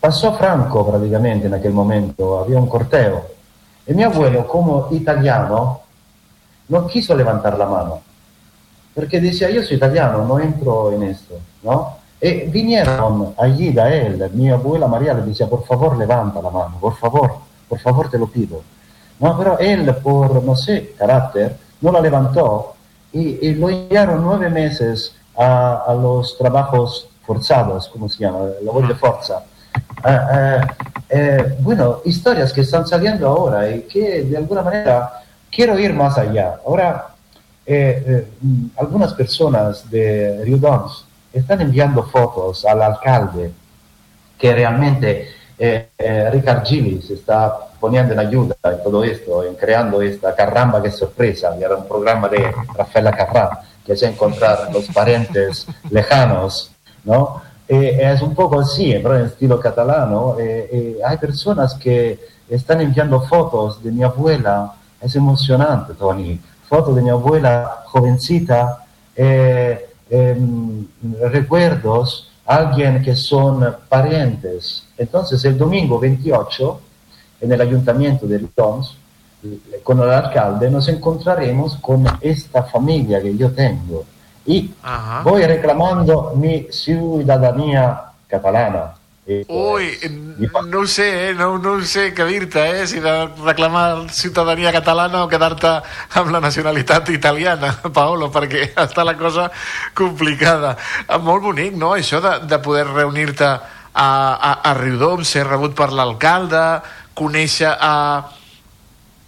pasó 0.00 0.34
Franco 0.34 0.86
prácticamente 0.86 1.46
en 1.46 1.54
aquel 1.54 1.72
momento, 1.72 2.40
había 2.40 2.58
un 2.58 2.68
corteo. 2.68 3.26
Y 3.86 3.94
mi 3.94 4.02
abuelo, 4.02 4.46
como 4.46 4.88
italiano, 4.90 5.80
no 6.68 6.86
quiso 6.86 7.14
levantar 7.14 7.58
la 7.58 7.66
mano, 7.66 8.00
porque 8.94 9.20
decía, 9.20 9.50
yo 9.50 9.62
soy 9.62 9.76
italiano, 9.76 10.24
no 10.24 10.38
entro 10.38 10.92
en 10.92 11.02
esto, 11.04 11.34
¿no? 11.62 11.96
Y 12.20 12.42
vinieron 12.42 13.34
allí 13.36 13.72
da 13.72 13.92
él, 13.92 14.30
mi 14.34 14.48
abuela 14.50 14.86
María 14.86 15.12
le 15.14 15.22
decía, 15.22 15.48
por 15.48 15.64
favor 15.64 15.96
levanta 15.96 16.40
la 16.40 16.50
mano, 16.50 16.76
por 16.80 16.94
favor, 16.96 17.34
por 17.68 17.80
favor 17.80 18.08
te 18.08 18.18
lo 18.18 18.28
pido. 18.28 18.62
No, 19.22 19.38
pero 19.38 19.56
él, 19.60 19.94
por, 20.02 20.42
no 20.42 20.56
sé, 20.56 20.94
carácter, 20.98 21.56
no 21.80 21.92
la 21.92 22.00
levantó 22.00 22.74
y, 23.12 23.46
y 23.46 23.54
lo 23.54 23.70
enviaron 23.70 24.20
nueve 24.20 24.50
meses 24.50 25.14
a, 25.36 25.84
a, 25.86 25.94
los 25.94 26.36
trabajos 26.36 27.08
forzados, 27.24 27.88
¿cómo 27.88 28.08
se 28.08 28.18
llama? 28.18 28.40
Labor 28.64 28.88
de 28.88 28.96
fuerza. 28.96 29.44
Uh, 30.04 31.16
uh, 31.16 31.62
bueno, 31.62 32.00
historias 32.04 32.52
que 32.52 32.62
están 32.62 32.84
saliendo 32.84 33.28
ahora 33.28 33.70
y 33.70 33.82
que 33.82 34.24
de 34.24 34.36
alguna 34.36 34.62
manera 34.62 35.22
quiero 35.52 35.78
ir 35.78 35.94
más 35.94 36.18
allá. 36.18 36.56
Ahora, 36.66 37.06
eh, 37.64 38.26
algunas 38.76 39.14
personas 39.14 39.88
de 39.88 40.42
Rio 40.44 40.56
Dons 40.56 41.06
están 41.32 41.60
enviando 41.60 42.02
fotos 42.02 42.64
al 42.64 42.82
alcalde 42.82 43.52
que 44.36 44.52
realmente 44.52 45.28
eh, 45.98 46.30
Ricard 46.30 46.64
Gillis 46.64 47.10
está 47.10 47.56
poniendo 47.78 48.12
en 48.12 48.18
ayuda 48.18 48.56
en 48.64 48.82
todo 48.82 49.04
esto, 49.04 49.44
en 49.44 49.54
creando 49.54 50.02
esta 50.02 50.34
carramba 50.34 50.82
que 50.82 50.90
sorpresa, 50.90 51.54
y 51.58 51.62
era 51.62 51.76
un 51.76 51.86
programa 51.86 52.28
de 52.28 52.52
Rafaela 52.74 53.12
Carrá, 53.12 53.60
que 53.84 53.92
es 53.92 54.02
encontrar 54.02 54.70
los 54.72 54.86
parientes 54.88 55.66
lejanos, 55.90 56.72
¿no? 57.04 57.42
Eh, 57.68 57.98
es 58.12 58.20
un 58.20 58.34
poco 58.34 58.60
así, 58.60 58.92
pero 59.02 59.18
en 59.18 59.26
estilo 59.26 59.58
catalano. 59.58 60.36
Eh, 60.38 60.68
eh, 60.72 60.98
hay 61.04 61.16
personas 61.16 61.74
que 61.74 62.20
están 62.48 62.80
enviando 62.80 63.20
fotos 63.22 63.82
de 63.82 63.90
mi 63.90 64.02
abuela, 64.02 64.74
es 65.00 65.16
emocionante, 65.16 65.94
Tony, 65.94 66.40
fotos 66.68 66.94
de 66.96 67.02
mi 67.02 67.10
abuela 67.10 67.84
jovencita, 67.86 68.84
em, 69.16 70.86
recuerdos, 71.20 72.30
alguien 72.44 73.02
que 73.02 73.16
son 73.16 73.76
parientes. 73.88 74.81
Entonces, 74.96 75.44
el 75.44 75.56
domingo 75.56 75.98
28, 75.98 76.80
en 77.40 77.52
el 77.52 77.60
ayuntamiento 77.60 78.26
de 78.26 78.38
Tons, 78.40 78.96
con 79.82 80.00
el 80.00 80.10
alcalde, 80.10 80.70
nos 80.70 80.88
encontraremos 80.88 81.76
con 81.76 82.06
esta 82.20 82.62
familia 82.64 83.20
que 83.20 83.36
yo 83.36 83.50
tengo. 83.52 84.04
Y 84.46 84.70
Ajá. 84.82 85.22
voy 85.22 85.44
reclamando 85.44 86.32
mi 86.36 86.66
ciudadanía 86.70 88.00
catalana. 88.28 88.94
Ui, 89.46 89.96
no 90.66 90.84
sé, 90.84 91.30
eh? 91.30 91.34
no, 91.34 91.56
no 91.56 91.76
sé 91.86 92.08
què 92.10 92.24
dir-te, 92.26 92.62
eh? 92.82 92.86
si 92.90 92.98
de 92.98 93.12
reclamar 93.46 94.10
ciutadania 94.10 94.72
catalana 94.74 95.20
o 95.22 95.28
quedar-te 95.30 95.70
amb 96.18 96.32
la 96.34 96.40
nacionalitat 96.42 97.12
italiana, 97.14 97.70
Paolo, 97.94 98.32
perquè 98.34 98.72
està 98.82 99.04
la 99.06 99.14
cosa 99.14 99.46
complicada. 99.94 100.74
Eh, 101.06 101.20
Molt 101.22 101.46
bonic, 101.46 101.78
no?, 101.78 101.92
això 101.94 102.18
de, 102.24 102.34
de 102.50 102.58
poder 102.66 102.88
reunir-te 102.90 103.52
a, 103.94 104.08
a, 104.34 104.52
a 104.70 104.74
Riudoms, 104.78 105.28
ser 105.28 105.46
rebut 105.46 105.74
per 105.76 105.90
l'alcalde, 105.92 106.62
conèixer 107.18 107.72
a 107.72 107.94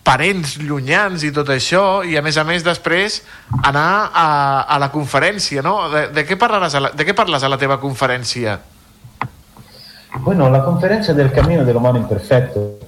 parents 0.05 0.59
llunyans 0.61 1.25
i 1.25 1.33
tot 1.33 1.49
això, 1.53 2.05
i 2.05 2.19
a 2.21 2.23
més 2.23 2.37
a 2.37 2.45
més 2.45 2.65
després 2.65 3.23
anar 3.65 4.11
a, 4.13 4.29
a 4.69 4.79
la 4.81 4.91
conferència, 4.93 5.65
no? 5.65 5.89
De, 5.93 6.07
de, 6.13 6.25
què 6.29 6.37
parlaràs 6.41 6.77
la, 6.77 6.93
de 6.93 7.07
què 7.09 7.17
parles 7.17 7.45
a 7.45 7.51
la 7.53 7.61
teva 7.61 7.81
conferència? 7.81 8.59
Bueno, 10.21 10.51
la 10.51 10.63
conferencia 10.65 11.15
del 11.15 11.33
Camino 11.33 11.65
del 11.65 11.77
Humano 11.77 11.99
Imperfecto 11.99 12.79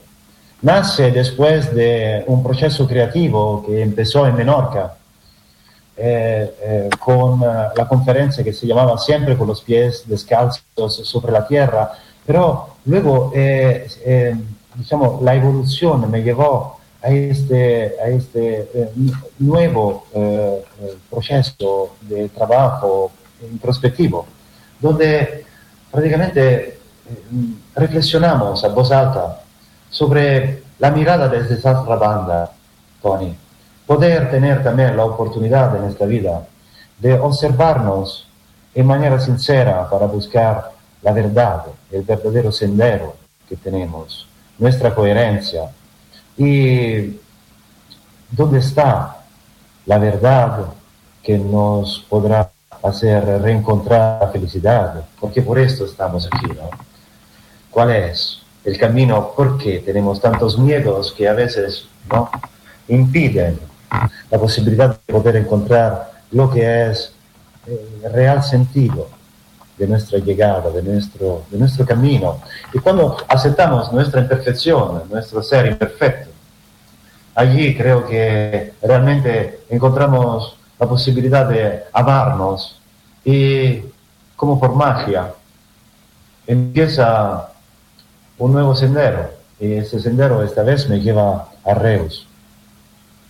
nace 0.63 1.11
después 1.11 1.75
de 1.75 2.23
un 2.29 2.43
proceso 2.43 2.87
creativo 2.87 3.65
que 3.67 3.83
empezó 3.83 4.27
en 4.27 4.37
Menorca 4.37 4.93
eh, 5.99 6.55
eh, 6.61 6.91
con 7.03 7.41
la 7.41 7.89
conferencia 7.89 8.45
que 8.45 8.53
se 8.53 8.67
llamaba 8.67 8.99
Siempre 8.99 9.35
con 9.35 9.47
los 9.47 9.63
pies 9.63 10.05
descalzos 10.07 10.63
sobre 11.05 11.33
la 11.33 11.47
tierra, 11.47 11.91
pero 12.27 12.77
luego, 12.85 13.33
eh, 13.35 13.89
digamos, 14.75 15.23
la 15.23 15.35
evolución 15.35 16.11
me 16.11 16.23
llevó 16.23 16.79
a 17.03 17.09
este, 17.09 17.95
a 17.99 18.09
este 18.09 18.69
nuevo 19.39 20.05
proceso 21.09 21.97
de 22.03 22.29
trabajo 22.29 23.13
introspectivo, 23.51 24.27
donde 24.79 25.47
prácticamente 25.91 26.79
reflexionamos 27.75 28.63
a 28.65 28.69
voz 28.69 28.93
alta 28.93 29.41
sobre 29.89 30.63
la 30.79 30.91
mirada 30.91 31.29
desde 31.29 31.55
esa 31.55 31.73
banda, 31.73 32.53
Tony. 33.01 33.46
Poder 33.87 34.31
tener 34.31 34.63
también 34.63 34.97
la 34.97 35.05
oportunidad 35.05 35.77
en 35.77 35.85
esta 35.85 36.07
vida 36.07 36.47
de 36.99 37.15
observarnos 37.15 38.27
en 38.75 38.87
manera 38.87 39.21
sincera 39.21 39.89
para 39.89 40.07
buscar 40.07 40.73
la 41.03 41.13
verdad, 41.13 41.67
el 41.93 42.03
verdadero 42.03 42.51
sendero 42.51 43.15
que 43.49 43.57
tenemos, 43.57 44.27
nuestra 44.59 44.95
coherencia. 44.95 45.71
Y 46.37 47.21
dónde 48.31 48.59
está 48.59 49.19
la 49.87 49.99
verdad 49.99 50.67
que 51.23 51.39
nos 51.39 52.05
podrá 52.09 52.51
hacer 52.83 53.25
reencontrar 53.41 54.21
la 54.21 54.29
felicidad, 54.29 55.05
porque 55.21 55.43
por 55.43 55.59
esto 55.59 55.85
estamos 55.85 56.27
aquí, 56.27 56.47
¿no? 56.49 56.71
¿Cuál 57.71 57.91
es 57.93 58.43
el 58.65 58.79
camino? 58.79 59.33
¿Por 59.37 59.59
qué 59.59 59.79
tenemos 59.79 60.21
tantos 60.21 60.59
miedos 60.59 61.13
que 61.13 61.29
a 61.29 61.35
veces 61.35 61.87
¿no? 62.11 62.31
impiden 62.89 63.59
la 64.31 64.39
posibilidad 64.39 64.99
de 65.07 65.13
poder 65.13 65.37
encontrar 65.37 66.11
lo 66.33 66.51
que 66.51 66.91
es 66.91 67.13
el 67.67 68.13
real 68.13 68.43
sentido 68.43 69.09
de 69.79 69.87
nuestra 69.87 70.19
llegada, 70.19 70.71
de 70.71 70.83
nuestro, 70.83 71.45
de 71.51 71.59
nuestro 71.59 71.85
camino. 71.85 72.41
Y 72.73 72.79
cuando 72.79 73.17
aceptamos 73.29 73.93
nuestra 73.93 74.21
imperfección, 74.21 75.03
nuestro 75.11 75.43
ser 75.43 75.67
imperfecto, 75.67 76.31
allí 77.35 77.77
creo 77.77 78.07
que 78.07 78.73
realmente 78.83 79.61
encontramos 79.69 80.57
la 80.79 80.87
posibilidad 80.87 81.47
de 81.49 81.85
amarnos 81.93 82.81
y 83.25 83.81
como 84.37 84.59
por 84.61 84.75
magia 84.75 85.33
empieza 86.47 87.49
un 88.39 88.53
nuevo 88.53 88.75
sendero 88.75 89.31
y 89.59 89.75
ese 89.75 90.01
sendero 90.01 90.43
esta 90.43 90.63
vez 90.63 90.89
me 90.89 91.01
lleva 91.01 91.49
a 91.65 91.75
Reus. 91.75 92.27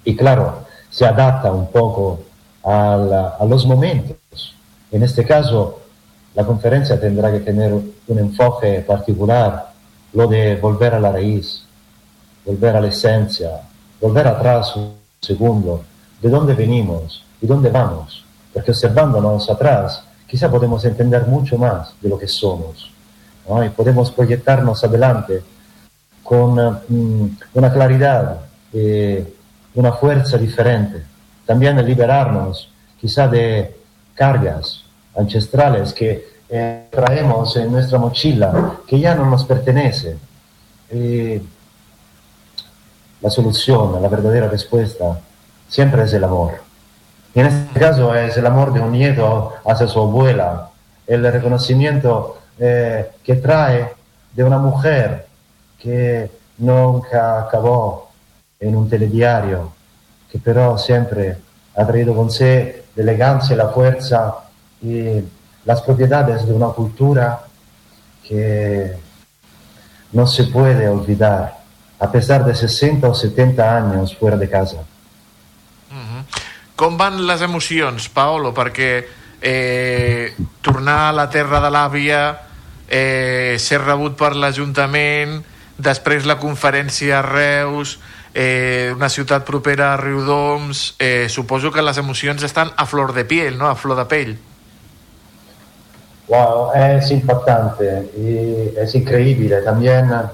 Y 0.07 0.17
claro, 0.17 0.65
se 0.89 1.05
adapta 1.05 1.53
un 1.53 1.67
poco 1.71 2.21
a, 2.65 2.97
la- 2.97 3.29
a 3.39 3.45
los 3.45 3.67
momentos. 3.67 4.55
En 4.91 5.03
este 5.03 5.25
caso, 5.25 5.81
la 6.35 6.45
conferencia 6.45 6.99
tendrá 6.99 7.31
que 7.33 7.41
tener 7.41 7.73
un 7.75 8.19
enfoque 8.19 8.81
particular, 8.87 9.73
lo 10.13 10.27
de 10.29 10.57
volver 10.57 10.95
a 10.95 11.01
la 11.01 11.13
raíz, 11.13 11.65
volver 12.45 12.77
a 12.77 12.81
la 12.81 12.89
esencia, 12.89 13.51
volver 14.01 14.27
atrás 14.29 14.75
un 14.77 14.95
segundo, 15.21 15.83
de 16.23 16.29
dónde 16.31 16.55
venimos 16.55 17.25
y 17.43 17.47
dónde 17.47 17.69
vamos, 17.69 18.25
porque 18.55 18.71
observándonos 18.71 19.51
atrás, 19.51 20.05
quizá 20.27 20.49
podemos 20.51 20.85
entender 20.85 21.27
mucho 21.27 21.59
más 21.59 21.95
de 22.01 22.09
lo 22.09 22.19
que 22.19 22.29
somos, 22.29 22.91
¿no? 23.49 23.65
y 23.65 23.71
podemos 23.71 24.11
proyectarnos 24.13 24.83
adelante 24.85 25.43
con 26.23 26.55
mm, 26.89 27.37
una 27.55 27.73
claridad, 27.73 28.41
eh, 28.73 29.35
una 29.77 29.93
fuerza 29.93 30.37
diferente, 30.37 31.03
también 31.47 31.77
liberarnos 31.85 32.69
quizá 33.01 33.29
de 33.29 33.77
cargas 34.15 34.85
ancestrales 35.17 35.93
que 35.93 36.37
eh, 36.49 36.87
traemos 36.91 37.57
en 37.57 37.71
nuestra 37.71 37.99
mochila, 37.99 38.79
que 38.87 38.99
ya 38.99 39.15
no 39.15 39.27
nos 39.27 39.45
pertenece. 39.45 40.17
La 43.21 43.31
solución, 43.31 44.01
la 44.01 44.09
verdadera 44.09 44.49
respuesta, 44.49 45.21
siempre 45.69 46.05
es 46.05 46.13
el 46.13 46.25
amor. 46.25 46.63
Y 47.35 47.41
en 47.41 47.47
este 47.47 47.79
caso 47.79 48.15
es 48.15 48.37
el 48.37 48.47
amor 48.47 48.73
de 48.73 48.81
un 48.81 48.93
nieto 48.93 49.55
hacia 49.67 49.87
su 49.87 50.01
abuela, 50.01 50.71
el 51.07 51.31
reconocimiento 51.31 52.39
eh, 52.59 53.11
que 53.23 53.37
trae 53.37 53.93
de 54.33 54.45
una 54.45 54.59
mujer 54.59 55.27
que 55.79 56.31
nunca 56.59 57.41
acabó 57.41 58.06
en 58.61 58.77
un 58.77 58.89
telediario, 58.89 59.73
que 60.31 60.39
pero 60.39 60.79
siempre 60.79 61.37
ha 61.77 61.87
traído 61.87 62.15
con 62.15 62.31
sé 62.31 62.85
la 62.95 63.03
elegancia, 63.03 63.57
la 63.57 63.69
fuerza 63.69 64.35
y 64.83 65.21
las 65.65 65.83
propiedades 65.83 66.47
de 66.47 66.53
una 66.53 66.69
cultura 66.69 67.41
que 68.27 68.93
no 70.13 70.27
se 70.27 70.45
puede 70.45 70.89
olvidar, 70.89 71.59
a 71.99 72.11
pesar 72.11 72.45
de 72.45 72.55
60 72.55 73.09
o 73.09 73.15
70 73.15 73.77
años 73.77 74.17
fuera 74.17 74.37
de 74.37 74.49
casa. 74.49 74.79
Com 76.77 76.99
van 77.01 77.23
les 77.25 77.41
emocions, 77.41 78.11
Paolo? 78.13 78.53
Perquè 78.53 78.91
eh, 79.41 80.35
tornar 80.61 81.09
a 81.09 81.15
la 81.17 81.25
terra 81.33 81.61
de 81.65 81.71
l'àvia, 81.73 82.21
eh, 82.85 83.57
ser 83.59 83.81
rebut 83.81 84.13
per 84.21 84.35
l'Ajuntament, 84.37 85.39
després 85.81 86.29
la 86.29 86.37
conferència 86.37 87.23
a 87.23 87.25
Reus, 87.25 87.97
eh, 88.39 88.93
una 88.95 89.09
ciutat 89.09 89.47
propera 89.49 89.95
a 89.95 89.97
Riudoms, 89.97 90.95
eh, 90.99 91.27
suposo 91.31 91.73
que 91.73 91.81
les 91.81 91.97
emocions 91.97 92.43
estan 92.45 92.69
a 92.77 92.85
flor 92.85 93.15
de 93.15 93.25
piel, 93.25 93.57
no? 93.57 93.67
a 93.67 93.75
flor 93.75 93.97
de 93.97 94.05
pell. 94.05 94.37
Wow, 96.29 96.73
es 96.75 97.11
impactante 97.13 98.11
y 98.15 98.77
es 98.77 98.95
increíble. 98.95 99.63
También 99.63 100.13
eh, 100.13 100.29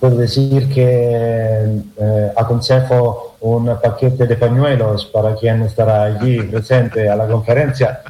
puedo 0.00 0.16
decir 0.16 0.72
que 0.72 1.82
eh, 1.98 2.32
aconsejo 2.36 3.36
un 3.40 3.76
paquete 3.82 4.26
de 4.26 4.36
pañuelos 4.36 5.04
para 5.12 5.34
quien 5.34 5.60
estará 5.60 6.04
allí 6.04 6.40
presente 6.44 7.10
a 7.10 7.16
la 7.16 7.26
conferencia. 7.26 8.00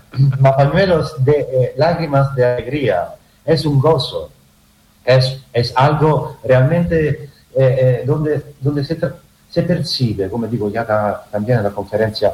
Pañuelos 0.41 1.17
de 1.25 1.49
eh, 1.51 1.73
lágrimas 1.77 2.33
de 2.37 2.45
alegría. 2.45 3.09
Es 3.45 3.65
un 3.65 3.81
gozo. 3.81 4.31
Es, 5.05 5.43
es 5.53 5.73
algo 5.75 6.37
realmente 6.45 7.32
eh, 7.55 8.01
eh, 8.03 8.03
donde, 8.07 8.43
donde 8.61 8.85
se, 8.85 8.99
se 9.51 9.63
percibe, 9.63 10.29
como 10.31 10.47
digo 10.47 10.71
ya 10.71 10.87
ta- 10.87 11.25
también 11.31 11.59
en 11.59 11.65
la 11.65 11.71
conferencia, 11.71 12.33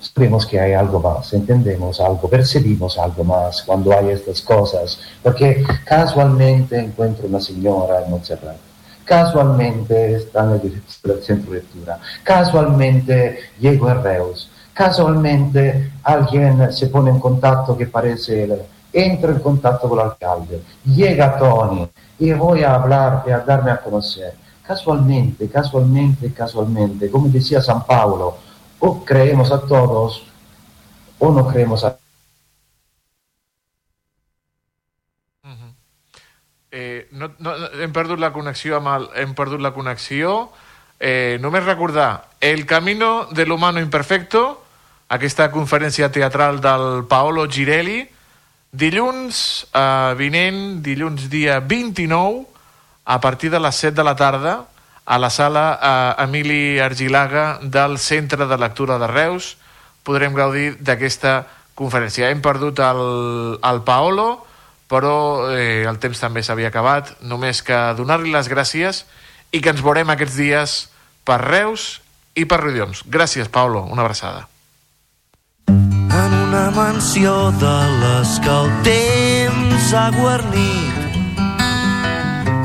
sabemos 0.00 0.46
que 0.46 0.58
hay 0.58 0.72
algo 0.72 0.98
más, 1.00 1.32
entendemos 1.34 2.00
algo, 2.00 2.28
percibimos 2.28 2.96
algo 2.98 3.22
más 3.24 3.62
cuando 3.62 3.92
hay 3.96 4.10
estas 4.10 4.40
cosas, 4.40 4.98
porque 5.22 5.62
casualmente 5.84 6.78
encuentro 6.78 7.26
una 7.26 7.40
señora 7.40 8.02
en 8.04 8.10
Montserrat, 8.10 8.56
casualmente 9.04 10.14
está 10.14 10.44
en 10.44 10.52
el 10.52 11.22
centro 11.22 11.52
de 11.52 11.58
lectura, 11.58 11.98
casualmente 12.22 13.38
llego 13.60 13.88
a 13.88 13.94
Reus, 13.94 14.48
casualmente 14.72 15.90
alguien 16.02 16.72
se 16.72 16.86
pone 16.86 17.10
en 17.10 17.18
contacto 17.20 17.76
que 17.76 17.86
parece, 17.86 18.44
el- 18.44 18.62
entro 18.92 19.32
en 19.32 19.40
contacto 19.40 19.88
con 19.88 19.98
el 19.98 20.06
alcalde, 20.06 20.62
llega 20.84 21.38
Tony 21.38 21.88
y 22.18 22.32
voy 22.32 22.62
a 22.62 22.74
hablar 22.74 23.24
y 23.26 23.30
a 23.30 23.40
darme 23.40 23.70
a 23.70 23.80
conocer. 23.80 24.34
Casualmente, 24.66 25.48
casualmente, 25.48 26.32
casualmente, 26.32 27.10
como 27.10 27.28
decía 27.28 27.60
San 27.60 27.84
Pablo, 27.84 28.36
o 28.78 29.04
creemos 29.04 29.50
a 29.52 29.60
todos 29.60 30.24
o 31.18 31.30
no 31.30 31.46
creemos 31.46 31.84
a 31.84 31.96
Eh, 36.72 37.08
no, 37.10 37.32
no, 37.42 37.50
hem 37.82 37.90
perdut 37.90 38.20
la 38.22 38.28
connexió 38.30 38.76
amb 38.76 38.92
el, 38.92 39.06
hem 39.18 39.32
perdut 39.34 39.58
la 39.58 39.72
connexió 39.74 40.52
eh, 41.00 41.36
només 41.42 41.64
recordar 41.64 42.28
El 42.38 42.64
camino 42.64 43.26
del 43.34 43.50
humano 43.50 43.82
imperfecto 43.82 44.62
aquesta 45.10 45.48
conferència 45.50 46.12
teatral 46.14 46.60
del 46.62 47.08
Paolo 47.10 47.48
Girelli 47.50 48.04
dilluns 48.72 49.66
eh, 49.74 50.14
vinent 50.18 50.80
dilluns 50.82 51.28
dia 51.30 51.60
29 51.60 52.46
a 53.04 53.20
partir 53.20 53.50
de 53.50 53.60
les 53.60 53.74
7 53.74 53.96
de 53.96 54.04
la 54.04 54.16
tarda 54.16 54.66
a 55.04 55.18
la 55.18 55.30
sala 55.30 55.64
eh, 55.82 56.22
Emili 56.24 56.78
Argilaga 56.78 57.58
del 57.62 57.98
Centre 57.98 58.46
de 58.46 58.58
Lectura 58.58 58.98
de 58.98 59.08
Reus 59.10 59.56
podrem 60.02 60.34
gaudir 60.34 60.76
d'aquesta 60.80 61.46
conferència. 61.74 62.30
Hem 62.30 62.42
perdut 62.44 62.80
el, 62.84 63.02
el 63.64 63.82
Paolo, 63.86 64.44
però 64.90 65.50
eh, 65.54 65.82
el 65.88 65.98
temps 66.02 66.20
també 66.20 66.44
s'havia 66.44 66.70
acabat. 66.70 67.14
Només 67.22 67.62
que 67.64 67.78
donar-li 67.98 68.32
les 68.32 68.48
gràcies 68.52 69.04
i 69.50 69.60
que 69.60 69.72
ens 69.74 69.82
veurem 69.84 70.12
aquests 70.12 70.38
dies 70.38 70.78
per 71.26 71.40
Reus 71.42 72.00
i 72.38 72.46
per 72.46 72.62
Riudoms. 72.62 73.04
Gràcies, 73.06 73.50
Paolo. 73.50 73.84
Una 73.90 74.06
abraçada. 74.06 74.46
Una 76.50 76.70
mansió 76.72 77.52
de 77.60 77.76
les 78.02 78.40
que 78.42 78.50
el 78.50 78.70
temps 78.82 79.92
ha 79.94 80.10
guarnit. 80.10 80.96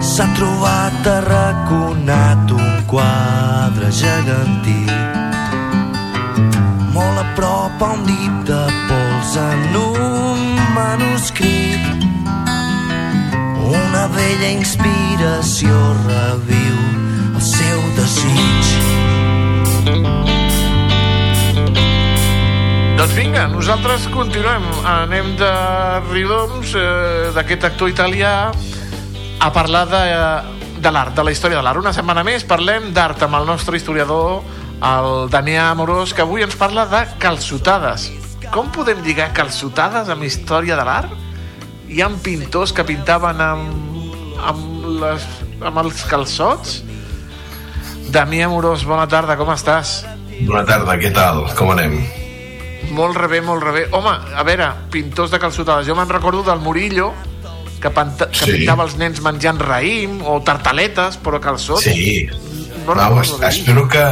S'ha 0.01 0.25
trobat 0.37 1.05
arraconat 1.11 2.49
un 2.57 2.71
quadre 2.89 3.91
gegantí. 4.01 4.81
Molt 6.97 7.21
a 7.21 7.27
prop 7.37 7.85
a 7.85 7.93
un 7.93 8.01
dit 8.09 8.35
de 8.49 8.63
pols 8.89 9.31
en 9.45 9.61
un 9.83 10.41
manuscrit. 10.73 11.85
Una 13.69 14.05
vella 14.17 14.49
inspiració 14.57 15.77
reviu 16.09 16.77
el 17.35 17.41
seu 17.53 17.79
desig 18.01 18.65
Doncs 22.95 23.11
vinga, 23.11 23.41
nosaltres 23.51 24.05
continuem. 24.07 24.63
Anem 24.87 25.33
de 25.35 25.49
Riudoms, 26.07 26.71
eh, 26.79 27.31
d'aquest 27.35 27.65
actor 27.67 27.91
italià, 27.91 28.53
a 29.43 29.49
parlar 29.51 29.83
de, 29.91 30.03
de 30.79 30.93
l'art, 30.95 31.11
de 31.11 31.25
la 31.27 31.33
història 31.35 31.59
de 31.59 31.65
l'art. 31.67 31.81
Una 31.83 31.91
setmana 31.91 32.23
més 32.23 32.47
parlem 32.47 32.93
d'art 32.95 33.27
amb 33.27 33.35
el 33.41 33.49
nostre 33.51 33.75
historiador, 33.75 34.47
el 34.79 35.27
Daniel 35.29 35.73
Amorós, 35.73 36.15
que 36.15 36.23
avui 36.23 36.47
ens 36.47 36.55
parla 36.55 36.87
de 36.87 37.03
calçotades. 37.19 38.09
Com 38.47 38.71
podem 38.71 39.03
lligar 39.03 39.33
calçotades 39.35 40.07
amb 40.07 40.23
història 40.23 40.79
de 40.79 40.87
l'art? 40.87 41.11
Hi 41.91 41.99
ha 42.01 42.09
pintors 42.23 42.71
que 42.71 42.87
pintaven 42.87 43.43
amb, 43.43 44.35
amb, 44.39 44.91
les, 45.03 45.31
amb 45.59 45.83
els 45.83 46.05
calçots? 46.07 46.79
Damià 48.07 48.47
Amorós, 48.47 48.87
bona 48.87 49.03
tarda, 49.03 49.35
com 49.35 49.51
estàs? 49.51 50.05
Bona 50.45 50.63
tarda, 50.63 50.95
què 50.95 51.11
tal? 51.11 51.49
Com 51.59 51.75
anem? 51.75 52.23
Molt 52.91 53.17
rebé, 53.17 53.41
molt 53.41 53.63
rebé. 53.63 53.87
Home, 53.91 54.11
a 54.35 54.43
veure, 54.43 54.69
pintors 54.91 55.31
de 55.31 55.39
calçotades. 55.39 55.87
Jo 55.87 55.95
me'n 55.95 56.09
recordo 56.09 56.43
del 56.43 56.59
Murillo, 56.59 57.13
que, 57.81 57.89
panta, 57.89 58.29
que 58.29 58.45
Sí. 58.45 58.51
pintava 58.51 58.83
els 58.83 58.97
nens 58.97 59.21
menjant 59.21 59.59
raïm 59.59 60.21
o 60.25 60.39
tartaletes, 60.41 61.19
però 61.21 61.39
calçots. 61.39 61.83
Sí. 61.83 62.27
No 62.85 62.93
d'ell. 63.39 63.49
espero 63.49 63.87
que 63.87 64.03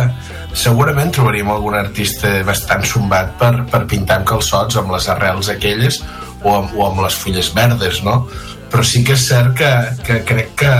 segurament 0.53 1.11
trobaríem 1.13 1.49
algun 1.49 1.75
artista 1.75 2.43
bastant 2.45 2.83
sombat 2.85 3.37
per, 3.37 3.65
per 3.69 3.85
pintar 3.89 4.17
amb 4.21 4.27
calçots 4.27 4.77
amb 4.77 4.91
les 4.91 5.07
arrels 5.09 5.49
aquelles 5.49 6.03
o 6.43 6.55
amb, 6.55 6.73
o 6.75 6.87
amb 6.87 7.03
les 7.05 7.13
fulles 7.15 7.53
verdes, 7.53 8.01
no? 8.03 8.27
Però 8.71 8.83
sí 8.83 9.03
que 9.03 9.13
és 9.13 9.27
cert 9.27 9.53
que, 9.57 9.69
que 10.03 10.23
crec 10.25 10.55
que 10.55 10.71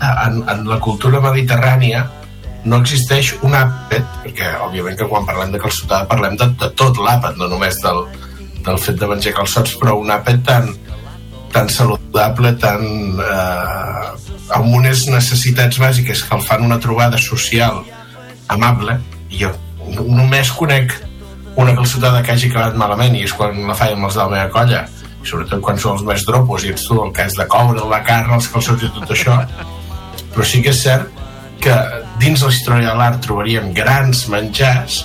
en, 0.00 0.42
en 0.50 0.66
la 0.68 0.80
cultura 0.82 1.20
mediterrània 1.22 2.04
no 2.64 2.80
existeix 2.80 3.34
un 3.44 3.54
àpat, 3.56 4.04
perquè 4.24 4.50
òbviament 4.64 4.96
que 4.98 5.08
quan 5.08 5.26
parlem 5.28 5.52
de 5.52 5.60
calçotada 5.60 6.08
parlem 6.08 6.36
de, 6.40 6.48
de 6.60 6.70
tot 6.78 6.98
l'àpat, 7.00 7.36
no 7.40 7.48
només 7.50 7.80
del, 7.84 8.04
del 8.64 8.80
fet 8.80 9.00
de 9.00 9.08
menjar 9.10 9.34
calçots, 9.36 9.76
però 9.80 9.98
un 10.00 10.12
àpat 10.14 10.40
tan, 10.46 10.70
tan 11.52 11.68
saludable, 11.72 12.54
tan 12.60 12.84
eh, 13.20 14.06
amb 14.56 14.76
unes 14.80 15.06
necessitats 15.12 15.80
bàsiques 15.80 16.24
que 16.24 16.36
el 16.36 16.44
fan 16.44 16.64
una 16.64 16.80
trobada 16.80 17.20
social 17.20 17.82
amable, 18.52 18.96
i 19.28 19.44
jo 19.44 19.52
només 20.08 20.52
conec 20.56 20.94
una 21.60 21.74
calçotada 21.76 22.22
que 22.24 22.32
hagi 22.32 22.48
acabat 22.50 22.76
malament 22.80 23.14
i 23.14 23.24
és 23.26 23.34
quan 23.36 23.60
la 23.68 23.76
faig 23.78 23.94
amb 23.94 24.08
els 24.08 24.16
de 24.16 24.22
la 24.24 24.30
meva 24.32 24.52
colla 24.54 24.86
i 25.22 25.28
sobretot 25.28 25.60
quan 25.64 25.78
són 25.80 25.98
els 25.98 26.06
més 26.08 26.24
dropos 26.26 26.64
i 26.64 26.72
ets 26.72 26.88
tu 26.88 26.96
el 27.00 27.12
has 27.20 27.36
de 27.38 27.46
coure, 27.48 27.84
la 27.88 28.00
carn, 28.04 28.32
els 28.36 28.48
calçots 28.52 28.82
i 28.84 28.90
tot 28.96 29.12
això. 29.14 29.36
Però 30.34 30.44
sí 30.44 30.60
que 30.64 30.72
és 30.74 30.82
cert 30.82 31.23
que 31.62 31.74
dins 32.22 32.42
la 32.42 32.52
història 32.52 32.92
de 32.92 32.98
l'art 32.98 33.22
trobaríem 33.24 33.72
grans 33.76 34.26
menjars 34.32 35.02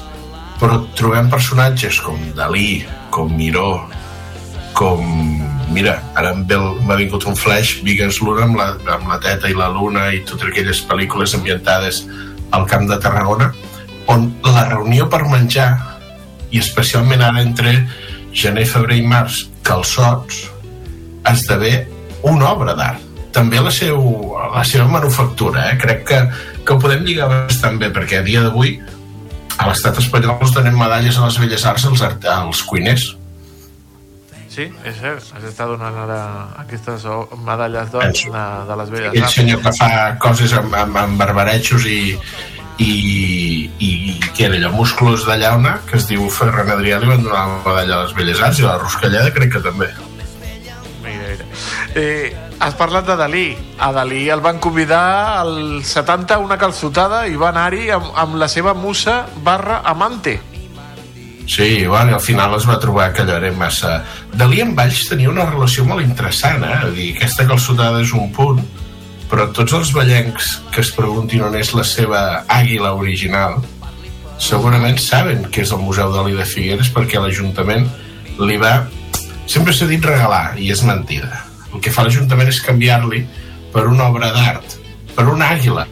però 0.60 0.82
trobem 0.98 1.30
personatges 1.32 2.02
com 2.04 2.20
Dalí, 2.36 2.84
com 3.14 3.32
Miró 3.32 3.88
com... 4.76 5.04
Mira, 5.70 6.00
ara 6.18 6.34
m'ha 6.34 6.98
vingut 6.98 7.28
un 7.30 7.36
flash 7.38 7.84
Vigues 7.86 8.20
Luna 8.24 8.48
amb 8.48 8.58
la, 8.58 8.70
amb 8.96 9.12
la 9.12 9.20
teta 9.22 9.52
i 9.52 9.56
la 9.58 9.70
luna 9.70 10.08
i 10.16 10.24
totes 10.26 10.50
aquelles 10.50 10.82
pel·lícules 10.90 11.36
ambientades 11.38 12.06
al 12.56 12.66
Camp 12.70 12.88
de 12.90 12.98
Tarragona 13.02 13.52
on 14.10 14.32
la 14.48 14.66
reunió 14.72 15.06
per 15.12 15.22
menjar 15.30 15.70
i 16.50 16.58
especialment 16.64 17.22
ara 17.22 17.44
entre 17.46 17.76
gener, 18.34 18.66
febrer 18.66 18.98
i 19.04 19.06
març 19.06 19.44
calçots 19.68 20.48
esdevé 21.30 21.86
una 22.26 22.50
obra 22.56 22.74
d'art 22.80 23.09
també 23.35 23.61
la, 23.61 23.72
seu, 23.73 23.99
la 24.56 24.64
seva 24.65 24.88
manufactura 24.89 25.69
eh? 25.72 25.77
crec 25.81 26.03
que, 26.10 26.19
que 26.65 26.73
ho 26.73 26.81
podem 26.81 27.06
lligar 27.06 27.30
bastant 27.31 27.80
bé 27.81 27.91
perquè 27.93 28.22
a 28.22 28.26
dia 28.26 28.43
d'avui 28.45 28.77
a 29.60 29.68
l'estat 29.68 29.97
espanyol 30.01 30.39
es 30.45 30.53
donen 30.56 30.77
medalles 30.80 31.18
a 31.19 31.27
les 31.27 31.39
belles 31.41 31.65
arts 31.68 31.85
als, 31.89 32.06
als 32.26 32.64
cuiners 32.69 33.10
Sí, 34.49 34.65
és 34.84 34.95
cert. 34.97 35.23
Has 35.38 35.43
estat 35.45 35.69
donant 35.69 35.95
ara 36.01 36.19
aquestes 36.60 37.06
medalles 37.45 37.91
d'or 37.93 38.10
de, 38.10 38.45
de 38.68 38.77
les 38.81 38.89
aquell 38.97 39.23
arts. 39.23 39.35
senyor 39.38 39.61
que 39.64 39.72
fa 39.77 39.89
coses 40.19 40.56
amb, 40.57 40.73
amb, 40.76 40.97
amb 40.99 41.22
barbarejos 41.22 41.85
i, 41.88 42.01
i, 42.81 42.89
i, 42.89 43.89
i 43.91 43.91
què 44.34 44.49
era 44.49 44.57
allò, 44.57 44.73
musclos 44.73 45.23
de 45.30 45.38
llauna 45.39 45.77
que 45.88 45.99
es 46.01 46.10
diu 46.10 46.27
Ferran 46.34 46.73
Adrià 46.76 46.99
li 46.99 47.11
van 47.11 47.23
donar 47.23 47.45
la 47.45 47.61
medalla 47.68 47.99
a 47.99 48.03
les 48.07 48.15
belles 48.18 48.41
arts 48.41 48.60
i 48.60 48.65
a 48.65 48.72
la 48.72 48.80
Ruscalleda 48.81 49.31
crec 49.38 49.53
que 49.56 49.64
també. 49.69 49.91
Eh, 51.95 52.36
has 52.60 52.76
parlat 52.76 53.07
de 53.07 53.16
Dalí. 53.16 53.48
A 53.80 53.91
Dalí 53.91 54.28
el 54.30 54.41
van 54.41 54.60
convidar 54.60 55.40
al 55.40 55.84
70 55.84 56.36
a 56.36 56.44
una 56.44 56.57
calçotada 56.57 57.26
i 57.28 57.38
va 57.40 57.49
anar-hi 57.49 57.90
amb, 57.95 58.11
amb 58.16 58.38
la 58.41 58.48
seva 58.48 58.74
musa 58.74 59.26
barra 59.44 59.82
amante. 59.86 60.40
Sí, 61.49 61.88
bueno, 61.88 62.14
al 62.14 62.22
final 62.22 62.53
es 62.53 62.68
va 62.70 62.78
trobar 62.80 63.11
que 63.14 63.24
allò 63.24 63.40
era 63.40 63.49
massa... 63.57 64.03
Dalí 64.38 64.61
amb 64.61 64.78
Valls 64.78 65.07
tenia 65.10 65.32
una 65.32 65.48
relació 65.49 65.82
molt 65.88 66.06
interessant, 66.06 66.61
eh? 66.61 66.78
Vull 66.84 66.94
dir, 66.99 67.10
aquesta 67.16 67.48
calçotada 67.49 68.03
és 68.03 68.14
un 68.14 68.30
punt, 68.36 68.61
però 69.32 69.48
tots 69.57 69.74
els 69.74 69.90
ballencs 69.95 70.52
que 70.70 70.84
es 70.86 70.94
preguntin 70.94 71.41
on 71.48 71.57
és 71.57 71.74
la 71.74 71.88
seva 71.88 72.22
àguila 72.45 72.94
original 73.02 73.57
segurament 74.40 75.02
saben 75.02 75.44
que 75.52 75.66
és 75.66 75.74
el 75.76 75.82
Museu 75.84 76.14
Dalí 76.14 76.38
de 76.38 76.45
Figueres 76.48 76.94
perquè 76.94 77.20
l'Ajuntament 77.22 77.90
li 78.40 78.61
va... 78.61 78.86
Sempre 79.49 79.74
s'ha 79.74 79.90
dit 79.90 80.03
regalar, 80.06 80.53
i 80.61 80.70
és 80.70 80.86
mentida. 80.86 81.49
El 81.74 81.82
que 81.86 81.94
fa 81.94 82.06
l'Ajuntament 82.06 82.50
és 82.50 82.62
canviar-li 82.66 83.24
per 83.74 83.86
una 83.88 84.10
obra 84.10 84.32
d'art, 84.34 84.78
per 85.16 85.28
una 85.30 85.52
àguila 85.56 85.86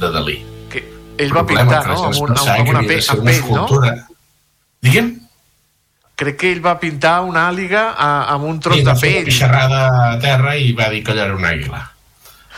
de 0.00 0.10
Dalí. 0.10 0.38
Que 0.72 0.82
ell 1.22 1.34
va 1.34 1.44
pintar, 1.46 1.84
no? 1.86 1.98
Amb, 2.08 2.20
un, 2.24 2.34
amb, 2.34 2.72
una, 2.74 2.82
pe 2.86 2.98
amb 2.98 3.24
pell, 3.24 3.24
no? 3.24 3.34
escultura. 3.36 3.94
Digue'm? 4.82 5.12
Crec 6.20 6.36
que 6.40 6.50
ell 6.52 6.60
va 6.64 6.74
pintar 6.80 7.20
una 7.24 7.46
àliga 7.48 7.90
a, 7.94 8.10
amb 8.34 8.48
un 8.50 8.58
tros 8.60 8.76
I 8.76 8.84
de 8.84 8.90
va 8.90 8.96
fer 8.98 9.12
una 9.14 9.20
pell. 9.20 9.30
pixarrada 9.30 9.80
a 10.10 10.18
terra 10.20 10.56
i 10.56 10.74
va 10.76 10.90
dir 10.92 11.04
que 11.04 11.14
allò 11.14 11.28
era 11.28 11.38
una 11.38 11.54
àguila. 11.54 11.84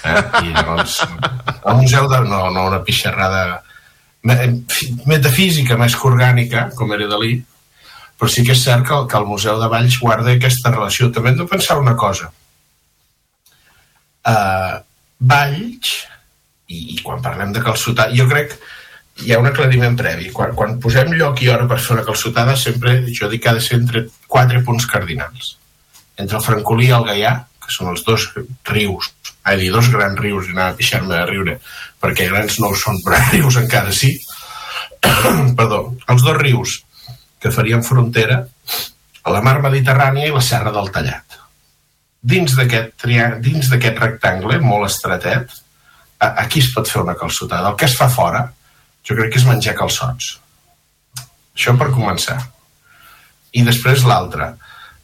Eh? 0.02 0.16
I 0.48 0.56
llavors, 0.56 0.96
al 1.62 1.78
museu 1.78 2.08
de... 2.10 2.24
No, 2.26 2.48
no, 2.50 2.66
una 2.72 2.82
pixarrada 2.82 3.62
metafísica 4.22 5.76
més 5.78 5.94
que 5.98 6.08
orgànica, 6.08 6.68
com 6.78 6.92
era 6.94 7.08
Dalí, 7.10 7.36
però 8.18 8.30
sí 8.30 8.44
que 8.46 8.54
és 8.54 8.62
cert 8.62 8.86
que, 8.86 8.98
que 9.10 9.18
el 9.18 9.26
Museu 9.26 9.58
de 9.58 9.68
Valls 9.70 9.98
guarda 9.98 10.30
aquesta 10.30 10.70
relació. 10.70 11.10
També 11.10 11.32
hem 11.32 11.40
de 11.40 11.46
pensar 11.50 11.80
una 11.80 11.96
cosa. 11.98 12.30
Uh, 14.28 14.78
Valls, 15.32 15.96
i, 16.68 16.78
i 16.94 17.00
quan 17.02 17.22
parlem 17.24 17.52
de 17.54 17.62
calçotar, 17.64 18.10
jo 18.16 18.28
crec 18.30 18.56
hi 19.22 19.32
ha 19.32 19.38
un 19.40 19.48
aclariment 19.48 19.96
previ. 19.98 20.30
Quan, 20.34 20.54
quan 20.58 20.78
posem 20.82 21.12
lloc 21.18 21.42
i 21.44 21.50
hora 21.52 21.68
per 21.70 21.78
fer 21.80 21.96
una 21.96 22.06
calçotada, 22.06 22.56
sempre 22.58 23.00
jo 23.12 23.28
dic 23.30 23.44
que 23.44 23.52
ha 23.52 23.56
de 23.58 23.64
ser 23.64 23.78
entre 23.80 24.06
quatre 24.26 24.62
punts 24.66 24.86
cardinals. 24.90 25.56
Entre 26.16 26.38
el 26.38 26.44
Francolí 26.44 26.88
i 26.88 26.94
el 26.96 27.06
Gaià, 27.08 27.34
que 27.62 27.74
són 27.74 27.92
els 27.92 28.04
dos 28.06 28.28
rius, 28.68 29.12
de 29.42 29.56
dir, 29.58 29.70
dos 29.74 29.90
grans 29.92 30.18
rius, 30.18 30.48
i 30.48 30.56
anava 30.56 30.74
a 30.74 30.78
pixar-me 30.78 31.12
de 31.12 31.26
riure, 31.28 31.58
perquè 32.02 32.28
grans 32.30 32.58
no 32.62 32.72
ho 32.72 32.78
són, 32.78 32.98
però 33.04 33.20
rius 33.32 33.58
encara 33.60 33.92
sí. 33.94 34.14
Perdó, 35.58 35.84
els 36.08 36.24
dos 36.24 36.38
rius 36.38 36.80
que 37.42 37.50
farien 37.54 37.82
frontera 37.86 38.42
a 39.22 39.34
la 39.34 39.42
mar 39.42 39.58
Mediterrània 39.62 40.28
i 40.28 40.34
la 40.34 40.42
Serra 40.42 40.72
del 40.74 40.90
Tallat. 40.94 41.31
Dins 42.22 42.54
d'aquest 42.54 43.06
dins 43.42 43.68
d'aquest 43.70 43.98
rectangle 43.98 44.60
molt 44.62 44.86
estretet, 44.86 45.50
aquí 46.22 46.60
es 46.62 46.70
pot 46.74 46.86
fer 46.88 47.02
una 47.02 47.16
calçotada. 47.18 47.70
El 47.72 47.76
que 47.76 47.88
es 47.88 47.96
fa 47.98 48.08
fora, 48.08 48.44
jo 49.02 49.16
crec 49.18 49.32
que 49.32 49.40
és 49.40 49.46
menjar 49.48 49.74
calçots. 49.74 50.36
Això 51.56 51.74
per 51.78 51.90
començar. 51.92 52.38
I 53.52 53.64
després 53.66 54.04
l'altre. 54.08 54.52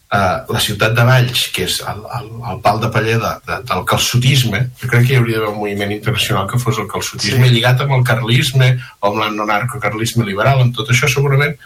Uh, 0.09 0.41
la 0.55 0.61
ciutat 0.65 0.95
de 0.97 1.05
Valls, 1.05 1.49
que 1.53 1.67
és 1.67 1.83
el, 1.85 1.99
el, 2.17 2.29
el 2.53 2.61
pal 2.65 2.79
de 2.81 2.89
paller 2.89 3.19
de, 3.21 3.33
de, 3.45 3.59
del 3.69 3.83
calçotisme, 3.85 4.63
jo 4.81 4.89
crec 4.89 5.05
que 5.05 5.13
hi 5.13 5.19
hauria 5.19 5.37
d'haver 5.43 5.51
un 5.51 5.59
moviment 5.59 5.93
internacional 5.93 6.47
que 6.49 6.61
fos 6.63 6.79
el 6.81 6.89
calçotisme 6.89 7.45
Sí. 7.45 7.53
lligat 7.53 7.83
amb 7.85 7.93
el 7.99 8.07
carlisme 8.09 8.71
o 9.03 9.11
amb 9.11 9.37
l'anarcocarlisme 9.43 10.25
liberal, 10.25 10.63
amb 10.63 10.73
tot 10.79 10.89
això 10.95 11.11
segurament 11.13 11.59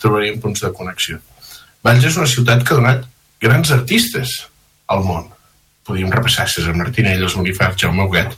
trobaríem 0.00 0.40
punts 0.40 0.64
de 0.64 0.72
connexió. 0.72 1.18
Valls 1.84 2.06
és 2.08 2.16
una 2.16 2.30
ciutat 2.30 2.64
que 2.64 2.72
ha 2.72 2.80
donat 2.80 3.04
grans 3.42 3.74
artistes 3.76 4.38
al 4.90 5.04
món. 5.06 5.28
Podríem 5.86 6.10
repassar 6.12 6.48
César 6.50 6.74
Martinell, 6.76 7.22
els 7.24 7.36
Bonifats, 7.38 7.78
Jaume 7.80 8.04
Huguet, 8.04 8.34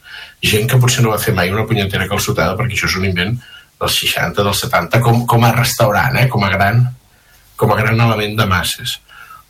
gent 0.52 0.68
que 0.70 0.78
potser 0.80 1.04
no 1.04 1.12
va 1.12 1.20
fer 1.22 1.34
mai 1.36 1.50
una 1.52 1.66
punyetera 1.68 2.08
calçotada 2.10 2.56
perquè 2.58 2.76
això 2.76 2.90
és 2.90 2.98
un 3.00 3.08
invent 3.08 3.34
dels 3.80 3.96
60, 4.04 4.44
dels 4.46 4.60
70, 4.66 5.00
com, 5.04 5.24
com 5.28 5.46
a 5.46 5.54
restaurant, 5.56 6.18
eh? 6.20 6.28
com, 6.30 6.44
a 6.46 6.52
gran, 6.52 6.84
com 7.58 7.72
a 7.72 7.78
gran 7.80 7.98
element 8.00 8.36
de 8.38 8.46
masses. 8.48 8.98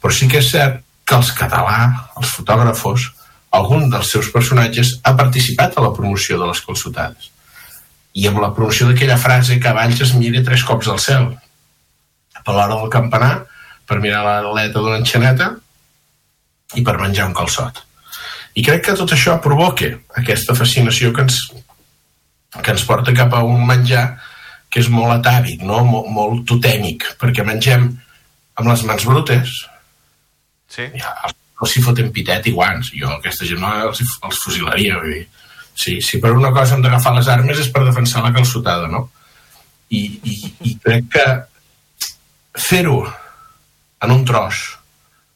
Però 0.01 0.15
sí 0.15 0.31
que 0.31 0.41
és 0.41 0.49
cert 0.55 0.81
que 1.07 1.19
els 1.19 1.33
català, 1.37 1.77
els 2.19 2.33
fotògrafos, 2.33 3.11
algun 3.53 3.91
dels 3.93 4.09
seus 4.15 4.31
personatges 4.33 4.97
ha 5.05 5.12
participat 5.19 5.77
a 5.77 5.85
la 5.85 5.93
promoció 5.93 6.39
de 6.41 6.49
les 6.49 6.62
calçotades. 6.65 7.29
I 8.16 8.29
amb 8.29 8.41
la 8.41 8.53
promoció 8.57 8.89
d'aquella 8.89 9.20
frase 9.20 9.59
que 9.61 9.73
Valls 9.77 10.01
es 10.05 10.15
mire 10.16 10.41
tres 10.45 10.65
cops 10.69 10.89
al 10.89 11.01
cel, 11.01 11.29
per 12.43 12.55
l'hora 12.57 12.79
del 12.79 12.91
campanar, 12.93 13.35
per 13.87 14.01
mirar 14.01 14.24
l'aleta 14.24 14.81
d'una 14.81 14.99
enxaneta 15.03 15.53
i 16.78 16.85
per 16.85 16.99
menjar 17.01 17.28
un 17.31 17.36
calçot. 17.36 17.82
I 18.55 18.65
crec 18.65 18.85
que 18.86 18.97
tot 18.99 19.12
això 19.15 19.39
provoca 19.40 19.89
aquesta 20.20 20.57
fascinació 20.57 21.12
que 21.16 21.24
ens, 21.24 21.39
que 22.59 22.74
ens 22.74 22.85
porta 22.89 23.15
cap 23.16 23.32
a 23.35 23.43
un 23.49 23.65
menjar 23.69 24.07
que 24.73 24.81
és 24.81 24.89
molt 24.93 25.12
atàvic, 25.15 25.65
no? 25.69 25.82
molt, 25.85 26.09
molt 26.12 26.44
totèmic, 26.49 27.05
perquè 27.20 27.44
mengem 27.44 27.89
amb 28.57 28.69
les 28.69 28.85
mans 28.89 29.07
brutes. 29.09 29.55
Sí. 30.73 30.89
Ja, 30.97 31.12
els, 31.28 31.36
els 31.61 31.74
s'hi 31.74 31.85
foten 31.85 32.12
pitet 32.12 32.49
i 32.49 32.55
guants. 32.57 32.93
Jo 32.97 33.11
aquesta 33.19 33.49
gent 33.49 33.61
no 33.61 33.73
els, 33.89 34.01
els 34.01 34.43
fusilaria. 34.44 35.01
Vull 35.01 35.16
dir. 35.19 35.27
Si, 35.73 35.99
si 36.05 36.20
per 36.20 36.32
una 36.36 36.53
cosa 36.53 36.77
hem 36.77 36.85
d'agafar 36.85 37.15
les 37.16 37.28
armes 37.32 37.61
és 37.61 37.70
per 37.73 37.85
defensar 37.86 38.24
la 38.24 38.32
calçotada, 38.35 38.89
no? 38.93 39.07
I, 39.93 40.03
i, 40.28 40.36
i 40.69 40.77
crec 40.81 41.09
que 41.12 41.27
fer-ho 42.57 42.99
en 44.03 44.12
un 44.12 44.24
tros, 44.28 44.62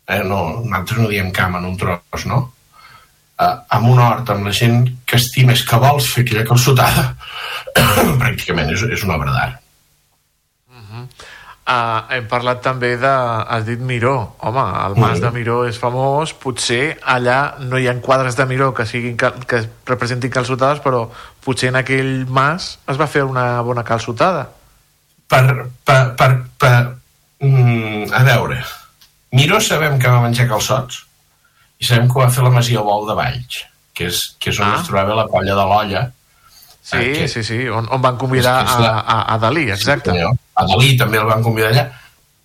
eh, 0.08 0.22
no, 0.24 0.62
nosaltres 0.64 0.98
no 1.02 1.08
diem 1.12 1.30
camp, 1.32 1.56
en 1.58 1.64
un 1.66 1.76
tros, 1.76 2.26
no? 2.26 2.52
Eh, 3.36 3.52
amb 3.76 3.90
un 3.92 3.98
hort, 4.00 4.30
amb 4.32 4.46
la 4.48 4.52
gent 4.56 4.86
que 5.04 5.16
estimes, 5.20 5.62
que 5.68 5.76
vols 5.82 6.08
fer 6.08 6.24
aquella 6.24 6.46
calçotada, 6.48 7.10
pràcticament 8.22 8.72
és, 8.72 8.82
és 8.96 9.04
una 9.04 9.16
obra 9.20 9.32
d'art. 9.36 9.62
Uh, 11.66 12.04
hem 12.14 12.28
parlat 12.30 12.60
també 12.62 12.92
de... 12.96 13.10
Has 13.10 13.64
dit 13.66 13.80
Miró. 13.82 14.36
Home, 14.38 14.62
el 14.86 14.94
mas 15.02 15.18
de 15.18 15.32
Miró 15.34 15.64
és 15.66 15.78
famós. 15.82 16.30
Potser 16.38 16.94
allà 17.02 17.56
no 17.58 17.80
hi 17.82 17.88
ha 17.90 17.94
quadres 18.00 18.36
de 18.38 18.46
Miró 18.46 18.68
que, 18.72 18.86
siguin, 18.86 19.16
cal- 19.18 19.40
que 19.50 19.64
representin 19.90 20.30
calçotades, 20.30 20.78
però 20.84 21.08
potser 21.42 21.72
en 21.72 21.80
aquell 21.82 22.22
mas 22.30 22.76
es 22.86 23.00
va 23.00 23.08
fer 23.10 23.24
una 23.26 23.60
bona 23.66 23.82
calçotada. 23.82 24.46
per, 25.26 25.42
per, 25.84 26.14
per, 26.14 26.30
per 26.54 26.76
mm, 27.42 28.12
a 28.14 28.22
veure 28.22 28.62
Miró 29.36 29.60
sabem 29.60 29.98
que 30.00 30.08
va 30.08 30.20
menjar 30.24 30.48
calçots 30.50 31.02
i 31.80 31.84
sabem 31.84 32.06
que 32.08 32.16
ho 32.18 32.22
va 32.24 32.30
fer 32.32 32.44
la 32.44 32.50
Masia 32.54 32.80
Bou 32.84 33.06
de 33.08 33.14
Valls 33.18 33.62
que 33.96 34.06
és, 34.10 34.22
que 34.40 34.50
és 34.52 34.58
on 34.60 34.66
Ah. 34.70 34.80
es 34.80 34.86
trobava 34.88 35.14
la 35.18 35.26
colla 35.28 35.54
de 35.54 35.64
l'olla 35.70 36.06
Sí, 36.86 36.98
que- 37.12 37.28
sí, 37.28 37.42
sí, 37.42 37.56
on, 37.68 37.88
on 37.90 38.00
van 38.02 38.16
convidar 38.16 38.60
És 38.64 38.70
és 38.70 38.76
a, 38.76 38.80
la- 38.80 39.00
a, 39.00 39.34
a 39.34 39.38
Dalí, 39.42 39.64
exacte. 39.74 40.12
Sí, 40.12 40.18
a 40.54 40.64
Dalí 40.70 40.96
també 40.96 41.18
el 41.18 41.26
van 41.26 41.42
convidar 41.42 41.70
allà 41.72 41.86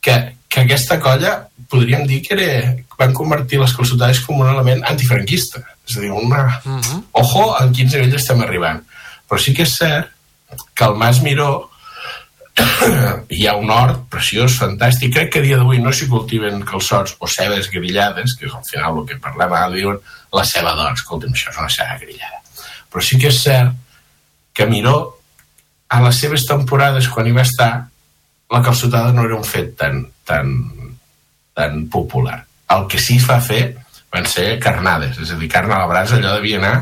que, 0.02 0.16
que 0.50 0.62
aquesta 0.62 1.00
colla 1.00 1.48
podríem 1.70 2.08
dir 2.08 2.22
que 2.28 2.34
era, 2.34 2.76
van 2.98 3.14
convertir 3.14 3.60
les 3.62 3.74
calçotades 3.78 4.20
com 4.26 4.40
un 4.42 4.50
element 4.50 4.82
antifranquista 4.90 5.62
és 5.88 5.98
a 5.98 6.02
dir, 6.02 6.12
una, 6.12 6.60
Mm 6.66 6.80
-hmm. 6.82 7.04
ojo 7.12 7.56
en 7.62 7.72
quins 7.74 7.94
nivells 7.94 8.16
estem 8.16 8.42
arribant 8.42 8.82
però 9.30 9.38
sí 9.40 9.54
que 9.54 9.64
és 9.64 9.78
cert 9.78 10.10
que 10.76 10.84
el 10.86 10.96
Mas 10.96 11.22
Miró 11.22 11.70
hi 13.36 13.46
ha 13.48 13.56
un 13.60 13.72
hort 13.74 14.04
preciós, 14.12 14.58
fantàstic. 14.60 15.14
Crec 15.16 15.32
que 15.34 15.42
a 15.42 15.46
dia 15.46 15.60
d'avui 15.60 15.82
no 15.82 15.94
s'hi 15.94 16.08
cultiven 16.12 16.64
calçots 16.68 17.16
o 17.20 17.30
cebes 17.30 17.70
grillades, 17.74 18.36
que 18.38 18.48
és 18.48 18.56
al 18.56 18.66
final 18.68 19.02
el 19.02 19.08
que 19.10 19.20
parlem 19.24 19.56
ara 19.58 19.72
diuen 19.74 20.00
la 20.34 20.46
ceba 20.48 20.76
d'or. 20.78 20.94
Escolta'm, 20.98 21.36
això 21.36 21.54
és 21.54 21.60
una 21.62 21.72
ceba 21.74 21.98
grillada. 22.02 22.42
Però 22.92 23.04
sí 23.06 23.20
que 23.22 23.32
és 23.32 23.42
cert 23.44 23.76
que 24.54 24.68
Miró 24.68 24.98
a 25.92 26.02
les 26.06 26.20
seves 26.24 26.46
temporades 26.48 27.10
quan 27.12 27.28
hi 27.28 27.36
va 27.36 27.48
estar 27.48 27.72
la 28.52 28.62
calçotada 28.64 29.14
no 29.16 29.24
era 29.28 29.38
un 29.38 29.48
fet 29.48 29.76
tan, 29.80 30.04
tan, 30.28 30.52
tan 31.56 31.86
popular. 31.92 32.42
El 32.72 32.88
que 32.92 33.00
sí 33.00 33.18
va 33.24 33.40
fer 33.44 33.64
van 34.12 34.28
ser 34.28 34.58
carnades, 34.60 35.18
és 35.24 35.32
a 35.32 35.38
dir, 35.40 35.48
carn 35.52 35.72
a 35.72 35.80
la 35.80 35.88
brasa 35.88 36.18
allò 36.18 36.36
devia 36.36 36.60
anar 36.60 36.76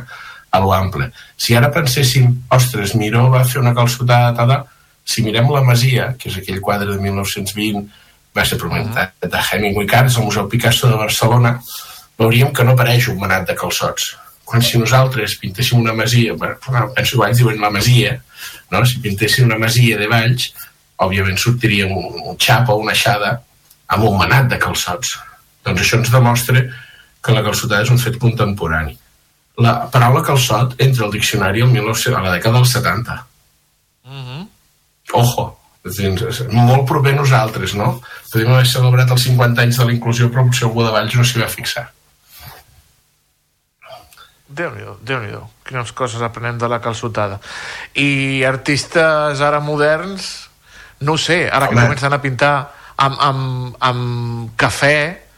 a 0.49 0.59
l'ample 0.65 1.11
si 1.39 1.55
ara 1.55 1.71
penséssim, 1.71 2.27
ostres, 2.51 2.93
Miró 2.99 3.29
va 3.31 3.45
fer 3.47 3.61
una 3.61 3.71
calçotada 3.77 4.33
tal, 4.35 4.51
si 5.09 5.23
mirem 5.25 5.49
la 5.49 5.63
Masia, 5.65 6.13
que 6.19 6.29
és 6.29 6.37
aquell 6.37 6.61
quadre 6.61 6.91
de 6.93 7.01
1920 7.01 7.85
va 8.35 8.45
ser 8.45 8.59
promentat 8.61 9.13
uh 9.15 9.25
-huh. 9.25 9.31
de 9.31 9.39
Hemingway 9.49 9.87
Cars 9.87 10.17
al 10.17 10.25
Museu 10.25 10.47
Picasso 10.47 10.87
de 10.87 10.95
Barcelona 10.95 11.59
veuríem 12.17 12.53
que 12.53 12.63
no 12.63 12.71
apareix 12.71 13.07
un 13.07 13.17
manat 13.19 13.47
de 13.47 13.55
calçots. 13.55 14.17
Quan 14.45 14.61
si 14.61 14.77
nosaltres 14.77 15.35
pintéssim 15.35 15.79
una 15.79 15.93
masia 15.93 16.33
bueno, 16.33 16.57
penso 16.95 17.19
que 17.19 17.33
diuen 17.33 17.61
la 17.61 17.69
masia 17.69 18.21
no? 18.71 18.85
si 18.85 18.99
pintéssim 18.99 19.45
una 19.45 19.57
masia 19.57 19.97
de 19.97 20.07
Valls 20.07 20.53
òbviament 20.97 21.37
sortiria 21.37 21.85
un, 21.87 22.21
un 22.29 22.37
xap 22.37 22.69
o 22.69 22.75
una 22.75 22.91
aixada 22.91 23.41
amb 23.87 24.03
un 24.03 24.17
manat 24.17 24.45
de 24.47 24.57
calçots. 24.59 25.17
Doncs 25.63 25.81
això 25.81 25.97
ens 25.97 26.11
demostra 26.11 26.59
que 27.23 27.31
la 27.31 27.43
calçotada 27.43 27.81
és 27.83 27.89
un 27.89 27.97
fet 27.97 28.17
contemporani. 28.17 28.97
La 29.57 29.89
paraula 29.91 30.21
calçot 30.23 30.75
entra 30.77 31.05
al 31.05 31.11
diccionari 31.11 31.61
el 31.61 31.67
1900, 31.67 32.19
a 32.19 32.21
la 32.21 32.35
dècada 32.35 32.55
dels 32.57 32.71
70 32.73 33.29
ojo 34.09 34.37
és 34.39 34.58
és 36.29 36.41
molt 36.51 36.85
proper 36.89 37.15
a 37.15 37.21
nosaltres 37.21 37.73
no? 37.79 37.93
podríem 38.31 38.51
haver 38.53 38.67
celebrat 38.67 39.15
els 39.15 39.29
50 39.29 39.63
anys 39.63 39.79
de 39.79 39.87
la 39.87 39.95
inclusió 39.95 40.27
però 40.29 40.45
potser 40.47 40.67
algú 40.67 40.83
de 40.85 40.91
Valls 40.95 41.15
no 41.15 41.25
s'hi 41.25 41.41
va 41.41 41.49
fixar 41.51 41.87
Déu-n'hi-do, 44.49 44.97
déu 45.05 45.19
nhi 45.21 45.29
déu 45.29 45.45
Quines 45.69 45.91
coses 45.93 46.21
aprenem 46.25 46.57
de 46.57 46.65
la 46.65 46.79
calçotada. 46.81 47.35
I 47.93 48.41
artistes 48.49 49.41
ara 49.45 49.59
moderns, 49.61 50.49
no 51.05 51.13
sé, 51.21 51.43
ara 51.45 51.67
que 51.69 51.75
Home. 51.75 51.83
comencen 51.85 52.15
a 52.15 52.17
pintar 52.23 52.53
amb, 52.97 53.19
amb, 53.21 53.75
amb 53.77 54.55
cafè, 54.57 55.28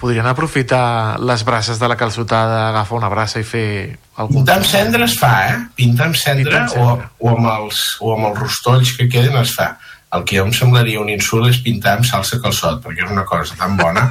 podrien 0.00 0.26
aprofitar 0.26 1.18
les 1.20 1.42
braces 1.44 1.78
de 1.78 1.88
la 1.88 1.96
calçotada, 2.00 2.68
agafar 2.70 2.96
una 2.98 3.08
braça 3.12 3.40
i 3.40 3.44
fer 3.44 3.98
algun... 4.16 4.40
Pintar 4.40 4.56
amb 4.60 4.66
cendra 4.66 5.04
es 5.04 5.14
fa, 5.20 5.32
eh? 5.52 5.58
Pintar 5.76 6.06
amb 6.08 6.16
cendra, 6.18 6.64
Pintar 6.66 6.80
amb 6.80 7.04
o, 7.20 7.28
o, 7.28 7.34
amb 7.36 7.48
els, 7.52 7.82
o 8.00 8.14
amb 8.16 8.30
els 8.30 8.38
rostolls 8.40 8.94
que 8.96 9.08
queden 9.12 9.36
es 9.42 9.52
fa. 9.56 9.74
El 10.16 10.24
que 10.26 10.40
jo 10.40 10.46
em 10.48 10.52
semblaria 10.56 10.98
un 11.04 11.10
insult 11.12 11.46
és 11.52 11.60
pintar 11.62 11.98
amb 11.98 12.08
salsa 12.08 12.40
calçot, 12.42 12.80
perquè 12.82 13.04
és 13.06 13.12
una 13.14 13.22
cosa 13.28 13.54
tan 13.60 13.76
bona 13.78 14.08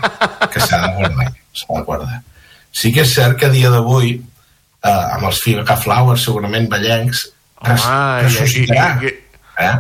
que 0.54 0.62
s'ha 0.64 0.80
de 0.86 0.94
guardar. 0.96 1.28
S'ha 1.58 1.74
de 1.76 1.84
guardar. 1.90 2.22
Sí 2.72 2.94
que 2.96 3.02
és 3.04 3.12
cert 3.18 3.36
que 3.42 3.50
a 3.50 3.52
dia 3.52 3.72
d'avui, 3.74 4.14
eh, 4.16 4.90
amb 5.18 5.26
els 5.28 5.42
Figa 5.44 5.76
Flowers, 5.76 6.24
segurament 6.30 6.70
ballencs, 6.72 7.26
res, 7.66 7.84
Home, 7.84 8.22
i- 8.22 8.28
ressuscitarà. 8.30 8.92
i- 9.04 9.08
i- 9.12 9.18
Eh? 9.60 9.74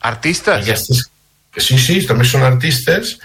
Artistes? 0.00 0.62
Aquestes, 0.64 1.04
que 1.52 1.60
sí, 1.62 1.76
sí, 1.78 2.00
també 2.08 2.24
són 2.26 2.42
artistes 2.46 3.18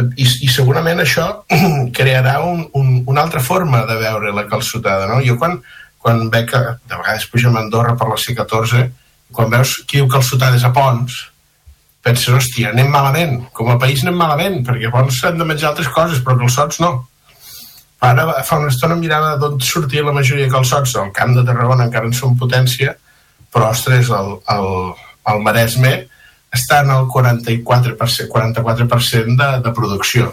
i, 0.00 0.24
i 0.24 0.48
segurament 0.50 1.02
això 1.02 1.26
crearà 1.96 2.38
un, 2.46 2.64
un, 2.78 3.02
una 3.06 3.24
altra 3.24 3.42
forma 3.44 3.84
de 3.88 3.98
veure 4.00 4.32
la 4.34 4.46
calçotada, 4.50 5.08
no? 5.10 5.20
Jo 5.24 5.36
quan, 5.40 5.58
quan 6.02 6.28
veig 6.32 6.48
que 6.50 6.62
de 6.62 6.96
vegades 6.96 7.28
pugem 7.30 7.56
a 7.56 7.64
Andorra 7.64 7.96
per 7.98 8.08
la 8.10 8.18
C14 8.20 8.86
quan 9.32 9.52
veus 9.52 9.78
qui 9.86 10.00
diu 10.00 10.08
calçotades 10.10 10.64
a 10.64 10.72
Pons 10.74 11.20
penses, 12.02 12.32
hòstia, 12.34 12.72
anem 12.72 12.90
malament 12.90 13.38
com 13.54 13.70
a 13.70 13.78
país 13.78 14.02
anem 14.02 14.18
malament, 14.18 14.60
perquè 14.66 14.88
a 14.88 14.94
Pons 14.94 15.20
s'han 15.20 15.38
de 15.38 15.46
menjar 15.46 15.70
altres 15.70 15.90
coses, 15.94 16.22
però 16.24 16.38
calçots 16.40 16.82
no 16.82 16.94
ara 18.02 18.42
fa 18.42 18.58
una 18.58 18.72
estona 18.72 18.98
mirava 18.98 19.36
d'on 19.38 19.60
sortia 19.62 20.02
la 20.02 20.14
majoria 20.16 20.48
de 20.48 20.52
calçots 20.52 20.96
al 20.98 21.12
camp 21.14 21.36
de 21.36 21.46
Tarragona 21.46 21.86
encara 21.86 22.08
en 22.08 22.16
són 22.16 22.34
potència 22.38 22.96
però 23.52 23.68
ostres, 23.70 24.08
el, 24.08 24.38
el, 24.48 24.68
el 25.28 25.42
Maresme 25.44 25.92
està 26.52 26.82
en 26.84 26.92
el 26.94 27.06
44%, 27.08 28.28
44% 28.32 29.36
de, 29.38 29.50
de 29.64 29.72
producció 29.76 30.28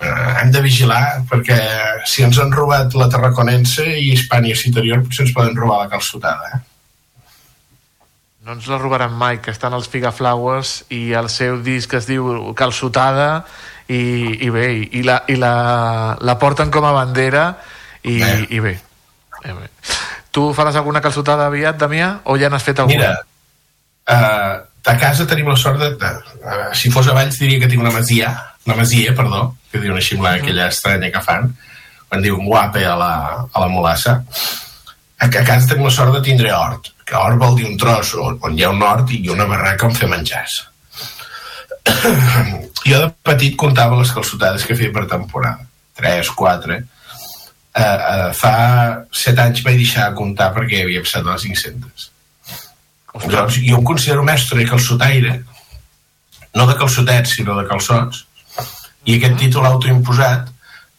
eh, 0.00 0.34
hem 0.42 0.50
de 0.54 0.62
vigilar 0.64 1.22
perquè 1.30 1.60
si 2.08 2.26
ens 2.26 2.40
han 2.42 2.52
robat 2.54 2.96
la 2.98 3.08
Tarraconense 3.12 3.86
i 3.86 4.10
Hispània 4.14 4.58
Citerior 4.58 5.04
potser 5.06 5.26
ens 5.28 5.36
poden 5.36 5.56
robar 5.58 5.84
la 5.84 5.92
calçotada 5.92 6.52
eh? 6.54 6.60
No 8.40 8.54
ens 8.56 8.66
la 8.72 8.78
robaran 8.80 9.12
mai, 9.14 9.36
que 9.44 9.52
estan 9.52 9.74
els 9.76 9.86
Figaflowers 9.92 10.86
i 10.96 11.12
el 11.14 11.28
seu 11.28 11.58
disc 11.62 11.92
es 11.94 12.06
diu 12.08 12.54
Calçotada 12.56 13.44
i, 13.84 14.00
i 14.46 14.48
bé, 14.50 14.64
i, 14.88 15.02
la, 15.04 15.18
i 15.28 15.36
la, 15.36 15.52
la 16.24 16.36
porten 16.40 16.72
com 16.72 16.86
a 16.88 16.94
bandera 16.96 17.44
i 18.02 18.16
bé. 18.22 18.30
I 18.48 18.62
bé. 18.64 18.72
Eh, 19.44 19.52
bé. 19.52 19.68
Tu 20.32 20.44
faràs 20.56 20.78
alguna 20.78 21.02
calçotada 21.04 21.48
aviat, 21.50 21.76
Damià, 21.80 22.10
o 22.24 22.36
ja 22.40 22.48
n'has 22.48 22.64
fet 22.64 22.80
alguna? 22.80 23.10
Mira, 23.10 23.14
uh, 24.14 24.69
a 24.84 24.96
casa 24.98 25.26
tenim 25.26 25.48
la 25.48 25.56
sort 25.56 25.80
de... 25.80 25.90
de 25.96 26.10
uh, 26.44 26.70
si 26.74 26.90
fos 26.90 27.08
a 27.08 27.16
Valls 27.16 27.38
diria 27.38 27.60
que 27.60 27.68
tinc 27.68 27.82
una 27.82 27.92
masia, 27.92 28.32
una 28.66 28.76
masia, 28.78 29.14
perdó, 29.16 29.42
que 29.70 29.80
diu 29.82 29.92
una 29.92 30.04
ximla 30.04 30.36
aquella 30.38 30.68
estranya 30.72 31.10
que 31.12 31.22
fan, 31.24 31.50
quan 32.08 32.24
diuen 32.24 32.46
guape 32.46 32.84
a 32.86 32.96
la, 32.98 33.12
a 33.52 33.62
la 33.64 33.68
molassa. 33.68 34.20
A, 35.20 35.26
a 35.26 35.44
casa 35.44 35.68
tenim 35.68 35.86
la 35.86 35.94
sort 35.94 36.16
de 36.16 36.22
tindre 36.24 36.52
hort, 36.56 36.92
que 37.04 37.16
hort 37.16 37.38
vol 37.40 37.58
dir 37.58 37.68
un 37.68 37.76
tros 37.78 38.14
on, 38.18 38.38
on 38.46 38.56
hi 38.56 38.64
ha 38.64 38.72
un 38.72 38.82
hort 38.82 39.12
i 39.16 39.22
una 39.32 39.48
barraca 39.50 39.88
on 39.88 39.96
fer 39.96 40.08
menjars. 40.10 40.62
jo 42.90 42.98
de 42.98 43.10
petit 43.26 43.56
comptava 43.60 43.98
les 44.00 44.12
calçotades 44.14 44.64
que 44.66 44.76
feia 44.78 44.94
per 44.94 45.06
temporada. 45.10 45.68
3, 46.00 46.32
4... 46.36 46.80
Uh, 47.70 47.82
uh, 47.86 48.30
fa 48.34 48.54
7 49.14 49.38
anys 49.44 49.60
vaig 49.62 49.76
deixar 49.78 50.08
de 50.08 50.16
comptar 50.18 50.48
perquè 50.56 50.80
havia 50.82 51.04
passat 51.04 51.22
a 51.22 51.36
les 51.36 51.44
500. 51.46 52.08
Llavors, 53.14 53.54
jo 53.58 53.78
em 53.78 53.84
considero 53.84 54.22
mestre 54.24 54.58
de 54.58 54.68
calçotaire, 54.70 55.44
no 56.54 56.66
de 56.66 56.74
calçotets, 56.78 57.30
sinó 57.36 57.56
de 57.60 57.66
calçots, 57.68 58.24
i 59.04 59.16
aquest 59.16 59.36
títol 59.40 59.66
autoimposat 59.66 60.48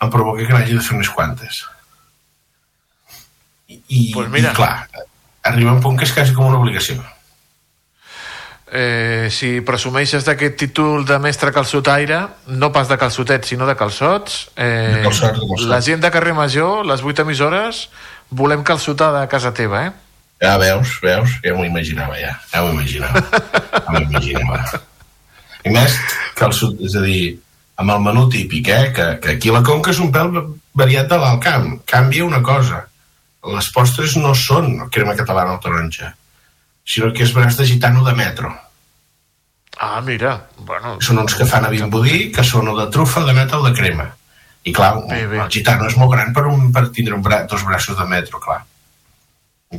em 0.02 0.10
provoca 0.10 0.46
que 0.46 0.54
n'hagi 0.54 0.74
de 0.76 0.84
fer 0.84 0.96
unes 0.98 1.10
quantes. 1.10 1.64
I, 3.70 4.12
Pues 4.14 4.30
mira. 4.30 4.52
i 4.52 4.56
clar, 4.56 4.90
arriba 5.44 5.72
un 5.72 5.82
punt 5.82 5.98
que 5.98 6.06
és 6.06 6.12
quasi 6.16 6.34
com 6.36 6.48
una 6.48 6.60
obligació. 6.60 7.00
Eh, 8.72 9.28
si 9.32 9.60
presumeixes 9.68 10.24
d'aquest 10.24 10.56
títol 10.60 11.04
de 11.06 11.18
mestre 11.20 11.52
calçotaire, 11.52 12.22
no 12.48 12.72
pas 12.72 12.88
de 12.88 12.98
calçotets, 12.98 13.50
sinó 13.52 13.68
de 13.68 13.76
calçots, 13.76 14.50
eh, 14.56 14.94
De 14.96 15.02
calçots, 15.04 15.40
de 15.40 15.48
calçots. 15.48 15.68
la 15.68 15.82
gent 15.82 16.00
de 16.02 16.12
carrer 16.12 16.34
Major, 16.34 16.86
les 16.86 17.04
8 17.04 17.20
emissores, 17.22 17.90
volem 18.30 18.64
calçotada 18.64 19.22
a 19.22 19.28
casa 19.28 19.52
teva, 19.52 19.86
eh? 19.88 19.92
Ja 20.42 20.56
veus, 20.58 20.96
veus? 21.04 21.36
Ja 21.46 21.54
m'ho 21.54 21.66
imaginava, 21.68 22.18
ja. 22.18 22.34
Ja 22.52 22.64
m'ho 22.66 22.72
imaginava. 22.74 23.22
Ja 23.76 23.92
m'ho 23.94 24.02
imaginava. 24.08 24.82
I 25.62 25.74
més 25.76 25.98
que 26.38 26.48
el 26.48 26.56
sud, 26.58 26.80
és 26.82 26.96
a 26.98 27.04
dir, 27.06 27.36
amb 27.78 27.94
el 27.94 28.00
menú 28.02 28.24
típic, 28.34 28.72
eh? 28.74 28.88
que, 28.96 29.06
que 29.22 29.36
aquí 29.38 29.52
la 29.54 29.62
conca 29.66 29.94
és 29.94 30.00
un 30.02 30.10
pèl 30.14 30.32
variat 30.78 31.12
de 31.12 31.20
l'alt 31.22 31.44
camp. 31.44 31.68
Canvia 31.86 32.26
una 32.26 32.42
cosa. 32.42 32.82
Les 33.54 33.70
postres 33.74 34.16
no 34.22 34.34
són 34.38 34.88
crema 34.94 35.14
catalana 35.18 35.56
o 35.58 35.62
taronja, 35.62 36.12
sinó 36.86 37.12
que 37.14 37.24
és 37.26 37.32
braç 37.34 37.58
de 37.58 37.66
gitano 37.70 38.04
de 38.06 38.14
metro. 38.18 38.50
Ah, 39.82 40.02
mira. 40.06 40.36
Bueno, 40.58 40.98
Són 41.02 41.18
uns 41.22 41.34
que 41.38 41.46
fan 41.50 41.66
a 41.66 41.72
Vimbodí, 41.74 42.28
que 42.34 42.44
són 42.46 42.68
o 42.70 42.76
de 42.78 42.86
trufa, 42.94 43.24
de 43.26 43.34
metro 43.34 43.62
o 43.62 43.66
de 43.66 43.74
crema. 43.78 44.10
I 44.66 44.74
clar, 44.74 44.92
Bé, 45.10 45.24
bé. 45.26 45.40
el 45.42 45.50
gitano 45.50 45.88
és 45.90 45.96
molt 45.98 46.12
gran 46.14 46.34
per, 46.34 46.44
un, 46.50 46.68
per 46.74 46.90
tindre 46.94 47.16
un 47.18 47.24
bra, 47.26 47.44
dos 47.50 47.64
braços 47.66 47.98
de 47.98 48.06
metro, 48.10 48.38
clar. 48.42 48.60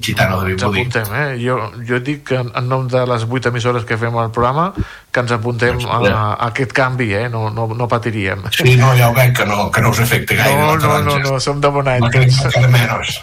Gitano 0.01 0.40
de 0.40 0.52
Ens 0.52 0.62
Vimbodí. 0.62 0.81
apuntem, 0.81 1.14
eh? 1.14 1.36
Jo, 1.36 1.70
jo 1.85 1.98
dic 2.01 2.23
que 2.24 2.39
en, 2.40 2.69
nom 2.69 2.86
de 2.89 3.02
les 3.05 3.27
vuit 3.28 3.44
emissores 3.44 3.85
que 3.85 3.98
fem 4.01 4.14
al 4.16 4.31
programa 4.32 4.70
que 5.12 5.20
ens 5.20 5.35
apuntem 5.36 5.82
a, 5.85 5.98
a 6.32 6.47
aquest 6.47 6.73
canvi, 6.73 7.10
eh? 7.12 7.28
No, 7.28 7.51
no, 7.52 7.66
no 7.77 7.89
patiríem. 7.89 8.47
Sí, 8.56 8.77
no, 8.81 8.94
ja 8.97 9.10
ho 9.10 9.14
veig 9.14 9.35
que 9.36 9.44
no, 9.44 9.66
que 9.70 9.82
no 9.85 9.90
us 9.93 10.01
afecta 10.01 10.39
gaire. 10.39 10.56
No, 10.56 10.78
no, 10.78 10.81
taronja. 10.81 11.19
no, 11.19 11.35
no, 11.36 11.40
som 11.44 11.60
de 11.60 11.69
bon 11.69 11.90
any. 11.93 12.06
Encara 12.09 12.70
menys. 12.73 13.20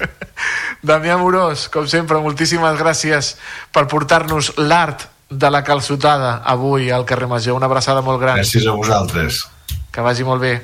Damià 0.90 1.14
Morós, 1.20 1.68
com 1.70 1.86
sempre, 1.86 2.18
moltíssimes 2.24 2.74
gràcies 2.80 3.36
per 3.70 3.86
portar-nos 3.86 4.54
l'art 4.58 5.06
de 5.30 5.50
la 5.52 5.62
calçotada 5.62 6.40
avui 6.42 6.90
al 6.90 7.06
carrer 7.06 7.28
Major. 7.30 7.54
Una 7.54 7.70
abraçada 7.70 8.02
molt 8.02 8.18
gran. 8.18 8.40
Gràcies 8.40 8.66
a 8.66 8.74
vosaltres. 8.74 9.44
Que 9.94 10.02
vagi 10.02 10.26
molt 10.26 10.42
bé. 10.42 10.56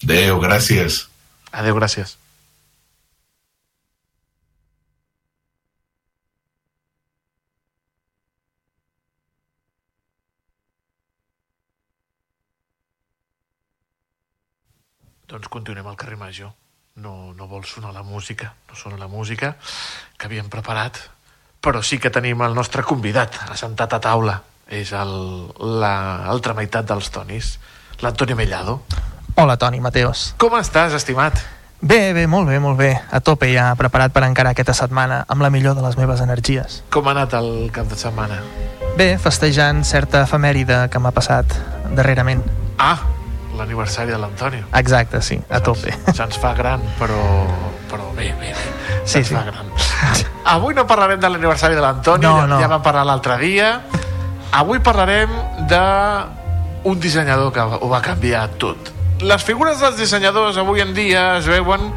Adéu, 0.00 0.40
gràcies. 0.40 1.04
Adéu, 1.52 1.76
gràcies. 1.76 2.16
Doncs 15.30 15.46
continuem 15.46 15.86
al 15.86 15.94
carrer 15.94 16.16
Major. 16.18 16.50
No, 16.98 17.30
no 17.38 17.46
vol 17.46 17.62
sonar 17.62 17.92
la 17.94 18.02
música, 18.02 18.50
no 18.68 18.74
sona 18.74 18.96
la 18.98 19.06
música 19.06 19.54
que 20.18 20.26
havíem 20.26 20.48
preparat, 20.50 20.98
però 21.62 21.84
sí 21.86 22.00
que 22.02 22.10
tenim 22.10 22.42
el 22.42 22.56
nostre 22.56 22.82
convidat 22.82 23.38
assentat 23.46 23.94
a 23.94 24.00
taula. 24.02 24.40
És 24.66 24.90
l'altra 24.90 26.54
meitat 26.54 26.88
dels 26.90 27.12
tonis, 27.14 27.52
l'Antoni 28.02 28.34
Mellado. 28.34 28.80
Hola, 29.38 29.56
Toni, 29.56 29.78
Mateos. 29.80 30.32
Com 30.38 30.58
estàs, 30.58 30.94
estimat? 30.98 31.38
Bé, 31.80 32.12
bé, 32.12 32.26
molt 32.26 32.50
bé, 32.50 32.58
molt 32.58 32.78
bé. 32.78 32.90
A 33.10 33.22
tope 33.22 33.52
ja, 33.54 33.70
preparat 33.78 34.12
per 34.12 34.24
encarar 34.26 34.52
aquesta 34.52 34.74
setmana 34.74 35.22
amb 35.30 35.46
la 35.46 35.50
millor 35.54 35.78
de 35.78 35.86
les 35.86 35.96
meves 35.98 36.20
energies. 36.26 36.82
Com 36.90 37.06
ha 37.06 37.14
anat 37.14 37.38
el 37.38 37.70
cap 37.74 37.86
de 37.86 37.98
setmana? 37.98 38.42
Bé, 38.98 39.14
festejant 39.22 39.86
certa 39.86 40.26
efemèride 40.26 40.88
que 40.90 40.98
m'ha 40.98 41.14
passat 41.14 41.54
darrerament. 41.94 42.42
Ah, 42.78 42.98
l'aniversari 43.60 44.10
de 44.10 44.18
l'Antonio. 44.18 44.64
Exacte, 44.80 45.20
sí, 45.22 45.38
a 45.48 45.60
tope. 45.64 45.92
Se'ns 46.16 46.38
fa 46.40 46.54
gran, 46.58 46.82
però, 46.98 47.20
però 47.90 48.10
bé, 48.16 48.32
bé, 48.40 48.50
bé. 48.56 49.00
Sí, 49.04 49.22
sí. 49.22 49.34
fa 49.34 49.44
gran. 49.46 49.68
Avui 50.50 50.74
no 50.74 50.86
parlarem 50.88 51.20
de 51.20 51.28
l'aniversari 51.28 51.76
de 51.76 51.82
l'Antonio, 51.84 52.32
No, 52.42 52.46
no. 52.56 52.60
ja 52.60 52.68
vam 52.72 52.82
parlar 52.82 53.04
l'altre 53.06 53.36
dia. 53.42 53.74
Avui 54.56 54.80
parlarem 54.82 55.30
de 55.70 55.82
un 56.88 56.98
dissenyador 56.98 57.52
que 57.52 57.60
ho 57.60 57.88
va 57.92 58.00
canviar 58.02 58.48
tot. 58.58 58.88
Les 59.20 59.42
figures 59.44 59.78
dels 59.78 59.98
dissenyadors 60.00 60.56
avui 60.56 60.80
en 60.80 60.94
dia 60.96 61.36
es 61.36 61.46
veuen 61.46 61.90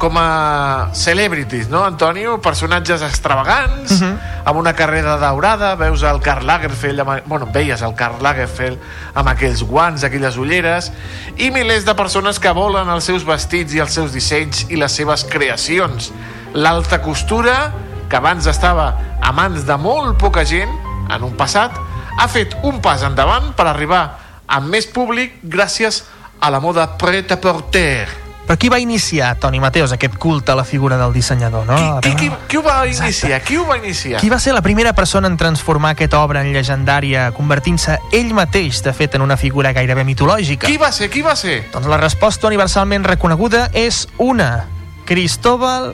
com 0.00 0.16
a 0.16 0.88
celebrities, 0.94 1.68
no, 1.68 1.84
Antonio? 1.84 2.38
Personatges 2.40 3.02
extravagants, 3.04 4.00
amb 4.00 4.56
una 4.56 4.72
carrera 4.72 5.18
daurada, 5.20 5.74
veus 5.76 6.02
el 6.08 6.22
Karl 6.24 6.48
Lagerfeld, 6.48 7.02
amb, 7.04 7.26
bueno, 7.28 7.46
veies 7.52 7.84
el 7.84 7.92
Karl 7.98 8.22
Lagerfeld 8.24 8.80
amb 9.12 9.28
aquells 9.30 9.60
guants, 9.68 10.02
aquelles 10.02 10.38
ulleres, 10.40 10.88
i 11.36 11.50
milers 11.52 11.84
de 11.84 11.94
persones 11.98 12.40
que 12.40 12.54
volen 12.56 12.88
els 12.88 13.10
seus 13.12 13.28
vestits 13.28 13.76
i 13.76 13.84
els 13.84 13.92
seus 13.94 14.16
dissenys 14.16 14.64
i 14.72 14.80
les 14.80 14.96
seves 14.96 15.26
creacions. 15.28 16.08
L'alta 16.56 17.02
costura, 17.04 17.58
que 18.08 18.16
abans 18.16 18.48
estava 18.48 18.88
a 19.20 19.34
mans 19.36 19.68
de 19.68 19.76
molt 19.76 20.16
poca 20.18 20.46
gent, 20.48 20.72
en 21.12 21.28
un 21.28 21.36
passat, 21.36 21.76
ha 22.16 22.26
fet 22.32 22.56
un 22.64 22.80
pas 22.80 23.04
endavant 23.04 23.52
per 23.52 23.68
arribar 23.68 24.02
amb 24.48 24.72
més 24.72 24.88
públic 24.88 25.38
gràcies 25.44 26.02
a 26.40 26.48
la 26.48 26.64
moda 26.64 26.88
pret-à-porter. 26.96 28.29
Però 28.50 28.58
qui 28.58 28.68
va 28.68 28.80
iniciar, 28.80 29.36
Toni 29.38 29.60
Mateos, 29.62 29.92
aquest 29.94 30.16
culte 30.18 30.50
a 30.50 30.56
la 30.56 30.64
figura 30.64 30.96
del 30.98 31.12
dissenyador, 31.12 31.62
no? 31.68 32.00
Qui, 32.02 32.08
veure, 32.08 32.16
qui, 32.18 32.30
qui 32.48 32.56
ho 32.58 32.62
va 32.64 32.80
iniciar? 32.84 33.38
Qui 33.46 33.54
ho 33.56 33.62
va 33.68 33.76
iniciar? 33.78 34.18
Qui 34.18 34.26
va 34.28 34.40
ser 34.42 34.56
la 34.56 34.60
primera 34.60 34.90
persona 34.92 35.28
en 35.30 35.36
transformar 35.38 35.92
aquesta 35.94 36.18
obra 36.18 36.42
en 36.42 36.50
llegendària, 36.50 37.28
convertint-se 37.30 38.00
ell 38.10 38.32
mateix, 38.34 38.80
de 38.82 38.90
fet, 38.90 39.14
en 39.14 39.22
una 39.22 39.36
figura 39.38 39.70
gairebé 39.70 40.02
mitològica? 40.02 40.66
Qui 40.66 40.82
va 40.82 40.90
ser? 40.90 41.12
Qui 41.14 41.22
va 41.22 41.36
ser? 41.38 41.60
Doncs 41.70 41.86
la 41.86 42.00
resposta 42.02 42.50
universalment 42.50 43.06
reconeguda 43.06 43.68
és 43.70 44.08
una. 44.18 44.66
Cristóbal 45.06 45.92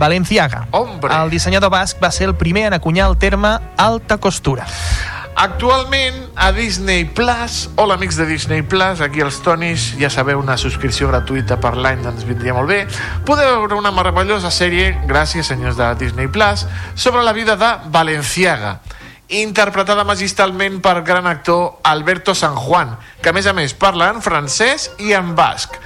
Valenciaga. 0.00 0.64
Hombre. 0.70 1.12
El 1.12 1.28
dissenyador 1.28 1.68
basc 1.76 2.00
va 2.00 2.08
ser 2.08 2.30
el 2.32 2.36
primer 2.40 2.70
en 2.70 2.80
encunyar 2.80 3.10
el 3.12 3.18
terme 3.20 3.58
alta 3.76 4.16
costura. 4.16 4.64
Actualment 5.38 6.32
a 6.34 6.50
Disney 6.50 7.04
Plus, 7.04 7.70
hola 7.76 7.94
amics 7.94 8.16
de 8.16 8.24
Disney 8.26 8.62
Plus, 8.62 8.98
aquí 9.00 9.20
els 9.22 9.36
Tonis, 9.38 9.92
ja 9.94 10.08
sabeu, 10.10 10.40
una 10.42 10.56
subscripció 10.58 11.06
gratuïta 11.12 11.60
per 11.62 11.76
l'any 11.78 12.02
ens 12.10 12.24
vindria 12.26 12.56
molt 12.56 12.66
bé. 12.66 12.78
Podeu 13.22 13.52
veure 13.52 13.78
una 13.78 13.92
meravellosa 13.94 14.50
sèrie, 14.50 14.88
gràcies 15.06 15.46
senyors 15.46 15.78
de 15.78 15.92
Disney 16.00 16.26
Plus, 16.26 16.66
sobre 16.98 17.22
la 17.22 17.36
vida 17.36 17.54
de 17.54 17.68
Valenciaga, 17.86 18.80
interpretada 19.30 20.02
magistralment 20.02 20.80
per 20.82 21.04
gran 21.06 21.30
actor 21.30 21.78
Alberto 21.86 22.34
San 22.34 22.58
Juan, 22.58 22.96
que 23.22 23.30
a 23.30 23.36
més 23.36 23.46
a 23.46 23.54
més 23.54 23.78
parla 23.78 24.10
en 24.10 24.18
francès 24.26 24.90
i 24.98 25.14
en 25.14 25.36
basc. 25.38 25.78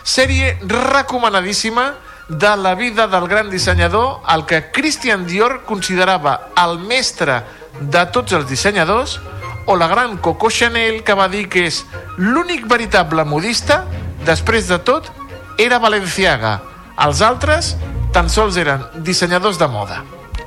Sèrie 0.00 0.54
recomanadíssima 0.64 1.90
de 2.28 2.56
la 2.56 2.74
vida 2.74 3.06
del 3.06 3.28
gran 3.28 3.50
dissenyador, 3.50 4.20
el 4.34 4.46
que 4.46 4.70
Christian 4.72 5.26
Dior 5.26 5.62
considerava 5.64 6.50
el 6.64 6.78
mestre 6.78 7.42
de 7.80 8.04
tots 8.14 8.32
els 8.32 8.48
dissenyadors, 8.48 9.20
o 9.66 9.76
la 9.76 9.88
gran 9.88 10.18
Coco 10.18 10.50
Chanel, 10.50 11.02
que 11.04 11.14
va 11.16 11.28
dir 11.28 11.48
que 11.48 11.66
és 11.68 11.84
l'únic 12.16 12.66
veritable 12.68 13.24
modista, 13.24 13.84
després 14.24 14.68
de 14.68 14.78
tot, 14.84 15.10
era 15.58 15.78
Valenciaga. 15.80 16.58
Els 17.04 17.20
altres 17.24 17.74
tan 18.14 18.28
sols 18.30 18.56
eren 18.60 18.84
dissenyadors 19.04 19.58
de 19.58 19.68
moda. 19.68 20.02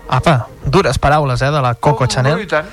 Apa, 0.07 0.47
dures 0.63 0.97
paraules, 0.97 1.41
eh, 1.41 1.51
de 1.51 1.61
la 1.61 1.75
Coco 1.75 2.07
Chanel. 2.07 2.41
I 2.41 2.47
tant. 2.47 2.69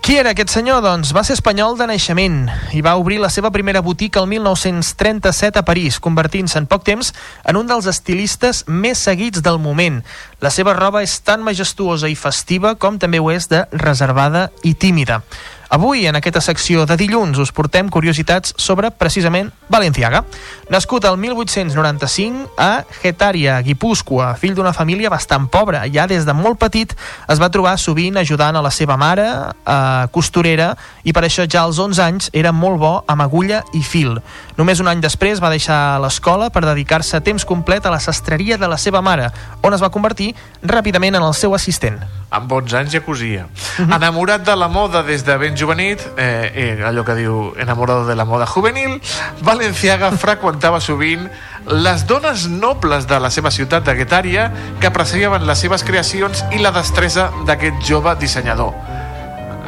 Qui 0.00 0.16
era 0.16 0.32
aquest 0.32 0.48
senyor? 0.48 0.80
Doncs 0.80 1.10
va 1.12 1.20
ser 1.26 1.34
espanyol 1.36 1.76
de 1.76 1.84
naixement 1.90 2.46
i 2.72 2.80
va 2.80 2.94
obrir 2.96 3.18
la 3.20 3.28
seva 3.28 3.50
primera 3.52 3.82
botiga 3.84 4.22
el 4.22 4.30
1937 4.32 5.60
a 5.60 5.64
París, 5.68 5.98
convertint-se 6.00 6.56
en 6.58 6.66
poc 6.70 6.86
temps 6.88 7.12
en 7.44 7.60
un 7.60 7.68
dels 7.68 7.86
estilistes 7.90 8.64
més 8.66 8.98
seguits 9.04 9.44
del 9.44 9.60
moment. 9.60 10.00
La 10.40 10.50
seva 10.50 10.72
roba 10.72 11.04
és 11.04 11.18
tan 11.20 11.44
majestuosa 11.44 12.08
i 12.08 12.16
festiva 12.16 12.74
com 12.80 12.96
també 12.98 13.20
ho 13.20 13.28
és 13.30 13.50
de 13.52 13.66
reservada 13.76 14.48
i 14.64 14.72
tímida. 14.72 15.20
Avui, 15.70 16.08
en 16.08 16.16
aquesta 16.18 16.40
secció 16.42 16.82
de 16.82 16.96
dilluns, 16.98 17.38
us 17.38 17.52
portem 17.54 17.86
curiositats 17.94 18.56
sobre, 18.58 18.88
precisament, 18.90 19.52
Valenciaga. 19.70 20.24
Nascut 20.66 21.04
el 21.06 21.14
1895 21.22 22.56
a 22.58 22.82
Getaria, 22.98 23.60
Guipúscoa, 23.62 24.32
fill 24.34 24.56
d'una 24.58 24.72
família 24.74 25.12
bastant 25.14 25.46
pobra. 25.46 25.84
Ja 25.86 26.08
des 26.10 26.26
de 26.26 26.34
molt 26.34 26.58
petit 26.58 26.96
es 27.30 27.38
va 27.38 27.52
trobar 27.54 27.76
sovint 27.78 28.18
ajudant 28.18 28.58
a 28.58 28.64
la 28.66 28.72
seva 28.74 28.96
mare, 28.98 29.28
eh, 29.30 30.10
costurera, 30.10 30.72
i 31.06 31.14
per 31.14 31.22
això 31.28 31.46
ja 31.46 31.62
als 31.62 31.78
11 31.78 32.02
anys 32.02 32.30
era 32.34 32.50
molt 32.50 32.82
bo 32.82 32.94
amb 33.06 33.22
agulla 33.22 33.62
i 33.72 33.84
fil. 33.86 34.18
Només 34.58 34.82
un 34.82 34.90
any 34.90 34.98
després 35.00 35.38
va 35.38 35.54
deixar 35.54 36.00
l'escola 36.02 36.50
per 36.50 36.66
dedicar-se 36.66 37.16
a 37.16 37.22
temps 37.22 37.46
complet 37.46 37.86
a 37.86 37.94
la 37.94 38.02
sastreria 38.02 38.58
de 38.58 38.66
la 38.66 38.76
seva 38.76 39.00
mare, 39.06 39.30
on 39.62 39.72
es 39.72 39.80
va 39.80 39.94
convertir 39.94 40.34
ràpidament 40.66 41.14
en 41.14 41.22
el 41.22 41.34
seu 41.34 41.54
assistent. 41.54 42.02
amb 42.30 42.52
11 42.52 42.76
anys 42.78 42.92
ja 42.94 43.00
cosia. 43.02 43.48
Enamorat 43.82 44.44
de 44.46 44.54
la 44.56 44.68
moda 44.70 45.02
des 45.02 45.24
de 45.26 45.36
ben 45.36 45.56
jovenit, 45.60 46.00
eh, 46.16 46.52
eh, 46.54 46.84
allò 46.86 47.04
que 47.04 47.14
diu 47.18 47.52
enamorado 47.60 48.06
de 48.06 48.16
la 48.16 48.24
moda 48.24 48.46
juvenil, 48.48 48.96
Valenciaga 49.44 50.10
freqüentava 50.16 50.80
sovint 50.80 51.28
les 51.68 52.06
dones 52.08 52.48
nobles 52.48 53.06
de 53.06 53.20
la 53.20 53.30
seva 53.30 53.52
ciutat 53.52 53.84
de 53.84 53.94
Guetària 53.98 54.48
que 54.80 54.88
apreciaven 54.88 55.46
les 55.46 55.60
seves 55.60 55.84
creacions 55.84 56.44
i 56.50 56.62
la 56.64 56.72
destresa 56.72 57.30
d'aquest 57.46 57.84
jove 57.86 58.16
dissenyador. 58.18 58.72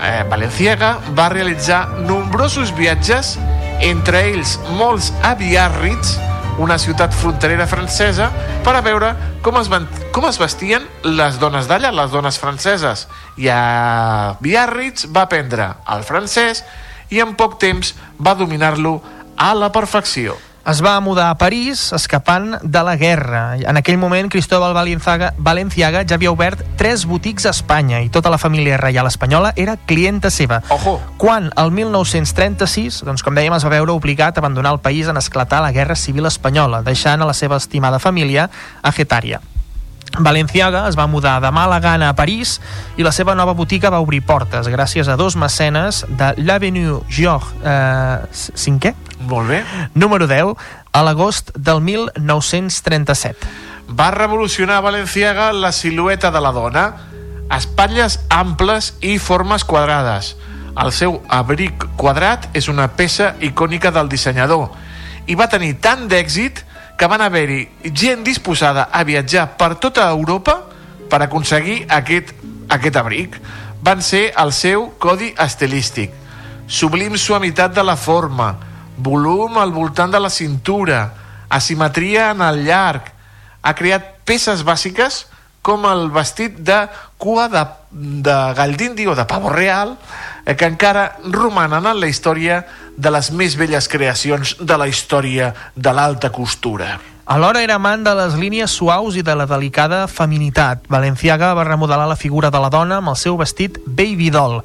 Eh, 0.02 0.24
Valenciaga 0.30 0.96
va 1.14 1.28
realitzar 1.30 1.84
nombrosos 2.08 2.72
viatges, 2.74 3.36
entre 3.82 4.24
ells 4.32 4.58
molts 4.78 5.12
a 5.22 5.36
Biarritz, 5.38 6.16
una 6.58 6.78
ciutat 6.78 7.14
fronterera 7.16 7.66
francesa, 7.66 8.28
per 8.64 8.74
a 8.76 8.82
veure 8.84 9.12
com 9.42 9.56
es, 9.60 9.70
van, 9.72 9.88
com 10.12 10.26
es 10.28 10.38
vestien 10.40 10.84
les 11.06 11.38
dones 11.40 11.68
d'allà, 11.70 11.92
les 11.94 12.12
dones 12.12 12.38
franceses. 12.38 13.06
I 13.40 13.48
a 13.52 14.36
Biarritz 14.44 15.08
va 15.08 15.26
aprendre 15.26 15.72
el 15.92 16.04
francès 16.06 16.64
i 17.12 17.20
en 17.24 17.36
poc 17.36 17.58
temps 17.62 17.94
va 18.20 18.36
dominar-lo 18.38 19.00
a 19.36 19.52
la 19.56 19.72
perfecció. 19.72 20.36
Es 20.66 20.82
va 20.84 21.00
mudar 21.00 21.30
a 21.30 21.38
París 21.38 21.92
escapant 21.92 22.56
de 22.62 22.82
la 22.82 22.96
guerra. 22.96 23.56
En 23.58 23.76
aquell 23.76 23.98
moment, 23.98 24.30
Cristóbal 24.30 24.74
Valenciaga, 24.74 25.32
Valenciaga 25.38 26.04
ja 26.06 26.16
havia 26.16 26.30
obert 26.30 26.62
tres 26.78 27.04
botics 27.06 27.46
a 27.46 27.50
Espanya 27.50 28.02
i 28.02 28.10
tota 28.14 28.30
la 28.30 28.38
família 28.38 28.78
reial 28.78 29.06
espanyola 29.10 29.52
era 29.56 29.76
clienta 29.76 30.30
seva. 30.30 30.62
Ojo! 30.70 31.00
Quan, 31.18 31.50
el 31.56 31.72
1936, 31.74 33.02
doncs, 33.06 33.26
com 33.26 33.34
dèiem, 33.34 33.54
es 33.56 33.66
va 33.66 33.74
veure 33.74 33.92
obligat 33.92 34.38
a 34.38 34.44
abandonar 34.44 34.76
el 34.76 34.82
país 34.84 35.08
en 35.10 35.18
esclatar 35.18 35.62
la 35.62 35.72
Guerra 35.72 35.96
Civil 35.96 36.30
Espanyola, 36.30 36.82
deixant 36.86 37.22
a 37.22 37.28
la 37.28 37.34
seva 37.34 37.58
estimada 37.58 37.98
família 37.98 38.48
a 38.82 38.92
Getaria. 38.92 39.42
Valenciaga 40.18 40.88
es 40.88 40.96
va 40.98 41.06
mudar 41.06 41.40
de 41.40 41.50
mala 41.50 41.80
gana 41.80 42.10
a 42.10 42.16
París 42.16 42.60
i 42.96 43.04
la 43.04 43.12
seva 43.12 43.34
nova 43.34 43.54
botiga 43.56 43.90
va 43.90 44.02
obrir 44.04 44.20
portes 44.26 44.68
gràcies 44.68 45.08
a 45.08 45.16
dos 45.16 45.36
mecenes 45.40 46.04
de 46.08 46.32
l'Avenue 46.42 47.00
Georges 47.08 47.54
eh, 47.64 48.52
cinquè? 48.58 48.94
Molt 49.28 49.48
bé. 49.48 49.62
Número 49.94 50.26
10, 50.28 50.56
a 50.92 51.02
l'agost 51.06 51.52
del 51.56 51.80
1937. 51.80 53.48
Va 53.92 54.10
revolucionar 54.10 54.80
a 54.80 54.84
Valenciaga 54.84 55.52
la 55.52 55.72
silueta 55.72 56.30
de 56.30 56.40
la 56.40 56.52
dona, 56.52 56.84
espatlles 57.52 58.20
amples 58.28 58.94
i 59.00 59.18
formes 59.18 59.64
quadrades. 59.64 60.34
El 60.72 60.92
seu 60.92 61.20
abric 61.28 61.86
quadrat 62.00 62.48
és 62.56 62.68
una 62.72 62.88
peça 62.96 63.34
icònica 63.40 63.92
del 63.92 64.08
dissenyador 64.08 64.70
i 65.28 65.36
va 65.36 65.48
tenir 65.52 65.76
tant 65.80 66.08
d'èxit 66.08 66.64
que 66.64 66.71
van 67.08 67.20
haver-hi 67.20 67.68
gent 67.92 68.24
disposada 68.24 68.88
a 68.92 69.02
viatjar 69.04 69.56
per 69.58 69.74
tota 69.76 70.08
Europa 70.08 70.58
per 71.10 71.22
aconseguir 71.22 71.84
aquest, 71.88 72.32
aquest 72.68 72.96
abric. 72.96 73.38
Van 73.82 74.02
ser 74.02 74.32
el 74.38 74.52
seu 74.52 74.92
codi 75.02 75.32
estilístic. 75.38 76.12
Sublim 76.66 77.16
suavitat 77.18 77.74
de 77.74 77.82
la 77.84 77.96
forma, 77.96 78.54
volum 78.96 79.58
al 79.58 79.72
voltant 79.74 80.12
de 80.12 80.20
la 80.20 80.30
cintura, 80.30 81.12
asimetria 81.50 82.30
en 82.30 82.40
el 82.40 82.64
llarg. 82.64 83.10
Ha 83.62 83.74
creat 83.74 84.24
peces 84.24 84.62
bàsiques 84.64 85.26
com 85.62 85.84
el 85.86 86.08
vestit 86.10 86.56
de 86.58 86.86
cua 87.22 87.46
de, 87.52 87.62
de 88.26 88.36
gall 88.58 88.74
d'indi 88.78 89.06
o 89.06 89.14
de 89.14 89.26
pavo 89.30 89.52
real, 89.54 89.94
eh, 90.44 90.56
que 90.58 90.66
encara 90.66 91.12
romanen 91.30 91.86
en 91.86 92.00
la 92.02 92.10
història 92.10 92.64
de 92.96 93.14
les 93.14 93.30
més 93.30 93.54
belles 93.56 93.88
creacions 93.88 94.56
de 94.60 94.78
la 94.78 94.90
història 94.90 95.52
de 95.74 95.94
l'alta 95.94 96.32
costura. 96.34 96.96
Alhora 97.32 97.62
era 97.64 97.78
amant 97.78 98.02
de 98.04 98.12
les 98.12 98.34
línies 98.36 98.74
suaus 98.76 99.14
i 99.16 99.22
de 99.24 99.32
la 99.32 99.46
delicada 99.48 100.02
feminitat. 100.04 100.82
Valenciaga 100.92 101.54
va 101.56 101.64
remodelar 101.64 102.04
la 102.10 102.16
figura 102.20 102.50
de 102.52 102.60
la 102.60 102.68
dona 102.68 102.98
amb 103.00 103.08
el 103.08 103.16
seu 103.16 103.38
vestit 103.40 103.78
Baby 103.86 104.28
Doll, 104.34 104.58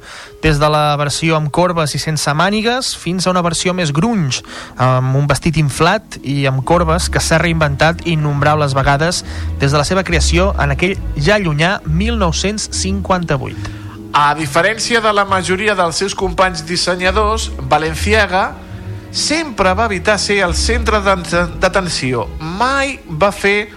des 0.44 0.60
de 0.60 0.68
la 0.68 0.82
versió 1.00 1.38
amb 1.38 1.48
corbes 1.48 1.96
i 1.96 2.02
sense 2.02 2.28
mànigues 2.36 2.92
fins 2.92 3.24
a 3.24 3.32
una 3.32 3.40
versió 3.40 3.72
més 3.72 3.88
grunge, 3.88 4.44
amb 4.76 5.16
un 5.16 5.24
vestit 5.32 5.56
inflat 5.56 6.20
i 6.20 6.44
amb 6.44 6.60
corbes 6.68 7.08
que 7.08 7.24
s'ha 7.24 7.40
reinventat 7.40 8.04
innombrables 8.04 8.76
vegades 8.76 9.24
des 9.64 9.72
de 9.72 9.78
la 9.80 9.88
seva 9.88 10.04
creació 10.04 10.52
en 10.60 10.76
aquell 10.76 10.98
ja 11.16 11.40
llunyà 11.40 11.78
1958. 11.88 13.76
A 14.12 14.34
diferència 14.36 15.00
de 15.00 15.16
la 15.16 15.24
majoria 15.24 15.72
dels 15.72 16.04
seus 16.04 16.12
companys 16.12 16.68
dissenyadors, 16.68 17.48
Valenciaga 17.64 18.67
sempre 19.10 19.72
va 19.74 19.86
evitar 19.86 20.18
ser 20.18 20.40
el 20.44 20.54
centre 20.54 21.00
d'atenció. 21.02 22.26
Mai 22.40 22.98
va 23.08 23.32
fer 23.32 23.70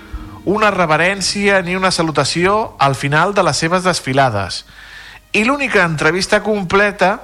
una 0.45 0.71
reverència 0.73 1.61
ni 1.61 1.75
una 1.75 1.91
salutació 1.91 2.75
al 2.79 2.95
final 2.95 3.33
de 3.33 3.43
les 3.43 3.57
seves 3.57 3.83
desfilades. 3.83 4.65
I 5.31 5.45
l'única 5.45 5.85
entrevista 5.85 6.41
completa 6.43 7.21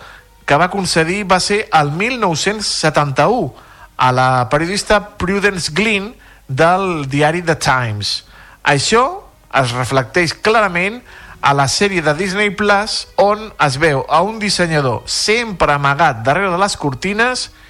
que 0.47 0.55
va 0.55 0.71
concedir 0.71 1.25
va 1.27 1.41
ser 1.43 1.65
el 1.75 1.91
1971 1.91 3.53
a 3.97 4.11
la 4.13 4.47
periodista 4.49 5.17
Prudence 5.17 5.73
Glynn 5.73 6.13
del 6.47 7.09
diari 7.09 7.41
The 7.43 7.57
Times. 7.59 8.23
Això 8.63 9.03
es 9.51 9.73
reflecteix 9.75 10.33
clarament 10.33 11.01
a 11.41 11.53
la 11.53 11.67
sèrie 11.67 12.01
de 12.01 12.13
Disney 12.17 12.49
Plus 12.55 13.07
on 13.17 13.51
es 13.63 13.77
veu 13.81 14.05
a 14.09 14.21
un 14.25 14.39
dissenyador 14.39 15.03
sempre 15.05 15.73
amagat 15.73 16.23
darrere 16.25 16.51
de 16.53 16.61
les 16.61 16.77
cortines 16.77 17.49
i 17.49 17.66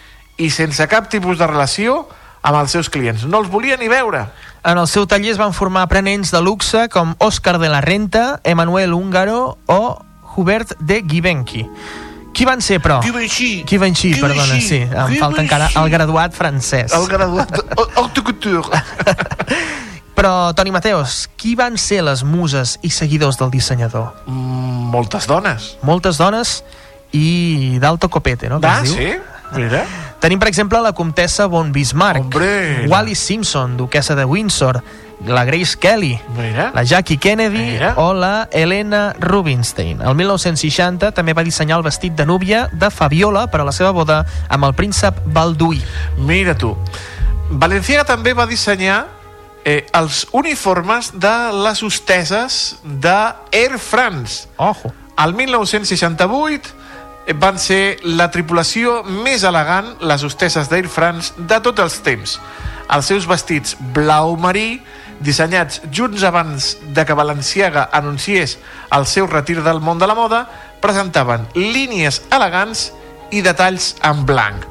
sense 0.53 0.85
cap 0.87 1.09
tipus 1.09 1.39
de 1.41 1.47
relació 1.49 2.05
amb 2.45 2.59
els 2.61 2.71
seus 2.71 2.89
clients. 2.93 3.25
No 3.25 3.41
els 3.41 3.49
volia 3.51 3.77
ni 3.77 3.89
veure. 3.91 4.27
En 4.67 4.77
el 4.77 4.87
seu 4.87 5.07
taller 5.09 5.33
es 5.33 5.39
van 5.41 5.55
formar 5.55 5.85
aprenents 5.87 6.31
de 6.31 6.41
luxe 6.43 6.87
com 6.93 7.15
Òscar 7.23 7.57
de 7.59 7.69
la 7.71 7.81
Renta, 7.81 8.39
Emanuel 8.43 8.93
Húngaro 8.93 9.57
o 9.65 9.81
Hubert 10.35 10.75
de 10.79 11.01
Givenchy. 11.07 11.65
Qui 12.37 12.45
van 12.45 12.61
ser, 12.61 12.77
però? 12.83 12.99
Givenchy. 13.01 13.63
Givenchy, 13.65 14.13
perdona, 14.21 14.59
sí. 14.61 14.83
Em 14.85 15.15
falta 15.17 15.41
encara 15.41 15.71
el 15.73 15.89
graduat 15.89 16.35
francès. 16.37 16.93
El 16.93 17.07
graduat 17.09 17.57
haute 17.97 18.21
couture. 18.21 18.61
Però, 20.17 20.51
Toni 20.57 20.71
Mateos, 20.73 21.27
qui 21.37 21.51
van 21.53 21.75
ser 21.77 21.99
les 22.01 22.23
muses 22.25 22.79
i 22.81 22.89
seguidors 22.89 23.37
del 23.37 23.51
dissenyador? 23.53 24.15
Mm, 24.25 24.87
moltes 24.89 25.27
dones. 25.29 25.75
Moltes 25.85 26.17
dones 26.17 26.63
i 27.13 27.77
d'alto 27.81 28.09
copete, 28.09 28.49
no? 28.49 28.57
Ah, 28.65 28.81
sí? 28.85 29.11
Mira. 29.55 29.85
Tenim, 30.19 30.39
per 30.39 30.47
exemple, 30.49 30.79
la 30.81 30.93
comtessa 30.93 31.45
von 31.47 31.71
Bismarck, 31.71 32.21
Hombre. 32.21 32.87
Wallis 32.87 33.19
Simpson, 33.19 33.77
duquesa 33.77 34.15
de 34.15 34.25
Windsor, 34.25 34.81
la 35.25 35.45
Grace 35.45 35.77
Kelly, 35.79 36.19
Mira. 36.35 36.71
la 36.73 36.83
Jackie 36.83 37.17
Kennedy 37.17 37.57
Mira. 37.57 37.93
o 37.97 38.13
la 38.13 38.47
Helena 38.51 39.15
Rubinstein. 39.19 40.01
El 40.01 40.15
1960 40.15 41.11
també 41.11 41.33
va 41.33 41.43
dissenyar 41.43 41.77
el 41.77 41.83
vestit 41.83 42.13
de 42.13 42.25
núvia 42.25 42.67
de 42.71 42.89
Fabiola 42.91 43.47
per 43.49 43.61
a 43.61 43.65
la 43.65 43.71
seva 43.71 43.91
boda 43.91 44.25
amb 44.49 44.65
el 44.65 44.73
príncep 44.73 45.21
Balduí. 45.25 45.81
Mira 46.17 46.57
tu. 46.57 46.75
Valenciaga 47.49 48.03
també 48.05 48.33
va 48.33 48.45
dissenyar 48.45 49.05
eh, 49.65 49.85
els 49.93 50.27
uniformes 50.31 51.11
de 51.15 51.35
les 51.63 51.83
hosteses 51.83 52.77
de 52.83 53.17
Air 53.51 53.77
France. 53.79 54.47
Ojo. 54.57 54.93
El 55.17 55.33
1968 55.33 56.69
eh, 56.69 56.76
van 57.35 57.59
ser 57.59 57.97
la 58.03 58.29
tripulació 58.31 59.01
més 59.03 59.43
elegant, 59.43 59.95
les 59.99 60.23
hosteses 60.23 60.69
d'Air 60.71 60.87
France, 60.87 61.33
de 61.37 61.59
tots 61.63 61.83
els 61.83 61.99
temps. 62.05 62.37
Els 62.87 63.09
seus 63.11 63.27
vestits 63.27 63.75
blau 63.95 64.37
marí, 64.39 64.79
dissenyats 65.19 65.81
junts 65.91 66.23
abans 66.23 66.75
de 66.93 67.05
que 67.05 67.17
Valenciaga 67.17 67.89
anunciés 67.91 68.57
el 68.95 69.07
seu 69.09 69.27
retir 69.27 69.59
del 69.63 69.81
món 69.81 69.99
de 69.99 70.07
la 70.07 70.15
moda, 70.15 70.45
presentaven 70.79 71.47
línies 71.55 72.21
elegants 72.31 72.91
i 73.31 73.41
detalls 73.41 73.95
en 74.07 74.25
blanc. 74.25 74.67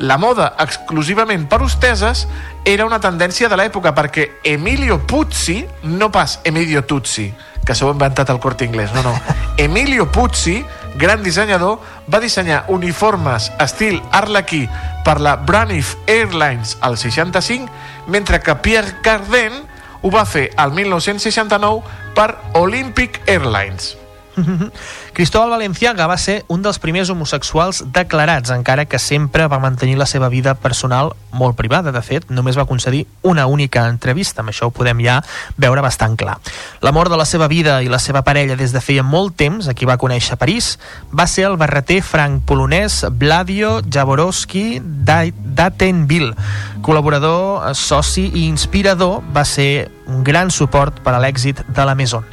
La 0.00 0.16
moda 0.16 0.54
exclusivament 0.58 1.44
per 1.46 1.60
hosteses 1.60 2.24
era 2.64 2.86
una 2.88 3.02
tendència 3.04 3.50
de 3.52 3.56
l'època 3.60 3.92
perquè 3.92 4.26
Emilio 4.48 4.96
Puzzi, 5.06 5.60
no 5.84 6.08
pas 6.10 6.38
Emilio 6.48 6.86
Tutsi, 6.88 7.28
que 7.66 7.76
s'ho 7.76 7.90
ha 7.90 7.92
inventat 7.92 8.32
el 8.32 8.40
corte 8.40 8.64
inglès, 8.64 8.94
no, 8.96 9.04
no. 9.04 9.12
Emilio 9.60 10.08
Puzzi, 10.10 10.62
gran 10.96 11.22
dissenyador, 11.22 11.78
va 12.10 12.20
dissenyar 12.20 12.64
uniformes 12.68 13.50
estil 13.62 14.00
arlequí 14.10 14.66
per 15.04 15.20
la 15.20 15.36
Braniff 15.36 15.96
Airlines 16.06 16.76
al 16.80 16.98
65, 16.98 17.70
mentre 18.06 18.40
que 18.40 18.56
Pierre 18.56 19.00
Cardin 19.02 19.62
ho 20.02 20.10
va 20.10 20.26
fer 20.26 20.48
al 20.56 20.72
1969 20.72 21.82
per 22.16 22.34
Olympic 22.54 23.22
Airlines. 23.26 23.99
Cristóbal 25.12 25.50
Valenciaga 25.50 26.06
va 26.06 26.16
ser 26.18 26.44
un 26.48 26.62
dels 26.62 26.78
primers 26.78 27.10
homosexuals 27.10 27.82
declarats, 27.92 28.52
encara 28.54 28.86
que 28.86 28.98
sempre 28.98 29.46
va 29.50 29.58
mantenir 29.58 29.98
la 29.98 30.06
seva 30.06 30.28
vida 30.28 30.54
personal 30.54 31.12
molt 31.32 31.56
privada. 31.56 31.92
De 31.92 32.02
fet, 32.02 32.28
només 32.30 32.58
va 32.58 32.66
concedir 32.66 33.06
una 33.22 33.46
única 33.46 33.86
entrevista, 33.88 34.42
amb 34.42 34.52
això 34.52 34.70
ho 34.70 34.74
podem 34.74 35.02
ja 35.04 35.20
veure 35.60 35.84
bastant 35.84 36.16
clar. 36.20 36.38
L'amor 36.82 37.10
de 37.10 37.18
la 37.20 37.26
seva 37.28 37.48
vida 37.48 37.80
i 37.82 37.90
la 37.90 37.98
seva 37.98 38.22
parella 38.26 38.56
des 38.56 38.72
de 38.72 38.82
feia 38.84 39.02
molt 39.02 39.36
temps, 39.36 39.68
a 39.68 39.74
qui 39.74 39.88
va 39.88 39.98
conèixer 40.00 40.34
a 40.34 40.40
París, 40.40 40.76
va 41.12 41.26
ser 41.26 41.46
el 41.50 41.58
barreter 41.60 42.00
franc-polonès 42.02 43.04
Vladio 43.10 43.80
Jaworowski 43.86 44.80
d'Atenville. 44.80 46.34
Col·laborador, 46.82 47.70
eh, 47.70 47.74
soci 47.74 48.30
i 48.34 48.46
inspirador, 48.48 49.20
va 49.34 49.44
ser 49.44 49.90
un 50.10 50.24
gran 50.24 50.50
suport 50.50 51.00
per 51.04 51.14
a 51.14 51.20
l'èxit 51.22 51.64
de 51.68 51.84
la 51.84 51.94
Maison. 51.94 52.24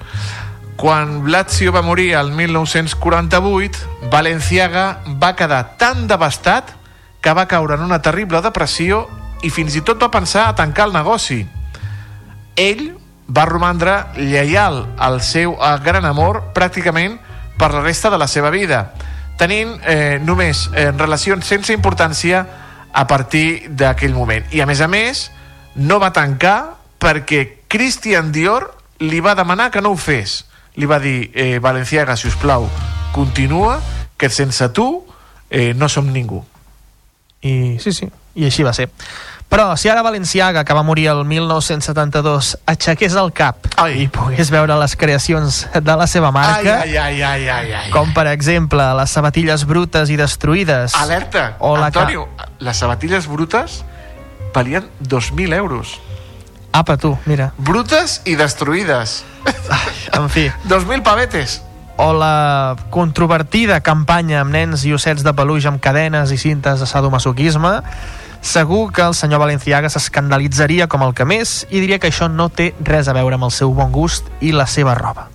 Quan 0.77 1.31
Lazio 1.31 1.71
va 1.73 1.81
morir 1.81 2.11
el 2.13 2.29
1948, 2.31 3.79
Valenciaga 4.11 4.99
va 5.17 5.33
quedar 5.35 5.73
tan 5.81 6.05
devastat 6.05 6.69
que 7.19 7.33
va 7.33 7.47
caure 7.49 7.73
en 7.73 7.81
una 7.81 7.97
terrible 8.05 8.43
depressió 8.45 9.07
i 9.41 9.49
fins 9.49 9.73
i 9.73 9.81
tot 9.81 9.97
va 9.97 10.11
pensar 10.13 10.43
a 10.45 10.53
tancar 10.55 10.85
el 10.85 10.93
negoci. 10.93 11.39
Ell 12.61 12.91
va 13.25 13.47
romandre 13.49 13.95
lleial 14.21 14.83
al 15.01 15.17
seu 15.25 15.55
eh, 15.57 15.71
gran 15.81 16.05
amor 16.05 16.43
pràcticament 16.53 17.17
per 17.57 17.71
la 17.73 17.81
resta 17.81 18.13
de 18.13 18.21
la 18.21 18.27
seva 18.29 18.53
vida, 18.53 18.91
tenint 19.41 19.79
eh, 19.81 20.19
només 20.21 20.67
eh, 20.75 20.91
relacions 20.91 21.41
sense 21.41 21.73
importància 21.73 22.43
a 22.93 23.07
partir 23.09 23.73
d'aquell 23.73 24.13
moment. 24.13 24.45
I 24.53 24.61
a 24.61 24.69
més 24.69 24.85
a 24.85 24.87
més, 24.87 25.31
no 25.73 25.97
va 25.97 26.13
tancar 26.13 26.77
perquè 27.01 27.65
Christian 27.67 28.29
Dior 28.31 28.69
li 29.01 29.25
va 29.25 29.33
demanar 29.33 29.71
que 29.73 29.81
no 29.81 29.97
ho 29.97 29.97
fes 29.97 30.43
li 30.77 30.85
va 30.85 30.99
dir, 31.03 31.31
eh, 31.33 31.59
Valenciaga, 31.59 32.15
si 32.15 32.27
us 32.29 32.35
plau, 32.39 32.69
continua, 33.13 33.79
que 34.17 34.29
sense 34.29 34.69
tu 34.69 35.03
eh, 35.49 35.73
no 35.75 35.89
som 35.89 36.07
ningú. 36.13 36.43
I 37.41 37.77
sí, 37.81 37.91
sí, 37.93 38.07
i 38.35 38.45
així 38.47 38.63
va 38.65 38.73
ser. 38.73 38.87
Però 39.47 39.77
si 39.79 39.87
ara 39.87 40.01
Valenciaga, 40.03 40.65
que 40.67 40.75
va 40.75 40.81
morir 40.83 41.05
el 41.07 41.21
1972, 41.23 42.57
aixequés 42.67 43.13
el 43.15 43.29
cap 43.31 43.69
ai. 43.79 44.01
i 44.03 44.07
pogués 44.11 44.49
veure 44.51 44.75
les 44.75 44.95
creacions 44.99 45.61
de 45.73 45.95
la 45.95 46.07
seva 46.07 46.33
marca, 46.35 46.81
Ai, 46.81 46.97
ai, 46.97 47.21
ai, 47.23 47.47
ai, 47.47 47.71
ai. 47.73 47.89
com 47.93 48.11
per 48.13 48.25
exemple 48.33 48.83
les 48.99 49.09
sabatilles 49.15 49.63
brutes 49.69 50.09
i 50.11 50.17
destruïdes... 50.19 50.97
Alerta! 50.99 51.53
O 51.59 51.77
la 51.77 51.91
ca- 51.91 52.01
Antonio, 52.03 52.27
les 52.59 52.75
sabatilles 52.77 53.27
brutes 53.31 53.85
valien 54.53 54.83
2.000 55.07 55.53
euros. 55.55 55.95
Apa, 56.71 56.97
tu, 56.97 57.17
mira. 57.25 57.51
Brutes 57.57 58.21
i 58.25 58.35
destruïdes. 58.35 59.23
En 60.17 60.29
fi. 60.29 60.49
2.000 60.67 61.03
pavetes. 61.03 61.61
o 61.97 62.13
la 62.13 62.75
controvertida 62.93 63.81
campanya 63.81 64.43
amb 64.43 64.53
nens 64.53 64.85
i 64.85 64.93
ossets 64.93 65.23
de 65.25 65.33
peluix 65.33 65.65
amb 65.65 65.81
cadenes 65.81 66.31
i 66.31 66.37
cintes 66.37 66.79
de 66.79 66.85
sadomasoquisme, 66.85 67.71
segur 68.41 68.91
que 68.93 69.01
el 69.01 69.15
senyor 69.17 69.41
Valenciaga 69.41 69.89
s'escandalitzaria 69.89 70.87
com 70.87 71.01
el 71.03 71.15
que 71.17 71.25
més 71.25 71.63
i 71.71 71.81
diria 71.81 71.97
que 71.99 72.11
això 72.11 72.29
no 72.29 72.49
té 72.53 72.71
res 72.85 73.09
a 73.09 73.17
veure 73.17 73.35
amb 73.35 73.49
el 73.49 73.55
seu 73.55 73.73
bon 73.73 73.91
gust 73.91 74.29
i 74.45 74.53
la 74.53 74.67
seva 74.69 74.93
roba. 74.95 75.27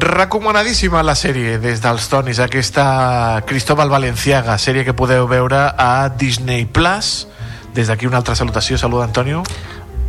Recomanadíssima 0.00 1.02
la 1.02 1.16
sèrie 1.18 1.58
des 1.58 1.82
dels 1.82 2.06
Tonis, 2.08 2.38
aquesta 2.40 3.42
Cristóbal 3.46 3.90
Valenciaga, 3.90 4.56
sèrie 4.56 4.86
que 4.86 4.94
podeu 4.94 5.26
veure 5.28 5.66
a 5.76 6.08
Disney 6.08 6.64
Plus. 6.64 7.26
Des 7.74 7.90
d'aquí 7.90 8.06
una 8.06 8.18
altra 8.18 8.34
salutació, 8.38 8.78
salut 8.78 9.02
Antonio. 9.02 9.42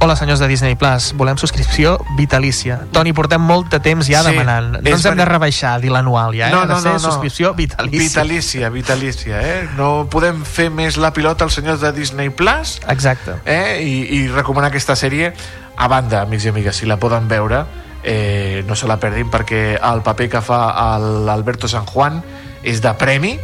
Hola, 0.03 0.15
senyors 0.15 0.39
de 0.41 0.47
Disney 0.49 0.73
Plus, 0.73 1.11
volem 1.13 1.37
subscripció 1.37 1.99
vitalícia. 2.17 2.79
Toni, 2.89 3.11
portem 3.13 3.43
molt 3.45 3.67
de 3.69 3.77
temps 3.85 4.07
ja 4.09 4.23
Sí, 4.25 4.31
demanant. 4.31 4.71
No 4.81 4.95
ens 4.95 5.03
hem 5.05 5.19
de 5.19 5.27
rebaixar, 5.29 5.75
dir 5.83 5.91
l'anual 5.93 6.33
ja, 6.33 6.47
eh? 6.47 6.55
No, 6.55 6.63
ha 6.63 6.65
de 6.65 6.73
no, 6.73 6.79
ser 6.81 6.89
no, 6.89 6.97
no. 6.97 7.03
subscripció 7.03 7.51
vitalícia. 7.53 7.99
Vitalícia, 8.07 8.69
vitalícia, 8.73 9.41
eh? 9.45 9.59
No 9.77 10.07
podem 10.09 10.39
fer 10.41 10.71
més 10.73 10.97
la 10.97 11.11
pilota 11.13 11.45
als 11.45 11.53
senyors 11.59 11.83
de 11.85 11.91
Disney 11.93 12.31
Plus 12.33 12.79
Exacte. 12.89 13.35
eh? 13.45 13.77
I, 13.85 13.93
i 14.17 14.23
recomanar 14.33 14.71
aquesta 14.71 14.97
sèrie 14.97 15.35
a 15.77 15.87
banda, 15.87 16.23
amics 16.25 16.49
i 16.49 16.49
amigues, 16.49 16.81
si 16.81 16.89
la 16.89 16.97
poden 16.97 17.29
veure 17.29 17.61
eh, 18.01 18.65
no 18.65 18.73
se 18.75 18.89
la 18.89 18.97
perdin 18.97 19.29
perquè 19.29 19.77
el 19.77 20.01
paper 20.01 20.29
que 20.33 20.41
fa 20.41 20.97
l'Alberto 20.97 21.69
San 21.69 21.85
Juan 21.85 22.23
és 22.65 22.81
de 22.81 22.95
premi 22.97 23.35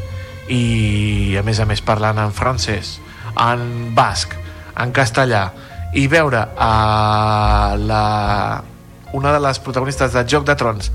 i 0.49 1.37
a 1.37 1.45
més 1.45 1.61
a 1.61 1.69
més 1.69 1.85
parlant 1.85 2.17
en 2.25 2.33
francès 2.33 2.97
en 3.37 3.93
basc, 3.93 4.33
en 4.73 4.89
castellà 4.89 5.51
i 5.93 6.07
veure 6.11 6.43
a 6.57 7.75
la, 7.79 8.63
una 9.13 9.33
de 9.33 9.39
les 9.39 9.59
protagonistes 9.59 10.13
de 10.13 10.25
Joc 10.27 10.45
de 10.47 10.55
Trons 10.55 10.91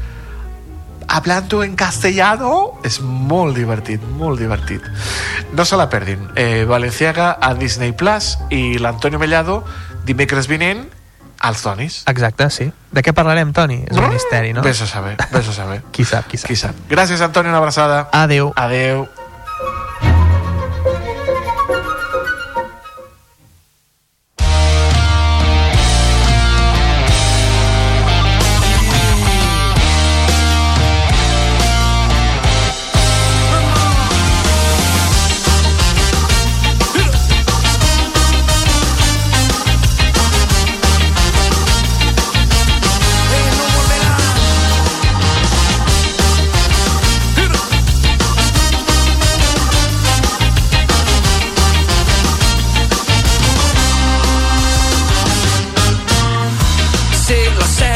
hablando 1.09 1.63
en 1.65 1.75
castellano 1.77 2.79
és 2.87 3.01
molt 3.03 3.57
divertit, 3.57 4.03
molt 4.17 4.41
divertit 4.41 4.85
no 5.53 5.65
se 5.69 5.77
la 5.77 5.89
perdin 5.93 6.29
eh, 6.37 6.65
Valenciaga 6.69 7.33
a 7.41 7.53
Disney 7.55 7.93
Plus 7.93 8.37
i 8.51 8.79
l'Antonio 8.79 9.21
Mellado 9.21 9.63
dimecres 10.05 10.49
vinent 10.49 10.87
als 11.43 11.63
Tonis 11.63 12.03
Exacte, 12.07 12.49
sí. 12.55 12.69
De 12.95 13.03
què 13.03 13.13
parlarem, 13.17 13.51
Toni? 13.53 13.81
És 13.91 13.99
un 13.99 14.13
misteri, 14.13 14.53
no? 14.55 14.63
Vés 14.63 14.81
a 14.85 14.87
saber, 14.87 15.17
vés 15.33 15.49
a 15.49 15.57
saber. 15.57 15.81
qui 15.95 16.07
sap, 16.07 16.29
qui 16.31 16.39
sap. 16.39 16.49
Qui 16.49 16.57
sap. 16.57 16.79
Gràcies, 16.91 17.21
Antonio, 17.25 17.51
una 17.51 17.59
abraçada. 17.59 18.05
Adeu. 18.15 18.53
Adeu. 18.55 19.09
Sí, 57.25 57.37
lo 57.55 57.92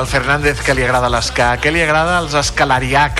Ai, 0.00 0.06
el 0.06 0.08
Fernández 0.08 0.60
que 0.64 0.72
li 0.72 0.80
agrada 0.80 1.10
l'esca, 1.12 1.58
que 1.60 1.68
li 1.68 1.82
agrada 1.84 2.14
els 2.22 2.32
Escalariac, 2.32 3.18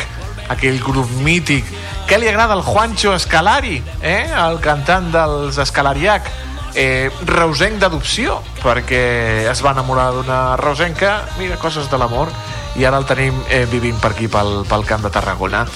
aquell 0.48 0.78
grup 0.80 1.10
mític, 1.20 1.66
que 2.08 2.16
li 2.16 2.28
agrada 2.30 2.56
el 2.56 2.62
Juancho 2.64 3.12
Escalari, 3.12 3.82
eh? 4.00 4.30
el 4.32 4.56
cantant 4.64 5.10
dels 5.12 5.58
Escalariac, 5.60 6.30
eh, 6.72 7.10
reusenc 7.28 7.76
d'adopció, 7.82 8.38
perquè 8.62 9.02
es 9.50 9.60
va 9.60 9.74
enamorar 9.76 10.08
d'una 10.16 10.40
reusenca, 10.56 11.18
mira, 11.36 11.60
coses 11.60 11.90
de 11.92 12.00
l'amor, 12.00 12.32
i 12.80 12.88
ara 12.88 13.02
el 13.02 13.04
tenim 13.04 13.44
eh, 13.50 13.66
vivint 13.68 14.00
per 14.00 14.14
aquí, 14.14 14.32
pel, 14.32 14.62
pel 14.70 14.88
camp 14.88 15.04
de 15.04 15.12
Tarragona. 15.12 15.66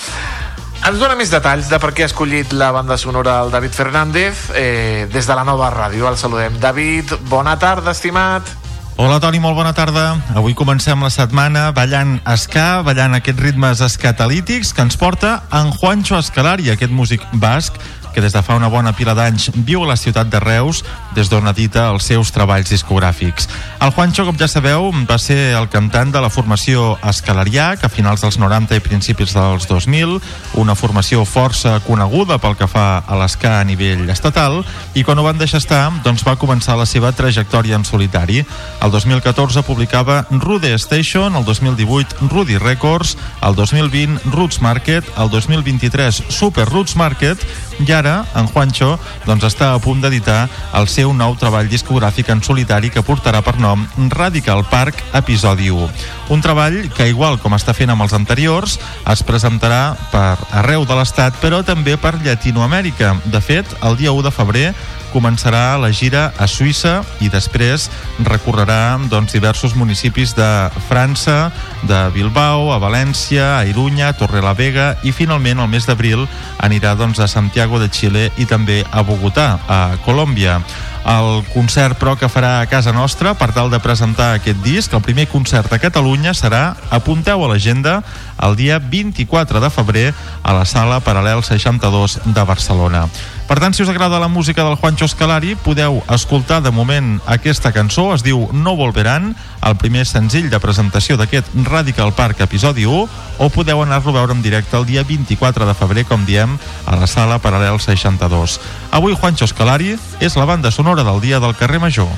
Ens 0.88 1.00
dona 1.04 1.20
més 1.20 1.32
detalls 1.32 1.68
de 1.68 1.82
per 1.84 1.92
què 1.92 2.08
ha 2.08 2.12
escollit 2.14 2.56
la 2.56 2.72
banda 2.72 2.96
sonora 2.96 3.42
el 3.44 3.52
David 3.52 3.76
Fernández 3.76 4.48
eh, 4.56 5.04
des 5.12 5.28
de 5.28 5.36
la 5.36 5.44
nova 5.44 5.68
ràdio. 5.74 6.08
El 6.08 6.16
saludem. 6.16 6.56
David, 6.64 7.18
bona 7.28 7.58
tarda, 7.60 7.92
estimat. 7.92 8.63
Hola 8.94 9.16
Toni, 9.18 9.40
molt 9.42 9.56
bona 9.58 9.72
tarda. 9.74 10.20
Avui 10.38 10.54
comencem 10.54 11.00
la 11.02 11.08
setmana 11.10 11.64
ballant 11.74 12.12
esca, 12.30 12.78
ballant 12.86 13.16
aquests 13.16 13.42
ritmes 13.42 13.80
escatalítics 13.82 14.70
que 14.70 14.84
ens 14.86 14.94
porta 14.94 15.40
en 15.50 15.72
Juancho 15.74 16.14
Escalari, 16.22 16.70
aquest 16.70 16.94
músic 16.94 17.24
basc 17.42 17.74
que 18.14 18.22
des 18.22 18.32
de 18.32 18.42
fa 18.46 18.54
una 18.54 18.70
bona 18.70 18.94
pila 18.94 19.12
d'anys 19.18 19.50
viu 19.66 19.82
a 19.82 19.88
la 19.90 19.96
ciutat 19.98 20.30
de 20.30 20.40
Reus, 20.40 20.84
des 21.16 21.28
d'on 21.28 21.48
edita 21.50 21.88
els 21.90 22.06
seus 22.06 22.30
treballs 22.32 22.70
discogràfics. 22.70 23.48
El 23.82 23.90
Juancho, 23.92 24.24
com 24.24 24.38
ja 24.38 24.48
sabeu, 24.48 24.92
va 25.08 25.18
ser 25.18 25.52
el 25.58 25.68
cantant 25.68 26.12
de 26.14 26.22
la 26.22 26.30
formació 26.30 26.94
Escalarià, 27.02 27.74
que 27.76 27.86
a 27.86 27.92
finals 27.92 28.22
dels 28.22 28.38
90 28.38 28.78
i 28.78 28.84
principis 28.84 29.34
dels 29.34 29.66
2000, 29.68 30.20
una 30.62 30.76
formació 30.78 31.24
força 31.26 31.80
coneguda 31.84 32.38
pel 32.38 32.56
que 32.56 32.70
fa 32.70 33.02
a 33.02 33.18
l'esca 33.18 33.58
a 33.58 33.64
nivell 33.66 34.08
estatal, 34.14 34.62
i 34.94 35.02
quan 35.04 35.18
ho 35.18 35.26
van 35.26 35.38
deixar 35.40 35.60
estar, 35.62 35.82
doncs 36.04 36.24
va 36.26 36.38
començar 36.38 36.78
la 36.78 36.86
seva 36.86 37.12
trajectòria 37.12 37.76
en 37.76 37.84
solitari. 37.84 38.44
El 38.80 38.94
2014 38.94 39.64
publicava 39.66 40.22
Rude 40.30 40.74
Station, 40.78 41.34
el 41.36 41.44
2018 41.44 42.30
Rudy 42.30 42.58
Records, 42.58 43.16
el 43.42 43.54
2020 43.58 44.30
Roots 44.30 44.60
Market, 44.62 45.04
el 45.18 45.30
2023 45.30 46.22
Super 46.28 46.68
Roots 46.68 46.96
Market, 46.96 47.40
i 47.82 47.90
ara 47.90 48.03
en 48.10 48.48
Juancho 48.50 48.94
doncs, 49.24 49.46
està 49.48 49.72
a 49.72 49.80
punt 49.82 50.02
d'editar 50.02 50.48
el 50.78 50.88
seu 50.92 51.12
nou 51.16 51.36
treball 51.40 51.70
discogràfic 51.70 52.30
en 52.34 52.42
solitari 52.44 52.90
que 52.92 53.04
portarà 53.06 53.40
per 53.44 53.56
nom 53.62 53.86
Radical 54.12 54.64
Park 54.70 55.00
Episodi 55.14 55.70
1. 55.70 55.88
Un 56.34 56.44
treball 56.44 56.80
que, 56.96 57.08
igual 57.08 57.38
com 57.42 57.56
està 57.56 57.74
fent 57.76 57.92
amb 57.92 58.04
els 58.04 58.16
anteriors, 58.16 58.78
es 59.10 59.22
presentarà 59.26 59.94
per 60.12 60.36
arreu 60.52 60.84
de 60.88 60.98
l'Estat, 60.98 61.38
però 61.42 61.62
també 61.64 61.96
per 62.00 62.16
Llatinoamèrica. 62.20 63.14
De 63.24 63.40
fet, 63.40 63.68
el 63.82 63.96
dia 64.00 64.12
1 64.12 64.28
de 64.28 64.34
febrer 64.34 64.68
començarà 65.14 65.78
la 65.78 65.92
gira 65.94 66.26
a 66.36 66.48
Suïssa 66.50 66.98
i 67.22 67.30
després 67.30 67.86
recorrerà 68.26 68.98
doncs, 69.10 69.32
diversos 69.32 69.76
municipis 69.78 70.34
de 70.34 70.48
França, 70.88 71.52
de 71.86 72.00
Bilbao, 72.14 72.72
a 72.74 72.80
València, 72.82 73.54
a 73.60 73.64
Irunya, 73.70 74.10
a 74.10 74.16
Torrelavega 74.18 74.96
i 75.06 75.14
finalment 75.14 75.62
el 75.62 75.70
mes 75.70 75.86
d'abril 75.86 76.26
anirà 76.58 76.96
doncs, 76.98 77.22
a 77.22 77.30
Santiago 77.30 77.78
de 77.78 77.90
Xile 77.92 78.30
i 78.36 78.48
també 78.50 78.82
a 78.90 79.06
Bogotà, 79.06 79.54
a 79.68 79.80
Colòmbia. 80.04 80.58
El 81.04 81.44
concert, 81.52 81.98
però, 82.00 82.14
que 82.16 82.30
farà 82.32 82.62
a 82.62 82.66
casa 82.66 82.94
nostra 82.96 83.34
per 83.36 83.50
tal 83.52 83.68
de 83.68 83.80
presentar 83.84 84.32
aquest 84.38 84.62
disc, 84.64 84.94
el 84.96 85.04
primer 85.04 85.26
concert 85.28 85.68
a 85.72 85.78
Catalunya 85.78 86.32
serà, 86.32 86.78
apunteu 86.88 87.44
a 87.44 87.50
l'agenda, 87.52 87.98
el 88.40 88.56
dia 88.56 88.80
24 88.80 89.60
de 89.60 89.70
febrer 89.70 90.06
a 90.42 90.56
la 90.56 90.64
sala 90.64 91.02
Paral·lel 91.04 91.44
62 91.44 92.22
de 92.24 92.44
Barcelona. 92.48 93.04
Per 93.44 93.58
tant, 93.60 93.74
si 93.76 93.82
us 93.84 93.90
agrada 93.92 94.18
la 94.18 94.28
música 94.28 94.64
del 94.64 94.76
Juancho 94.80 95.04
Escalari, 95.04 95.52
podeu 95.54 95.98
escoltar 96.08 96.62
de 96.64 96.70
moment 96.72 97.18
aquesta 97.28 97.74
cançó, 97.76 98.06
es 98.14 98.24
diu 98.24 98.46
No 98.56 98.72
Volveran, 98.78 99.34
el 99.60 99.76
primer 99.76 100.06
senzill 100.08 100.48
de 100.48 100.60
presentació 100.62 101.18
d'aquest 101.20 101.52
Radical 101.68 102.14
Park 102.16 102.40
episodi 102.40 102.88
1, 102.88 103.04
o 103.36 103.50
podeu 103.52 103.82
anar-lo 103.84 104.14
a 104.14 104.16
veure 104.16 104.32
en 104.32 104.40
directe 104.40 104.80
el 104.80 104.88
dia 104.88 105.04
24 105.04 105.68
de 105.68 105.76
febrer, 105.76 106.06
com 106.08 106.24
diem, 106.24 106.56
a 106.88 106.96
la 106.96 107.06
sala 107.06 107.36
Paral·lel 107.36 107.76
62. 107.84 108.60
Avui 108.96 109.12
Juancho 109.12 109.44
Escalari 109.44 109.92
és 110.24 110.40
la 110.40 110.48
banda 110.48 110.72
sonora 110.72 111.04
del 111.04 111.20
dia 111.20 111.40
del 111.40 111.52
carrer 111.54 111.84
Major. 111.84 112.08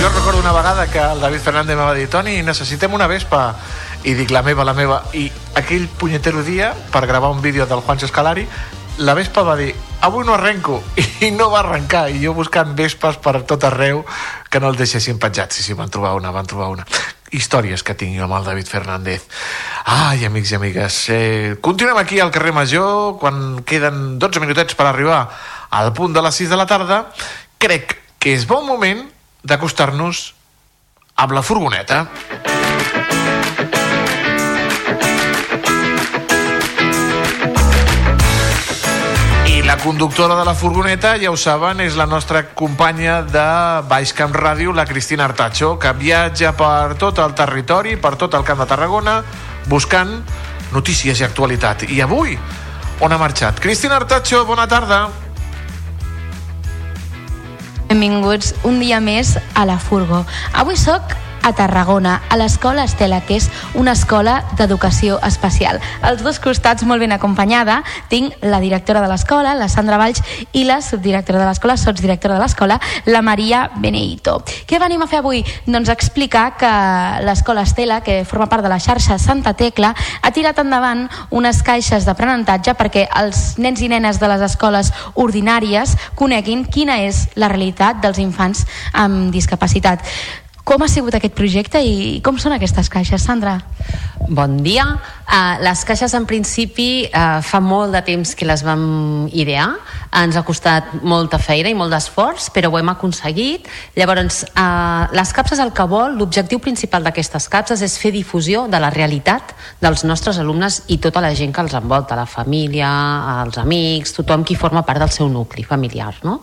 Jo 0.00 0.08
recordo 0.08 0.40
una 0.40 0.52
vegada 0.52 0.86
que 0.86 0.98
el 0.98 1.20
David 1.20 1.40
Fernández 1.40 1.76
me 1.76 1.82
va 1.82 1.92
dir 1.92 2.08
Toni, 2.08 2.40
necessitem 2.40 2.94
una 2.96 3.06
vespa 3.06 3.54
i 4.04 4.14
dic 4.16 4.30
la 4.30 4.42
meva, 4.42 4.64
la 4.64 4.74
meva. 4.74 5.02
I 5.12 5.30
aquell 5.60 5.88
punyetero 6.00 6.42
dia 6.46 6.74
per 6.92 7.06
gravar 7.06 7.30
un 7.30 7.42
vídeo 7.42 7.66
del 7.66 7.80
Juancho 7.80 8.06
Escalari 8.06 8.46
la 9.00 9.14
vespa 9.14 9.42
va 9.42 9.56
dir 9.56 9.74
avui 10.00 10.24
no 10.24 10.34
arrenco. 10.34 10.82
I 11.20 11.30
no 11.32 11.50
va 11.50 11.60
arrencar. 11.60 12.08
I 12.10 12.20
jo 12.22 12.34
buscant 12.36 12.74
vespes 12.76 13.16
per 13.22 13.40
tot 13.48 13.64
arreu 13.64 14.04
que 14.50 14.60
no 14.60 14.70
el 14.70 14.76
deixessin 14.76 15.18
penjat 15.20 15.52
sí, 15.56 15.64
sí, 15.64 15.76
van 15.76 15.90
trobar 15.90 16.14
una, 16.18 16.32
van 16.34 16.48
trobar 16.48 16.70
una. 16.72 16.86
Històries 17.30 17.84
que 17.86 17.94
tinc 17.94 18.16
jo 18.18 18.26
amb 18.26 18.36
el 18.40 18.48
David 18.48 18.68
Fernández. 18.68 19.26
Ai, 19.86 20.24
amics 20.26 20.52
i 20.52 20.58
amigues 20.58 21.00
eh, 21.14 21.56
continuem 21.62 22.00
aquí 22.00 22.20
al 22.20 22.32
carrer 22.34 22.52
Major 22.52 23.16
quan 23.20 23.62
queden 23.64 24.18
12 24.18 24.42
minutets 24.42 24.76
per 24.76 24.88
arribar 24.90 25.22
al 25.70 25.92
punt 25.94 26.16
de 26.16 26.24
les 26.26 26.42
6 26.42 26.50
de 26.50 26.60
la 26.60 26.68
tarda. 26.68 27.04
Crec 27.62 27.96
que 28.20 28.34
és 28.36 28.48
bon 28.48 28.66
moment 28.66 29.06
d'acostar-nos 29.46 30.26
amb 31.16 31.36
la 31.36 31.46
furgoneta. 31.46 32.04
Conductora 39.82 40.34
de 40.36 40.44
la 40.44 40.54
furgoneta, 40.54 41.14
ja 41.16 41.30
ho 41.32 41.36
saben, 41.40 41.80
és 41.80 41.96
la 41.96 42.06
nostra 42.06 42.42
companya 42.54 43.20
de 43.24 43.44
Baix 43.88 44.12
Camp 44.16 44.34
Ràdio, 44.36 44.74
la 44.76 44.84
Cristina 44.86 45.24
Artacho, 45.24 45.78
que 45.80 45.92
viatja 45.96 46.52
per 46.56 46.98
tot 47.00 47.18
el 47.22 47.32
territori, 47.34 47.96
per 47.96 48.14
tot 48.20 48.36
el 48.36 48.44
Camp 48.44 48.60
de 48.60 48.66
Tarragona, 48.68 49.20
buscant 49.72 50.12
notícies 50.74 51.20
i 51.20 51.24
actualitat. 51.24 51.86
I 51.88 52.02
avui, 52.04 52.36
on 53.00 53.12
ha 53.12 53.18
marxat? 53.20 53.60
Cristina 53.60 53.96
Artacho, 53.96 54.44
bona 54.44 54.68
tarda. 54.68 55.06
Benvinguts 57.88 58.54
un 58.68 58.78
dia 58.84 59.00
més 59.00 59.36
a 59.54 59.64
la 59.64 59.80
Furgo. 59.80 60.24
Avui 60.52 60.76
sóc 60.76 61.16
a 61.42 61.52
Tarragona, 61.52 62.20
a 62.28 62.36
l'escola 62.36 62.84
Estela, 62.84 63.20
que 63.26 63.36
és 63.40 63.48
una 63.74 63.92
escola 63.92 64.40
d'educació 64.58 65.18
especial. 65.26 65.80
Als 66.02 66.22
dos 66.24 66.40
costats, 66.40 66.84
molt 66.84 67.00
ben 67.02 67.12
acompanyada, 67.12 67.80
tinc 68.08 68.36
la 68.44 68.60
directora 68.60 69.00
de 69.00 69.08
l'escola, 69.10 69.54
la 69.54 69.68
Sandra 69.68 69.98
Valls, 70.00 70.22
i 70.52 70.64
la 70.68 70.80
subdirectora 70.84 71.40
de 71.40 71.48
l'escola, 71.48 71.76
sotsdirectora 71.80 72.36
de 72.36 72.44
l'escola, 72.44 72.80
la 73.06 73.22
Maria 73.22 73.70
Beneito. 73.76 74.40
Què 74.66 74.80
venim 74.82 75.02
a 75.02 75.08
fer 75.10 75.20
avui? 75.22 75.44
Doncs 75.66 75.90
explicar 75.92 76.56
que 76.60 76.70
l'escola 77.24 77.64
Estela, 77.68 78.00
que 78.04 78.24
forma 78.24 78.48
part 78.50 78.64
de 78.64 78.72
la 78.72 78.80
xarxa 78.80 79.18
Santa 79.18 79.54
Tecla, 79.54 79.94
ha 80.22 80.32
tirat 80.34 80.58
endavant 80.62 81.06
unes 81.30 81.62
caixes 81.66 82.06
d'aprenentatge 82.08 82.74
perquè 82.78 83.06
els 83.20 83.56
nens 83.58 83.80
i 83.80 83.88
nenes 83.92 84.20
de 84.20 84.28
les 84.30 84.44
escoles 84.44 84.92
ordinàries 85.14 85.96
coneguin 86.18 86.66
quina 86.68 87.00
és 87.06 87.26
la 87.36 87.48
realitat 87.48 88.00
dels 88.04 88.20
infants 88.22 88.66
amb 88.92 89.30
discapacitat. 89.34 90.04
Com 90.64 90.82
ha 90.84 90.88
sigut 90.92 91.14
aquest 91.16 91.34
projecte 91.36 91.80
i 91.82 92.20
com 92.24 92.38
són 92.38 92.54
aquestes 92.56 92.90
caixes, 92.92 93.24
Sandra? 93.24 93.58
Bon 94.28 94.58
dia. 94.62 94.84
Uh, 95.30 95.56
les 95.64 95.80
caixes, 95.88 96.12
en 96.14 96.26
principi, 96.28 97.06
uh, 97.08 97.40
fa 97.42 97.58
molt 97.64 97.94
de 97.96 98.02
temps 98.04 98.34
que 98.36 98.46
les 98.46 98.62
vam 98.62 99.26
idear. 99.32 99.70
Ens 100.20 100.36
ha 100.36 100.42
costat 100.46 100.92
molta 101.06 101.38
feina 101.40 101.70
i 101.70 101.74
molt 101.74 101.90
d'esforç, 101.94 102.50
però 102.54 102.70
ho 102.70 102.78
hem 102.78 102.92
aconseguit. 102.92 103.66
Llavors, 103.96 104.42
uh, 104.52 105.08
les 105.16 105.32
capses 105.34 105.62
el 105.62 105.72
que 105.74 105.86
vol, 105.88 106.18
l'objectiu 106.20 106.60
principal 106.62 107.06
d'aquestes 107.06 107.48
capses 107.50 107.82
és 107.82 107.96
fer 107.98 108.12
difusió 108.14 108.66
de 108.70 108.82
la 108.82 108.92
realitat 108.94 109.54
dels 109.80 110.04
nostres 110.04 110.38
alumnes 110.38 110.82
i 110.92 111.00
tota 111.02 111.24
la 111.24 111.32
gent 111.34 111.54
que 111.56 111.64
els 111.64 111.74
envolta, 111.78 112.18
la 112.18 112.28
família, 112.28 112.90
els 113.46 113.58
amics, 113.58 114.14
tothom 114.20 114.44
qui 114.44 114.58
forma 114.58 114.84
part 114.84 115.00
del 115.00 115.14
seu 115.14 115.30
nucli 115.32 115.64
familiar, 115.64 116.12
no? 116.22 116.42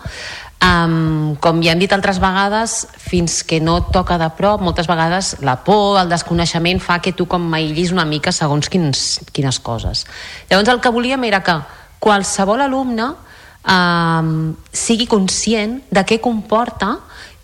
Um, 0.58 1.36
com 1.38 1.60
ja 1.62 1.76
hem 1.76 1.82
dit 1.84 1.92
altres 1.94 2.18
vegades, 2.18 2.88
fins 2.98 3.44
que 3.46 3.60
no 3.62 3.76
et 3.78 3.92
toca 3.94 4.16
de 4.18 4.30
prop, 4.34 4.62
moltes 4.66 4.88
vegades 4.90 5.36
la 5.46 5.54
por, 5.62 6.00
el 6.02 6.10
desconeixement 6.10 6.82
fa 6.82 6.98
que 6.98 7.14
tu 7.14 7.28
com 7.30 7.44
m'aïllis 7.52 7.94
una 7.94 8.08
mica 8.10 8.34
segons 8.34 8.66
quins, 8.74 9.04
quines 9.38 9.60
coses. 9.62 10.08
Llavors 10.50 10.74
el 10.74 10.82
que 10.82 10.94
volíem 10.94 11.28
era 11.30 11.44
que 11.46 11.60
qualsevol 12.02 12.66
alumne 12.66 13.12
um, 13.14 14.56
sigui 14.74 15.06
conscient 15.06 15.78
de 15.94 16.04
què 16.10 16.18
comporta 16.24 16.96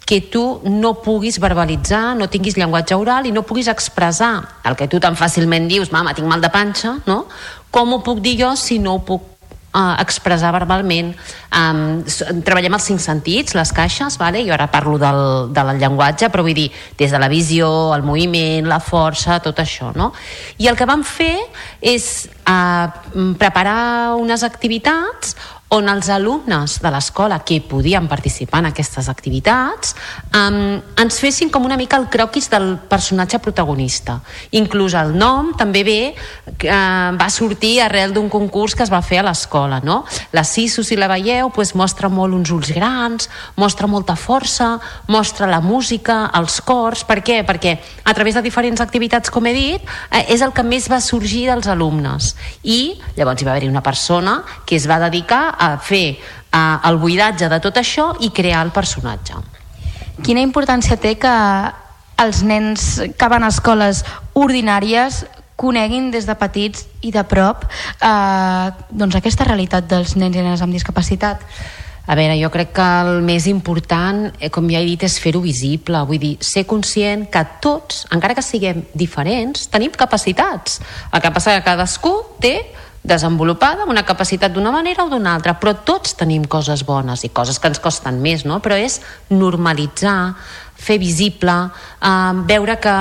que 0.04 0.20
tu 0.34 0.60
no 0.66 0.96
puguis 1.06 1.38
verbalitzar, 1.40 2.16
no 2.18 2.28
tinguis 2.28 2.58
llenguatge 2.58 2.98
oral 2.98 3.30
i 3.30 3.32
no 3.32 3.46
puguis 3.48 3.70
expressar 3.72 4.34
el 4.66 4.76
que 4.76 4.90
tu 4.92 5.00
tan 5.00 5.16
fàcilment 5.16 5.70
dius, 5.70 5.94
mama, 5.94 6.16
tinc 6.18 6.28
mal 6.28 6.42
de 6.44 6.52
panxa, 6.52 6.98
no? 7.08 7.24
Com 7.72 7.94
ho 7.94 8.02
puc 8.04 8.20
dir 8.26 8.36
jo 8.42 8.52
si 8.60 8.82
no 8.82 8.98
ho 8.98 9.06
puc 9.06 9.33
uh, 9.74 9.96
expressar 10.02 10.54
verbalment. 10.56 11.12
Um, 11.54 12.04
treballem 12.46 12.78
els 12.78 12.88
cinc 12.90 13.02
sentits, 13.04 13.56
les 13.58 13.74
caixes, 13.76 14.18
vale? 14.22 14.44
jo 14.46 14.54
ara 14.56 14.70
parlo 14.72 14.98
del, 15.02 15.52
del 15.54 15.74
llenguatge, 15.82 16.30
però 16.34 16.46
vull 16.46 16.58
dir, 16.58 16.70
des 17.00 17.14
de 17.14 17.22
la 17.22 17.30
visió, 17.32 17.68
el 17.96 18.06
moviment, 18.06 18.70
la 18.70 18.80
força, 18.84 19.40
tot 19.44 19.60
això. 19.64 19.92
No? 19.98 20.12
I 20.62 20.70
el 20.72 20.80
que 20.80 20.90
vam 20.90 21.04
fer 21.08 21.36
és 21.82 22.30
uh, 22.46 22.88
preparar 23.40 24.16
unes 24.22 24.46
activitats 24.46 25.36
on 25.74 25.90
els 25.90 26.10
alumnes 26.14 26.76
de 26.84 26.90
l'escola 26.94 27.40
que 27.42 27.58
podien 27.66 28.06
participar 28.10 28.62
en 28.62 28.70
aquestes 28.70 29.08
activitats 29.10 29.96
um, 30.38 30.78
ens 31.02 31.18
fessin 31.18 31.50
com 31.50 31.66
una 31.66 31.78
mica 31.80 31.98
el 31.98 32.06
croquis 32.14 32.50
del 32.52 32.76
personatge 32.90 33.40
protagonista. 33.42 34.20
Inclús 34.54 34.94
el 35.00 35.16
nom 35.18 35.54
també 35.58 35.82
ve, 35.88 35.98
uh, 36.14 37.16
va 37.18 37.30
sortir 37.34 37.80
arrel 37.82 38.14
d'un 38.14 38.30
concurs 38.30 38.76
que 38.78 38.86
es 38.86 38.92
va 38.94 39.02
fer 39.02 39.24
a 39.24 39.26
l'escola. 39.26 39.80
No? 39.84 40.04
La 40.36 40.44
Sisu, 40.46 40.84
si 40.86 40.98
la 41.00 41.10
veieu, 41.10 41.50
pues, 41.56 41.74
mostra 41.74 42.10
molt 42.10 42.38
uns 42.38 42.54
ulls 42.54 42.70
grans, 42.76 43.30
mostra 43.58 43.90
molta 43.90 44.16
força, 44.20 44.76
mostra 45.08 45.50
la 45.50 45.62
música, 45.62 46.28
els 46.38 46.60
cors... 46.62 47.02
Per 47.04 47.20
què? 47.26 47.42
Perquè 47.48 47.74
a 48.06 48.14
través 48.14 48.38
de 48.38 48.46
diferents 48.46 48.82
activitats, 48.82 49.34
com 49.34 49.46
he 49.50 49.56
dit, 49.58 49.90
eh, 50.12 50.24
és 50.34 50.46
el 50.46 50.54
que 50.54 50.64
més 50.66 50.86
va 50.92 51.02
sorgir 51.02 51.48
dels 51.50 51.68
alumnes. 51.72 52.34
I 52.62 52.94
llavors 53.18 53.42
hi 53.42 53.50
va 53.50 53.56
haver-hi 53.56 53.74
una 53.74 53.84
persona 53.84 54.40
que 54.70 54.78
es 54.78 54.88
va 54.90 55.02
dedicar 55.02 55.44
a 55.64 55.78
fer 55.80 56.18
uh, 56.18 56.82
el 56.90 57.00
buidatge 57.00 57.50
de 57.52 57.60
tot 57.64 57.80
això 57.80 58.12
i 58.20 58.34
crear 58.36 58.66
el 58.66 58.74
personatge. 58.76 59.40
Quina 60.24 60.44
importància 60.44 61.00
té 61.00 61.16
que 61.18 61.34
els 62.22 62.44
nens 62.46 62.90
que 63.18 63.30
van 63.32 63.44
a 63.44 63.50
escoles 63.50 64.04
ordinàries 64.38 65.24
coneguin 65.56 66.12
des 66.12 66.28
de 66.28 66.36
petits 66.38 66.86
i 67.02 67.12
de 67.14 67.24
prop 67.30 67.64
eh, 67.66 68.68
doncs 68.90 69.18
aquesta 69.18 69.48
realitat 69.48 69.88
dels 69.90 70.16
nens 70.18 70.36
i 70.36 70.42
nenes 70.42 70.62
amb 70.66 70.76
discapacitat? 70.76 71.42
A 72.04 72.18
veure, 72.20 72.36
jo 72.36 72.50
crec 72.52 72.74
que 72.76 72.86
el 73.06 73.22
més 73.24 73.46
important, 73.48 74.26
eh, 74.36 74.50
com 74.52 74.68
ja 74.68 74.82
he 74.82 74.88
dit, 74.90 75.06
és 75.08 75.16
fer-ho 75.24 75.40
visible. 75.40 76.02
Vull 76.10 76.20
dir, 76.20 76.34
ser 76.44 76.66
conscient 76.68 77.30
que 77.32 77.46
tots, 77.64 78.04
encara 78.12 78.36
que 78.36 78.44
siguem 78.44 78.82
diferents, 78.94 79.70
tenim 79.72 79.94
capacitats. 79.96 80.82
El 81.14 81.24
que 81.24 81.32
passa 81.32 81.56
que 81.56 81.64
cadascú 81.64 82.12
té 82.44 82.58
desenvolupada, 83.04 83.86
una 83.92 84.06
capacitat 84.08 84.54
d'una 84.56 84.72
manera 84.72 85.04
o 85.04 85.12
d'una 85.12 85.36
altra, 85.36 85.58
però 85.60 85.76
tots 85.84 86.16
tenim 86.16 86.46
coses 86.48 86.86
bones 86.88 87.26
i 87.28 87.32
coses 87.36 87.60
que 87.60 87.68
ens 87.68 87.82
costen 87.84 88.22
més, 88.24 88.46
no? 88.48 88.62
però 88.64 88.78
és 88.80 89.02
normalitzar, 89.30 90.34
fer 90.84 90.98
visible, 91.00 91.54
eh, 92.00 92.32
veure 92.48 92.80
que 92.80 92.96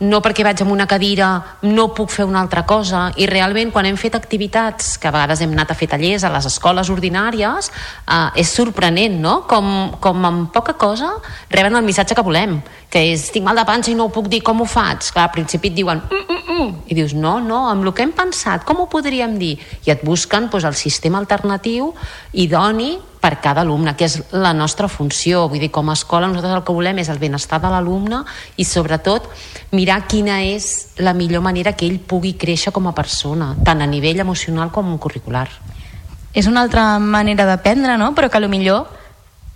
no 0.00 0.20
perquè 0.24 0.44
vaig 0.46 0.62
amb 0.64 0.72
una 0.74 0.86
cadira 0.90 1.28
no 1.62 1.86
puc 1.94 2.10
fer 2.10 2.26
una 2.26 2.40
altra 2.42 2.64
cosa 2.66 3.06
i 3.20 3.28
realment 3.30 3.70
quan 3.72 3.86
hem 3.86 3.98
fet 4.00 4.16
activitats 4.18 4.96
que 4.98 5.08
a 5.08 5.14
vegades 5.14 5.42
hem 5.44 5.52
anat 5.54 5.70
a 5.70 5.78
fer 5.78 5.88
tallers 5.92 6.24
a 6.24 6.32
les 6.34 6.48
escoles 6.50 6.90
ordinàries 6.90 7.70
eh, 7.70 8.42
és 8.42 8.50
sorprenent 8.50 9.20
no? 9.22 9.36
com, 9.50 9.94
com 10.00 10.26
amb 10.26 10.50
poca 10.54 10.74
cosa 10.74 11.12
reben 11.50 11.78
el 11.78 11.86
missatge 11.86 12.18
que 12.18 12.26
volem 12.26 12.58
que 12.90 13.02
és 13.12 13.28
tinc 13.34 13.46
mal 13.46 13.58
de 13.58 13.66
panxa 13.68 13.92
i 13.92 13.96
no 13.98 14.08
ho 14.08 14.14
puc 14.14 14.28
dir 14.32 14.42
com 14.42 14.60
ho 14.62 14.68
faig 14.68 15.12
Clar, 15.14 15.28
al 15.28 15.34
principi 15.34 15.70
et 15.70 15.78
diuen 15.78 16.02
mm, 16.02 16.26
mm, 16.26 16.58
mm, 16.58 16.76
i 16.90 16.98
dius 16.98 17.14
no, 17.14 17.38
no, 17.42 17.64
amb 17.70 17.86
el 17.86 17.94
que 17.94 18.06
hem 18.06 18.14
pensat 18.16 18.66
com 18.66 18.82
ho 18.82 18.90
podríem 18.90 19.38
dir? 19.38 19.56
i 19.86 19.94
et 19.94 20.04
busquen 20.04 20.50
doncs, 20.50 20.66
el 20.66 20.78
sistema 20.78 21.22
alternatiu 21.22 21.92
idoni 22.32 22.96
per 23.24 23.38
cada 23.40 23.62
alumne, 23.64 23.94
que 23.96 24.04
és 24.04 24.18
la 24.36 24.52
nostra 24.52 24.88
funció. 24.92 25.46
Vull 25.48 25.62
dir, 25.62 25.70
com 25.72 25.88
a 25.88 25.96
escola 25.96 26.28
nosaltres 26.28 26.58
el 26.58 26.64
que 26.66 26.74
volem 26.76 27.00
és 27.00 27.08
el 27.08 27.20
benestar 27.22 27.56
de 27.62 27.70
l'alumne 27.72 28.20
i 28.60 28.66
sobretot 28.68 29.30
mirar 29.72 29.83
quina 30.08 30.40
és 30.42 30.94
la 30.98 31.12
millor 31.14 31.42
manera 31.42 31.72
que 31.76 31.86
ell 31.86 32.00
pugui 32.00 32.34
créixer 32.40 32.72
com 32.72 32.86
a 32.88 32.94
persona, 32.94 33.54
tant 33.64 33.82
a 33.82 33.86
nivell 33.86 34.20
emocional 34.22 34.70
com 34.74 34.98
curricular. 34.98 35.48
És 36.34 36.48
una 36.50 36.62
altra 36.62 36.98
manera 36.98 37.46
d'aprendre, 37.46 37.98
no? 37.98 38.12
Però 38.14 38.30
que 38.30 38.38
a 38.38 38.42
lo 38.42 38.48
millor 38.48 38.88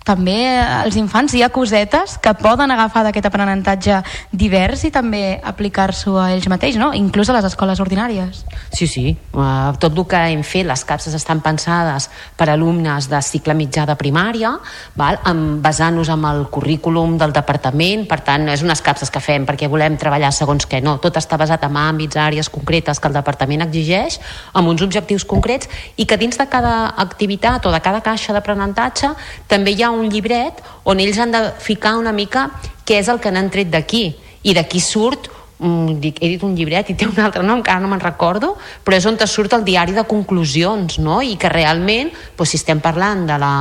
també 0.07 0.37
els 0.57 0.95
infants 0.97 1.35
hi 1.35 1.43
ha 1.43 1.51
cosetes 1.53 2.17
que 2.23 2.31
poden 2.39 2.71
agafar 2.71 3.03
d'aquest 3.05 3.27
aprenentatge 3.29 3.99
divers 4.31 4.85
i 4.87 4.91
també 4.93 5.39
aplicar-s'ho 5.43 6.15
a 6.17 6.29
ells 6.33 6.47
mateix, 6.49 6.79
no? 6.81 6.91
inclús 6.97 7.29
a 7.29 7.35
les 7.35 7.45
escoles 7.45 7.81
ordinàries. 7.83 8.43
Sí, 8.73 8.87
sí. 8.87 9.05
Uh, 9.33 9.75
tot 9.81 9.93
el 9.93 10.07
que 10.09 10.21
hem 10.31 10.41
fet, 10.47 10.65
les 10.67 10.83
capses 10.87 11.13
estan 11.13 11.43
pensades 11.45 12.09
per 12.37 12.49
alumnes 12.49 13.09
de 13.11 13.21
cicle 13.25 13.53
mitjà 13.57 13.85
de 13.89 13.95
primària, 13.99 14.55
val? 14.97 15.19
Amb, 15.29 15.59
basant-nos 15.61 16.09
en 16.09 16.25
el 16.29 16.45
currículum 16.49 17.17
del 17.19 17.35
departament, 17.35 18.07
per 18.09 18.21
tant, 18.25 18.47
no 18.47 18.55
és 18.55 18.63
unes 18.65 18.81
capses 18.85 19.11
que 19.13 19.21
fem 19.21 19.45
perquè 19.45 19.69
volem 19.69 19.97
treballar 19.99 20.31
segons 20.33 20.65
què, 20.69 20.81
no. 20.85 20.97
Tot 21.03 21.19
està 21.21 21.37
basat 21.37 21.67
en 21.67 21.77
àmbits, 21.77 22.17
àrees 22.17 22.49
concretes 22.49 22.99
que 22.99 23.11
el 23.11 23.17
departament 23.19 23.67
exigeix, 23.67 24.19
amb 24.53 24.71
uns 24.71 24.81
objectius 24.85 25.27
concrets, 25.27 25.69
i 25.97 26.07
que 26.09 26.17
dins 26.17 26.39
de 26.39 26.47
cada 26.49 26.95
activitat 26.97 27.65
o 27.67 27.73
de 27.73 27.83
cada 27.83 28.01
caixa 28.05 28.33
d'aprenentatge 28.33 29.13
també 29.49 29.75
hi 29.75 29.83
ha 29.83 29.91
un 29.91 29.98
llibret 30.07 30.63
on 30.87 31.03
ells 31.03 31.19
han 31.19 31.35
de 31.35 31.43
ficar 31.59 31.97
una 31.99 32.15
mica 32.15 32.47
què 32.87 33.01
és 33.03 33.11
el 33.11 33.19
que 33.19 33.31
n'han 33.31 33.51
tret 33.51 33.69
d'aquí, 33.69 34.15
i 34.47 34.55
d'aquí 34.55 34.79
surt 34.79 35.27
mm, 35.59 35.99
dic, 36.01 36.21
he 36.23 36.31
dit 36.33 36.43
un 36.45 36.55
llibret 36.55 36.89
i 36.89 36.95
té 36.97 37.07
un 37.09 37.19
altre 37.21 37.43
nom, 37.43 37.59
encara 37.59 37.83
no 37.83 37.91
me'n 37.91 38.01
recordo, 38.03 38.55
però 38.85 38.97
és 38.97 39.07
on 39.09 39.19
te 39.19 39.27
surt 39.27 39.53
el 39.57 39.65
diari 39.67 39.95
de 39.97 40.05
conclusions, 40.07 40.99
no? 41.03 41.19
I 41.21 41.35
que 41.39 41.51
realment, 41.51 42.13
doncs, 42.37 42.53
si 42.53 42.61
estem 42.61 42.81
parlant 42.83 43.27
de 43.29 43.37
la 43.41 43.53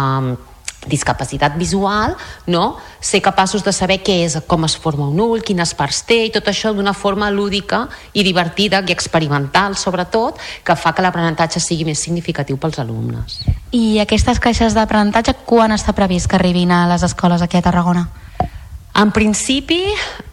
discapacitat 0.86 1.56
visual, 1.58 2.16
no? 2.46 2.76
ser 3.00 3.20
capaços 3.22 3.64
de 3.64 3.72
saber 3.72 3.98
què 4.02 4.20
és, 4.24 4.38
com 4.46 4.64
es 4.66 4.76
forma 4.78 5.08
un 5.08 5.18
ull, 5.20 5.42
quines 5.42 5.74
parts 5.74 6.02
té, 6.06 6.20
i 6.28 6.32
tot 6.34 6.48
això 6.50 6.72
d'una 6.74 6.94
forma 6.94 7.30
lúdica 7.30 7.86
i 8.12 8.24
divertida 8.26 8.82
i 8.86 8.94
experimental, 8.94 9.76
sobretot, 9.76 10.38
que 10.64 10.76
fa 10.76 10.94
que 10.94 11.04
l'aprenentatge 11.04 11.60
sigui 11.62 11.86
més 11.88 12.02
significatiu 12.02 12.58
pels 12.58 12.78
alumnes. 12.82 13.40
I 13.74 13.98
aquestes 14.02 14.40
caixes 14.40 14.74
d'aprenentatge 14.74 15.34
quan 15.46 15.74
està 15.74 15.94
previst 15.96 16.30
que 16.30 16.38
arribin 16.38 16.72
a 16.72 16.86
les 16.90 17.04
escoles 17.06 17.42
aquí 17.42 17.58
a 17.58 17.64
Tarragona? 17.64 18.08
En 18.98 19.12
principi, 19.14 19.84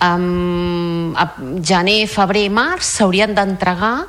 um, 0.02 1.14
a 1.14 1.28
gener, 1.62 2.08
febrer, 2.10 2.48
març 2.50 2.96
s'haurien 2.96 3.36
d'entregar 3.38 4.08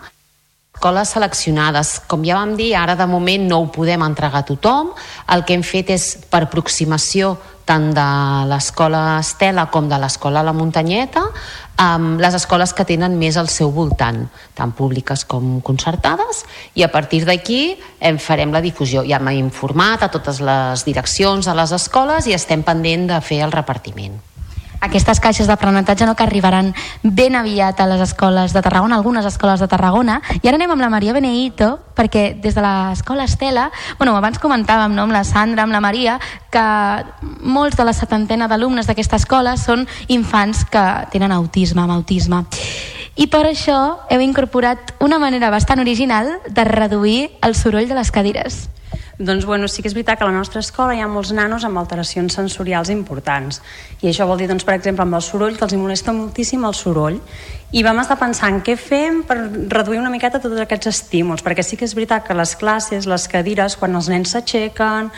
escoles 0.76 1.08
seleccionades. 1.08 2.00
Com 2.06 2.22
ja 2.24 2.36
vam 2.36 2.54
dir, 2.56 2.74
ara 2.76 2.94
de 2.94 3.06
moment 3.08 3.48
no 3.48 3.62
ho 3.62 3.68
podem 3.72 4.02
entregar 4.04 4.44
a 4.44 4.46
tothom. 4.46 4.92
El 5.32 5.44
que 5.44 5.56
hem 5.56 5.64
fet 5.64 5.90
és 5.90 6.04
per 6.28 6.44
aproximació 6.44 7.36
tant 7.66 7.88
de 7.96 8.04
l'escola 8.46 9.18
Estela 9.18 9.64
com 9.72 9.88
de 9.88 9.98
l'escola 9.98 10.44
La 10.44 10.52
Muntanyeta, 10.54 11.24
amb 11.82 12.20
les 12.20 12.36
escoles 12.38 12.72
que 12.76 12.86
tenen 12.86 13.16
més 13.18 13.36
al 13.40 13.48
seu 13.50 13.72
voltant, 13.74 14.20
tant 14.54 14.76
públiques 14.76 15.24
com 15.24 15.58
concertades, 15.66 16.44
i 16.76 16.84
a 16.84 16.92
partir 16.92 17.24
d'aquí 17.26 17.74
en 17.98 18.20
farem 18.22 18.52
la 18.54 18.62
difusió. 18.62 19.02
Ja 19.02 19.18
hem 19.18 19.32
informat 19.40 20.04
a 20.04 20.12
totes 20.12 20.38
les 20.44 20.84
direccions 20.84 21.48
de 21.48 21.58
les 21.58 21.72
escoles 21.72 22.28
i 22.28 22.36
estem 22.36 22.62
pendent 22.62 23.10
de 23.10 23.20
fer 23.24 23.42
el 23.42 23.52
repartiment 23.52 24.35
aquestes 24.80 25.20
caixes 25.20 25.48
d'aprenentatge 25.48 26.06
no, 26.06 26.14
que 26.16 26.24
arribaran 26.24 26.72
ben 27.02 27.36
aviat 27.36 27.80
a 27.80 27.86
les 27.86 28.00
escoles 28.00 28.52
de 28.52 28.62
Tarragona, 28.62 28.96
algunes 28.96 29.24
escoles 29.24 29.60
de 29.60 29.68
Tarragona. 29.68 30.20
I 30.42 30.48
ara 30.48 30.56
anem 30.60 30.74
amb 30.74 30.84
la 30.84 30.90
Maria 30.92 31.14
Beneito, 31.16 31.78
perquè 31.96 32.34
des 32.40 32.54
de 32.54 32.64
l'escola 32.64 33.24
Estela, 33.24 33.70
bueno, 33.98 34.16
abans 34.16 34.40
comentàvem 34.42 34.94
no, 34.94 35.06
amb 35.06 35.16
la 35.16 35.24
Sandra, 35.24 35.64
amb 35.64 35.72
la 35.72 35.80
Maria, 35.80 36.18
que 36.50 36.66
molts 37.40 37.76
de 37.76 37.86
la 37.86 37.96
setantena 37.96 38.48
d'alumnes 38.48 38.86
d'aquesta 38.86 39.20
escola 39.20 39.56
són 39.56 39.86
infants 40.08 40.64
que 40.70 40.84
tenen 41.12 41.32
autisme, 41.32 41.82
amb 41.82 41.96
autisme. 41.96 42.44
I 43.16 43.30
per 43.32 43.46
això 43.48 43.78
heu 44.12 44.20
incorporat 44.20 44.92
una 45.00 45.18
manera 45.18 45.48
bastant 45.50 45.80
original 45.80 46.34
de 46.48 46.64
reduir 46.68 47.30
el 47.40 47.54
soroll 47.56 47.88
de 47.88 47.96
les 47.96 48.12
cadires. 48.12 48.66
Doncs 49.18 49.46
bueno, 49.48 49.68
sí 49.68 49.80
que 49.80 49.88
és 49.88 49.94
veritat 49.96 50.18
que 50.18 50.26
a 50.26 50.28
la 50.28 50.36
nostra 50.36 50.60
escola 50.60 50.92
hi 50.92 51.00
ha 51.00 51.08
molts 51.08 51.30
nanos 51.32 51.64
amb 51.64 51.80
alteracions 51.80 52.34
sensorials 52.36 52.90
importants. 52.92 53.62
I 54.02 54.10
això 54.10 54.26
vol 54.28 54.42
dir, 54.42 54.48
doncs, 54.50 54.66
per 54.68 54.74
exemple, 54.76 55.06
amb 55.06 55.16
el 55.16 55.24
soroll, 55.24 55.56
que 55.56 55.64
els 55.64 55.76
molesta 55.80 56.12
moltíssim 56.12 56.66
el 56.68 56.76
soroll. 56.76 57.16
I 57.72 57.82
vam 57.82 58.02
estar 58.02 58.18
pensant 58.20 58.60
què 58.60 58.76
fem 58.76 59.22
per 59.26 59.38
reduir 59.72 60.02
una 60.02 60.12
miqueta 60.12 60.42
tots 60.42 60.60
aquests 60.60 60.92
estímuls, 60.92 61.42
perquè 61.42 61.64
sí 61.64 61.80
que 61.80 61.88
és 61.88 61.96
veritat 61.96 62.28
que 62.28 62.36
les 62.36 62.52
classes, 62.60 63.08
les 63.08 63.26
cadires, 63.32 63.78
quan 63.80 63.96
els 63.96 64.12
nens 64.12 64.36
s'aixequen 64.36 65.10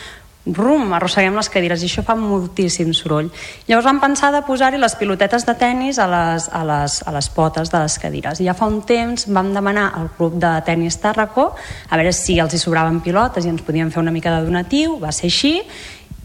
rum, 0.55 0.93
arrosseguem 0.93 1.35
les 1.37 1.49
cadires 1.51 1.83
i 1.83 1.89
això 1.89 2.03
fa 2.05 2.15
moltíssim 2.19 2.93
soroll. 2.97 3.29
Llavors 3.67 3.87
vam 3.87 4.01
pensar 4.03 4.31
de 4.35 4.41
posar-hi 4.47 4.79
les 4.81 4.95
pilotetes 4.99 5.45
de 5.47 5.55
tennis 5.59 5.99
a 5.99 6.07
les, 6.09 6.49
a, 6.53 6.63
les, 6.67 6.99
a 7.05 7.13
les 7.15 7.29
potes 7.35 7.71
de 7.71 7.83
les 7.83 7.99
cadires. 8.01 8.41
I 8.41 8.49
ja 8.49 8.57
fa 8.57 8.69
un 8.69 8.81
temps 8.87 9.27
vam 9.29 9.53
demanar 9.55 9.91
al 9.95 10.09
club 10.17 10.39
de 10.41 10.55
tennis 10.65 10.99
Tàrraco 10.99 11.51
a 11.89 11.99
veure 11.99 12.13
si 12.15 12.39
els 12.39 12.53
hi 12.53 12.61
sobraven 12.61 12.99
pilotes 13.05 13.45
i 13.45 13.53
ens 13.53 13.63
podien 13.65 13.91
fer 13.91 14.03
una 14.03 14.15
mica 14.15 14.33
de 14.35 14.45
donatiu, 14.47 14.99
va 15.01 15.13
ser 15.15 15.29
així, 15.29 15.55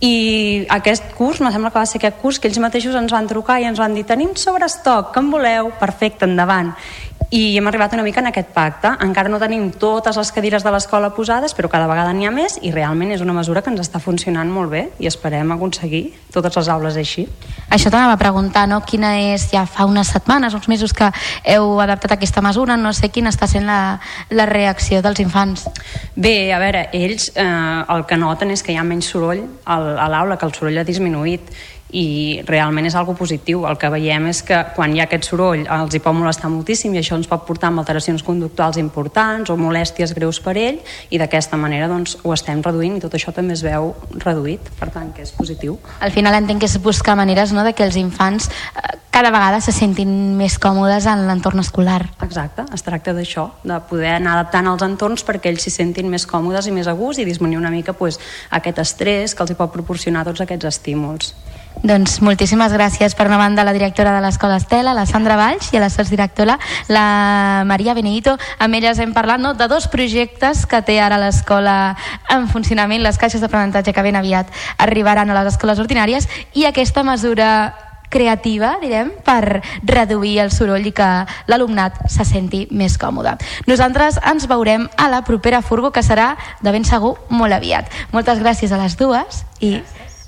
i 0.05 0.67
aquest 0.69 1.15
curs, 1.17 1.41
me 1.41 1.53
sembla 1.55 1.71
que 1.71 1.79
va 1.79 1.87
ser 1.87 2.01
aquest 2.01 2.19
curs 2.21 2.41
que 2.41 2.51
ells 2.51 2.59
mateixos 2.61 2.97
ens 2.99 3.13
van 3.15 3.29
trucar 3.31 3.61
i 3.63 3.69
ens 3.69 3.79
van 3.81 3.95
dir 3.95 4.03
tenim 4.05 4.35
sobrestoc, 4.37 5.13
que 5.15 5.23
en 5.23 5.31
voleu? 5.33 5.71
Perfecte, 5.81 6.27
endavant 6.29 6.75
i 7.35 7.57
hem 7.59 7.67
arribat 7.67 7.93
una 7.97 8.05
mica 8.07 8.21
en 8.23 8.29
aquest 8.31 8.53
pacte. 8.55 8.93
Encara 9.03 9.31
no 9.33 9.41
tenim 9.43 9.67
totes 9.83 10.15
les 10.21 10.31
cadires 10.31 10.63
de 10.63 10.71
l'escola 10.71 11.11
posades, 11.17 11.55
però 11.57 11.67
cada 11.73 11.89
vegada 11.91 12.13
n'hi 12.15 12.29
ha 12.29 12.31
més 12.31 12.61
i 12.63 12.71
realment 12.71 13.11
és 13.11 13.25
una 13.25 13.35
mesura 13.35 13.63
que 13.63 13.73
ens 13.73 13.83
està 13.83 13.99
funcionant 13.99 14.53
molt 14.55 14.71
bé 14.71 14.85
i 15.03 15.11
esperem 15.11 15.51
aconseguir 15.51 16.05
totes 16.31 16.55
les 16.61 16.71
aules 16.71 16.99
així. 17.01 17.27
Això 17.75 17.91
t'anava 17.91 18.15
a 18.15 18.21
preguntar, 18.21 18.69
no? 18.71 18.79
Quina 18.87 19.17
és, 19.33 19.49
ja 19.51 19.65
fa 19.67 19.89
unes 19.91 20.13
setmanes, 20.15 20.55
uns 20.55 20.71
mesos 20.71 20.95
que 20.95 21.11
heu 21.43 21.81
adaptat 21.83 22.15
aquesta 22.15 22.43
mesura, 22.45 22.79
no 22.79 22.95
sé 22.95 23.11
quina 23.11 23.35
està 23.35 23.51
sent 23.51 23.67
la, 23.67 23.99
la 24.31 24.47
reacció 24.47 25.03
dels 25.03 25.19
infants. 25.25 25.67
Bé, 26.15 26.53
a 26.55 26.63
veure, 26.63 26.87
ells 26.95 27.33
eh, 27.35 27.45
el 27.91 28.07
que 28.07 28.21
noten 28.21 28.55
és 28.55 28.63
que 28.63 28.71
hi 28.71 28.79
ha 28.79 28.87
menys 28.87 29.11
soroll 29.11 29.43
a 29.67 29.81
l'aula, 30.07 30.39
que 30.39 30.47
el 30.47 30.55
soroll 30.55 30.79
ha 30.79 30.87
disminuït 30.87 31.51
i 31.95 32.43
realment 32.49 32.89
és 32.89 32.97
algo 32.99 33.15
positiu. 33.15 33.63
El 33.69 33.79
que 33.79 33.91
veiem 33.93 34.27
és 34.33 34.43
que 34.47 34.59
quan 34.75 34.95
hi 34.95 35.01
ha 35.01 35.07
aquest 35.07 35.29
soroll 35.31 35.63
els 35.63 35.95
hi 35.95 36.01
pot 36.03 36.17
molestar 36.17 36.51
moltíssim 36.51 36.95
i 36.97 37.01
això 37.01 37.15
ens 37.19 37.31
pot 37.31 37.45
portar 37.47 37.71
amb 37.71 37.85
alteracions 37.85 38.25
conductuals 38.27 38.81
importants 38.83 39.51
o 39.51 39.57
molèsties 39.61 40.15
greus 40.17 40.41
per 40.43 40.57
ell 40.59 40.81
i 41.15 41.21
d'aquesta 41.23 41.57
manera 41.61 41.87
doncs, 41.91 42.17
ho 42.25 42.35
estem 42.35 42.63
reduint 42.67 42.99
i 42.99 43.05
tot 43.05 43.15
això 43.15 43.33
també 43.35 43.55
es 43.55 43.63
veu 43.63 43.93
reduït, 44.25 44.73
per 44.81 44.91
tant 44.91 45.13
que 45.15 45.23
és 45.23 45.33
positiu. 45.39 45.79
Al 46.03 46.11
final 46.15 46.35
entenc 46.35 46.65
que 46.65 46.71
és 46.71 46.77
buscar 46.83 47.15
maneres 47.17 47.55
no, 47.55 47.63
de 47.63 47.75
que 47.79 47.87
els 47.87 47.97
infants 48.01 48.51
eh, 48.51 48.99
cada 49.15 49.31
vegada 49.31 49.61
se 49.63 49.71
sentin 49.71 50.35
més 50.35 50.59
còmodes 50.59 51.07
en 51.07 51.29
l'entorn 51.29 51.63
escolar. 51.63 52.01
Exacte, 52.27 52.67
es 52.75 52.83
tracta 52.83 53.15
d'això, 53.15 53.47
de 53.63 53.79
poder 53.87 54.17
anar 54.17 54.35
adaptant 54.35 54.73
els 54.73 54.83
entorns 54.83 55.23
perquè 55.23 55.53
ells 55.53 55.63
s'hi 55.63 55.71
sentin 55.71 56.11
més 56.11 56.27
còmodes 56.27 56.67
i 56.67 56.75
més 56.75 56.91
a 56.91 56.99
gust 56.99 57.23
i 57.23 57.29
disminuir 57.29 57.63
una 57.63 57.71
mica 57.71 57.95
pues, 57.95 58.19
aquest 58.51 58.83
estrès 58.83 59.39
que 59.39 59.47
els 59.47 59.55
hi 59.55 59.61
pot 59.61 59.71
proporcionar 59.71 60.27
tots 60.27 60.43
aquests 60.43 60.75
estímuls. 60.75 61.31
Doncs 61.83 62.21
moltíssimes 62.25 62.73
gràcies 62.73 63.13
per 63.17 63.27
una 63.27 63.37
banda 63.37 63.63
a 63.63 63.67
la 63.67 63.75
directora 63.77 64.15
de 64.15 64.21
l'Escola 64.25 64.57
Estela, 64.57 64.95
la 64.95 65.05
Sandra 65.05 65.37
Valls, 65.37 65.73
i 65.73 65.77
a 65.77 65.83
la 65.83 65.91
sotsdirectora, 65.93 66.59
la 66.89 67.63
Maria 67.67 67.95
Benedito. 67.95 68.39
Amb 68.59 68.79
elles 68.79 68.99
hem 69.03 69.13
parlat 69.13 69.43
no, 69.43 69.53
de 69.59 69.69
dos 69.69 69.89
projectes 69.93 70.65
que 70.71 70.81
té 70.87 71.01
ara 71.03 71.21
l'escola 71.21 71.97
en 72.33 72.49
funcionament, 72.49 73.03
les 73.05 73.19
caixes 73.21 73.43
d'aprenentatge 73.43 73.93
que 73.93 74.07
ben 74.07 74.17
aviat 74.17 74.49
arribaran 74.79 75.29
a 75.29 75.37
les 75.41 75.53
escoles 75.53 75.83
ordinàries, 75.83 76.29
i 76.55 76.65
aquesta 76.65 77.05
mesura 77.05 77.75
creativa, 78.15 78.77
direm, 78.81 79.11
per 79.27 79.61
reduir 79.83 80.39
el 80.45 80.53
soroll 80.55 80.87
i 80.87 80.93
que 80.95 81.09
l'alumnat 81.51 82.05
se 82.09 82.25
senti 82.25 82.65
més 82.71 82.95
còmode. 83.01 83.35
Nosaltres 83.67 84.21
ens 84.23 84.47
veurem 84.49 84.87
a 84.97 85.11
la 85.11 85.25
propera 85.27 85.61
furgo, 85.67 85.91
que 85.91 86.05
serà, 86.07 86.37
de 86.63 86.73
ben 86.73 86.87
segur, 86.87 87.17
molt 87.29 87.53
aviat. 87.53 87.91
Moltes 88.15 88.39
gràcies 88.39 88.73
a 88.73 88.79
les 88.81 88.95
dues 88.97 89.43
i 89.61 89.81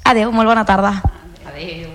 adeu, 0.04 0.34
molt 0.34 0.50
bona 0.50 0.66
tarda. 0.66 0.98
Adéu. 1.56 1.88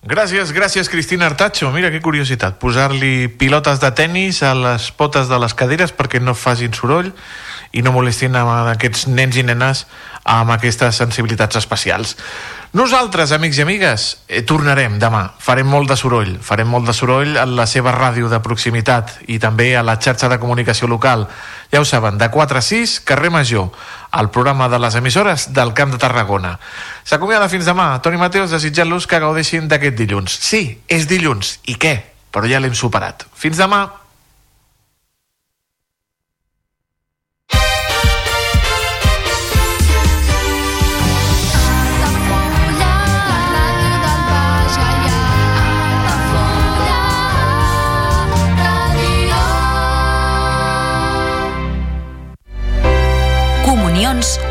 Gràcies, 0.00 0.50
gràcies 0.56 0.88
Cristina 0.88 1.26
Artacho. 1.28 1.68
Mira 1.70 1.90
que 1.92 2.00
curiositat, 2.00 2.56
posar-li 2.58 3.28
pilotes 3.28 3.78
de 3.82 3.90
tennis 3.92 4.42
a 4.42 4.54
les 4.56 4.88
potes 4.96 5.28
de 5.28 5.38
les 5.38 5.54
cadires 5.54 5.92
perquè 5.92 6.18
no 6.18 6.34
facin 6.34 6.72
soroll 6.74 7.12
i 7.72 7.82
no 7.82 7.92
molestin 7.94 8.34
a 8.36 8.44
aquests 8.72 9.06
nens 9.06 9.36
i 9.38 9.44
nenes 9.46 9.84
amb 10.24 10.50
aquestes 10.50 10.98
sensibilitats 11.00 11.56
especials. 11.56 12.16
Nosaltres, 12.72 13.32
amics 13.34 13.58
i 13.58 13.62
amigues, 13.62 14.18
eh, 14.28 14.42
tornarem 14.42 14.98
demà. 14.98 15.32
Farem 15.38 15.66
molt 15.66 15.88
de 15.90 15.96
soroll. 15.96 16.38
Farem 16.38 16.68
molt 16.68 16.86
de 16.86 16.92
soroll 16.94 17.36
a 17.36 17.44
la 17.46 17.66
seva 17.66 17.90
ràdio 17.90 18.28
de 18.28 18.38
proximitat 18.40 19.10
i 19.26 19.40
també 19.42 19.76
a 19.76 19.82
la 19.82 19.98
xarxa 19.98 20.28
de 20.28 20.38
comunicació 20.38 20.86
local. 20.86 21.26
Ja 21.72 21.80
ho 21.80 21.84
saben, 21.84 22.18
de 22.18 22.30
4 22.30 22.58
a 22.58 22.62
6, 22.62 23.00
carrer 23.00 23.30
Major, 23.30 23.70
al 24.10 24.30
programa 24.30 24.68
de 24.68 24.78
les 24.78 24.94
emissores 24.94 25.52
del 25.52 25.74
Camp 25.74 25.90
de 25.90 25.98
Tarragona. 25.98 26.58
S'acomiada 27.02 27.48
fins 27.48 27.66
demà. 27.66 28.00
Toni 28.02 28.16
Mateus 28.16 28.50
desitjant-los 28.50 29.06
que 29.06 29.18
gaudeixin 29.18 29.66
d'aquest 29.66 29.96
dilluns. 29.96 30.38
Sí, 30.38 30.80
és 30.86 31.08
dilluns. 31.08 31.58
I 31.66 31.74
què? 31.74 31.96
Però 32.30 32.46
ja 32.46 32.60
l'hem 32.60 32.74
superat. 32.74 33.26
Fins 33.34 33.58
demà. 33.58 33.99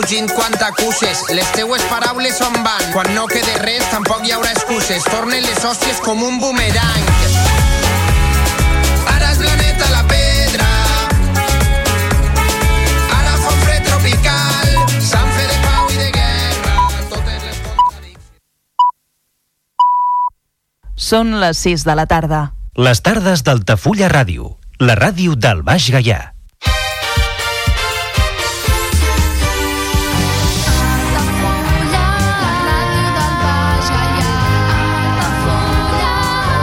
Fugint 0.00 0.30
quan 0.32 0.52
t'acuses? 0.56 1.28
Les 1.36 1.48
teues 1.52 1.82
paraules 1.90 2.38
on 2.40 2.54
van? 2.64 2.84
Quan 2.94 3.08
no 3.14 3.26
quede 3.28 3.56
res 3.60 3.84
tampoc 3.92 4.24
hi 4.24 4.32
haurà 4.32 4.52
excuses. 4.54 5.04
Tornen 5.12 5.42
les 5.44 5.60
hòsties 5.64 6.00
com 6.04 6.22
un 6.24 6.38
boomerang. 6.40 7.04
Ara 9.12 9.28
és 9.34 9.42
la 9.44 9.56
neta 9.60 9.90
la 9.92 10.00
pedra. 10.08 10.70
Ara 13.18 13.36
fa 13.44 13.52
un 13.52 13.60
fred 13.66 13.84
tropical. 13.90 14.72
Sant 15.10 15.30
fe 15.36 15.46
de 15.52 15.60
pau 15.68 15.92
i 15.92 16.00
de 16.00 16.10
guerra. 16.16 16.74
Totes 17.12 17.44
les 17.44 17.60
Són 21.10 21.40
les 21.44 21.64
6 21.68 21.84
de 21.84 22.00
la 22.00 22.08
tarda. 22.08 22.42
Les 22.80 23.04
tardes 23.04 23.44
d'Altafulla 23.44 24.08
Ràdio, 24.08 24.56
la 24.80 24.96
ràdio 24.96 25.36
del 25.36 25.66
Baix 25.66 25.92
Gaià. 25.92 26.39